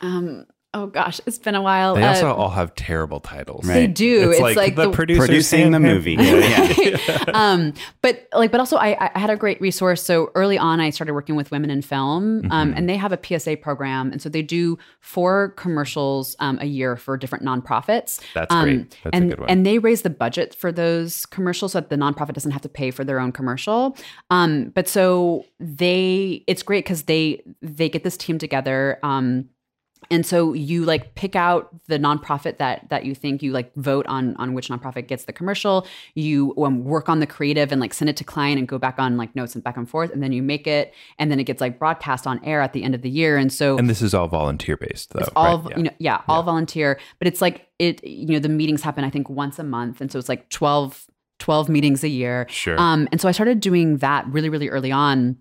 Um, 0.00 0.46
oh 0.72 0.86
gosh, 0.86 1.20
it's 1.26 1.38
been 1.38 1.54
a 1.56 1.62
while. 1.62 1.94
They 1.96 2.04
also 2.04 2.30
Uh, 2.30 2.34
all 2.34 2.50
have 2.50 2.74
terrible 2.76 3.18
titles. 3.20 3.66
Right. 3.66 3.74
they 3.74 3.86
do. 3.88 4.30
It's, 4.30 4.40
like, 4.56 4.76
the, 4.76 4.86
the 4.86 4.90
producer 4.92 5.26
Producing 5.26 5.72
the 5.72 5.80
movie. 5.80 6.14
Yeah. 6.20 7.24
um, 7.34 7.72
but 8.02 8.28
like, 8.32 8.50
but 8.52 8.60
also 8.60 8.76
I, 8.76 9.10
I 9.14 9.18
had 9.18 9.30
a 9.30 9.36
great 9.36 9.60
resource. 9.60 10.02
So 10.02 10.30
early 10.34 10.58
on, 10.58 10.80
I 10.80 10.90
started 10.90 11.12
working 11.14 11.34
with 11.36 11.50
women 11.50 11.70
in 11.70 11.82
film, 11.82 12.42
Mm-hmm. 12.42 12.52
um, 12.52 12.72
and 12.76 12.88
they 12.88 12.96
have 12.96 13.12
a 13.12 13.18
PSA 13.22 13.56
program, 13.56 14.12
and 14.12 14.22
so 14.22 14.28
they 14.28 14.42
do 14.42 14.78
four 15.00 15.50
commercials 15.56 16.36
um, 16.38 16.58
a 16.60 16.66
year 16.66 16.96
for 16.96 17.16
different 17.16 17.44
nonprofits. 17.44 18.20
That's 18.34 18.52
Um, 18.54 18.64
great. 18.64 18.96
That's 19.04 19.14
and 19.16 19.24
a 19.24 19.28
good 19.28 19.40
one. 19.40 19.48
and 19.50 19.66
they 19.66 19.78
raise 19.78 20.02
the 20.02 20.10
budget 20.10 20.54
for 20.54 20.70
those 20.70 21.26
commercials 21.26 21.72
so 21.72 21.80
that 21.80 21.90
the 21.90 21.96
nonprofit 21.96 22.34
doesn't 22.34 22.52
have 22.52 22.62
to 22.62 22.68
pay 22.68 22.90
for 22.90 23.02
their 23.04 23.18
own 23.18 23.32
commercial. 23.32 23.96
Um, 24.30 24.70
but 24.74 24.86
so 24.88 25.44
they, 25.58 26.44
it's 26.46 26.62
great 26.62 26.84
because 26.84 27.02
they 27.02 27.42
they 27.60 27.88
get 27.88 28.04
this 28.04 28.16
team 28.16 28.38
together. 28.38 28.98
Um, 29.02 29.48
and 30.10 30.24
so 30.24 30.52
you 30.54 30.84
like 30.84 31.14
pick 31.14 31.36
out 31.36 31.68
the 31.86 31.98
nonprofit 31.98 32.58
that 32.58 32.88
that 32.88 33.04
you 33.04 33.14
think 33.14 33.42
you 33.42 33.52
like 33.52 33.74
vote 33.76 34.06
on 34.06 34.34
on 34.36 34.54
which 34.54 34.68
nonprofit 34.68 35.06
gets 35.06 35.24
the 35.24 35.32
commercial 35.32 35.86
you 36.14 36.54
um, 36.58 36.84
work 36.84 37.08
on 37.08 37.20
the 37.20 37.26
creative 37.26 37.70
and 37.72 37.80
like 37.80 37.92
send 37.92 38.08
it 38.08 38.16
to 38.16 38.24
client 38.24 38.58
and 38.58 38.66
go 38.66 38.78
back 38.78 38.98
on 38.98 39.16
like 39.16 39.34
notes 39.36 39.54
and 39.54 39.62
back 39.62 39.76
and 39.76 39.88
forth 39.90 40.10
and 40.10 40.22
then 40.22 40.32
you 40.32 40.42
make 40.42 40.66
it 40.66 40.94
and 41.18 41.30
then 41.30 41.38
it 41.38 41.44
gets 41.44 41.60
like 41.60 41.78
broadcast 41.78 42.26
on 42.26 42.42
air 42.44 42.60
at 42.60 42.72
the 42.72 42.82
end 42.82 42.94
of 42.94 43.02
the 43.02 43.10
year 43.10 43.36
and 43.36 43.52
so 43.52 43.76
and 43.76 43.90
this 43.90 44.00
is 44.02 44.14
all 44.14 44.26
volunteer 44.28 44.76
based, 44.76 45.12
though. 45.12 45.20
it's 45.20 45.28
all 45.36 45.58
right? 45.60 45.70
Yeah. 45.70 45.76
you 45.76 45.82
know 45.84 45.90
yeah 45.98 46.22
all 46.28 46.42
volunteer 46.42 46.98
but 47.18 47.28
it's 47.28 47.40
like 47.40 47.68
it 47.78 48.02
you 48.04 48.28
know 48.28 48.38
the 48.38 48.48
meetings 48.48 48.82
happen 48.82 49.04
i 49.04 49.10
think 49.10 49.28
once 49.28 49.58
a 49.58 49.64
month 49.64 50.00
and 50.00 50.10
so 50.10 50.18
it's 50.18 50.28
like 50.28 50.48
12 50.50 51.06
12 51.38 51.68
meetings 51.68 52.04
a 52.04 52.08
year 52.08 52.46
Sure. 52.48 52.78
um 52.80 53.08
and 53.12 53.20
so 53.20 53.28
i 53.28 53.32
started 53.32 53.60
doing 53.60 53.98
that 53.98 54.26
really 54.28 54.48
really 54.48 54.68
early 54.68 54.92
on 54.92 55.36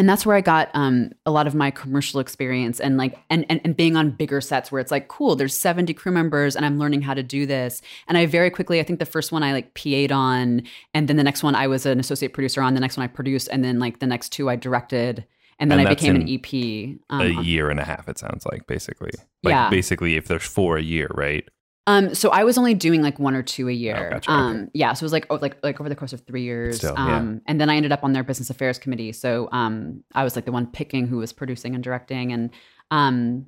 and 0.00 0.08
that's 0.08 0.24
where 0.24 0.34
i 0.34 0.40
got 0.40 0.70
um 0.72 1.10
a 1.26 1.30
lot 1.30 1.46
of 1.46 1.54
my 1.54 1.70
commercial 1.70 2.20
experience 2.20 2.80
and 2.80 2.96
like 2.96 3.18
and, 3.28 3.44
and 3.50 3.60
and 3.64 3.76
being 3.76 3.96
on 3.96 4.10
bigger 4.10 4.40
sets 4.40 4.72
where 4.72 4.80
it's 4.80 4.90
like 4.90 5.08
cool 5.08 5.36
there's 5.36 5.56
70 5.56 5.92
crew 5.92 6.10
members 6.10 6.56
and 6.56 6.64
i'm 6.64 6.78
learning 6.78 7.02
how 7.02 7.12
to 7.12 7.22
do 7.22 7.44
this 7.44 7.82
and 8.08 8.16
i 8.16 8.24
very 8.24 8.48
quickly 8.50 8.80
i 8.80 8.82
think 8.82 8.98
the 8.98 9.04
first 9.04 9.30
one 9.30 9.42
i 9.42 9.52
like 9.52 9.74
pa'd 9.74 10.10
on 10.10 10.62
and 10.94 11.06
then 11.06 11.16
the 11.16 11.22
next 11.22 11.42
one 11.42 11.54
i 11.54 11.66
was 11.66 11.84
an 11.84 12.00
associate 12.00 12.32
producer 12.32 12.62
on 12.62 12.72
the 12.72 12.80
next 12.80 12.96
one 12.96 13.04
i 13.04 13.08
produced 13.08 13.48
and 13.52 13.62
then 13.62 13.78
like 13.78 13.98
the 13.98 14.06
next 14.06 14.30
two 14.30 14.48
i 14.48 14.56
directed 14.56 15.26
and 15.58 15.70
then 15.70 15.78
And 15.78 15.86
i 15.86 15.90
became 15.90 16.16
an 16.16 16.26
ep 16.28 16.98
um, 17.10 17.20
a 17.20 17.42
year 17.42 17.68
and 17.68 17.78
a 17.78 17.84
half, 17.84 18.08
it 18.08 18.18
sounds 18.18 18.46
like, 18.50 18.66
basically. 18.66 19.10
Like, 19.42 19.52
Yeah. 19.52 19.68
basically, 19.68 20.16
if 20.16 20.26
there's 20.26 20.42
four 20.42 20.78
a 20.78 20.82
year, 20.82 21.08
right? 21.14 21.46
Um, 21.86 22.14
so 22.14 22.30
I 22.30 22.44
was 22.44 22.58
only 22.58 22.74
doing 22.74 23.02
like 23.02 23.18
one 23.18 23.34
or 23.34 23.42
two 23.42 23.68
a 23.68 23.72
year. 23.72 24.08
Oh, 24.08 24.14
gotcha. 24.14 24.30
Um, 24.30 24.70
yeah, 24.74 24.92
so 24.92 25.02
it 25.02 25.06
was 25.06 25.12
like 25.12 25.26
oh, 25.30 25.36
like 25.36 25.56
like 25.62 25.80
over 25.80 25.88
the 25.88 25.96
course 25.96 26.12
of 26.12 26.20
three 26.20 26.42
years. 26.42 26.76
Still, 26.78 26.94
yeah. 26.96 27.16
um, 27.16 27.42
and 27.46 27.60
then 27.60 27.70
I 27.70 27.76
ended 27.76 27.90
up 27.90 28.04
on 28.04 28.12
their 28.12 28.22
business 28.22 28.50
affairs 28.50 28.78
committee. 28.78 29.12
So 29.12 29.48
um, 29.50 30.04
I 30.14 30.22
was 30.22 30.36
like 30.36 30.44
the 30.44 30.52
one 30.52 30.66
picking 30.66 31.06
who 31.06 31.16
was 31.16 31.32
producing 31.32 31.74
and 31.74 31.82
directing, 31.82 32.32
and 32.32 32.50
um, 32.90 33.46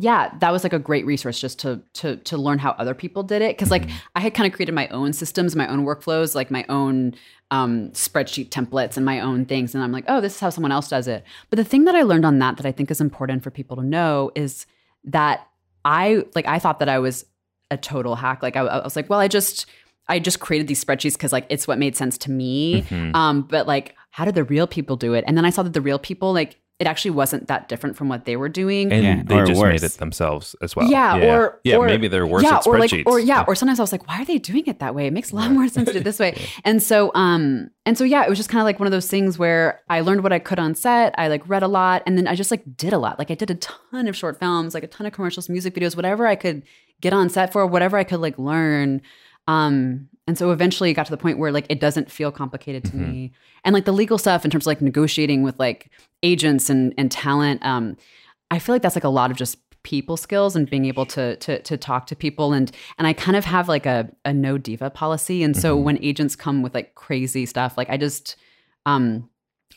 yeah, 0.00 0.32
that 0.38 0.52
was 0.52 0.62
like 0.62 0.72
a 0.72 0.78
great 0.78 1.04
resource 1.04 1.40
just 1.40 1.58
to 1.60 1.82
to 1.94 2.16
to 2.16 2.36
learn 2.36 2.58
how 2.58 2.70
other 2.78 2.94
people 2.94 3.24
did 3.24 3.42
it 3.42 3.56
because 3.56 3.70
like 3.70 3.82
Mm-hmm. 3.82 3.96
I 4.14 4.20
had 4.20 4.34
kind 4.34 4.46
of 4.46 4.54
created 4.54 4.74
my 4.74 4.88
own 4.88 5.12
systems, 5.12 5.56
my 5.56 5.68
own 5.68 5.84
workflows, 5.84 6.34
like 6.34 6.50
my 6.50 6.64
own 6.68 7.14
um, 7.50 7.90
spreadsheet 7.90 8.50
templates 8.50 8.96
and 8.96 9.04
my 9.04 9.20
own 9.20 9.44
things, 9.44 9.74
and 9.74 9.82
I'm 9.82 9.92
like, 9.92 10.04
oh, 10.08 10.20
this 10.20 10.34
is 10.34 10.40
how 10.40 10.50
someone 10.50 10.72
else 10.72 10.88
does 10.88 11.08
it. 11.08 11.24
But 11.50 11.56
the 11.56 11.64
thing 11.64 11.84
that 11.84 11.96
I 11.96 12.02
learned 12.02 12.24
on 12.24 12.38
that 12.38 12.56
that 12.58 12.66
I 12.66 12.72
think 12.72 12.90
is 12.90 13.00
important 13.00 13.42
for 13.42 13.50
people 13.50 13.76
to 13.76 13.82
know 13.82 14.30
is 14.34 14.66
that 15.04 15.48
I 15.84 16.24
like 16.34 16.46
I 16.46 16.58
thought 16.58 16.78
that 16.78 16.88
I 16.88 16.98
was 16.98 17.24
a 17.70 17.76
total 17.76 18.16
hack. 18.16 18.42
Like 18.42 18.56
I, 18.56 18.60
I 18.60 18.82
was 18.84 18.96
like, 18.96 19.08
well, 19.10 19.20
I 19.20 19.28
just 19.28 19.66
I 20.08 20.18
just 20.18 20.40
created 20.40 20.68
these 20.68 20.82
spreadsheets 20.82 21.12
because 21.12 21.32
like 21.32 21.46
it's 21.48 21.68
what 21.68 21.78
made 21.78 21.96
sense 21.96 22.16
to 22.18 22.30
me. 22.30 22.82
Mhm. 22.82 23.14
Um, 23.14 23.42
but 23.42 23.66
like, 23.66 23.94
how 24.10 24.24
did 24.24 24.34
the 24.34 24.44
real 24.44 24.66
people 24.66 24.96
do 24.96 25.14
it? 25.14 25.24
And 25.26 25.36
then 25.36 25.44
I 25.44 25.50
saw 25.50 25.62
that 25.62 25.72
the 25.74 25.80
real 25.80 25.98
people 25.98 26.32
like 26.32 26.56
it 26.78 26.86
actually 26.86 27.10
wasn't 27.10 27.48
that 27.48 27.68
different 27.68 27.96
from 27.96 28.08
what 28.08 28.24
they 28.24 28.36
were 28.36 28.48
doing. 28.48 28.92
And 28.92 29.02
Yeah, 29.02 29.22
they 29.24 29.34
or 29.34 29.46
just 29.46 29.60
worse. 29.60 29.82
made 29.82 29.82
it 29.82 29.92
themselves 29.98 30.54
as 30.62 30.76
well. 30.76 30.88
yeah, 30.88 31.16
or 31.34 31.60
yeah, 31.64 31.76
or, 31.76 31.86
maybe 31.86 32.06
they're 32.06 32.26
worse 32.26 32.44
yeah, 32.44 32.58
at 32.58 32.66
or 32.68 32.74
spreadsheets. 32.76 32.98
like, 32.98 33.06
or 33.08 33.18
yeah, 33.18 33.44
or 33.48 33.56
sometimes 33.56 33.80
I 33.80 33.82
was 33.82 33.90
like, 33.90 34.06
why 34.06 34.20
are 34.22 34.24
they 34.24 34.38
doing 34.38 34.64
it 34.66 34.78
that 34.78 34.94
way? 34.94 35.08
It 35.08 35.12
makes 35.12 35.32
a 35.32 35.36
lot 35.36 35.50
more 35.50 35.66
sense 35.66 35.86
to 35.88 35.92
do 35.94 35.98
it 35.98 36.04
this 36.04 36.18
way. 36.20 36.40
And 36.64 36.82
so, 36.82 37.10
um, 37.14 37.70
and 37.84 37.96
so 37.98 38.04
yeah, 38.04 38.24
it 38.24 38.28
was 38.28 38.38
just 38.38 38.48
kind 38.48 38.60
of 38.60 38.64
like 38.64 38.78
one 38.78 38.86
of 38.86 38.92
those 38.92 39.08
things 39.08 39.38
where 39.38 39.80
I 39.88 40.00
learned 40.00 40.22
what 40.22 40.32
I 40.32 40.38
could 40.38 40.58
on 40.58 40.74
set. 40.74 41.14
I 41.18 41.28
like 41.28 41.48
read 41.48 41.62
a 41.62 41.68
lot, 41.68 42.02
and 42.06 42.16
then 42.16 42.28
I 42.28 42.34
just 42.36 42.50
like 42.50 42.62
did 42.76 42.92
a 42.92 42.98
lot. 42.98 43.18
Like 43.18 43.30
I 43.30 43.34
did 43.34 43.50
a 43.50 43.54
ton 43.56 44.06
of 44.06 44.16
short 44.16 44.38
films, 44.38 44.72
like 44.74 44.84
a 44.84 44.88
ton 44.88 45.06
of 45.06 45.12
commercials, 45.12 45.48
music 45.48 45.74
videos, 45.74 45.96
whatever 45.96 46.26
I 46.26 46.36
could 46.36 46.62
get 47.00 47.12
on 47.12 47.28
set 47.28 47.52
for, 47.52 47.66
whatever 47.66 47.96
I 47.96 48.04
could 48.04 48.20
like 48.20 48.38
learn. 48.38 49.02
Um, 49.48 50.08
and 50.28 50.36
so 50.38 50.50
eventually 50.50 50.90
it 50.90 50.94
got 50.94 51.06
to 51.06 51.10
the 51.10 51.16
point 51.16 51.38
where 51.38 51.50
like 51.50 51.66
it 51.70 51.80
doesn't 51.80 52.10
feel 52.10 52.30
complicated 52.30 52.84
to 52.84 52.96
me. 52.96 53.32
And 53.64 53.72
like 53.72 53.86
the 53.86 53.92
legal 53.92 54.18
stuff 54.18 54.44
in 54.44 54.50
terms 54.50 54.64
of 54.64 54.68
like 54.68 54.82
negotiating 54.82 55.42
with 55.42 55.58
like 55.58 55.90
agents 56.22 56.68
and 56.68 56.94
and 56.98 57.10
talent, 57.10 57.64
um, 57.64 57.96
I 58.50 58.58
feel 58.58 58.74
like 58.74 58.82
that's 58.82 58.94
like 58.94 59.04
a 59.04 59.08
lot 59.08 59.30
of 59.30 59.36
just 59.36 59.56
people 59.82 60.18
skills 60.18 60.54
and 60.54 60.68
being 60.68 60.84
able 60.84 61.06
to 61.06 61.36
to 61.36 61.62
to 61.62 61.76
talk 61.76 62.06
to 62.08 62.14
people 62.14 62.52
and 62.52 62.70
and 62.98 63.06
I 63.06 63.14
kind 63.14 63.36
of 63.36 63.46
have 63.46 63.68
like 63.68 63.86
a 63.86 64.10
a 64.26 64.32
no 64.32 64.58
diva 64.58 64.90
policy. 64.90 65.42
And 65.42 65.56
so 65.56 65.74
when 65.76 65.98
agents 66.04 66.36
come 66.36 66.62
with 66.62 66.74
like 66.74 66.94
crazy 66.94 67.46
stuff, 67.46 67.78
like 67.78 67.88
I 67.88 67.96
just 67.96 68.36
um 68.84 69.30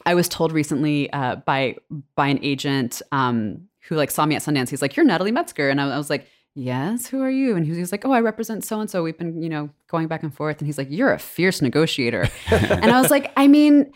I 0.05 0.15
was 0.15 0.27
told 0.27 0.51
recently 0.51 1.11
uh, 1.13 1.37
by 1.37 1.77
by 2.15 2.27
an 2.27 2.39
agent 2.41 3.01
um, 3.11 3.67
who 3.87 3.95
like 3.95 4.11
saw 4.11 4.25
me 4.25 4.35
at 4.35 4.41
Sundance. 4.41 4.69
He's 4.69 4.81
like, 4.81 4.95
"You're 4.95 5.05
Natalie 5.05 5.31
Metzger," 5.31 5.69
and 5.69 5.79
I, 5.79 5.89
I 5.89 5.97
was 5.97 6.09
like, 6.09 6.27
"Yes, 6.55 7.07
who 7.07 7.21
are 7.21 7.29
you?" 7.31 7.55
And 7.55 7.65
he 7.65 7.79
was, 7.79 7.91
like, 7.91 8.05
"Oh, 8.05 8.11
I 8.11 8.19
represent 8.21 8.63
so 8.63 8.79
and 8.79 8.89
so. 8.89 9.03
We've 9.03 9.17
been, 9.17 9.41
you 9.41 9.49
know, 9.49 9.69
going 9.89 10.07
back 10.07 10.23
and 10.23 10.33
forth." 10.33 10.59
And 10.59 10.67
he's 10.67 10.77
like, 10.77 10.87
"You're 10.89 11.13
a 11.13 11.19
fierce 11.19 11.61
negotiator," 11.61 12.27
and 12.51 12.91
I 12.91 13.01
was 13.01 13.11
like, 13.11 13.31
"I 13.37 13.47
mean, 13.47 13.91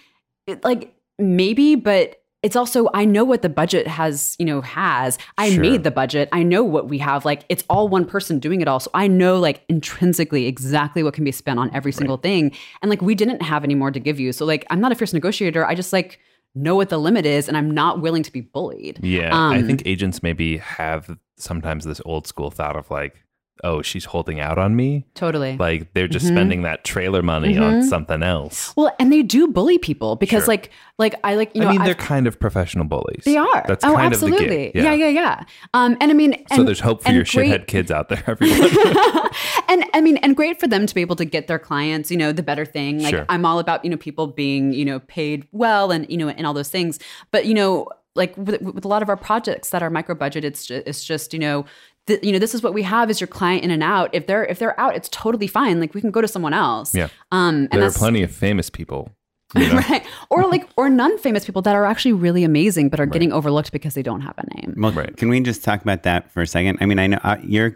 it, 0.48 0.64
like 0.64 0.96
maybe, 1.20 1.76
but." 1.76 2.22
It's 2.44 2.56
also 2.56 2.90
I 2.94 3.06
know 3.06 3.24
what 3.24 3.42
the 3.42 3.50
budget 3.50 3.88
has, 3.88 4.36
you 4.38 4.46
know, 4.46 4.62
has. 4.62 5.18
I 5.36 5.50
Sure. 5.50 5.62
made 5.62 5.84
the 5.84 5.90
budget. 5.90 6.30
I 6.32 6.44
know 6.44 6.64
what 6.64 6.88
we 6.88 7.00
have. 7.00 7.26
Like 7.26 7.44
it's 7.50 7.64
all 7.72 7.88
one 7.88 8.06
person 8.06 8.38
doing 8.38 8.62
it 8.62 8.68
all. 8.68 8.80
So 8.80 8.92
I 8.94 9.08
know 9.08 9.40
like 9.40 9.64
intrinsically 9.68 10.46
exactly 10.46 11.02
what 11.02 11.16
can 11.16 11.24
be 11.24 11.32
spent 11.32 11.58
on 11.58 11.74
every 11.74 11.92
single 11.92 12.18
thing. 12.18 12.52
And 12.84 12.92
like 12.92 13.02
we 13.02 13.16
didn't 13.16 13.42
have 13.42 13.64
any 13.64 13.74
more 13.74 13.90
to 13.90 14.00
give 14.00 14.20
you. 14.20 14.32
So 14.32 14.46
like 14.46 14.64
I'm 14.70 14.80
not 14.80 14.92
a 14.92 14.96
fierce 14.96 15.12
negotiator. 15.12 15.66
I 15.66 15.74
just 15.74 15.92
like 15.92 16.20
know 16.56 16.76
what 16.76 16.90
the 16.90 16.98
limit 16.98 17.26
is 17.26 17.48
and 17.48 17.58
I'm 17.58 17.70
not 17.72 18.02
willing 18.02 18.24
to 18.24 18.32
be 18.32 18.42
bullied. 18.42 19.00
Yeah, 19.04 19.36
I 19.36 19.58
Um, 19.58 19.68
think 19.68 19.84
agents 19.86 20.24
maybe 20.24 20.58
have 20.58 21.18
sometimes 21.38 21.84
this 21.86 22.02
old 22.06 22.26
school 22.28 22.50
thought 22.50 22.76
of 22.78 22.90
like, 22.90 23.16
oh, 23.64 23.82
she's 23.82 24.04
holding 24.06 24.40
out 24.42 24.58
on 24.58 24.76
me. 24.76 25.06
Totally. 25.16 25.56
Like 25.58 25.94
they're 25.94 26.10
just 26.10 26.26
Mhm. 26.26 26.30
spending 26.32 26.62
that 26.64 26.84
trailer 26.84 27.22
money 27.22 27.58
on 27.58 27.76
Mhm. 27.82 27.84
something 27.90 28.22
else. 28.22 28.74
well, 28.76 28.94
and 29.00 29.12
they 29.14 29.22
do 29.24 29.48
bully 29.48 29.78
people 29.78 30.16
because 30.18 30.44
Sure. 30.44 30.48
like 30.54 30.72
like 30.98 31.16
I 31.26 31.36
like 31.36 31.52
you 31.54 31.62
know 31.62 31.68
I 31.68 31.72
mean, 31.72 31.82
I've- 31.82 31.88
they're 31.88 31.96
kind 31.96 32.26
of 32.28 32.40
professional 32.40 32.86
bullies. 32.86 33.24
they 33.26 33.36
are. 33.38 33.64
That's 33.68 33.84
oh, 33.84 33.94
kind 33.96 34.14
absolutely. 34.14 34.46
of 34.46 34.50
the 34.50 34.58
gig. 34.80 34.84
yeah, 34.84 34.94
yeah, 34.94 35.08
yeah. 35.10 35.44
Um, 35.74 35.98
and 36.02 36.10
I 36.12 36.14
mean, 36.14 36.36
So 36.54 36.64
there's 36.64 36.80
hope 36.82 37.04
for 37.04 37.12
your 37.12 37.24
great- 37.24 37.50
shithead 37.64 37.68
kids 37.68 37.92
out 37.92 38.08
there, 38.10 38.24
everyone. 38.28 38.70
and 39.68 39.86
I 39.94 40.02
mean, 40.02 40.18
and 40.18 40.36
great 40.36 40.60
for 40.60 40.68
them 40.68 40.86
to 40.86 40.96
be 40.96 41.02
able 41.02 41.16
to 41.18 41.26
get 41.26 41.48
their 41.48 41.60
clients, 41.60 42.10
you 42.12 42.18
know, 42.18 42.32
the 42.32 42.44
better 42.44 42.66
thing. 42.66 43.02
Like 43.02 43.14
Sure. 43.16 43.26
I'm 43.30 43.46
all 43.46 43.60
about, 43.60 43.84
you 43.84 43.90
know, 43.92 43.98
people 43.98 44.28
being, 44.28 44.74
you 44.74 44.86
know, 44.86 45.00
paid 45.00 45.48
well 45.52 45.92
and, 45.92 46.10
you 46.10 46.18
know, 46.18 46.30
and 46.30 46.46
all 46.48 46.54
those 46.54 46.70
things. 46.70 47.00
But, 47.32 47.46
you 47.46 47.54
know, 47.54 47.88
like 48.16 48.36
with, 48.38 48.62
with 48.62 48.86
a 48.86 48.88
lot 48.88 49.02
of 49.02 49.10
our 49.10 49.18
projects 49.18 49.70
that 49.72 49.84
are 49.84 49.90
micro 49.90 50.16
budget, 50.16 50.44
it's 50.46 50.66
just, 50.66 50.88
it's 50.88 51.04
just, 51.04 51.34
you 51.34 51.40
know, 51.40 51.66
th- 52.08 52.24
you 52.24 52.32
know, 52.32 52.40
this 52.40 52.56
is 52.56 52.64
what 52.64 52.74
we 52.74 52.84
have 52.84 53.10
is 53.10 53.20
your 53.20 53.28
client 53.28 53.64
in 53.64 53.72
and 53.72 53.84
out. 53.84 54.10
If 54.14 54.28
they're, 54.28 54.46
if 54.46 54.60
they're 54.60 54.80
out, 54.80 54.96
it's 54.96 55.10
totally 55.10 55.48
fine. 55.48 55.80
Like 55.80 55.94
we 55.94 56.02
can 56.02 56.12
go 56.12 56.22
to 56.22 56.28
someone 56.28 56.54
else. 56.54 56.96
Yeah. 56.96 57.10
Um, 57.32 57.68
and 57.72 57.82
there 57.82 57.90
are 57.90 57.92
plenty 57.92 58.24
of 58.24 58.32
famous 58.32 58.70
people. 58.70 59.12
You 59.56 59.70
know? 59.70 59.76
right. 59.76 60.06
Or 60.30 60.48
like, 60.50 60.68
or 60.76 60.90
non-famous 60.90 61.46
people 61.46 61.62
that 61.62 61.76
are 61.76 61.86
actually 61.86 62.12
really 62.12 62.44
amazing, 62.44 62.90
but 62.90 63.00
are 63.00 63.06
getting 63.06 63.32
overlooked 63.32 63.72
because 63.72 63.94
they 63.94 64.02
don't 64.02 64.20
have 64.20 64.34
a 64.38 64.44
name. 64.56 64.74
Well, 64.76 64.92
Right. 64.92 65.16
can 65.16 65.30
we 65.30 65.40
just 65.40 65.64
talk 65.64 65.82
about 65.82 66.04
that 66.04 66.30
for 66.32 66.42
a 66.42 66.48
second? 66.48 66.80
I 66.82 66.86
mean, 66.86 67.00
I 67.00 67.08
know 67.08 67.20
uh, 67.24 67.38
you're. 67.42 67.76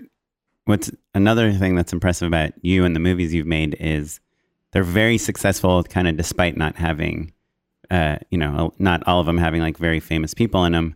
What's 0.70 0.92
another 1.16 1.52
thing 1.52 1.74
that's 1.74 1.94
impressive 1.94 2.28
about 2.28 2.52
you 2.62 2.86
and 2.86 2.96
the 2.96 3.00
movies 3.00 3.34
you've 3.34 3.48
made 3.48 3.76
is 3.80 4.20
they're 4.72 4.84
very 4.84 5.18
successful, 5.18 5.82
kind 5.84 6.08
of 6.08 6.16
despite 6.16 6.58
not 6.58 6.76
having, 6.76 7.34
uh, 7.90 8.18
you 8.30 8.38
know, 8.38 8.72
not 8.78 9.02
all 9.08 9.20
of 9.20 9.26
them 9.26 9.40
having 9.40 9.64
like 9.64 9.80
very 9.80 10.00
famous 10.00 10.36
people 10.36 10.66
in 10.66 10.74
them. 10.74 10.94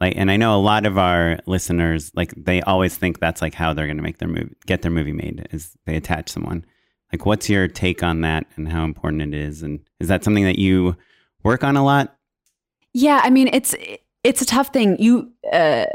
Like, 0.00 0.14
and 0.16 0.30
I 0.30 0.36
know 0.36 0.54
a 0.54 0.62
lot 0.62 0.86
of 0.86 0.96
our 0.96 1.40
listeners, 1.46 2.12
like, 2.14 2.32
they 2.36 2.62
always 2.62 2.96
think 2.96 3.18
that's 3.18 3.42
like 3.42 3.52
how 3.52 3.72
they're 3.72 3.88
going 3.88 3.96
to 3.96 4.02
make 4.04 4.18
their 4.18 4.28
movie, 4.28 4.54
get 4.66 4.82
their 4.82 4.92
movie 4.92 5.12
made, 5.12 5.48
is 5.50 5.76
they 5.86 5.96
attach 5.96 6.28
someone. 6.28 6.64
Like, 7.12 7.26
what's 7.26 7.50
your 7.50 7.66
take 7.66 8.04
on 8.04 8.20
that 8.20 8.46
and 8.54 8.68
how 8.68 8.84
important 8.84 9.22
it 9.22 9.34
is? 9.34 9.64
And 9.64 9.80
is 9.98 10.06
that 10.06 10.22
something 10.22 10.44
that 10.44 10.60
you 10.60 10.96
work 11.42 11.64
on 11.64 11.76
a 11.76 11.84
lot? 11.84 12.16
Yeah, 12.92 13.20
I 13.24 13.30
mean 13.30 13.50
it's 13.52 13.74
it's 14.22 14.40
a 14.40 14.46
tough 14.46 14.72
thing. 14.72 14.96
You 15.00 15.32
uh 15.52 15.86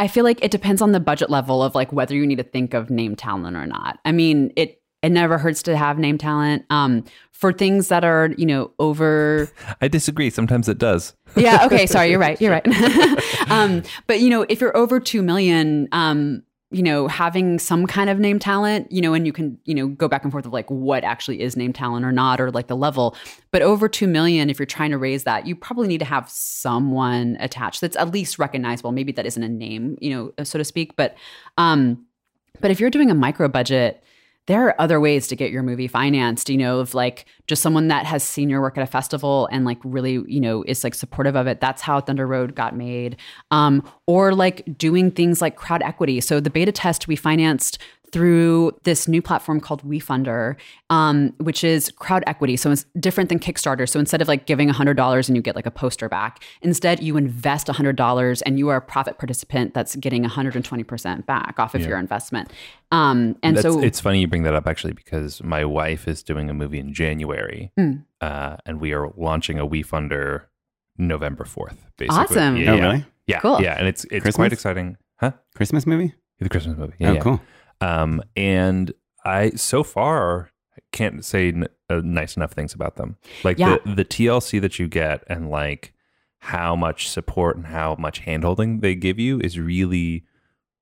I 0.00 0.08
feel 0.08 0.24
like 0.24 0.42
it 0.42 0.50
depends 0.50 0.80
on 0.80 0.92
the 0.92 0.98
budget 0.98 1.28
level 1.28 1.62
of 1.62 1.74
like 1.74 1.92
whether 1.92 2.14
you 2.14 2.26
need 2.26 2.38
to 2.38 2.42
think 2.42 2.72
of 2.72 2.88
name 2.88 3.14
talent 3.14 3.54
or 3.54 3.66
not. 3.66 3.98
I 4.06 4.12
mean, 4.12 4.50
it 4.56 4.80
it 5.02 5.10
never 5.10 5.36
hurts 5.36 5.62
to 5.64 5.76
have 5.76 5.98
name 5.98 6.16
talent. 6.16 6.64
Um, 6.70 7.04
for 7.32 7.52
things 7.52 7.88
that 7.88 8.02
are, 8.02 8.30
you 8.38 8.46
know, 8.46 8.70
over 8.78 9.50
I 9.82 9.88
disagree. 9.88 10.30
Sometimes 10.30 10.70
it 10.70 10.78
does. 10.78 11.14
yeah. 11.36 11.66
Okay. 11.66 11.86
Sorry. 11.86 12.10
You're 12.10 12.18
right. 12.18 12.40
You're 12.40 12.50
right. 12.64 12.66
um, 13.50 13.82
but 14.06 14.20
you 14.20 14.30
know, 14.30 14.46
if 14.48 14.62
you're 14.62 14.74
over 14.74 15.00
two 15.00 15.22
million, 15.22 15.86
um, 15.92 16.44
you 16.72 16.84
know, 16.84 17.08
having 17.08 17.58
some 17.58 17.84
kind 17.86 18.08
of 18.08 18.20
name 18.20 18.38
talent, 18.38 18.90
you 18.92 19.00
know, 19.00 19.12
and 19.12 19.26
you 19.26 19.32
can, 19.32 19.58
you 19.64 19.74
know, 19.74 19.88
go 19.88 20.06
back 20.06 20.22
and 20.22 20.30
forth 20.30 20.46
of 20.46 20.52
like 20.52 20.70
what 20.70 21.02
actually 21.02 21.40
is 21.40 21.56
name 21.56 21.72
talent 21.72 22.06
or 22.06 22.12
not, 22.12 22.40
or 22.40 22.52
like 22.52 22.68
the 22.68 22.76
level. 22.76 23.16
But 23.50 23.62
over 23.62 23.88
two 23.88 24.06
million, 24.06 24.48
if 24.48 24.58
you're 24.58 24.66
trying 24.66 24.90
to 24.92 24.98
raise 24.98 25.24
that, 25.24 25.46
you 25.46 25.56
probably 25.56 25.88
need 25.88 25.98
to 25.98 26.04
have 26.04 26.30
someone 26.30 27.36
attached 27.40 27.80
that's 27.80 27.96
at 27.96 28.12
least 28.12 28.38
recognizable. 28.38 28.92
Maybe 28.92 29.10
that 29.12 29.26
isn't 29.26 29.42
a 29.42 29.48
name, 29.48 29.98
you 30.00 30.10
know, 30.14 30.44
so 30.44 30.58
to 30.58 30.64
speak. 30.64 30.94
But, 30.94 31.16
um, 31.58 32.06
but 32.60 32.70
if 32.70 32.78
you're 32.78 32.90
doing 32.90 33.10
a 33.10 33.14
micro 33.14 33.48
budget, 33.48 34.04
there 34.50 34.66
are 34.66 34.80
other 34.80 34.98
ways 34.98 35.28
to 35.28 35.36
get 35.36 35.52
your 35.52 35.62
movie 35.62 35.86
financed, 35.86 36.50
you 36.50 36.58
know, 36.58 36.80
of 36.80 36.92
like 36.92 37.24
just 37.46 37.62
someone 37.62 37.86
that 37.86 38.04
has 38.04 38.24
seen 38.24 38.50
your 38.50 38.60
work 38.60 38.76
at 38.76 38.82
a 38.82 38.86
festival 38.86 39.48
and 39.52 39.64
like 39.64 39.78
really, 39.84 40.24
you 40.26 40.40
know, 40.40 40.64
is 40.64 40.82
like 40.82 40.92
supportive 40.92 41.36
of 41.36 41.46
it. 41.46 41.60
That's 41.60 41.80
how 41.80 42.00
Thunder 42.00 42.26
Road 42.26 42.56
got 42.56 42.74
made. 42.74 43.16
Um, 43.52 43.88
or 44.06 44.34
like 44.34 44.64
doing 44.76 45.12
things 45.12 45.40
like 45.40 45.54
crowd 45.54 45.82
equity. 45.82 46.20
So 46.20 46.40
the 46.40 46.50
beta 46.50 46.72
test 46.72 47.06
we 47.06 47.14
financed 47.14 47.78
through 48.12 48.72
this 48.84 49.06
new 49.08 49.22
platform 49.22 49.60
called 49.60 49.82
WeFunder, 49.82 50.56
um, 50.90 51.32
which 51.38 51.62
is 51.64 51.90
crowd 51.96 52.24
equity. 52.26 52.56
So 52.56 52.70
it's 52.70 52.84
different 52.98 53.28
than 53.28 53.38
Kickstarter. 53.38 53.88
So 53.88 53.98
instead 54.00 54.20
of 54.22 54.28
like 54.28 54.46
giving 54.46 54.68
$100 54.68 55.28
and 55.28 55.36
you 55.36 55.42
get 55.42 55.54
like 55.56 55.66
a 55.66 55.70
poster 55.70 56.08
back, 56.08 56.42
instead 56.62 57.02
you 57.02 57.16
invest 57.16 57.68
$100 57.68 58.42
and 58.46 58.58
you 58.58 58.68
are 58.68 58.76
a 58.76 58.80
profit 58.80 59.18
participant 59.18 59.74
that's 59.74 59.96
getting 59.96 60.24
120% 60.24 61.26
back 61.26 61.54
off 61.58 61.74
of 61.74 61.80
Yeah. 61.82 61.88
your 61.88 61.98
investment. 61.98 62.50
Um, 62.92 63.36
and 63.42 63.56
That's, 63.56 63.62
so 63.66 63.80
it's 63.80 64.00
funny 64.00 64.20
you 64.20 64.26
bring 64.26 64.42
that 64.42 64.54
up 64.54 64.66
actually 64.66 64.92
because 64.94 65.42
my 65.42 65.64
wife 65.64 66.08
is 66.08 66.22
doing 66.22 66.50
a 66.50 66.54
movie 66.54 66.78
in 66.80 66.92
January, 66.92 67.70
Mm. 67.78 68.04
uh, 68.20 68.56
and 68.66 68.80
we 68.80 68.92
are 68.92 69.10
launching 69.16 69.58
a 69.60 69.66
WeFunder 69.66 70.42
November 70.98 71.44
fourth. 71.44 71.86
Basically, 71.96 72.18
Awesome. 72.24 72.56
Yeah, 72.56 72.72
Oh, 72.72 72.74
yeah. 72.76 72.82
really? 72.82 73.04
Yeah, 73.26 73.38
Cool. 73.40 73.62
yeah, 73.62 73.74
and 73.78 73.86
it's 73.86 74.02
it's 74.04 74.10
Christmas? 74.22 74.34
quite 74.36 74.52
exciting, 74.52 74.96
huh? 75.20 75.32
Christmas 75.54 75.86
movie? 75.86 76.14
The 76.40 76.48
Christmas 76.48 76.76
movie. 76.76 76.94
Yeah, 76.98 77.10
oh, 77.10 77.12
yeah. 77.12 77.20
cool. 77.20 77.40
Um, 77.80 78.22
and 78.36 78.92
I 79.24 79.50
so 79.50 79.82
far 79.82 80.50
can't 80.92 81.24
say 81.24 81.48
n- 81.48 81.68
uh, 81.88 82.00
nice 82.04 82.36
enough 82.36 82.52
things 82.52 82.74
about 82.74 82.96
them. 82.96 83.16
Like 83.44 83.58
Yeah. 83.58 83.78
the 83.84 83.94
the 83.96 84.04
TLC 84.04 84.60
that 84.60 84.78
you 84.78 84.88
get 84.88 85.24
and 85.28 85.50
like 85.50 85.92
how 86.38 86.74
much 86.74 87.08
support 87.08 87.56
and 87.56 87.66
how 87.66 87.96
much 87.98 88.22
handholding 88.24 88.80
they 88.80 88.94
give 88.94 89.18
you 89.18 89.38
is 89.40 89.58
really 89.58 90.24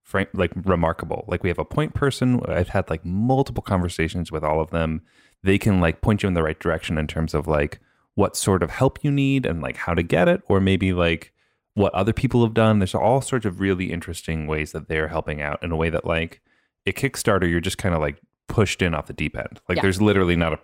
frank 0.03 0.29
like 0.33 0.51
remarkable. 0.55 1.25
Like 1.27 1.43
we 1.43 1.49
have 1.49 1.59
a 1.59 1.65
point 1.65 1.93
person. 1.93 2.41
I've 2.47 2.69
had 2.69 2.89
like 2.89 3.05
multiple 3.05 3.61
conversations 3.63 4.31
with 4.31 4.43
all 4.43 4.59
of 4.61 4.71
them. 4.71 5.01
They 5.43 5.57
can 5.57 5.79
like 5.79 6.01
point 6.01 6.23
you 6.23 6.27
in 6.27 6.33
the 6.33 6.43
right 6.43 6.59
direction 6.59 6.97
in 6.97 7.07
terms 7.07 7.33
of 7.33 7.47
like 7.47 7.79
what 8.15 8.35
sort 8.35 8.63
of 8.63 8.71
help 8.71 9.03
you 9.03 9.11
need 9.11 9.45
and 9.45 9.61
like 9.61 9.77
how 9.77 9.93
to 9.93 10.03
get 10.03 10.27
it, 10.27 10.41
or 10.47 10.59
maybe 10.59 10.91
like 10.93 11.31
what 11.75 11.93
other 11.93 12.11
people 12.13 12.43
have 12.43 12.53
done. 12.53 12.79
There's 12.79 12.95
all 12.95 13.21
sorts 13.21 13.45
of 13.45 13.59
really 13.59 13.91
interesting 13.91 14.47
ways 14.47 14.71
that 14.73 14.87
they're 14.89 15.07
helping 15.09 15.41
out 15.41 15.61
in 15.63 15.71
a 15.71 15.77
way 15.77 15.89
that 15.89 16.05
like 16.05 16.41
at 16.89 16.95
Kickstarter, 16.95 17.49
you're 17.49 17.61
just 17.61 17.77
kind 17.77 17.95
of 17.95 18.01
like 18.01 18.17
pushed 18.47 18.81
in 18.81 18.93
off 18.93 19.07
the 19.07 19.13
deep 19.13 19.37
end. 19.37 19.61
Like 19.69 19.77
Yeah. 19.77 19.83
there's 19.83 20.01
literally 20.01 20.35
not 20.35 20.53
a, 20.53 20.59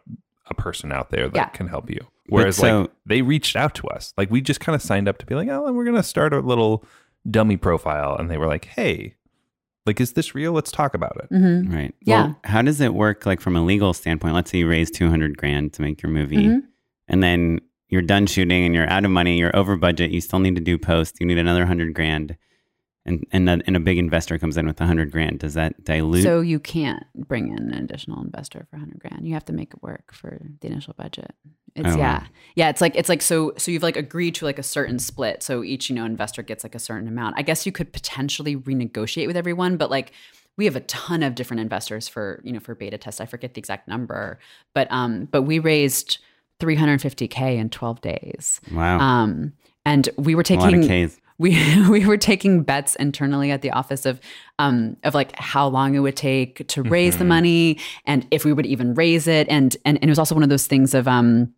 a 0.50 0.54
person 0.54 0.92
out 0.92 1.12
there 1.12 1.28
that 1.30 1.36
Yeah. 1.36 1.46
can 1.48 1.68
help 1.68 1.90
you. 1.90 2.00
Whereas 2.28 2.58
so- 2.58 2.82
like 2.82 2.92
they 3.06 3.22
reached 3.22 3.56
out 3.56 3.76
to 3.76 3.88
us. 3.88 4.14
Like 4.18 4.30
we 4.32 4.42
just 4.42 4.60
kind 4.60 4.76
of 4.76 4.82
signed 4.82 5.08
up 5.08 5.18
to 5.20 5.26
be 5.26 5.36
like, 5.36 5.48
oh, 5.50 5.72
we're 5.72 5.86
gonna 5.86 6.04
start 6.04 6.34
a 6.34 6.40
little 6.40 6.84
dummy 7.30 7.58
profile, 7.58 8.16
and 8.18 8.30
they 8.30 8.38
were 8.38 8.48
like, 8.48 8.66
hey, 8.66 9.16
like 9.86 10.02
is 10.02 10.14
this 10.14 10.34
real? 10.34 10.52
Let's 10.52 10.72
talk 10.72 10.94
about 10.96 11.16
it. 11.24 11.30
Mhm. 11.34 11.72
Right. 11.74 11.94
Yeah. 12.02 12.24
Well, 12.26 12.40
how 12.46 12.62
does 12.64 12.82
it 12.82 12.94
work 12.96 13.26
like 13.26 13.40
from 13.40 13.56
a 13.56 13.64
legal 13.64 13.94
standpoint? 13.94 14.34
Let's 14.34 14.50
say 14.52 14.58
you 14.60 14.68
raise 14.70 14.90
200 14.90 15.38
grand 15.38 15.74
to 15.74 15.82
make 15.84 16.02
your 16.02 16.12
movie 16.12 16.48
Mhm. 16.48 16.64
and 17.08 17.22
then 17.22 17.60
you're 17.90 18.02
done 18.02 18.26
shooting 18.26 18.66
and 18.66 18.74
you're 18.74 18.90
out 18.90 19.06
of 19.06 19.12
money, 19.12 19.38
you're 19.38 19.56
over 19.56 19.76
budget, 19.78 20.10
you 20.10 20.20
still 20.22 20.40
need 20.40 20.56
to 20.56 20.62
do 20.62 20.76
post, 20.80 21.18
you 21.20 21.28
need 21.28 21.38
another 21.38 21.62
100 21.62 21.94
grand. 21.94 22.36
And 23.08 23.24
and, 23.32 23.48
a, 23.48 23.60
and 23.68 23.76
a 23.76 23.80
big 23.80 23.98
investor 24.00 24.40
comes 24.40 24.58
in 24.58 24.66
with 24.66 24.80
a 24.80 24.84
100 24.84 25.12
grand. 25.12 25.40
Does 25.40 25.54
that 25.54 25.84
dilute? 25.84 26.24
So 26.24 26.42
you 26.42 26.60
can't 26.60 27.04
bring 27.16 27.50
in 27.50 27.72
an 27.72 27.74
additional 27.84 28.22
investor 28.24 28.66
for 28.70 28.78
a 28.78 28.80
100 28.80 29.00
grand. 29.00 29.28
You 29.28 29.34
have 29.36 29.46
to 29.46 29.54
make 29.54 29.74
it 29.74 29.84
work 29.84 30.12
for 30.12 30.42
the 30.62 30.68
initial 30.68 30.96
budget. 30.98 31.36
It's 31.76 31.86
Oh, 31.88 31.92
wow. 31.92 31.98
yeah. 31.98 32.24
Yeah, 32.56 32.70
it's 32.70 32.82
like 32.82 32.96
it's 32.96 33.10
like 33.10 33.22
so 33.22 33.54
so 33.58 33.70
you've 33.70 33.84
like 33.84 33.96
agreed 33.98 34.34
to 34.36 34.46
like 34.46 34.58
a 34.58 34.64
certain 34.64 34.98
split. 34.98 35.44
So 35.44 35.64
each, 35.64 35.90
you 35.90 35.96
know, 35.96 36.04
investor 36.06 36.42
gets 36.42 36.64
like 36.64 36.74
a 36.74 36.80
certain 36.80 37.08
amount. 37.08 37.36
I 37.38 37.44
guess 37.44 37.66
you 37.66 37.72
could 37.72 37.94
potentially 37.94 38.56
renegotiate 38.56 39.28
with 39.28 39.38
everyone, 39.38 39.78
but 39.78 39.92
like 39.92 40.12
we 40.58 40.66
have 40.66 40.76
a 40.78 40.82
ton 40.82 41.22
of 41.22 41.36
different 41.36 41.60
investors 41.60 42.08
for, 42.08 42.42
you 42.44 42.54
know, 42.54 42.60
for 42.62 42.74
beta 42.76 42.98
test. 42.98 43.20
I 43.22 43.26
forget 43.28 43.54
the 43.54 43.60
exact 43.60 43.88
number, 43.88 44.40
but 44.74 44.92
um 44.92 45.26
but 45.26 45.44
we 45.44 45.60
raised 45.60 46.18
350k 46.70 47.58
in 47.58 47.70
12 47.70 48.02
days. 48.02 48.62
wow. 48.72 49.00
Um 49.00 49.54
and 49.86 50.10
we 50.18 50.34
were 50.34 50.44
a 50.50 50.54
lot 50.56 50.74
of 50.74 50.82
taking 50.82 51.08
Ks. 51.08 51.20
We 51.38 51.58
we 51.90 52.06
were 52.06 52.18
taking 52.18 52.64
bets 52.64 52.96
internally 52.96 53.52
at 53.52 53.62
the 53.62 53.72
office 53.72 54.06
of 54.06 54.20
um 54.60 54.98
of 55.04 55.14
like 55.14 55.38
how 55.40 55.68
long 55.68 55.96
it 55.96 56.00
would 56.00 56.16
take 56.16 56.68
to 56.70 56.82
raise 56.84 57.16
the 57.18 57.24
Mm-hmm. 57.24 57.30
money 57.30 57.80
and 58.06 58.26
if 58.32 58.46
we 58.46 58.54
would 58.54 58.66
even 58.66 58.94
raise 58.94 59.28
it 59.28 59.48
and 59.50 59.76
and, 59.86 59.98
and 60.02 60.06
it 60.06 60.10
was 60.12 60.20
also 60.20 60.36
one 60.36 60.44
of 60.44 60.50
those 60.50 60.68
things 60.68 60.94
of 60.94 61.08
um 61.08 61.54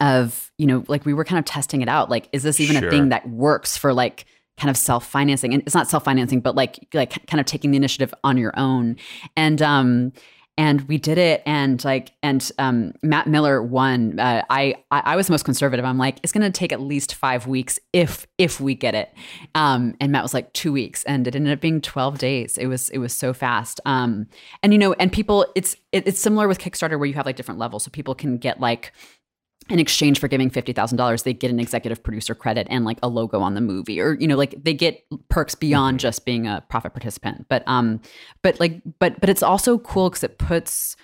of 0.00 0.50
you 0.58 0.66
know 0.66 0.84
like 0.88 1.04
we 1.04 1.14
were 1.14 1.24
kind 1.24 1.38
of 1.38 1.44
testing 1.44 1.82
it 1.82 1.88
out 1.88 2.10
like 2.10 2.28
is 2.32 2.42
this 2.42 2.58
even 2.60 2.76
Sure. 2.76 2.88
a 2.88 2.90
thing 2.90 3.10
that 3.10 3.28
works 3.28 3.76
for 3.76 3.92
like 3.92 4.24
kind 4.58 4.70
of 4.70 4.76
self-financing 4.76 5.52
and 5.54 5.62
it's 5.64 5.74
not 5.74 5.88
self-financing 5.88 6.40
but 6.40 6.54
like 6.54 6.86
like 6.92 7.24
kind 7.26 7.40
of 7.40 7.46
taking 7.46 7.70
the 7.70 7.76
initiative 7.76 8.12
on 8.24 8.36
your 8.36 8.52
own 8.58 8.96
and 9.36 9.62
um 9.62 10.12
and 10.58 10.82
we 10.82 10.98
did 10.98 11.16
it 11.16 11.42
and 11.46 11.82
like 11.84 12.12
and 12.22 12.50
um 12.58 12.92
matt 13.02 13.26
miller 13.26 13.62
won. 13.62 14.18
Uh, 14.18 14.42
I, 14.50 14.74
I 14.90 15.16
was 15.16 15.26
the 15.26 15.32
most 15.32 15.44
conservative. 15.44 15.84
I'm 15.84 15.98
like 15.98 16.18
it's 16.22 16.32
gonna 16.32 16.50
take 16.50 16.72
at 16.72 16.80
least 16.80 17.14
five 17.14 17.46
weeks 17.46 17.78
if 17.92 18.26
if 18.38 18.60
we 18.60 18.74
get 18.74 18.94
it. 18.94 19.12
Um 19.54 19.94
and 20.00 20.12
matt 20.12 20.22
was 20.22 20.34
like 20.34 20.52
two 20.52 20.72
weeks 20.72 21.04
and 21.04 21.26
it 21.26 21.34
ended 21.34 21.52
up 21.52 21.60
being 21.60 21.80
12 21.80 22.18
days. 22.18 22.58
It 22.58 22.66
was 22.66 22.90
it 22.90 22.98
was 22.98 23.14
so 23.14 23.32
fast. 23.32 23.80
Um 23.86 24.26
and 24.62 24.72
you 24.72 24.78
know 24.78 24.92
and 24.94 25.10
people 25.10 25.46
it's 25.54 25.74
it, 25.90 26.06
it's 26.06 26.20
similar 26.20 26.46
with 26.48 26.58
kickstarter 26.58 26.98
where 26.98 27.06
you 27.06 27.14
have 27.14 27.26
like 27.26 27.36
different 27.36 27.58
levels. 27.58 27.84
So 27.84 27.90
people 27.90 28.14
can 28.14 28.36
get 28.36 28.60
like 28.60 28.92
in 29.68 29.78
exchange 29.78 30.18
for 30.18 30.28
giving 30.28 30.50
$50,000, 30.50 31.22
they 31.22 31.32
get 31.32 31.50
an 31.50 31.60
executive 31.60 32.02
producer 32.02 32.34
credit 32.34 32.66
and 32.70 32.84
like 32.84 32.98
a 33.02 33.08
logo 33.08 33.40
on 33.40 33.54
the 33.54 33.60
movie 33.60 34.00
or 34.00 34.14
you 34.14 34.26
know 34.26 34.36
like 34.36 34.54
they 34.62 34.74
get 34.74 35.04
perks 35.28 35.54
beyond 35.54 36.00
just 36.00 36.24
being 36.24 36.46
a 36.46 36.64
profit 36.68 36.92
participant. 36.92 37.46
But 37.48 37.62
um 37.66 38.00
but 38.42 38.58
like 38.60 38.82
but 38.98 39.20
but 39.20 39.28
it's 39.28 39.42
also 39.42 39.78
cool 39.78 40.10
cuz 40.10 40.22
it 40.24 40.38
puts 40.38 40.96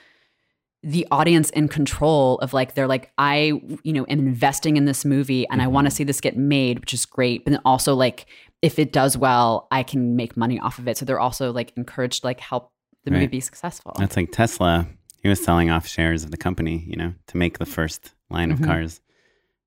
the 0.82 1.06
audience 1.10 1.50
in 1.50 1.68
control 1.68 2.38
of 2.38 2.52
like 2.52 2.74
they're 2.74 2.86
like 2.86 3.12
I 3.18 3.60
you 3.82 3.92
know 3.92 4.04
am 4.08 4.20
investing 4.20 4.76
in 4.76 4.84
this 4.84 5.04
movie 5.04 5.46
and 5.48 5.60
I 5.60 5.66
want 5.66 5.86
to 5.86 5.90
see 5.90 6.04
this 6.04 6.20
get 6.20 6.36
made, 6.36 6.80
which 6.80 6.94
is 6.94 7.04
great. 7.04 7.44
But 7.44 7.52
then 7.52 7.60
also 7.64 7.94
like 7.94 8.26
if 8.62 8.78
it 8.78 8.92
does 8.92 9.16
well, 9.16 9.68
I 9.70 9.82
can 9.82 10.16
make 10.16 10.36
money 10.36 10.58
off 10.58 10.78
of 10.78 10.88
it. 10.88 10.98
So 10.98 11.04
they're 11.04 11.20
also 11.20 11.52
like 11.52 11.72
encouraged 11.76 12.22
to 12.22 12.26
like 12.26 12.40
help 12.40 12.72
the 13.04 13.10
movie 13.10 13.26
be 13.26 13.40
successful. 13.40 13.94
That's 13.98 14.16
like 14.16 14.32
Tesla. 14.32 14.88
He 15.28 15.30
was 15.30 15.44
selling 15.44 15.68
off 15.68 15.86
shares 15.86 16.24
of 16.24 16.30
the 16.30 16.38
company, 16.38 16.82
you 16.86 16.96
know, 16.96 17.12
to 17.26 17.36
make 17.36 17.58
the 17.58 17.66
first 17.66 18.12
line 18.30 18.50
of 18.50 18.60
Mhm. 18.60 18.64
cars. 18.64 19.02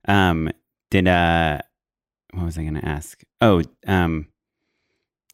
Um, 0.08 0.50
did 0.90 1.08
uh, 1.08 1.60
what 2.34 2.46
was 2.46 2.58
I 2.58 2.64
going 2.64 2.82
to 2.82 2.84
ask? 2.84 3.22
Oh, 3.42 3.62
um, 3.86 4.26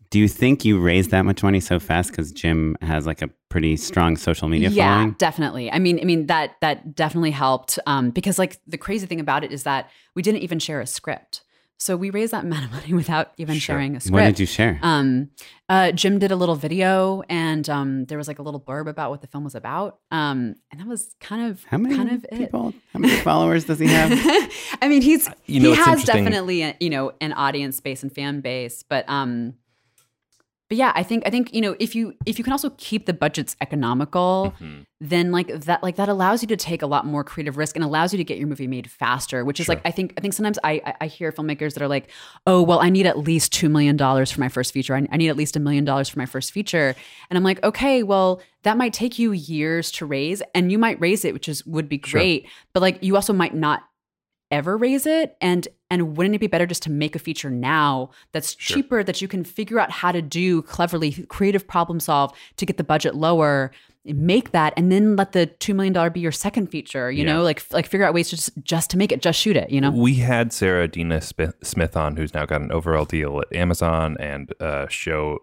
do 0.09 0.19
you 0.19 0.27
think 0.27 0.65
you 0.65 0.79
raised 0.79 1.11
that 1.11 1.21
much 1.23 1.43
money 1.43 1.61
so 1.61 1.79
fast 1.79 2.11
because 2.11 2.33
Jim 2.33 2.75
has 2.81 3.05
like 3.05 3.21
a 3.21 3.29
pretty 3.47 3.77
strong 3.77 4.17
social 4.17 4.49
media 4.49 4.69
yeah 4.69 4.95
following? 4.95 5.15
definitely 5.17 5.71
i 5.71 5.79
mean 5.79 5.97
i 6.01 6.03
mean 6.03 6.25
that 6.27 6.55
that 6.59 6.93
definitely 6.93 7.31
helped 7.31 7.79
um 7.85 8.09
because 8.09 8.37
like 8.37 8.59
the 8.67 8.77
crazy 8.77 9.07
thing 9.07 9.21
about 9.21 9.45
it 9.45 9.53
is 9.53 9.63
that 9.63 9.89
we 10.15 10.21
didn't 10.21 10.41
even 10.41 10.59
share 10.59 10.81
a 10.81 10.85
script 10.85 11.43
so 11.77 11.95
we 11.95 12.09
raised 12.09 12.33
that 12.33 12.43
amount 12.43 12.65
of 12.65 12.71
money 12.71 12.93
without 13.01 13.31
even 13.37 13.55
Sure. 13.55 13.75
sharing 13.75 13.95
a 13.95 13.99
script 13.99 14.13
What 14.13 14.25
did 14.25 14.39
you 14.39 14.45
share? 14.45 14.79
um 14.81 15.29
uh 15.69 15.91
jim 15.91 16.17
did 16.19 16.31
a 16.31 16.35
little 16.35 16.55
video 16.55 17.23
and 17.29 17.69
um 17.69 18.05
there 18.05 18.17
was 18.17 18.27
like 18.27 18.39
a 18.39 18.41
little 18.41 18.59
blurb 18.59 18.87
about 18.89 19.11
what 19.11 19.21
the 19.21 19.27
film 19.27 19.43
was 19.43 19.55
about 19.55 19.99
um 20.11 20.55
and 20.71 20.79
that 20.79 20.87
was 20.87 21.15
kind 21.19 21.49
of 21.49 21.63
how 21.65 21.77
many 21.77 21.95
kind 21.95 22.11
of 22.11 22.25
it? 22.31 22.49
How 22.51 22.73
many 22.99 23.15
followers 23.17 23.65
does 23.65 23.79
he 23.79 23.87
have? 23.87 24.11
I 24.81 24.87
mean, 24.87 25.01
he's 25.01 25.29
You 25.45 25.59
know, 25.61 25.69
he 25.71 25.75
has 25.75 26.03
definitely 26.03 26.63
a, 26.63 26.75
you 26.79 26.89
know 26.89 27.11
an 27.21 27.33
audience 27.33 27.79
base 27.79 28.01
and 28.03 28.13
fan 28.13 28.41
base, 28.41 28.83
but 28.83 29.07
um, 29.07 29.53
but 30.69 30.77
yeah, 30.77 30.91
I 30.95 31.03
think 31.03 31.23
I 31.25 31.29
think 31.29 31.53
you 31.53 31.61
know 31.61 31.75
if 31.79 31.95
you 31.95 32.13
if 32.25 32.37
you 32.37 32.43
can 32.43 32.51
also 32.51 32.71
keep 32.77 33.05
the 33.05 33.13
budgets 33.13 33.55
economical, 33.61 34.53
Mhm. 34.59 34.85
then 34.99 35.31
like 35.31 35.47
that 35.47 35.81
like 35.83 35.95
that 35.95 36.09
allows 36.09 36.41
you 36.41 36.47
to 36.49 36.57
take 36.57 36.81
a 36.81 36.87
lot 36.87 37.05
more 37.05 37.23
creative 37.23 37.55
risk 37.57 37.75
and 37.75 37.85
allows 37.85 38.13
you 38.13 38.17
to 38.17 38.23
get 38.23 38.37
your 38.37 38.47
movie 38.47 38.67
made 38.67 38.89
faster. 38.89 39.45
Which 39.45 39.59
is 39.59 39.65
Sure. 39.67 39.75
like 39.75 39.81
I 39.85 39.91
think 39.91 40.13
I 40.17 40.21
think 40.21 40.33
sometimes 40.33 40.59
I 40.63 40.81
I- 41.01 41.07
hear 41.07 41.31
filmmakers 41.31 41.73
that 41.75 41.81
are 41.83 41.87
like, 41.87 42.09
oh 42.45 42.61
well, 42.61 42.79
I 42.79 42.89
need 42.89 43.05
at 43.05 43.17
least 43.17 43.53
two 43.53 43.69
million 43.69 43.95
dollars 43.95 44.31
for 44.31 44.39
my 44.41 44.49
first 44.49 44.73
feature. 44.73 44.95
I, 44.95 45.07
I 45.11 45.17
need 45.17 45.29
at 45.29 45.37
least 45.37 45.55
a 45.55 45.59
million 45.59 45.85
dollars 45.85 46.09
for 46.09 46.19
my 46.19 46.25
first 46.25 46.51
feature, 46.51 46.95
and 47.29 47.37
I'm 47.37 47.43
like, 47.43 47.63
okay, 47.63 48.03
well 48.03 48.41
that 48.63 48.75
might 48.77 48.91
take 48.91 49.17
you 49.17 49.31
years 49.31 49.91
to 49.93 50.05
raise, 50.05 50.41
and 50.53 50.71
you 50.71 50.77
might 50.77 50.99
raise 50.99 51.23
it, 51.23 51.33
which 51.33 51.47
is 51.47 51.65
would 51.65 51.87
be 51.87 52.01
Sure. 52.03 52.19
great, 52.19 52.47
but 52.73 52.81
like 52.81 52.97
you 53.01 53.15
also 53.15 53.31
might 53.33 53.55
not 53.55 53.83
ever 54.51 54.77
raise 54.77 55.05
it 55.05 55.35
and 55.41 55.67
And 55.89 56.17
wouldn't 56.17 56.35
it 56.35 56.39
be 56.39 56.47
better 56.47 56.65
just 56.65 56.83
to 56.83 56.91
make 56.91 57.15
a 57.15 57.19
feature 57.19 57.49
now 57.49 58.09
that's 58.33 58.53
cheaper, 58.55 59.03
that 59.03 59.21
you 59.21 59.27
can 59.29 59.43
figure 59.45 59.79
out 59.79 59.89
how 59.89 60.11
to 60.11 60.21
do 60.21 60.61
cleverly, 60.63 61.11
creative 61.29 61.65
problem 61.65 61.99
solve 62.01 62.33
to 62.57 62.65
get 62.65 62.75
the 62.77 62.83
budget 62.83 63.15
lower? 63.15 63.71
Make 64.03 64.51
that, 64.51 64.73
and 64.77 64.89
then 64.91 65.15
let 65.17 65.33
the 65.33 65.45
two 65.47 65.73
million 65.73 65.91
dollar 65.93 66.09
be 66.09 66.19
your 66.21 66.31
second 66.31 66.67
feature. 66.67 67.11
You 67.11 67.23
Yeah. 67.25 67.33
know, 67.33 67.43
like 67.43 67.63
like 67.71 67.87
figure 67.87 68.05
out 68.05 68.13
ways 68.13 68.29
to 68.29 68.35
just 68.37 68.51
just 68.63 68.89
to 68.91 68.97
make 68.97 69.11
it, 69.13 69.21
just 69.21 69.39
shoot 69.39 69.57
it. 69.57 69.69
You 69.69 69.81
know, 69.81 69.91
We 69.91 70.15
had 70.15 70.51
Sarah 70.53 70.83
Adina 70.85 71.19
Smith, 71.21 71.55
Smith 71.61 71.95
on, 71.97 72.15
who's 72.17 72.33
now 72.33 72.45
got 72.45 72.61
an 72.61 72.71
overall 72.71 73.03
deal 73.05 73.39
at 73.41 73.53
Amazon 73.55 74.15
and 74.19 74.53
uh, 74.61 74.87
show 74.87 75.39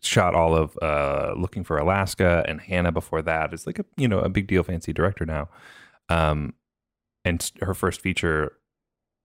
shot 0.00 0.34
all 0.34 0.56
of 0.56 0.76
uh, 0.82 1.34
Looking 1.36 1.62
for 1.64 1.76
Alaska 1.78 2.44
and 2.48 2.60
Hanna 2.60 2.90
before 2.92 3.22
that 3.22 3.52
is 3.52 3.66
like 3.66 3.78
a 3.80 3.84
you 3.96 4.06
know 4.08 4.20
a 4.20 4.28
big 4.28 4.46
deal 4.48 4.62
fancy 4.62 4.92
director 4.92 5.24
now, 5.26 5.48
um, 6.08 6.54
and 7.24 7.50
her 7.60 7.74
first 7.74 8.00
feature, 8.00 8.52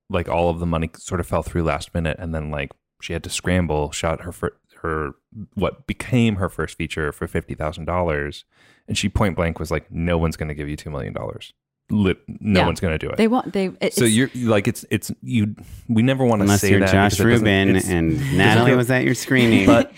like 0.09 0.29
all 0.29 0.49
of 0.49 0.59
the 0.59 0.65
money 0.65 0.89
sort 0.97 1.19
of 1.19 1.27
fell 1.27 1.43
through 1.43 1.63
last 1.63 1.93
minute, 1.93 2.17
and 2.19 2.33
then 2.33 2.51
like 2.51 2.71
she 3.01 3.13
had 3.13 3.23
to 3.23 3.29
scramble, 3.29 3.91
shot 3.91 4.21
her 4.21 4.31
fir- 4.31 4.57
her 4.81 5.11
what 5.55 5.87
became 5.87 6.35
her 6.35 6.49
first 6.49 6.77
feature 6.77 7.11
for 7.11 7.27
fifty 7.27 7.55
thousand 7.55 7.85
dollars, 7.85 8.45
and 8.87 8.97
she 8.97 9.09
point 9.09 9.35
blank 9.35 9.59
was 9.59 9.71
like, 9.71 9.91
no 9.91 10.17
one's 10.17 10.37
going 10.37 10.49
to 10.49 10.55
give 10.55 10.69
you 10.69 10.75
two 10.75 10.89
million 10.89 11.13
dollars. 11.13 11.53
Lit, 11.89 12.17
no 12.27 12.59
Yeah. 12.59 12.65
one's 12.65 12.81
going 12.81 12.91
to 12.91 12.97
do 12.97 13.09
it. 13.09 13.15
they 13.15 13.29
want 13.29 13.53
they. 13.53 13.71
It, 13.79 13.93
So 13.93 14.03
you're 14.03 14.29
like 14.35 14.67
it's 14.67 14.83
it's 14.89 15.09
you. 15.21 15.55
We 15.87 16.01
never 16.03 16.25
want 16.25 16.41
to 16.41 16.57
say 16.57 16.71
you're 16.71 16.81
that 16.81 16.91
Josh 16.91 17.13
because 17.17 17.19
it 17.19 17.29
doesn't- 17.29 17.45
Ruben 17.45 17.75
it's- 17.77 17.89
and 17.89 18.37
Natalie 18.37 18.75
was 18.75 18.91
at 18.91 19.05
your 19.05 19.15
screening. 19.15 19.65
But 19.65 19.93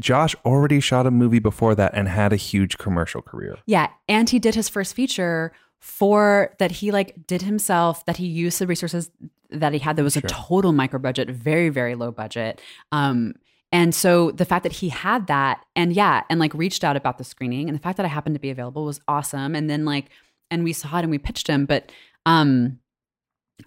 Josh 0.00 0.34
already 0.44 0.80
shot 0.80 1.06
a 1.06 1.10
movie 1.12 1.38
before 1.38 1.76
that 1.76 1.92
and 1.94 2.08
had 2.08 2.32
a 2.32 2.36
huge 2.36 2.78
commercial 2.78 3.22
career. 3.22 3.58
Yeah, 3.66 3.90
and 4.08 4.28
he 4.28 4.40
did 4.40 4.56
his 4.56 4.68
first 4.68 4.92
feature 4.94 5.52
for 5.80 6.54
that 6.58 6.70
he 6.70 6.90
like 6.92 7.26
did 7.26 7.42
himself 7.42 8.04
that 8.06 8.18
he 8.18 8.26
used 8.26 8.58
the 8.58 8.66
resources 8.66 9.10
that 9.50 9.72
he 9.72 9.78
had 9.78 9.96
that 9.96 10.02
was 10.02 10.16
a 10.16 10.20
total 10.22 10.72
micro 10.72 10.98
budget, 10.98 11.30
very 11.30 11.68
very 11.70 11.94
low 11.94 12.10
budget. 12.10 12.60
Um 12.92 13.34
and 13.72 13.94
so 13.94 14.32
the 14.32 14.44
fact 14.44 14.64
that 14.64 14.72
he 14.72 14.88
had 14.88 15.26
that 15.28 15.64
and 15.76 15.92
yeah, 15.92 16.24
and 16.28 16.40
like 16.40 16.52
reached 16.54 16.84
out 16.84 16.96
about 16.96 17.18
the 17.18 17.24
screening 17.24 17.68
and 17.68 17.78
the 17.78 17.82
fact 17.82 17.96
that 17.96 18.06
I 18.06 18.08
happened 18.08 18.34
to 18.34 18.40
be 18.40 18.50
available 18.50 18.84
was 18.84 19.00
awesome 19.08 19.54
and 19.54 19.70
then 19.70 19.84
like 19.84 20.10
and 20.50 20.64
we 20.64 20.72
saw 20.72 20.98
it 20.98 21.02
and 21.02 21.10
we 21.10 21.18
pitched 21.18 21.46
him 21.46 21.66
but 21.66 21.90
um 22.26 22.78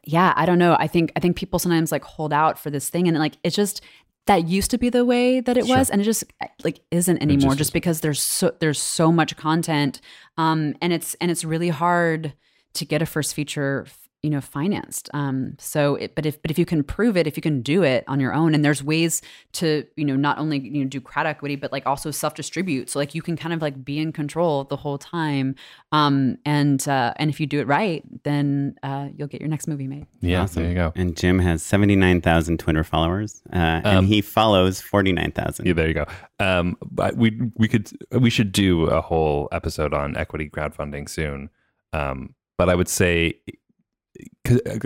yeah, 0.05 0.33
I 0.35 0.45
don't 0.45 0.57
know. 0.57 0.75
I 0.79 0.87
think 0.87 1.11
I 1.15 1.19
think 1.19 1.35
people 1.35 1.59
sometimes 1.59 1.91
like 1.91 2.03
hold 2.03 2.33
out 2.33 2.57
for 2.59 2.69
this 2.69 2.89
thing 2.89 3.07
and 3.07 3.17
like 3.17 3.37
it's 3.43 3.55
just 3.55 3.81
that 4.25 4.47
used 4.47 4.71
to 4.71 4.77
be 4.77 4.89
the 4.89 5.03
way 5.03 5.39
that 5.41 5.57
it 5.57 5.67
was 5.67 5.89
and 5.89 6.01
it 6.01 6.05
just 6.05 6.23
like 6.63 6.79
isn't 6.91 7.21
anymore 7.21 7.51
just 7.51 7.57
just, 7.57 7.73
because 7.73 8.01
there's 8.01 8.21
so 8.21 8.53
there's 8.59 8.81
so 8.81 9.11
much 9.11 9.35
content. 9.35 9.99
Um 10.37 10.75
and 10.81 10.93
it's 10.93 11.15
and 11.15 11.29
it's 11.29 11.43
really 11.43 11.69
hard 11.69 12.33
to 12.73 12.85
get 12.85 13.01
a 13.01 13.05
first 13.05 13.33
feature 13.33 13.85
you 14.23 14.29
know 14.29 14.39
financed 14.39 15.09
um 15.13 15.53
so 15.59 15.95
it, 15.95 16.15
but 16.15 16.25
if 16.25 16.41
but 16.41 16.49
if 16.49 16.57
you 16.57 16.65
can 16.65 16.81
prove 16.81 17.17
it 17.17 17.27
if 17.27 17.35
you 17.35 17.41
can 17.41 17.61
do 17.61 17.83
it 17.83 18.05
on 18.07 18.21
your 18.21 18.33
own 18.33 18.55
and 18.55 18.63
there's 18.63 18.81
ways 18.81 19.21
to 19.51 19.85
you 19.97 20.05
know 20.05 20.15
not 20.15 20.37
only 20.37 20.57
you 20.59 20.81
know 20.81 20.87
do 20.89 21.01
crowd 21.01 21.25
equity 21.27 21.57
but 21.57 21.73
like 21.73 21.85
also 21.85 22.09
self 22.09 22.33
distribute 22.33 22.89
so 22.89 22.97
like 22.99 23.13
you 23.13 23.21
can 23.21 23.35
kind 23.35 23.53
of 23.53 23.61
like 23.61 23.83
be 23.83 23.99
in 23.99 24.13
control 24.13 24.63
the 24.63 24.77
whole 24.77 24.97
time 24.97 25.53
um 25.91 26.37
and 26.45 26.87
uh 26.87 27.13
and 27.17 27.29
if 27.29 27.41
you 27.41 27.45
do 27.45 27.59
it 27.59 27.67
right 27.67 28.01
then 28.23 28.77
uh 28.81 29.09
you'll 29.17 29.27
get 29.27 29.41
your 29.41 29.49
next 29.49 29.67
movie 29.67 29.87
made 29.87 30.05
Yeah, 30.21 30.43
Awesome. 30.43 30.63
there 30.63 30.69
you 30.71 30.75
go. 30.77 30.93
And 30.95 31.17
Jim 31.17 31.39
has 31.39 31.61
79,000 31.61 32.59
Twitter 32.59 32.85
followers, 32.85 33.41
uh, 33.51 33.57
and 33.83 33.85
Um, 33.99 34.05
he 34.05 34.21
follows 34.21 34.79
49,000. 34.79 35.65
Yeah, 35.65 35.73
there 35.73 35.87
you 35.89 35.93
go. 35.93 36.05
Um, 36.39 36.77
but 36.89 37.17
we 37.17 37.37
we 37.57 37.67
could 37.67 37.89
we 38.11 38.29
should 38.29 38.53
do 38.53 38.85
a 38.85 39.01
whole 39.01 39.49
episode 39.51 39.93
on 39.93 40.15
equity 40.15 40.49
crowdfunding 40.49 41.09
soon. 41.09 41.49
Um, 41.91 42.35
but 42.57 42.69
I 42.69 42.75
would 42.75 42.87
say, 42.87 43.33
'cause, 43.33 43.55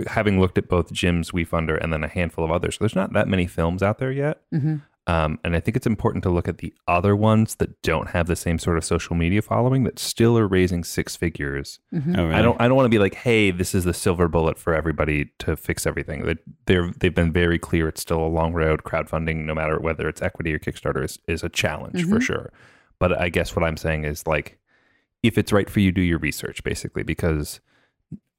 having 0.06 0.40
looked 0.40 0.58
at 0.58 0.68
both 0.68 0.92
Jim's 0.92 1.32
WeFunder 1.32 1.78
and 1.82 1.92
then 1.92 2.04
a 2.04 2.08
handful 2.08 2.44
of 2.44 2.50
others, 2.50 2.78
there's 2.78 2.96
not 2.96 3.12
that 3.12 3.28
many 3.28 3.46
films 3.46 3.82
out 3.82 3.98
there 3.98 4.12
yet. 4.12 4.40
mm-hmm. 4.52 4.76
Um, 5.08 5.38
and 5.42 5.56
I 5.56 5.60
think 5.60 5.74
it's 5.74 5.86
important 5.86 6.22
to 6.24 6.30
look 6.30 6.48
at 6.48 6.58
the 6.58 6.74
other 6.86 7.16
ones 7.16 7.54
that 7.54 7.80
don't 7.80 8.10
have 8.10 8.26
the 8.26 8.36
same 8.36 8.58
sort 8.58 8.76
of 8.76 8.84
social 8.84 9.16
media 9.16 9.40
following 9.40 9.84
that 9.84 9.98
still 9.98 10.36
are 10.36 10.46
raising 10.46 10.84
six 10.84 11.16
figures. 11.16 11.80
Oh, 12.14 12.24
really? 12.24 12.34
I 12.34 12.42
don't 12.42 12.60
I 12.60 12.68
don't 12.68 12.76
want 12.76 12.84
to 12.84 12.90
be 12.90 12.98
like, 12.98 13.14
hey, 13.14 13.50
this 13.50 13.74
is 13.74 13.84
the 13.84 13.94
silver 13.94 14.28
bullet 14.28 14.58
for 14.58 14.74
everybody 14.74 15.30
to 15.38 15.56
fix 15.56 15.86
everything. 15.86 16.26
They 16.26 16.34
they're 16.66 16.92
they've 16.98 17.14
been 17.14 17.32
very 17.32 17.58
clear 17.58 17.88
it's 17.88 18.02
still 18.02 18.22
a 18.22 18.28
long 18.28 18.52
road. 18.52 18.84
Crowdfunding, 18.84 19.46
no 19.46 19.54
matter 19.54 19.80
whether 19.80 20.10
it's 20.10 20.20
equity 20.20 20.52
or 20.52 20.58
Kickstarter, 20.58 21.02
is, 21.02 21.18
is 21.26 21.42
a 21.42 21.48
challenge 21.48 22.06
for 22.06 22.20
sure. 22.20 22.52
But 22.98 23.18
I 23.18 23.30
guess 23.30 23.56
what 23.56 23.64
I'm 23.64 23.78
saying 23.78 24.04
is 24.04 24.26
like 24.26 24.58
if 25.22 25.38
it's 25.38 25.52
right 25.54 25.70
for 25.70 25.80
you, 25.80 25.90
do 25.90 26.02
your 26.02 26.18
research 26.18 26.62
basically, 26.62 27.02
because 27.02 27.60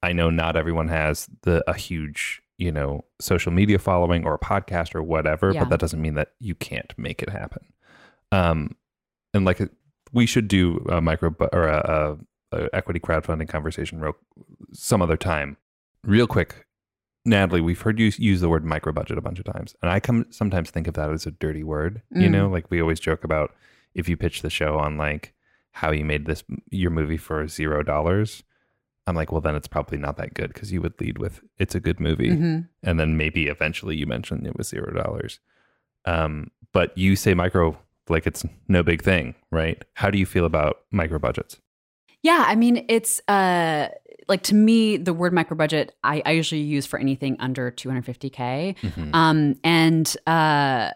I 0.02 0.14
know 0.14 0.30
not 0.30 0.56
everyone 0.56 0.88
has 0.88 1.28
the 1.42 1.64
a 1.70 1.76
huge, 1.76 2.42
you 2.58 2.72
know, 2.72 3.04
social 3.20 3.52
media 3.52 3.80
following 3.80 4.26
or 4.26 4.34
a 4.36 4.40
podcast 4.40 4.96
or 4.96 5.04
whatever, 5.04 5.52
Yeah. 5.54 5.62
but 5.62 5.70
that 5.70 5.80
doesn't 5.80 6.02
mean 6.02 6.16
that 6.16 6.30
you 6.40 6.56
can't 6.56 6.94
make 6.98 7.22
it 7.22 7.30
happen. 7.30 7.66
Um 8.32 8.76
and 9.34 9.46
like 9.46 9.60
we 10.12 10.26
should 10.26 10.48
do 10.48 10.78
a 10.90 11.02
micro 11.02 11.36
or 11.54 11.68
a, 11.68 12.18
a, 12.52 12.58
a 12.64 12.70
equity 12.74 13.00
crowdfunding 13.00 13.48
conversation 13.48 14.00
real, 14.00 14.14
some 14.74 15.02
other 15.02 15.18
time. 15.18 15.56
Real 16.04 16.26
quick, 16.28 16.66
Natalie, 17.26 17.62
we've 17.62 17.80
heard 17.82 18.00
you 18.00 18.12
use 18.18 18.42
the 18.42 18.50
word 18.50 18.66
micro 18.66 18.92
budget 18.92 19.18
a 19.18 19.22
bunch 19.22 19.38
of 19.38 19.46
times, 19.46 19.76
and 19.82 19.92
I 19.92 20.00
come 20.00 20.26
sometimes 20.32 20.72
think 20.72 20.88
of 20.88 20.94
that 20.96 21.12
as 21.12 21.28
a 21.28 21.32
dirty 21.32 21.64
word. 21.64 22.02
You 22.12 22.30
Mm. 22.30 22.32
know, 22.32 22.48
like 22.50 22.72
we 22.72 22.82
always 22.82 23.00
joke 23.00 23.24
about 23.24 23.54
if 23.94 24.08
you 24.10 24.16
pitch 24.18 24.42
the 24.42 24.50
show 24.50 24.80
on 24.80 24.98
like 24.98 25.34
how 25.74 25.92
you 25.92 26.04
made 26.06 26.26
this 26.26 26.44
your 26.72 26.90
movie 26.90 27.18
for 27.18 27.48
zero 27.48 27.84
dollars. 27.84 28.44
I'm 29.10 29.16
like, 29.16 29.32
well, 29.32 29.42
then 29.42 29.56
it's 29.56 29.68
probably 29.68 29.98
not 29.98 30.18
that 30.18 30.34
good 30.34 30.54
because 30.54 30.72
you 30.72 30.82
would 30.82 31.00
lead 31.02 31.18
with 31.18 31.42
it's 31.58 31.76
a 31.76 31.80
good 31.80 32.00
movie, 32.00 32.30
Mm-hmm. 32.30 32.60
and 32.84 33.00
then 33.00 33.18
maybe 33.18 33.48
eventually 33.48 33.96
you 33.98 34.06
mentioned 34.06 34.46
it 34.48 34.58
was 34.58 34.70
zero 34.70 34.92
dollars. 34.94 35.40
Um, 36.06 36.52
but 36.72 36.98
you 36.98 37.16
say 37.16 37.34
micro 37.34 37.78
like 38.08 38.26
it's 38.26 38.46
no 38.68 38.82
big 38.84 39.04
thing, 39.04 39.36
right? 39.52 39.84
How 39.94 40.10
do 40.10 40.18
you 40.18 40.26
feel 40.26 40.46
about 40.46 40.78
micro 40.92 41.20
budgets? 41.20 41.58
Yeah, 42.22 42.44
I 42.48 42.56
mean, 42.56 42.86
it's 42.90 43.20
uh 43.28 43.90
like 44.28 44.44
to 44.44 44.56
me, 44.56 44.98
the 44.98 45.14
word 45.14 45.34
micro 45.34 45.58
budget 45.58 45.96
I, 46.04 46.22
I 46.26 46.32
usually 46.32 46.62
use 46.62 46.86
for 46.86 47.00
anything 47.00 47.36
under 47.40 47.72
250k. 47.72 48.78
Mm-hmm. 48.78 49.16
Um, 49.16 49.56
and 49.64 50.16
uh, 50.28 50.92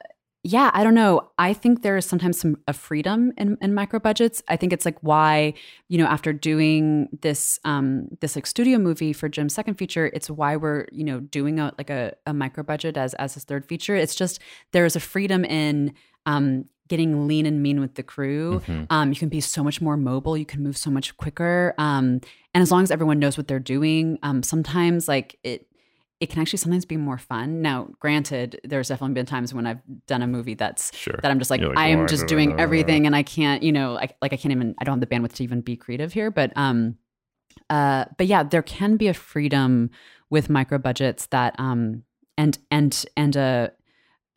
yeah, 0.45 0.71
I 0.73 0.83
don't 0.83 0.93
know. 0.93 1.29
I 1.39 1.53
think 1.53 1.83
there 1.83 1.95
is 1.95 2.05
sometimes 2.05 2.37
some 2.37 2.57
a 2.67 2.73
freedom 2.73 3.31
in, 3.37 3.57
in 3.61 3.73
micro 3.73 3.97
budgets. 3.97 4.43
I 4.49 4.57
think 4.57 4.73
it's 4.73 4.83
like 4.83 4.97
why 5.01 5.53
you 5.87 5.97
know 5.97 6.05
after 6.05 6.33
doing 6.33 7.07
this 7.21 7.59
um 7.63 8.09
this 8.19 8.35
like 8.35 8.45
studio 8.45 8.77
movie 8.77 9.13
for 9.13 9.29
Jim's 9.29 9.53
second 9.53 9.75
feature, 9.75 10.07
it's 10.13 10.29
why 10.29 10.57
we're 10.57 10.87
you 10.91 11.05
know 11.05 11.21
doing 11.21 11.59
a 11.59 11.73
like 11.77 11.89
a, 11.89 12.13
a 12.25 12.33
micro 12.33 12.61
budget 12.61 12.97
as 12.97 13.13
as 13.15 13.35
his 13.35 13.45
third 13.45 13.65
feature. 13.65 13.95
It's 13.95 14.15
just 14.15 14.39
there 14.73 14.85
is 14.85 14.97
a 14.97 14.99
freedom 14.99 15.45
in 15.45 15.93
um 16.25 16.65
getting 16.89 17.25
lean 17.25 17.45
and 17.45 17.63
mean 17.63 17.79
with 17.79 17.95
the 17.95 18.03
crew. 18.03 18.59
Mm-hmm. 18.59 18.83
Um, 18.89 19.09
you 19.09 19.15
can 19.15 19.29
be 19.29 19.39
so 19.39 19.63
much 19.63 19.81
more 19.81 19.95
mobile. 19.95 20.37
You 20.37 20.45
can 20.45 20.61
move 20.61 20.75
so 20.75 20.91
much 20.91 21.15
quicker. 21.15 21.73
Um, 21.77 22.19
and 22.53 22.61
as 22.61 22.69
long 22.69 22.83
as 22.83 22.91
everyone 22.91 23.19
knows 23.19 23.37
what 23.37 23.47
they're 23.47 23.59
doing, 23.59 24.19
um, 24.21 24.43
sometimes 24.43 25.07
like 25.07 25.39
it, 25.43 25.65
it 26.23 26.29
can 26.29 26.41
actually 26.41 26.59
sometimes 26.59 26.85
be 26.85 26.95
more 26.95 27.17
fun. 27.17 27.61
Now, 27.61 27.89
granted, 27.99 28.61
there's 28.63 28.87
definitely 28.87 29.13
been 29.13 29.25
times 29.25 29.53
when 29.53 29.67
I've 29.67 29.81
done 30.07 30.21
a 30.21 30.27
movie 30.27 30.53
that's 30.53 30.95
Sure. 30.95 31.19
that 31.21 31.29
I'm 31.29 31.37
just 31.37 31.51
like, 31.51 31.59
like, 31.59 31.77
I 31.77 31.89
am 31.89 32.03
"Oh, 32.03 32.07
just 32.07 32.27
doing 32.27 32.57
everything, 32.57 33.05
and 33.05 33.13
I 33.13 33.23
can't, 33.23 33.61
you 33.61 33.73
know, 33.73 33.91
like 33.91 34.15
like 34.21 34.31
I 34.31 34.37
can't 34.37 34.53
even, 34.53 34.73
I 34.79 34.85
don't 34.85 34.93
have 34.93 35.09
the 35.09 35.13
bandwidth 35.13 35.33
to 35.33 35.43
even 35.43 35.59
be 35.59 35.75
creative 35.75 36.13
here. 36.13 36.31
But 36.31 36.53
um, 36.55 36.97
uh, 37.69 38.05
but 38.17 38.27
yeah, 38.27 38.41
there 38.41 38.61
can 38.61 38.95
be 38.95 39.09
a 39.09 39.13
freedom 39.13 39.89
with 40.29 40.49
micro 40.49 40.77
budgets 40.77 41.25
that 41.25 41.59
um, 41.59 42.03
and 42.37 42.57
and 42.71 43.05
and 43.17 43.35
a 43.35 43.73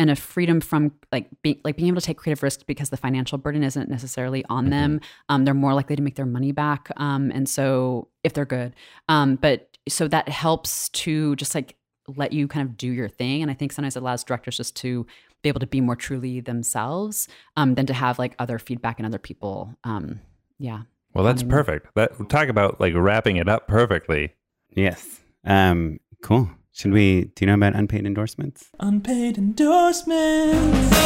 and 0.00 0.10
a 0.10 0.16
freedom 0.16 0.60
from 0.60 0.90
like 1.12 1.28
being 1.42 1.60
like 1.62 1.76
being 1.76 1.86
able 1.86 2.00
to 2.00 2.06
take 2.06 2.16
creative 2.16 2.42
risks 2.42 2.64
because 2.64 2.90
the 2.90 2.96
financial 2.96 3.38
burden 3.38 3.62
isn't 3.62 3.88
necessarily 3.88 4.44
on 4.50 4.70
them. 4.70 5.00
Um, 5.28 5.44
they're 5.44 5.54
more 5.54 5.72
likely 5.72 5.94
to 5.94 6.02
make 6.02 6.16
their 6.16 6.26
money 6.26 6.50
back. 6.50 6.90
Um, 6.96 7.30
and 7.32 7.48
so 7.48 8.08
if 8.24 8.32
they're 8.32 8.44
good, 8.44 8.74
um, 9.08 9.36
but 9.36 9.75
so 9.88 10.08
that 10.08 10.28
helps 10.28 10.88
to 10.90 11.36
just 11.36 11.54
like 11.54 11.76
let 12.16 12.32
you 12.32 12.46
kind 12.48 12.68
of 12.68 12.76
do 12.76 12.88
your 12.88 13.08
thing. 13.08 13.42
And 13.42 13.50
I 13.50 13.54
think 13.54 13.72
sometimes 13.72 13.96
it 13.96 14.00
allows 14.00 14.24
directors 14.24 14.56
just 14.56 14.76
to 14.76 15.06
be 15.42 15.48
able 15.48 15.60
to 15.60 15.66
be 15.66 15.80
more 15.80 15.96
truly 15.96 16.40
themselves 16.40 17.28
um, 17.56 17.74
than 17.74 17.86
to 17.86 17.94
have 17.94 18.18
like 18.18 18.34
other 18.38 18.58
feedback 18.58 18.98
and 18.98 19.06
other 19.06 19.18
people. 19.18 19.74
Um, 19.84 20.20
yeah. 20.58 20.82
Well, 21.14 21.24
that's 21.24 21.42
Um, 21.42 21.48
perfect. 21.48 21.94
That 21.94 22.12
talk 22.28 22.48
about 22.48 22.80
like 22.80 22.94
wrapping 22.96 23.36
it 23.36 23.48
up 23.48 23.66
perfectly. 23.68 24.34
Yes. 24.70 25.20
Um, 25.44 25.98
cool. 26.22 26.50
Should 26.72 26.92
we, 26.92 27.24
do 27.34 27.44
you 27.44 27.46
know 27.46 27.54
about 27.54 27.74
unpaid 27.74 28.04
endorsements? 28.06 28.70
Unpaid 28.80 29.38
endorsements. 29.38 30.96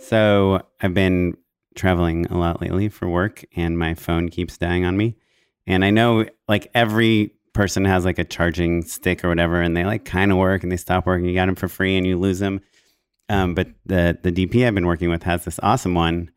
So 0.00 0.62
I've 0.80 0.94
been 0.94 1.36
traveling 1.74 2.26
a 2.26 2.36
lot 2.36 2.60
lately 2.60 2.88
for 2.88 3.08
work 3.08 3.44
and 3.54 3.78
my 3.78 3.94
phone 3.94 4.28
keeps 4.28 4.58
dying 4.58 4.84
on 4.84 4.96
me. 4.96 5.16
And 5.66 5.84
I 5.84 5.90
know 5.90 6.26
like 6.48 6.70
every 6.74 7.34
person 7.52 7.84
has 7.84 8.04
like 8.04 8.18
a 8.18 8.24
charging 8.24 8.82
stick 8.82 9.24
or 9.24 9.28
whatever 9.28 9.60
and 9.60 9.76
they 9.76 9.84
like 9.84 10.04
kind 10.04 10.32
of 10.32 10.38
work 10.38 10.62
and 10.62 10.72
they 10.72 10.76
stop 10.76 11.06
working. 11.06 11.26
You 11.26 11.34
got 11.34 11.46
them 11.46 11.54
for 11.54 11.68
free 11.68 11.96
and 11.96 12.06
you 12.06 12.18
lose 12.18 12.38
them. 12.38 12.60
Um, 13.28 13.54
but 13.54 13.68
the, 13.86 14.18
the 14.22 14.32
DP 14.32 14.66
I've 14.66 14.74
been 14.74 14.86
working 14.86 15.10
with 15.10 15.22
has 15.22 15.44
this 15.44 15.60
awesome 15.62 15.94
one 15.94 16.30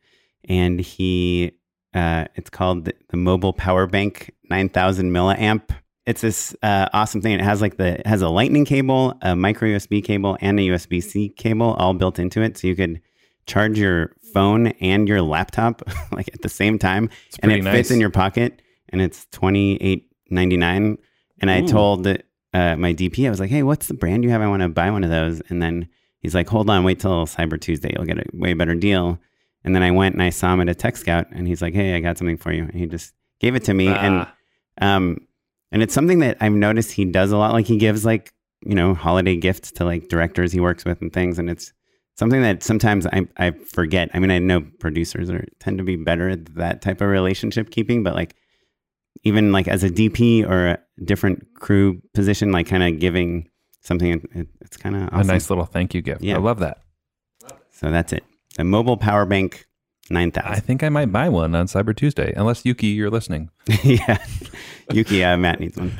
and 0.48 0.80
he, 0.80 1.52
uh, 1.94 2.26
it's 2.34 2.50
called 2.50 2.84
the, 2.84 2.94
the 3.08 3.16
Mobile 3.16 3.52
Power 3.52 3.86
Bank 3.86 4.32
9000 4.50 5.10
milliamp. 5.10 5.70
it's 6.06 6.20
this 6.20 6.54
uh, 6.62 6.88
awesome 6.92 7.20
thing. 7.20 7.32
It 7.32 7.40
has 7.40 7.60
like 7.60 7.76
the 7.76 8.00
it 8.00 8.06
has 8.06 8.22
a 8.22 8.28
lightning 8.28 8.64
cable, 8.64 9.14
a 9.22 9.34
micro 9.34 9.68
USB 9.68 10.02
cable, 10.02 10.38
and 10.40 10.58
a 10.58 10.62
USB 10.62 11.02
C 11.02 11.28
cable 11.28 11.74
all 11.74 11.94
built 11.94 12.18
into 12.18 12.42
it, 12.42 12.56
so 12.56 12.66
you 12.68 12.76
could 12.76 13.00
charge 13.46 13.78
your 13.78 14.12
phone 14.32 14.68
and 14.80 15.08
your 15.08 15.22
laptop 15.22 15.82
like 16.12 16.28
at 16.32 16.42
the 16.42 16.48
same 16.48 16.78
time, 16.78 17.10
and 17.40 17.50
it 17.50 17.62
pretty 17.62 17.76
fits 17.76 17.90
in 17.90 18.00
your 18.00 18.10
pocket. 18.10 18.62
And 18.90 19.00
it's 19.00 19.26
twenty 19.32 20.06
eight 20.26 20.32
ninety 20.32 20.56
nine. 20.56 20.98
And 21.40 21.50
I 21.50 21.60
told 21.62 22.06
uh, 22.06 22.76
my 22.76 22.94
DP, 22.94 23.26
I 23.26 23.30
was 23.30 23.40
like, 23.40 23.50
"Hey, 23.50 23.62
what's 23.62 23.88
the 23.88 23.94
brand 23.94 24.24
you 24.24 24.30
have? 24.30 24.40
I 24.40 24.48
want 24.48 24.62
to 24.62 24.68
buy 24.68 24.90
one 24.90 25.04
of 25.04 25.10
those." 25.10 25.42
And 25.48 25.62
then 25.62 25.88
he's 26.20 26.34
like, 26.34 26.48
"Hold 26.48 26.70
on, 26.70 26.84
wait 26.84 27.00
till 27.00 27.26
Cyber 27.26 27.60
Tuesday. 27.60 27.92
You'll 27.94 28.06
get 28.06 28.18
a 28.18 28.24
way 28.32 28.54
better 28.54 28.74
deal." 28.74 29.18
And 29.64 29.74
then 29.74 29.82
I 29.82 29.90
went 29.90 30.14
and 30.14 30.22
I 30.22 30.30
saw 30.30 30.54
him 30.54 30.60
at 30.62 30.68
a 30.68 30.74
Tech 30.74 30.96
Scout, 30.96 31.26
and 31.32 31.46
he's 31.46 31.60
like, 31.60 31.74
"Hey, 31.74 31.94
I 31.94 32.00
got 32.00 32.16
something 32.18 32.38
for 32.38 32.52
you." 32.52 32.62
And 32.62 32.74
he 32.74 32.86
just 32.86 33.12
gave 33.40 33.54
it 33.54 33.64
to 33.64 33.74
me, 33.74 33.88
and 33.88 34.26
Ah. 34.80 34.96
um, 34.96 35.18
and 35.72 35.82
it's 35.82 35.92
something 35.92 36.20
that 36.20 36.38
I've 36.40 36.52
noticed 36.52 36.92
he 36.92 37.04
does 37.04 37.32
a 37.32 37.36
lot. 37.36 37.52
Like 37.52 37.66
he 37.66 37.76
gives 37.76 38.04
like 38.06 38.32
you 38.64 38.74
know 38.74 38.94
holiday 38.94 39.36
gifts 39.36 39.70
to 39.72 39.84
like 39.84 40.08
directors 40.08 40.52
he 40.52 40.60
works 40.60 40.84
with 40.86 41.02
and 41.02 41.12
things, 41.12 41.38
and 41.38 41.50
it's 41.50 41.72
something 42.14 42.40
that 42.40 42.62
sometimes 42.62 43.06
I 43.06 43.26
I 43.36 43.50
forget. 43.50 44.08
I 44.14 44.18
mean, 44.20 44.30
I 44.30 44.38
know 44.38 44.62
producers 44.80 45.28
are 45.28 45.44
tend 45.60 45.76
to 45.78 45.84
be 45.84 45.96
better 45.96 46.30
at 46.30 46.54
that 46.54 46.80
type 46.80 47.02
of 47.02 47.08
relationship 47.08 47.70
keeping, 47.70 48.02
but 48.02 48.14
like 48.14 48.34
even 49.26 49.50
like 49.50 49.66
as 49.66 49.82
a 49.82 49.90
DP 49.90 50.48
or 50.48 50.68
a 50.68 50.78
different 51.02 51.44
crew 51.56 52.00
position, 52.14 52.52
like 52.52 52.68
kind 52.68 52.84
of 52.84 53.00
giving 53.00 53.48
something, 53.80 54.22
it, 54.32 54.46
it's 54.60 54.76
kind 54.76 54.94
of 54.94 55.02
awesome. 55.08 55.20
A 55.20 55.24
nice 55.24 55.50
little 55.50 55.64
thank 55.64 55.94
you 55.94 56.00
gift. 56.00 56.22
Yeah. 56.22 56.36
I 56.36 56.38
love 56.38 56.60
that. 56.60 56.78
So 57.72 57.90
that's 57.90 58.12
it. 58.12 58.22
The 58.56 58.62
mobile 58.62 58.96
power 58.96 59.26
bank 59.26 59.66
nine 60.10 60.30
I 60.36 60.60
think 60.60 60.84
I 60.84 60.88
might 60.88 61.10
buy 61.10 61.28
one 61.28 61.56
on 61.56 61.66
Cyber 61.66 61.94
Tuesday, 61.94 62.32
unless 62.36 62.64
Yuki, 62.64 62.86
you're 62.86 63.10
listening. 63.10 63.50
yeah, 63.82 64.24
Yuki, 64.92 65.24
uh, 65.24 65.36
Matt 65.36 65.58
needs 65.58 65.76
one. 65.76 65.92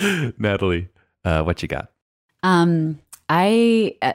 Natalie, 0.38 0.88
uh, 1.24 1.44
what 1.44 1.62
you 1.62 1.68
got? 1.68 1.92
Um, 2.42 2.98
I 3.34 3.96
uh, 4.02 4.12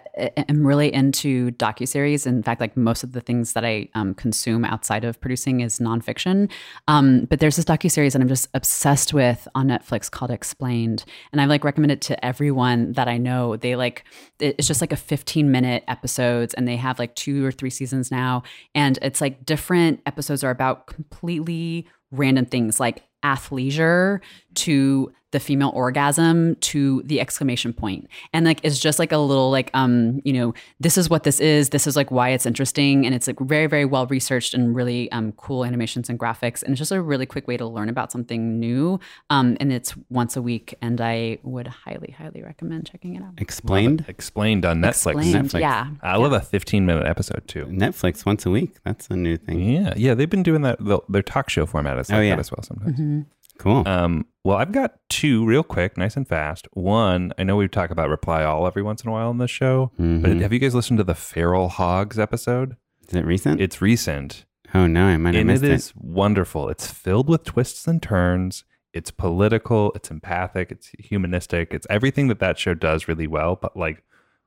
am 0.48 0.66
really 0.66 0.94
into 0.94 1.50
docuseries. 1.54 2.28
In 2.28 2.44
fact, 2.44 2.62
like 2.62 2.78
most 2.78 3.04
of 3.04 3.14
the 3.14 3.20
things 3.20 3.54
that 3.54 3.66
I 3.66 3.90
um, 3.96 4.14
consume 4.14 4.64
outside 4.64 5.04
of 5.04 5.20
producing 5.20 5.62
is 5.62 5.80
nonfiction. 5.80 6.52
Um, 6.88 7.26
but 7.26 7.40
there's 7.40 7.56
this 7.56 7.66
docuseries 7.66 8.14
that 8.14 8.22
I'm 8.22 8.28
just 8.28 8.48
obsessed 8.54 9.16
with 9.16 9.48
on 9.56 9.70
Netflix 9.70 10.12
called 10.12 10.30
Explained, 10.30 11.04
and 11.32 11.42
I 11.42 11.46
like 11.46 11.64
recommend 11.64 11.94
it 11.94 12.02
to 12.02 12.24
everyone 12.24 12.92
that 12.92 13.08
I 13.08 13.18
know. 13.18 13.56
They 13.56 13.76
like 13.76 14.04
it's 14.40 14.68
just 14.68 14.82
like 14.82 14.92
a 14.92 14.98
15 14.98 15.50
minute 15.50 15.84
episodes, 15.88 16.54
and 16.54 16.68
they 16.68 16.76
have 16.76 17.00
like 17.00 17.16
two 17.16 17.44
or 17.44 17.52
three 17.52 17.72
seasons 17.72 18.12
now, 18.12 18.44
and 18.76 19.00
it's 19.02 19.20
like 19.20 19.48
different 19.48 20.00
episodes 20.06 20.44
are 20.44 20.52
about 20.52 20.86
completely 20.86 21.88
random 22.12 22.46
things 22.46 22.80
like 22.80 23.02
athleisure 23.24 24.20
to 24.54 25.12
the 25.32 25.40
female 25.40 25.72
orgasm 25.76 26.56
to 26.62 27.02
the 27.06 27.20
exclamation 27.20 27.74
point 27.74 28.08
and 28.34 28.46
like 28.46 28.60
it's 28.64 28.80
just 28.80 28.98
like 28.98 29.12
a 29.12 29.18
little 29.18 29.52
like 29.52 29.70
um 29.74 30.22
you 30.24 30.32
know 30.32 30.54
this 30.80 30.98
is 30.98 31.10
what 31.10 31.24
this 31.24 31.40
is 31.42 31.70
this 31.70 31.86
is 31.86 31.96
like 31.98 32.10
why 32.12 32.30
it's 32.30 32.46
interesting 32.46 33.06
and 33.06 33.14
it's 33.14 33.28
like 33.28 33.38
very 33.42 33.68
very 33.68 33.84
well 33.84 34.08
researched 34.08 34.54
and 34.54 34.74
really 34.74 35.12
um 35.12 35.34
cool 35.34 35.66
animations 35.66 36.10
and 36.10 36.18
graphics 36.18 36.64
and 36.64 36.72
it's 36.72 36.80
just 36.80 36.92
a 36.94 37.02
really 37.02 37.26
quick 37.26 37.46
way 37.48 37.58
to 37.58 37.66
learn 37.66 37.90
about 37.90 38.10
something 38.12 38.58
new 38.58 39.00
um 39.30 39.58
and 39.60 39.74
it's 39.74 39.94
once 40.10 40.38
a 40.38 40.42
week 40.42 40.74
and 40.82 41.02
i 41.02 41.38
would 41.44 41.68
highly 41.68 42.16
highly 42.18 42.42
recommend 42.42 42.90
checking 42.90 43.16
it 43.16 43.22
out 43.22 43.34
Explained. 43.38 44.06
Explained 44.08 44.66
on 44.66 44.80
Netflix. 44.80 45.16
Explained, 45.18 45.50
Netflix. 45.50 45.60
yeah 45.60 45.88
I 46.02 46.16
love 46.18 46.32
a 46.32 46.40
15 46.40 46.86
minute 46.86 47.06
episode 47.06 47.44
too. 47.48 47.66
Netflix 47.66 48.26
once 48.26 48.46
a 48.46 48.50
week. 48.50 48.76
That's 48.86 49.08
a 49.10 49.16
new 49.16 49.36
thing. 49.38 49.60
Yeah, 49.60 49.94
yeah, 49.98 50.14
they've 50.14 50.30
been 50.30 50.44
doing 50.44 50.62
that. 50.62 50.78
the- 50.80 51.00
Their 51.10 51.22
talk 51.22 51.50
show 51.50 51.66
format 51.66 51.98
is 51.98 52.10
like 52.10 52.18
Oh, 52.18 52.22
yeah. 52.22 52.30
that 52.36 52.40
as 52.40 52.52
well 52.52 52.64
sometimes. 52.64 52.94
Mm-hmm. 53.00 53.22
Cool. 53.58 53.84
Um, 53.88 54.26
well, 54.44 54.58
I've 54.58 54.72
got 54.72 54.96
two 55.10 55.46
real 55.46 55.64
quick, 55.64 55.98
nice 55.98 56.16
and 56.16 56.28
fast. 56.28 56.68
One, 56.74 57.34
I 57.38 57.44
know 57.44 57.58
we 57.58 57.68
talk 57.68 57.90
about 57.90 58.10
reply 58.10 58.44
all 58.44 58.66
every 58.68 58.82
once 58.84 59.04
in 59.04 59.10
a 59.10 59.12
while 59.12 59.30
on 59.30 59.38
this 59.40 59.52
show, 59.52 59.92
but 59.98 60.04
Mhm. 60.04 60.42
have 60.42 60.54
you 60.54 60.60
guys 60.60 60.74
listened 60.76 60.98
to 61.00 61.04
the 61.04 61.16
Feral 61.16 61.68
Hogs 61.70 62.18
episode? 62.20 62.78
Is 63.10 63.16
it 63.16 63.26
recent? 63.26 63.60
It's 63.62 63.82
recent. 63.82 64.46
oh 64.74 64.86
no, 64.88 65.06
I 65.06 65.18
might 65.18 65.34
have 65.34 65.42
and 65.42 65.48
missed 65.48 65.64
it 65.64 65.72
it. 65.72 65.76
is 65.76 65.94
wonderful. 65.96 66.68
It's 66.70 66.92
filled 66.92 67.30
with 67.30 67.44
twists 67.46 67.88
and 67.88 68.02
turns. 68.02 68.64
It's 68.94 69.12
political. 69.12 69.92
It's 69.96 70.12
empathic. 70.12 70.72
It's 70.72 70.90
humanistic. 71.00 71.74
It's 71.74 71.88
everything 71.90 72.28
that 72.30 72.40
that 72.40 72.58
show 72.60 72.74
does 72.74 73.08
really 73.08 73.28
well. 73.28 73.56
But 73.56 73.78
like 73.78 74.04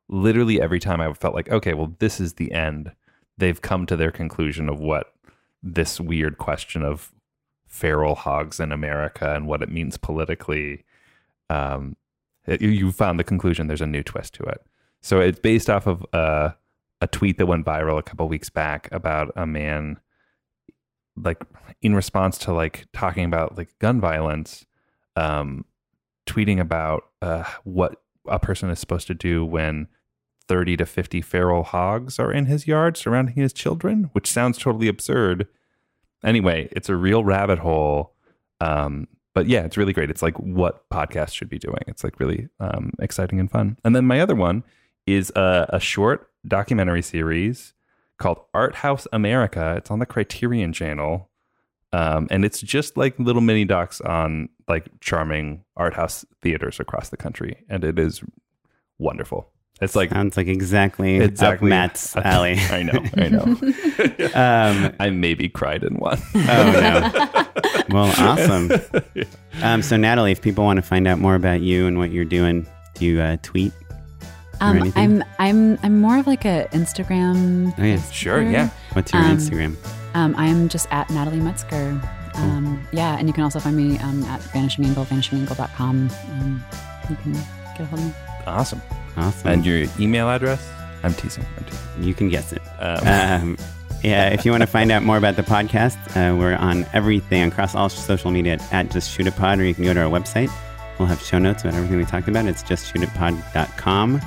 literally 0.08 0.60
every 0.60 0.78
time 0.80 1.00
I 1.00 1.12
felt 1.14 1.34
like, 1.34 1.48
okay, 1.50 1.72
well, 1.74 1.94
this 2.00 2.20
is 2.20 2.34
the 2.34 2.52
end. 2.52 2.92
They've 3.38 3.60
come 3.60 3.86
to 3.86 3.96
their 3.96 4.10
conclusion 4.10 4.68
of 4.68 4.78
what 4.80 5.12
this 5.62 6.00
weird 6.00 6.36
question 6.38 6.82
of 6.82 7.12
feral 7.70 8.14
hogs 8.14 8.60
in 8.60 8.72
America 8.72 9.34
and 9.34 9.46
what 9.46 9.62
it 9.62 9.70
means 9.70 9.96
politically. 9.96 10.84
Um, 11.48 11.96
it- 12.46 12.60
you- 12.60 12.92
found 12.92 13.18
the 13.18 13.24
conclusion. 13.24 13.66
There's 13.66 13.80
a 13.80 13.86
new 13.86 14.02
twist 14.02 14.34
to 14.34 14.42
it. 14.42 14.60
So 15.00 15.20
it's 15.20 15.38
based 15.40 15.70
off 15.70 15.86
of 15.86 16.04
uh, 16.12 16.50
a 17.00 17.06
tweet 17.06 17.38
that 17.38 17.46
went 17.46 17.64
viral 17.64 17.98
a 17.98 18.02
couple 18.02 18.28
weeks 18.28 18.50
back 18.50 18.88
about 18.92 19.32
a 19.36 19.46
man 19.46 19.98
like 21.16 21.42
in 21.82 21.94
response 21.94 22.38
to 22.38 22.52
like 22.52 22.86
talking 22.92 23.24
about 23.24 23.56
like 23.58 23.76
gun 23.78 24.00
violence 24.00 24.64
um 25.16 25.64
tweeting 26.26 26.60
about 26.60 27.04
uh 27.20 27.42
what 27.64 28.00
a 28.26 28.38
person 28.38 28.70
is 28.70 28.78
supposed 28.78 29.06
to 29.08 29.14
do 29.14 29.44
when 29.44 29.88
30 30.46 30.76
to 30.78 30.86
50 30.86 31.20
feral 31.20 31.64
hogs 31.64 32.18
are 32.18 32.32
in 32.32 32.46
his 32.46 32.66
yard 32.66 32.96
surrounding 32.96 33.34
his 33.34 33.52
children 33.52 34.08
which 34.12 34.30
sounds 34.30 34.56
totally 34.56 34.86
absurd 34.88 35.48
anyway 36.24 36.68
it's 36.72 36.88
a 36.88 36.96
real 36.96 37.24
rabbit 37.24 37.58
hole 37.58 38.12
um 38.60 39.06
but 39.34 39.46
yeah 39.46 39.62
it's 39.64 39.76
really 39.76 39.92
great 39.92 40.10
it's 40.10 40.22
like 40.22 40.38
what 40.38 40.88
podcasts 40.90 41.34
should 41.34 41.48
be 41.48 41.58
doing 41.58 41.82
it's 41.86 42.04
like 42.04 42.18
really 42.20 42.48
um 42.58 42.92
exciting 43.00 43.40
and 43.40 43.50
fun 43.50 43.76
and 43.84 43.94
then 43.94 44.04
my 44.04 44.20
other 44.20 44.34
one 44.34 44.62
is 45.06 45.32
a, 45.36 45.66
a 45.70 45.80
short 45.80 46.30
documentary 46.46 47.02
series 47.02 47.74
called 48.18 48.40
Art 48.54 48.76
House 48.76 49.08
America. 49.12 49.74
It's 49.76 49.90
on 49.90 49.98
the 49.98 50.06
Criterion 50.06 50.72
channel. 50.72 51.28
Um, 51.92 52.28
and 52.30 52.44
it's 52.44 52.60
just 52.60 52.96
like 52.96 53.18
little 53.18 53.42
mini 53.42 53.64
docs 53.64 54.00
on 54.00 54.48
like 54.68 54.88
charming 55.00 55.64
art 55.76 55.94
house 55.94 56.24
theaters 56.40 56.78
across 56.78 57.08
the 57.08 57.16
country. 57.16 57.64
And 57.68 57.82
it 57.82 57.98
is 57.98 58.22
wonderful. 58.98 59.50
It's 59.80 59.96
like 59.96 60.10
Sounds 60.10 60.36
like 60.36 60.46
exactly, 60.46 61.16
exactly 61.20 61.68
up 61.68 61.70
Matt's 61.70 62.14
alley. 62.16 62.58
I 62.58 62.82
know, 62.82 63.02
I 63.16 63.28
know. 63.28 63.42
um, 64.34 64.94
I 65.00 65.10
maybe 65.10 65.48
cried 65.48 65.82
in 65.84 65.94
one. 65.96 66.18
oh 66.34 66.40
no. 66.40 67.46
Well, 67.90 68.12
awesome. 68.18 68.70
Um, 69.62 69.82
so 69.82 69.96
Natalie, 69.96 70.30
if 70.30 70.40
people 70.40 70.62
want 70.64 70.76
to 70.76 70.82
find 70.82 71.08
out 71.08 71.18
more 71.18 71.34
about 71.34 71.60
you 71.60 71.88
and 71.88 71.98
what 71.98 72.10
you're 72.12 72.24
doing, 72.24 72.64
do 72.94 73.04
you 73.04 73.20
uh, 73.20 73.36
tweet? 73.42 73.72
or 74.60 74.66
um 74.66 74.76
anything? 74.76 75.22
i'm 75.22 75.24
i'm 75.38 75.78
i'm 75.82 76.00
more 76.02 76.18
of 76.18 76.26
like 76.26 76.44
a 76.44 76.68
instagram 76.72 77.72
Oh, 77.78 77.82
yeah. 77.82 78.00
Sure, 78.10 78.36
poster. 78.42 78.50
yeah. 78.52 78.68
What's 78.92 79.10
your 79.12 79.22
Um, 79.22 79.36
Instagram? 79.38 79.76
Um, 80.14 80.34
I'm 80.36 80.68
just 80.68 80.86
at 80.92 81.08
Natalie 81.10 81.40
Metzger. 81.40 81.98
Um, 82.34 82.86
yeah, 82.92 83.16
and 83.18 83.26
you 83.26 83.32
can 83.32 83.42
also 83.42 83.58
find 83.58 83.74
me 83.76 83.98
um, 83.98 84.22
at 84.24 84.40
Vanishing 84.52 84.84
Angle, 84.84 85.06
vanishingangle.com. 85.06 86.10
Um, 86.32 86.64
you 87.08 87.16
can 87.16 87.32
get 87.32 87.80
a 87.80 87.84
hold 87.86 88.00
of 88.00 88.06
me. 88.06 88.12
Awesome. 88.46 88.82
Awesome. 89.16 89.48
And 89.50 89.66
your 89.66 89.86
email 89.98 90.28
address? 90.28 90.66
I'm 91.02 91.14
teasing. 91.14 91.44
I'm 91.56 91.64
teasing. 91.64 92.02
you 92.02 92.14
can 92.14 92.28
guess 92.28 92.52
it. 92.52 92.62
Um, 92.78 93.00
Um, 93.06 93.56
yeah, 94.02 94.28
if 94.30 94.46
you 94.46 94.50
want 94.50 94.62
to 94.62 94.66
find 94.66 94.90
out 94.90 95.02
more 95.02 95.18
about 95.18 95.36
the 95.36 95.42
podcast, 95.42 95.96
uh, 96.16 96.34
we're 96.34 96.54
on 96.56 96.86
everything 96.94 97.42
across 97.42 97.74
all 97.74 97.90
social 97.90 98.30
media 98.30 98.58
at 98.72 98.90
Just 98.90 99.10
Shoot 99.14 99.26
It 99.26 99.36
Pod, 99.36 99.58
or 99.58 99.64
you 99.64 99.74
can 99.74 99.84
go 99.84 99.92
to 99.92 100.00
our 100.00 100.08
website. 100.10 100.50
We'll 100.98 101.06
have 101.08 101.20
show 101.20 101.38
notes 101.38 101.64
about 101.64 101.74
everything 101.74 101.98
we 101.98 102.04
talked 102.06 102.26
about. 102.26 102.46
It's 102.46 102.62
justshootitpod.com. 102.62 104.20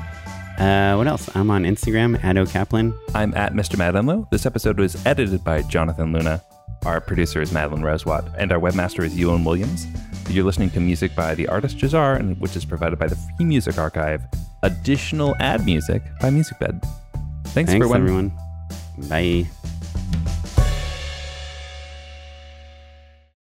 Uh, 0.59 0.95
what 0.95 1.07
else? 1.07 1.35
I'm 1.35 1.49
on 1.49 1.63
Instagram 1.63 2.23
at 2.23 2.37
O'Kaplan. 2.37 2.93
I'm 3.15 3.33
at 3.33 3.53
Mr. 3.53 3.75
Madenlow. 3.75 4.29
This 4.29 4.45
episode 4.45 4.77
was 4.79 5.03
edited 5.07 5.43
by 5.43 5.63
Jonathan 5.63 6.13
Luna. 6.13 6.43
Our 6.85 7.01
producer 7.01 7.41
is 7.41 7.51
Madeline 7.51 7.81
Roswatt, 7.83 8.31
and 8.37 8.51
our 8.51 8.59
webmaster 8.59 9.03
is 9.03 9.17
Ewan 9.17 9.43
Williams. 9.43 9.87
You're 10.29 10.45
listening 10.45 10.69
to 10.71 10.79
music 10.79 11.15
by 11.15 11.33
the 11.33 11.47
artist 11.47 11.77
Jahzzar, 11.79 12.19
and 12.19 12.39
which 12.39 12.55
is 12.55 12.65
provided 12.65 12.99
by 12.99 13.07
the 13.07 13.15
Free 13.15 13.45
Music 13.45 13.77
Archive. 13.79 14.21
Additional 14.63 15.35
ad 15.39 15.65
music 15.65 16.01
by 16.19 16.29
MusicBed. 16.29 16.81
Thanks, 17.53 17.69
Thanks, 17.69 17.73
everyone. 17.73 18.01
everyone. 18.01 18.31
Bye. 19.09 19.45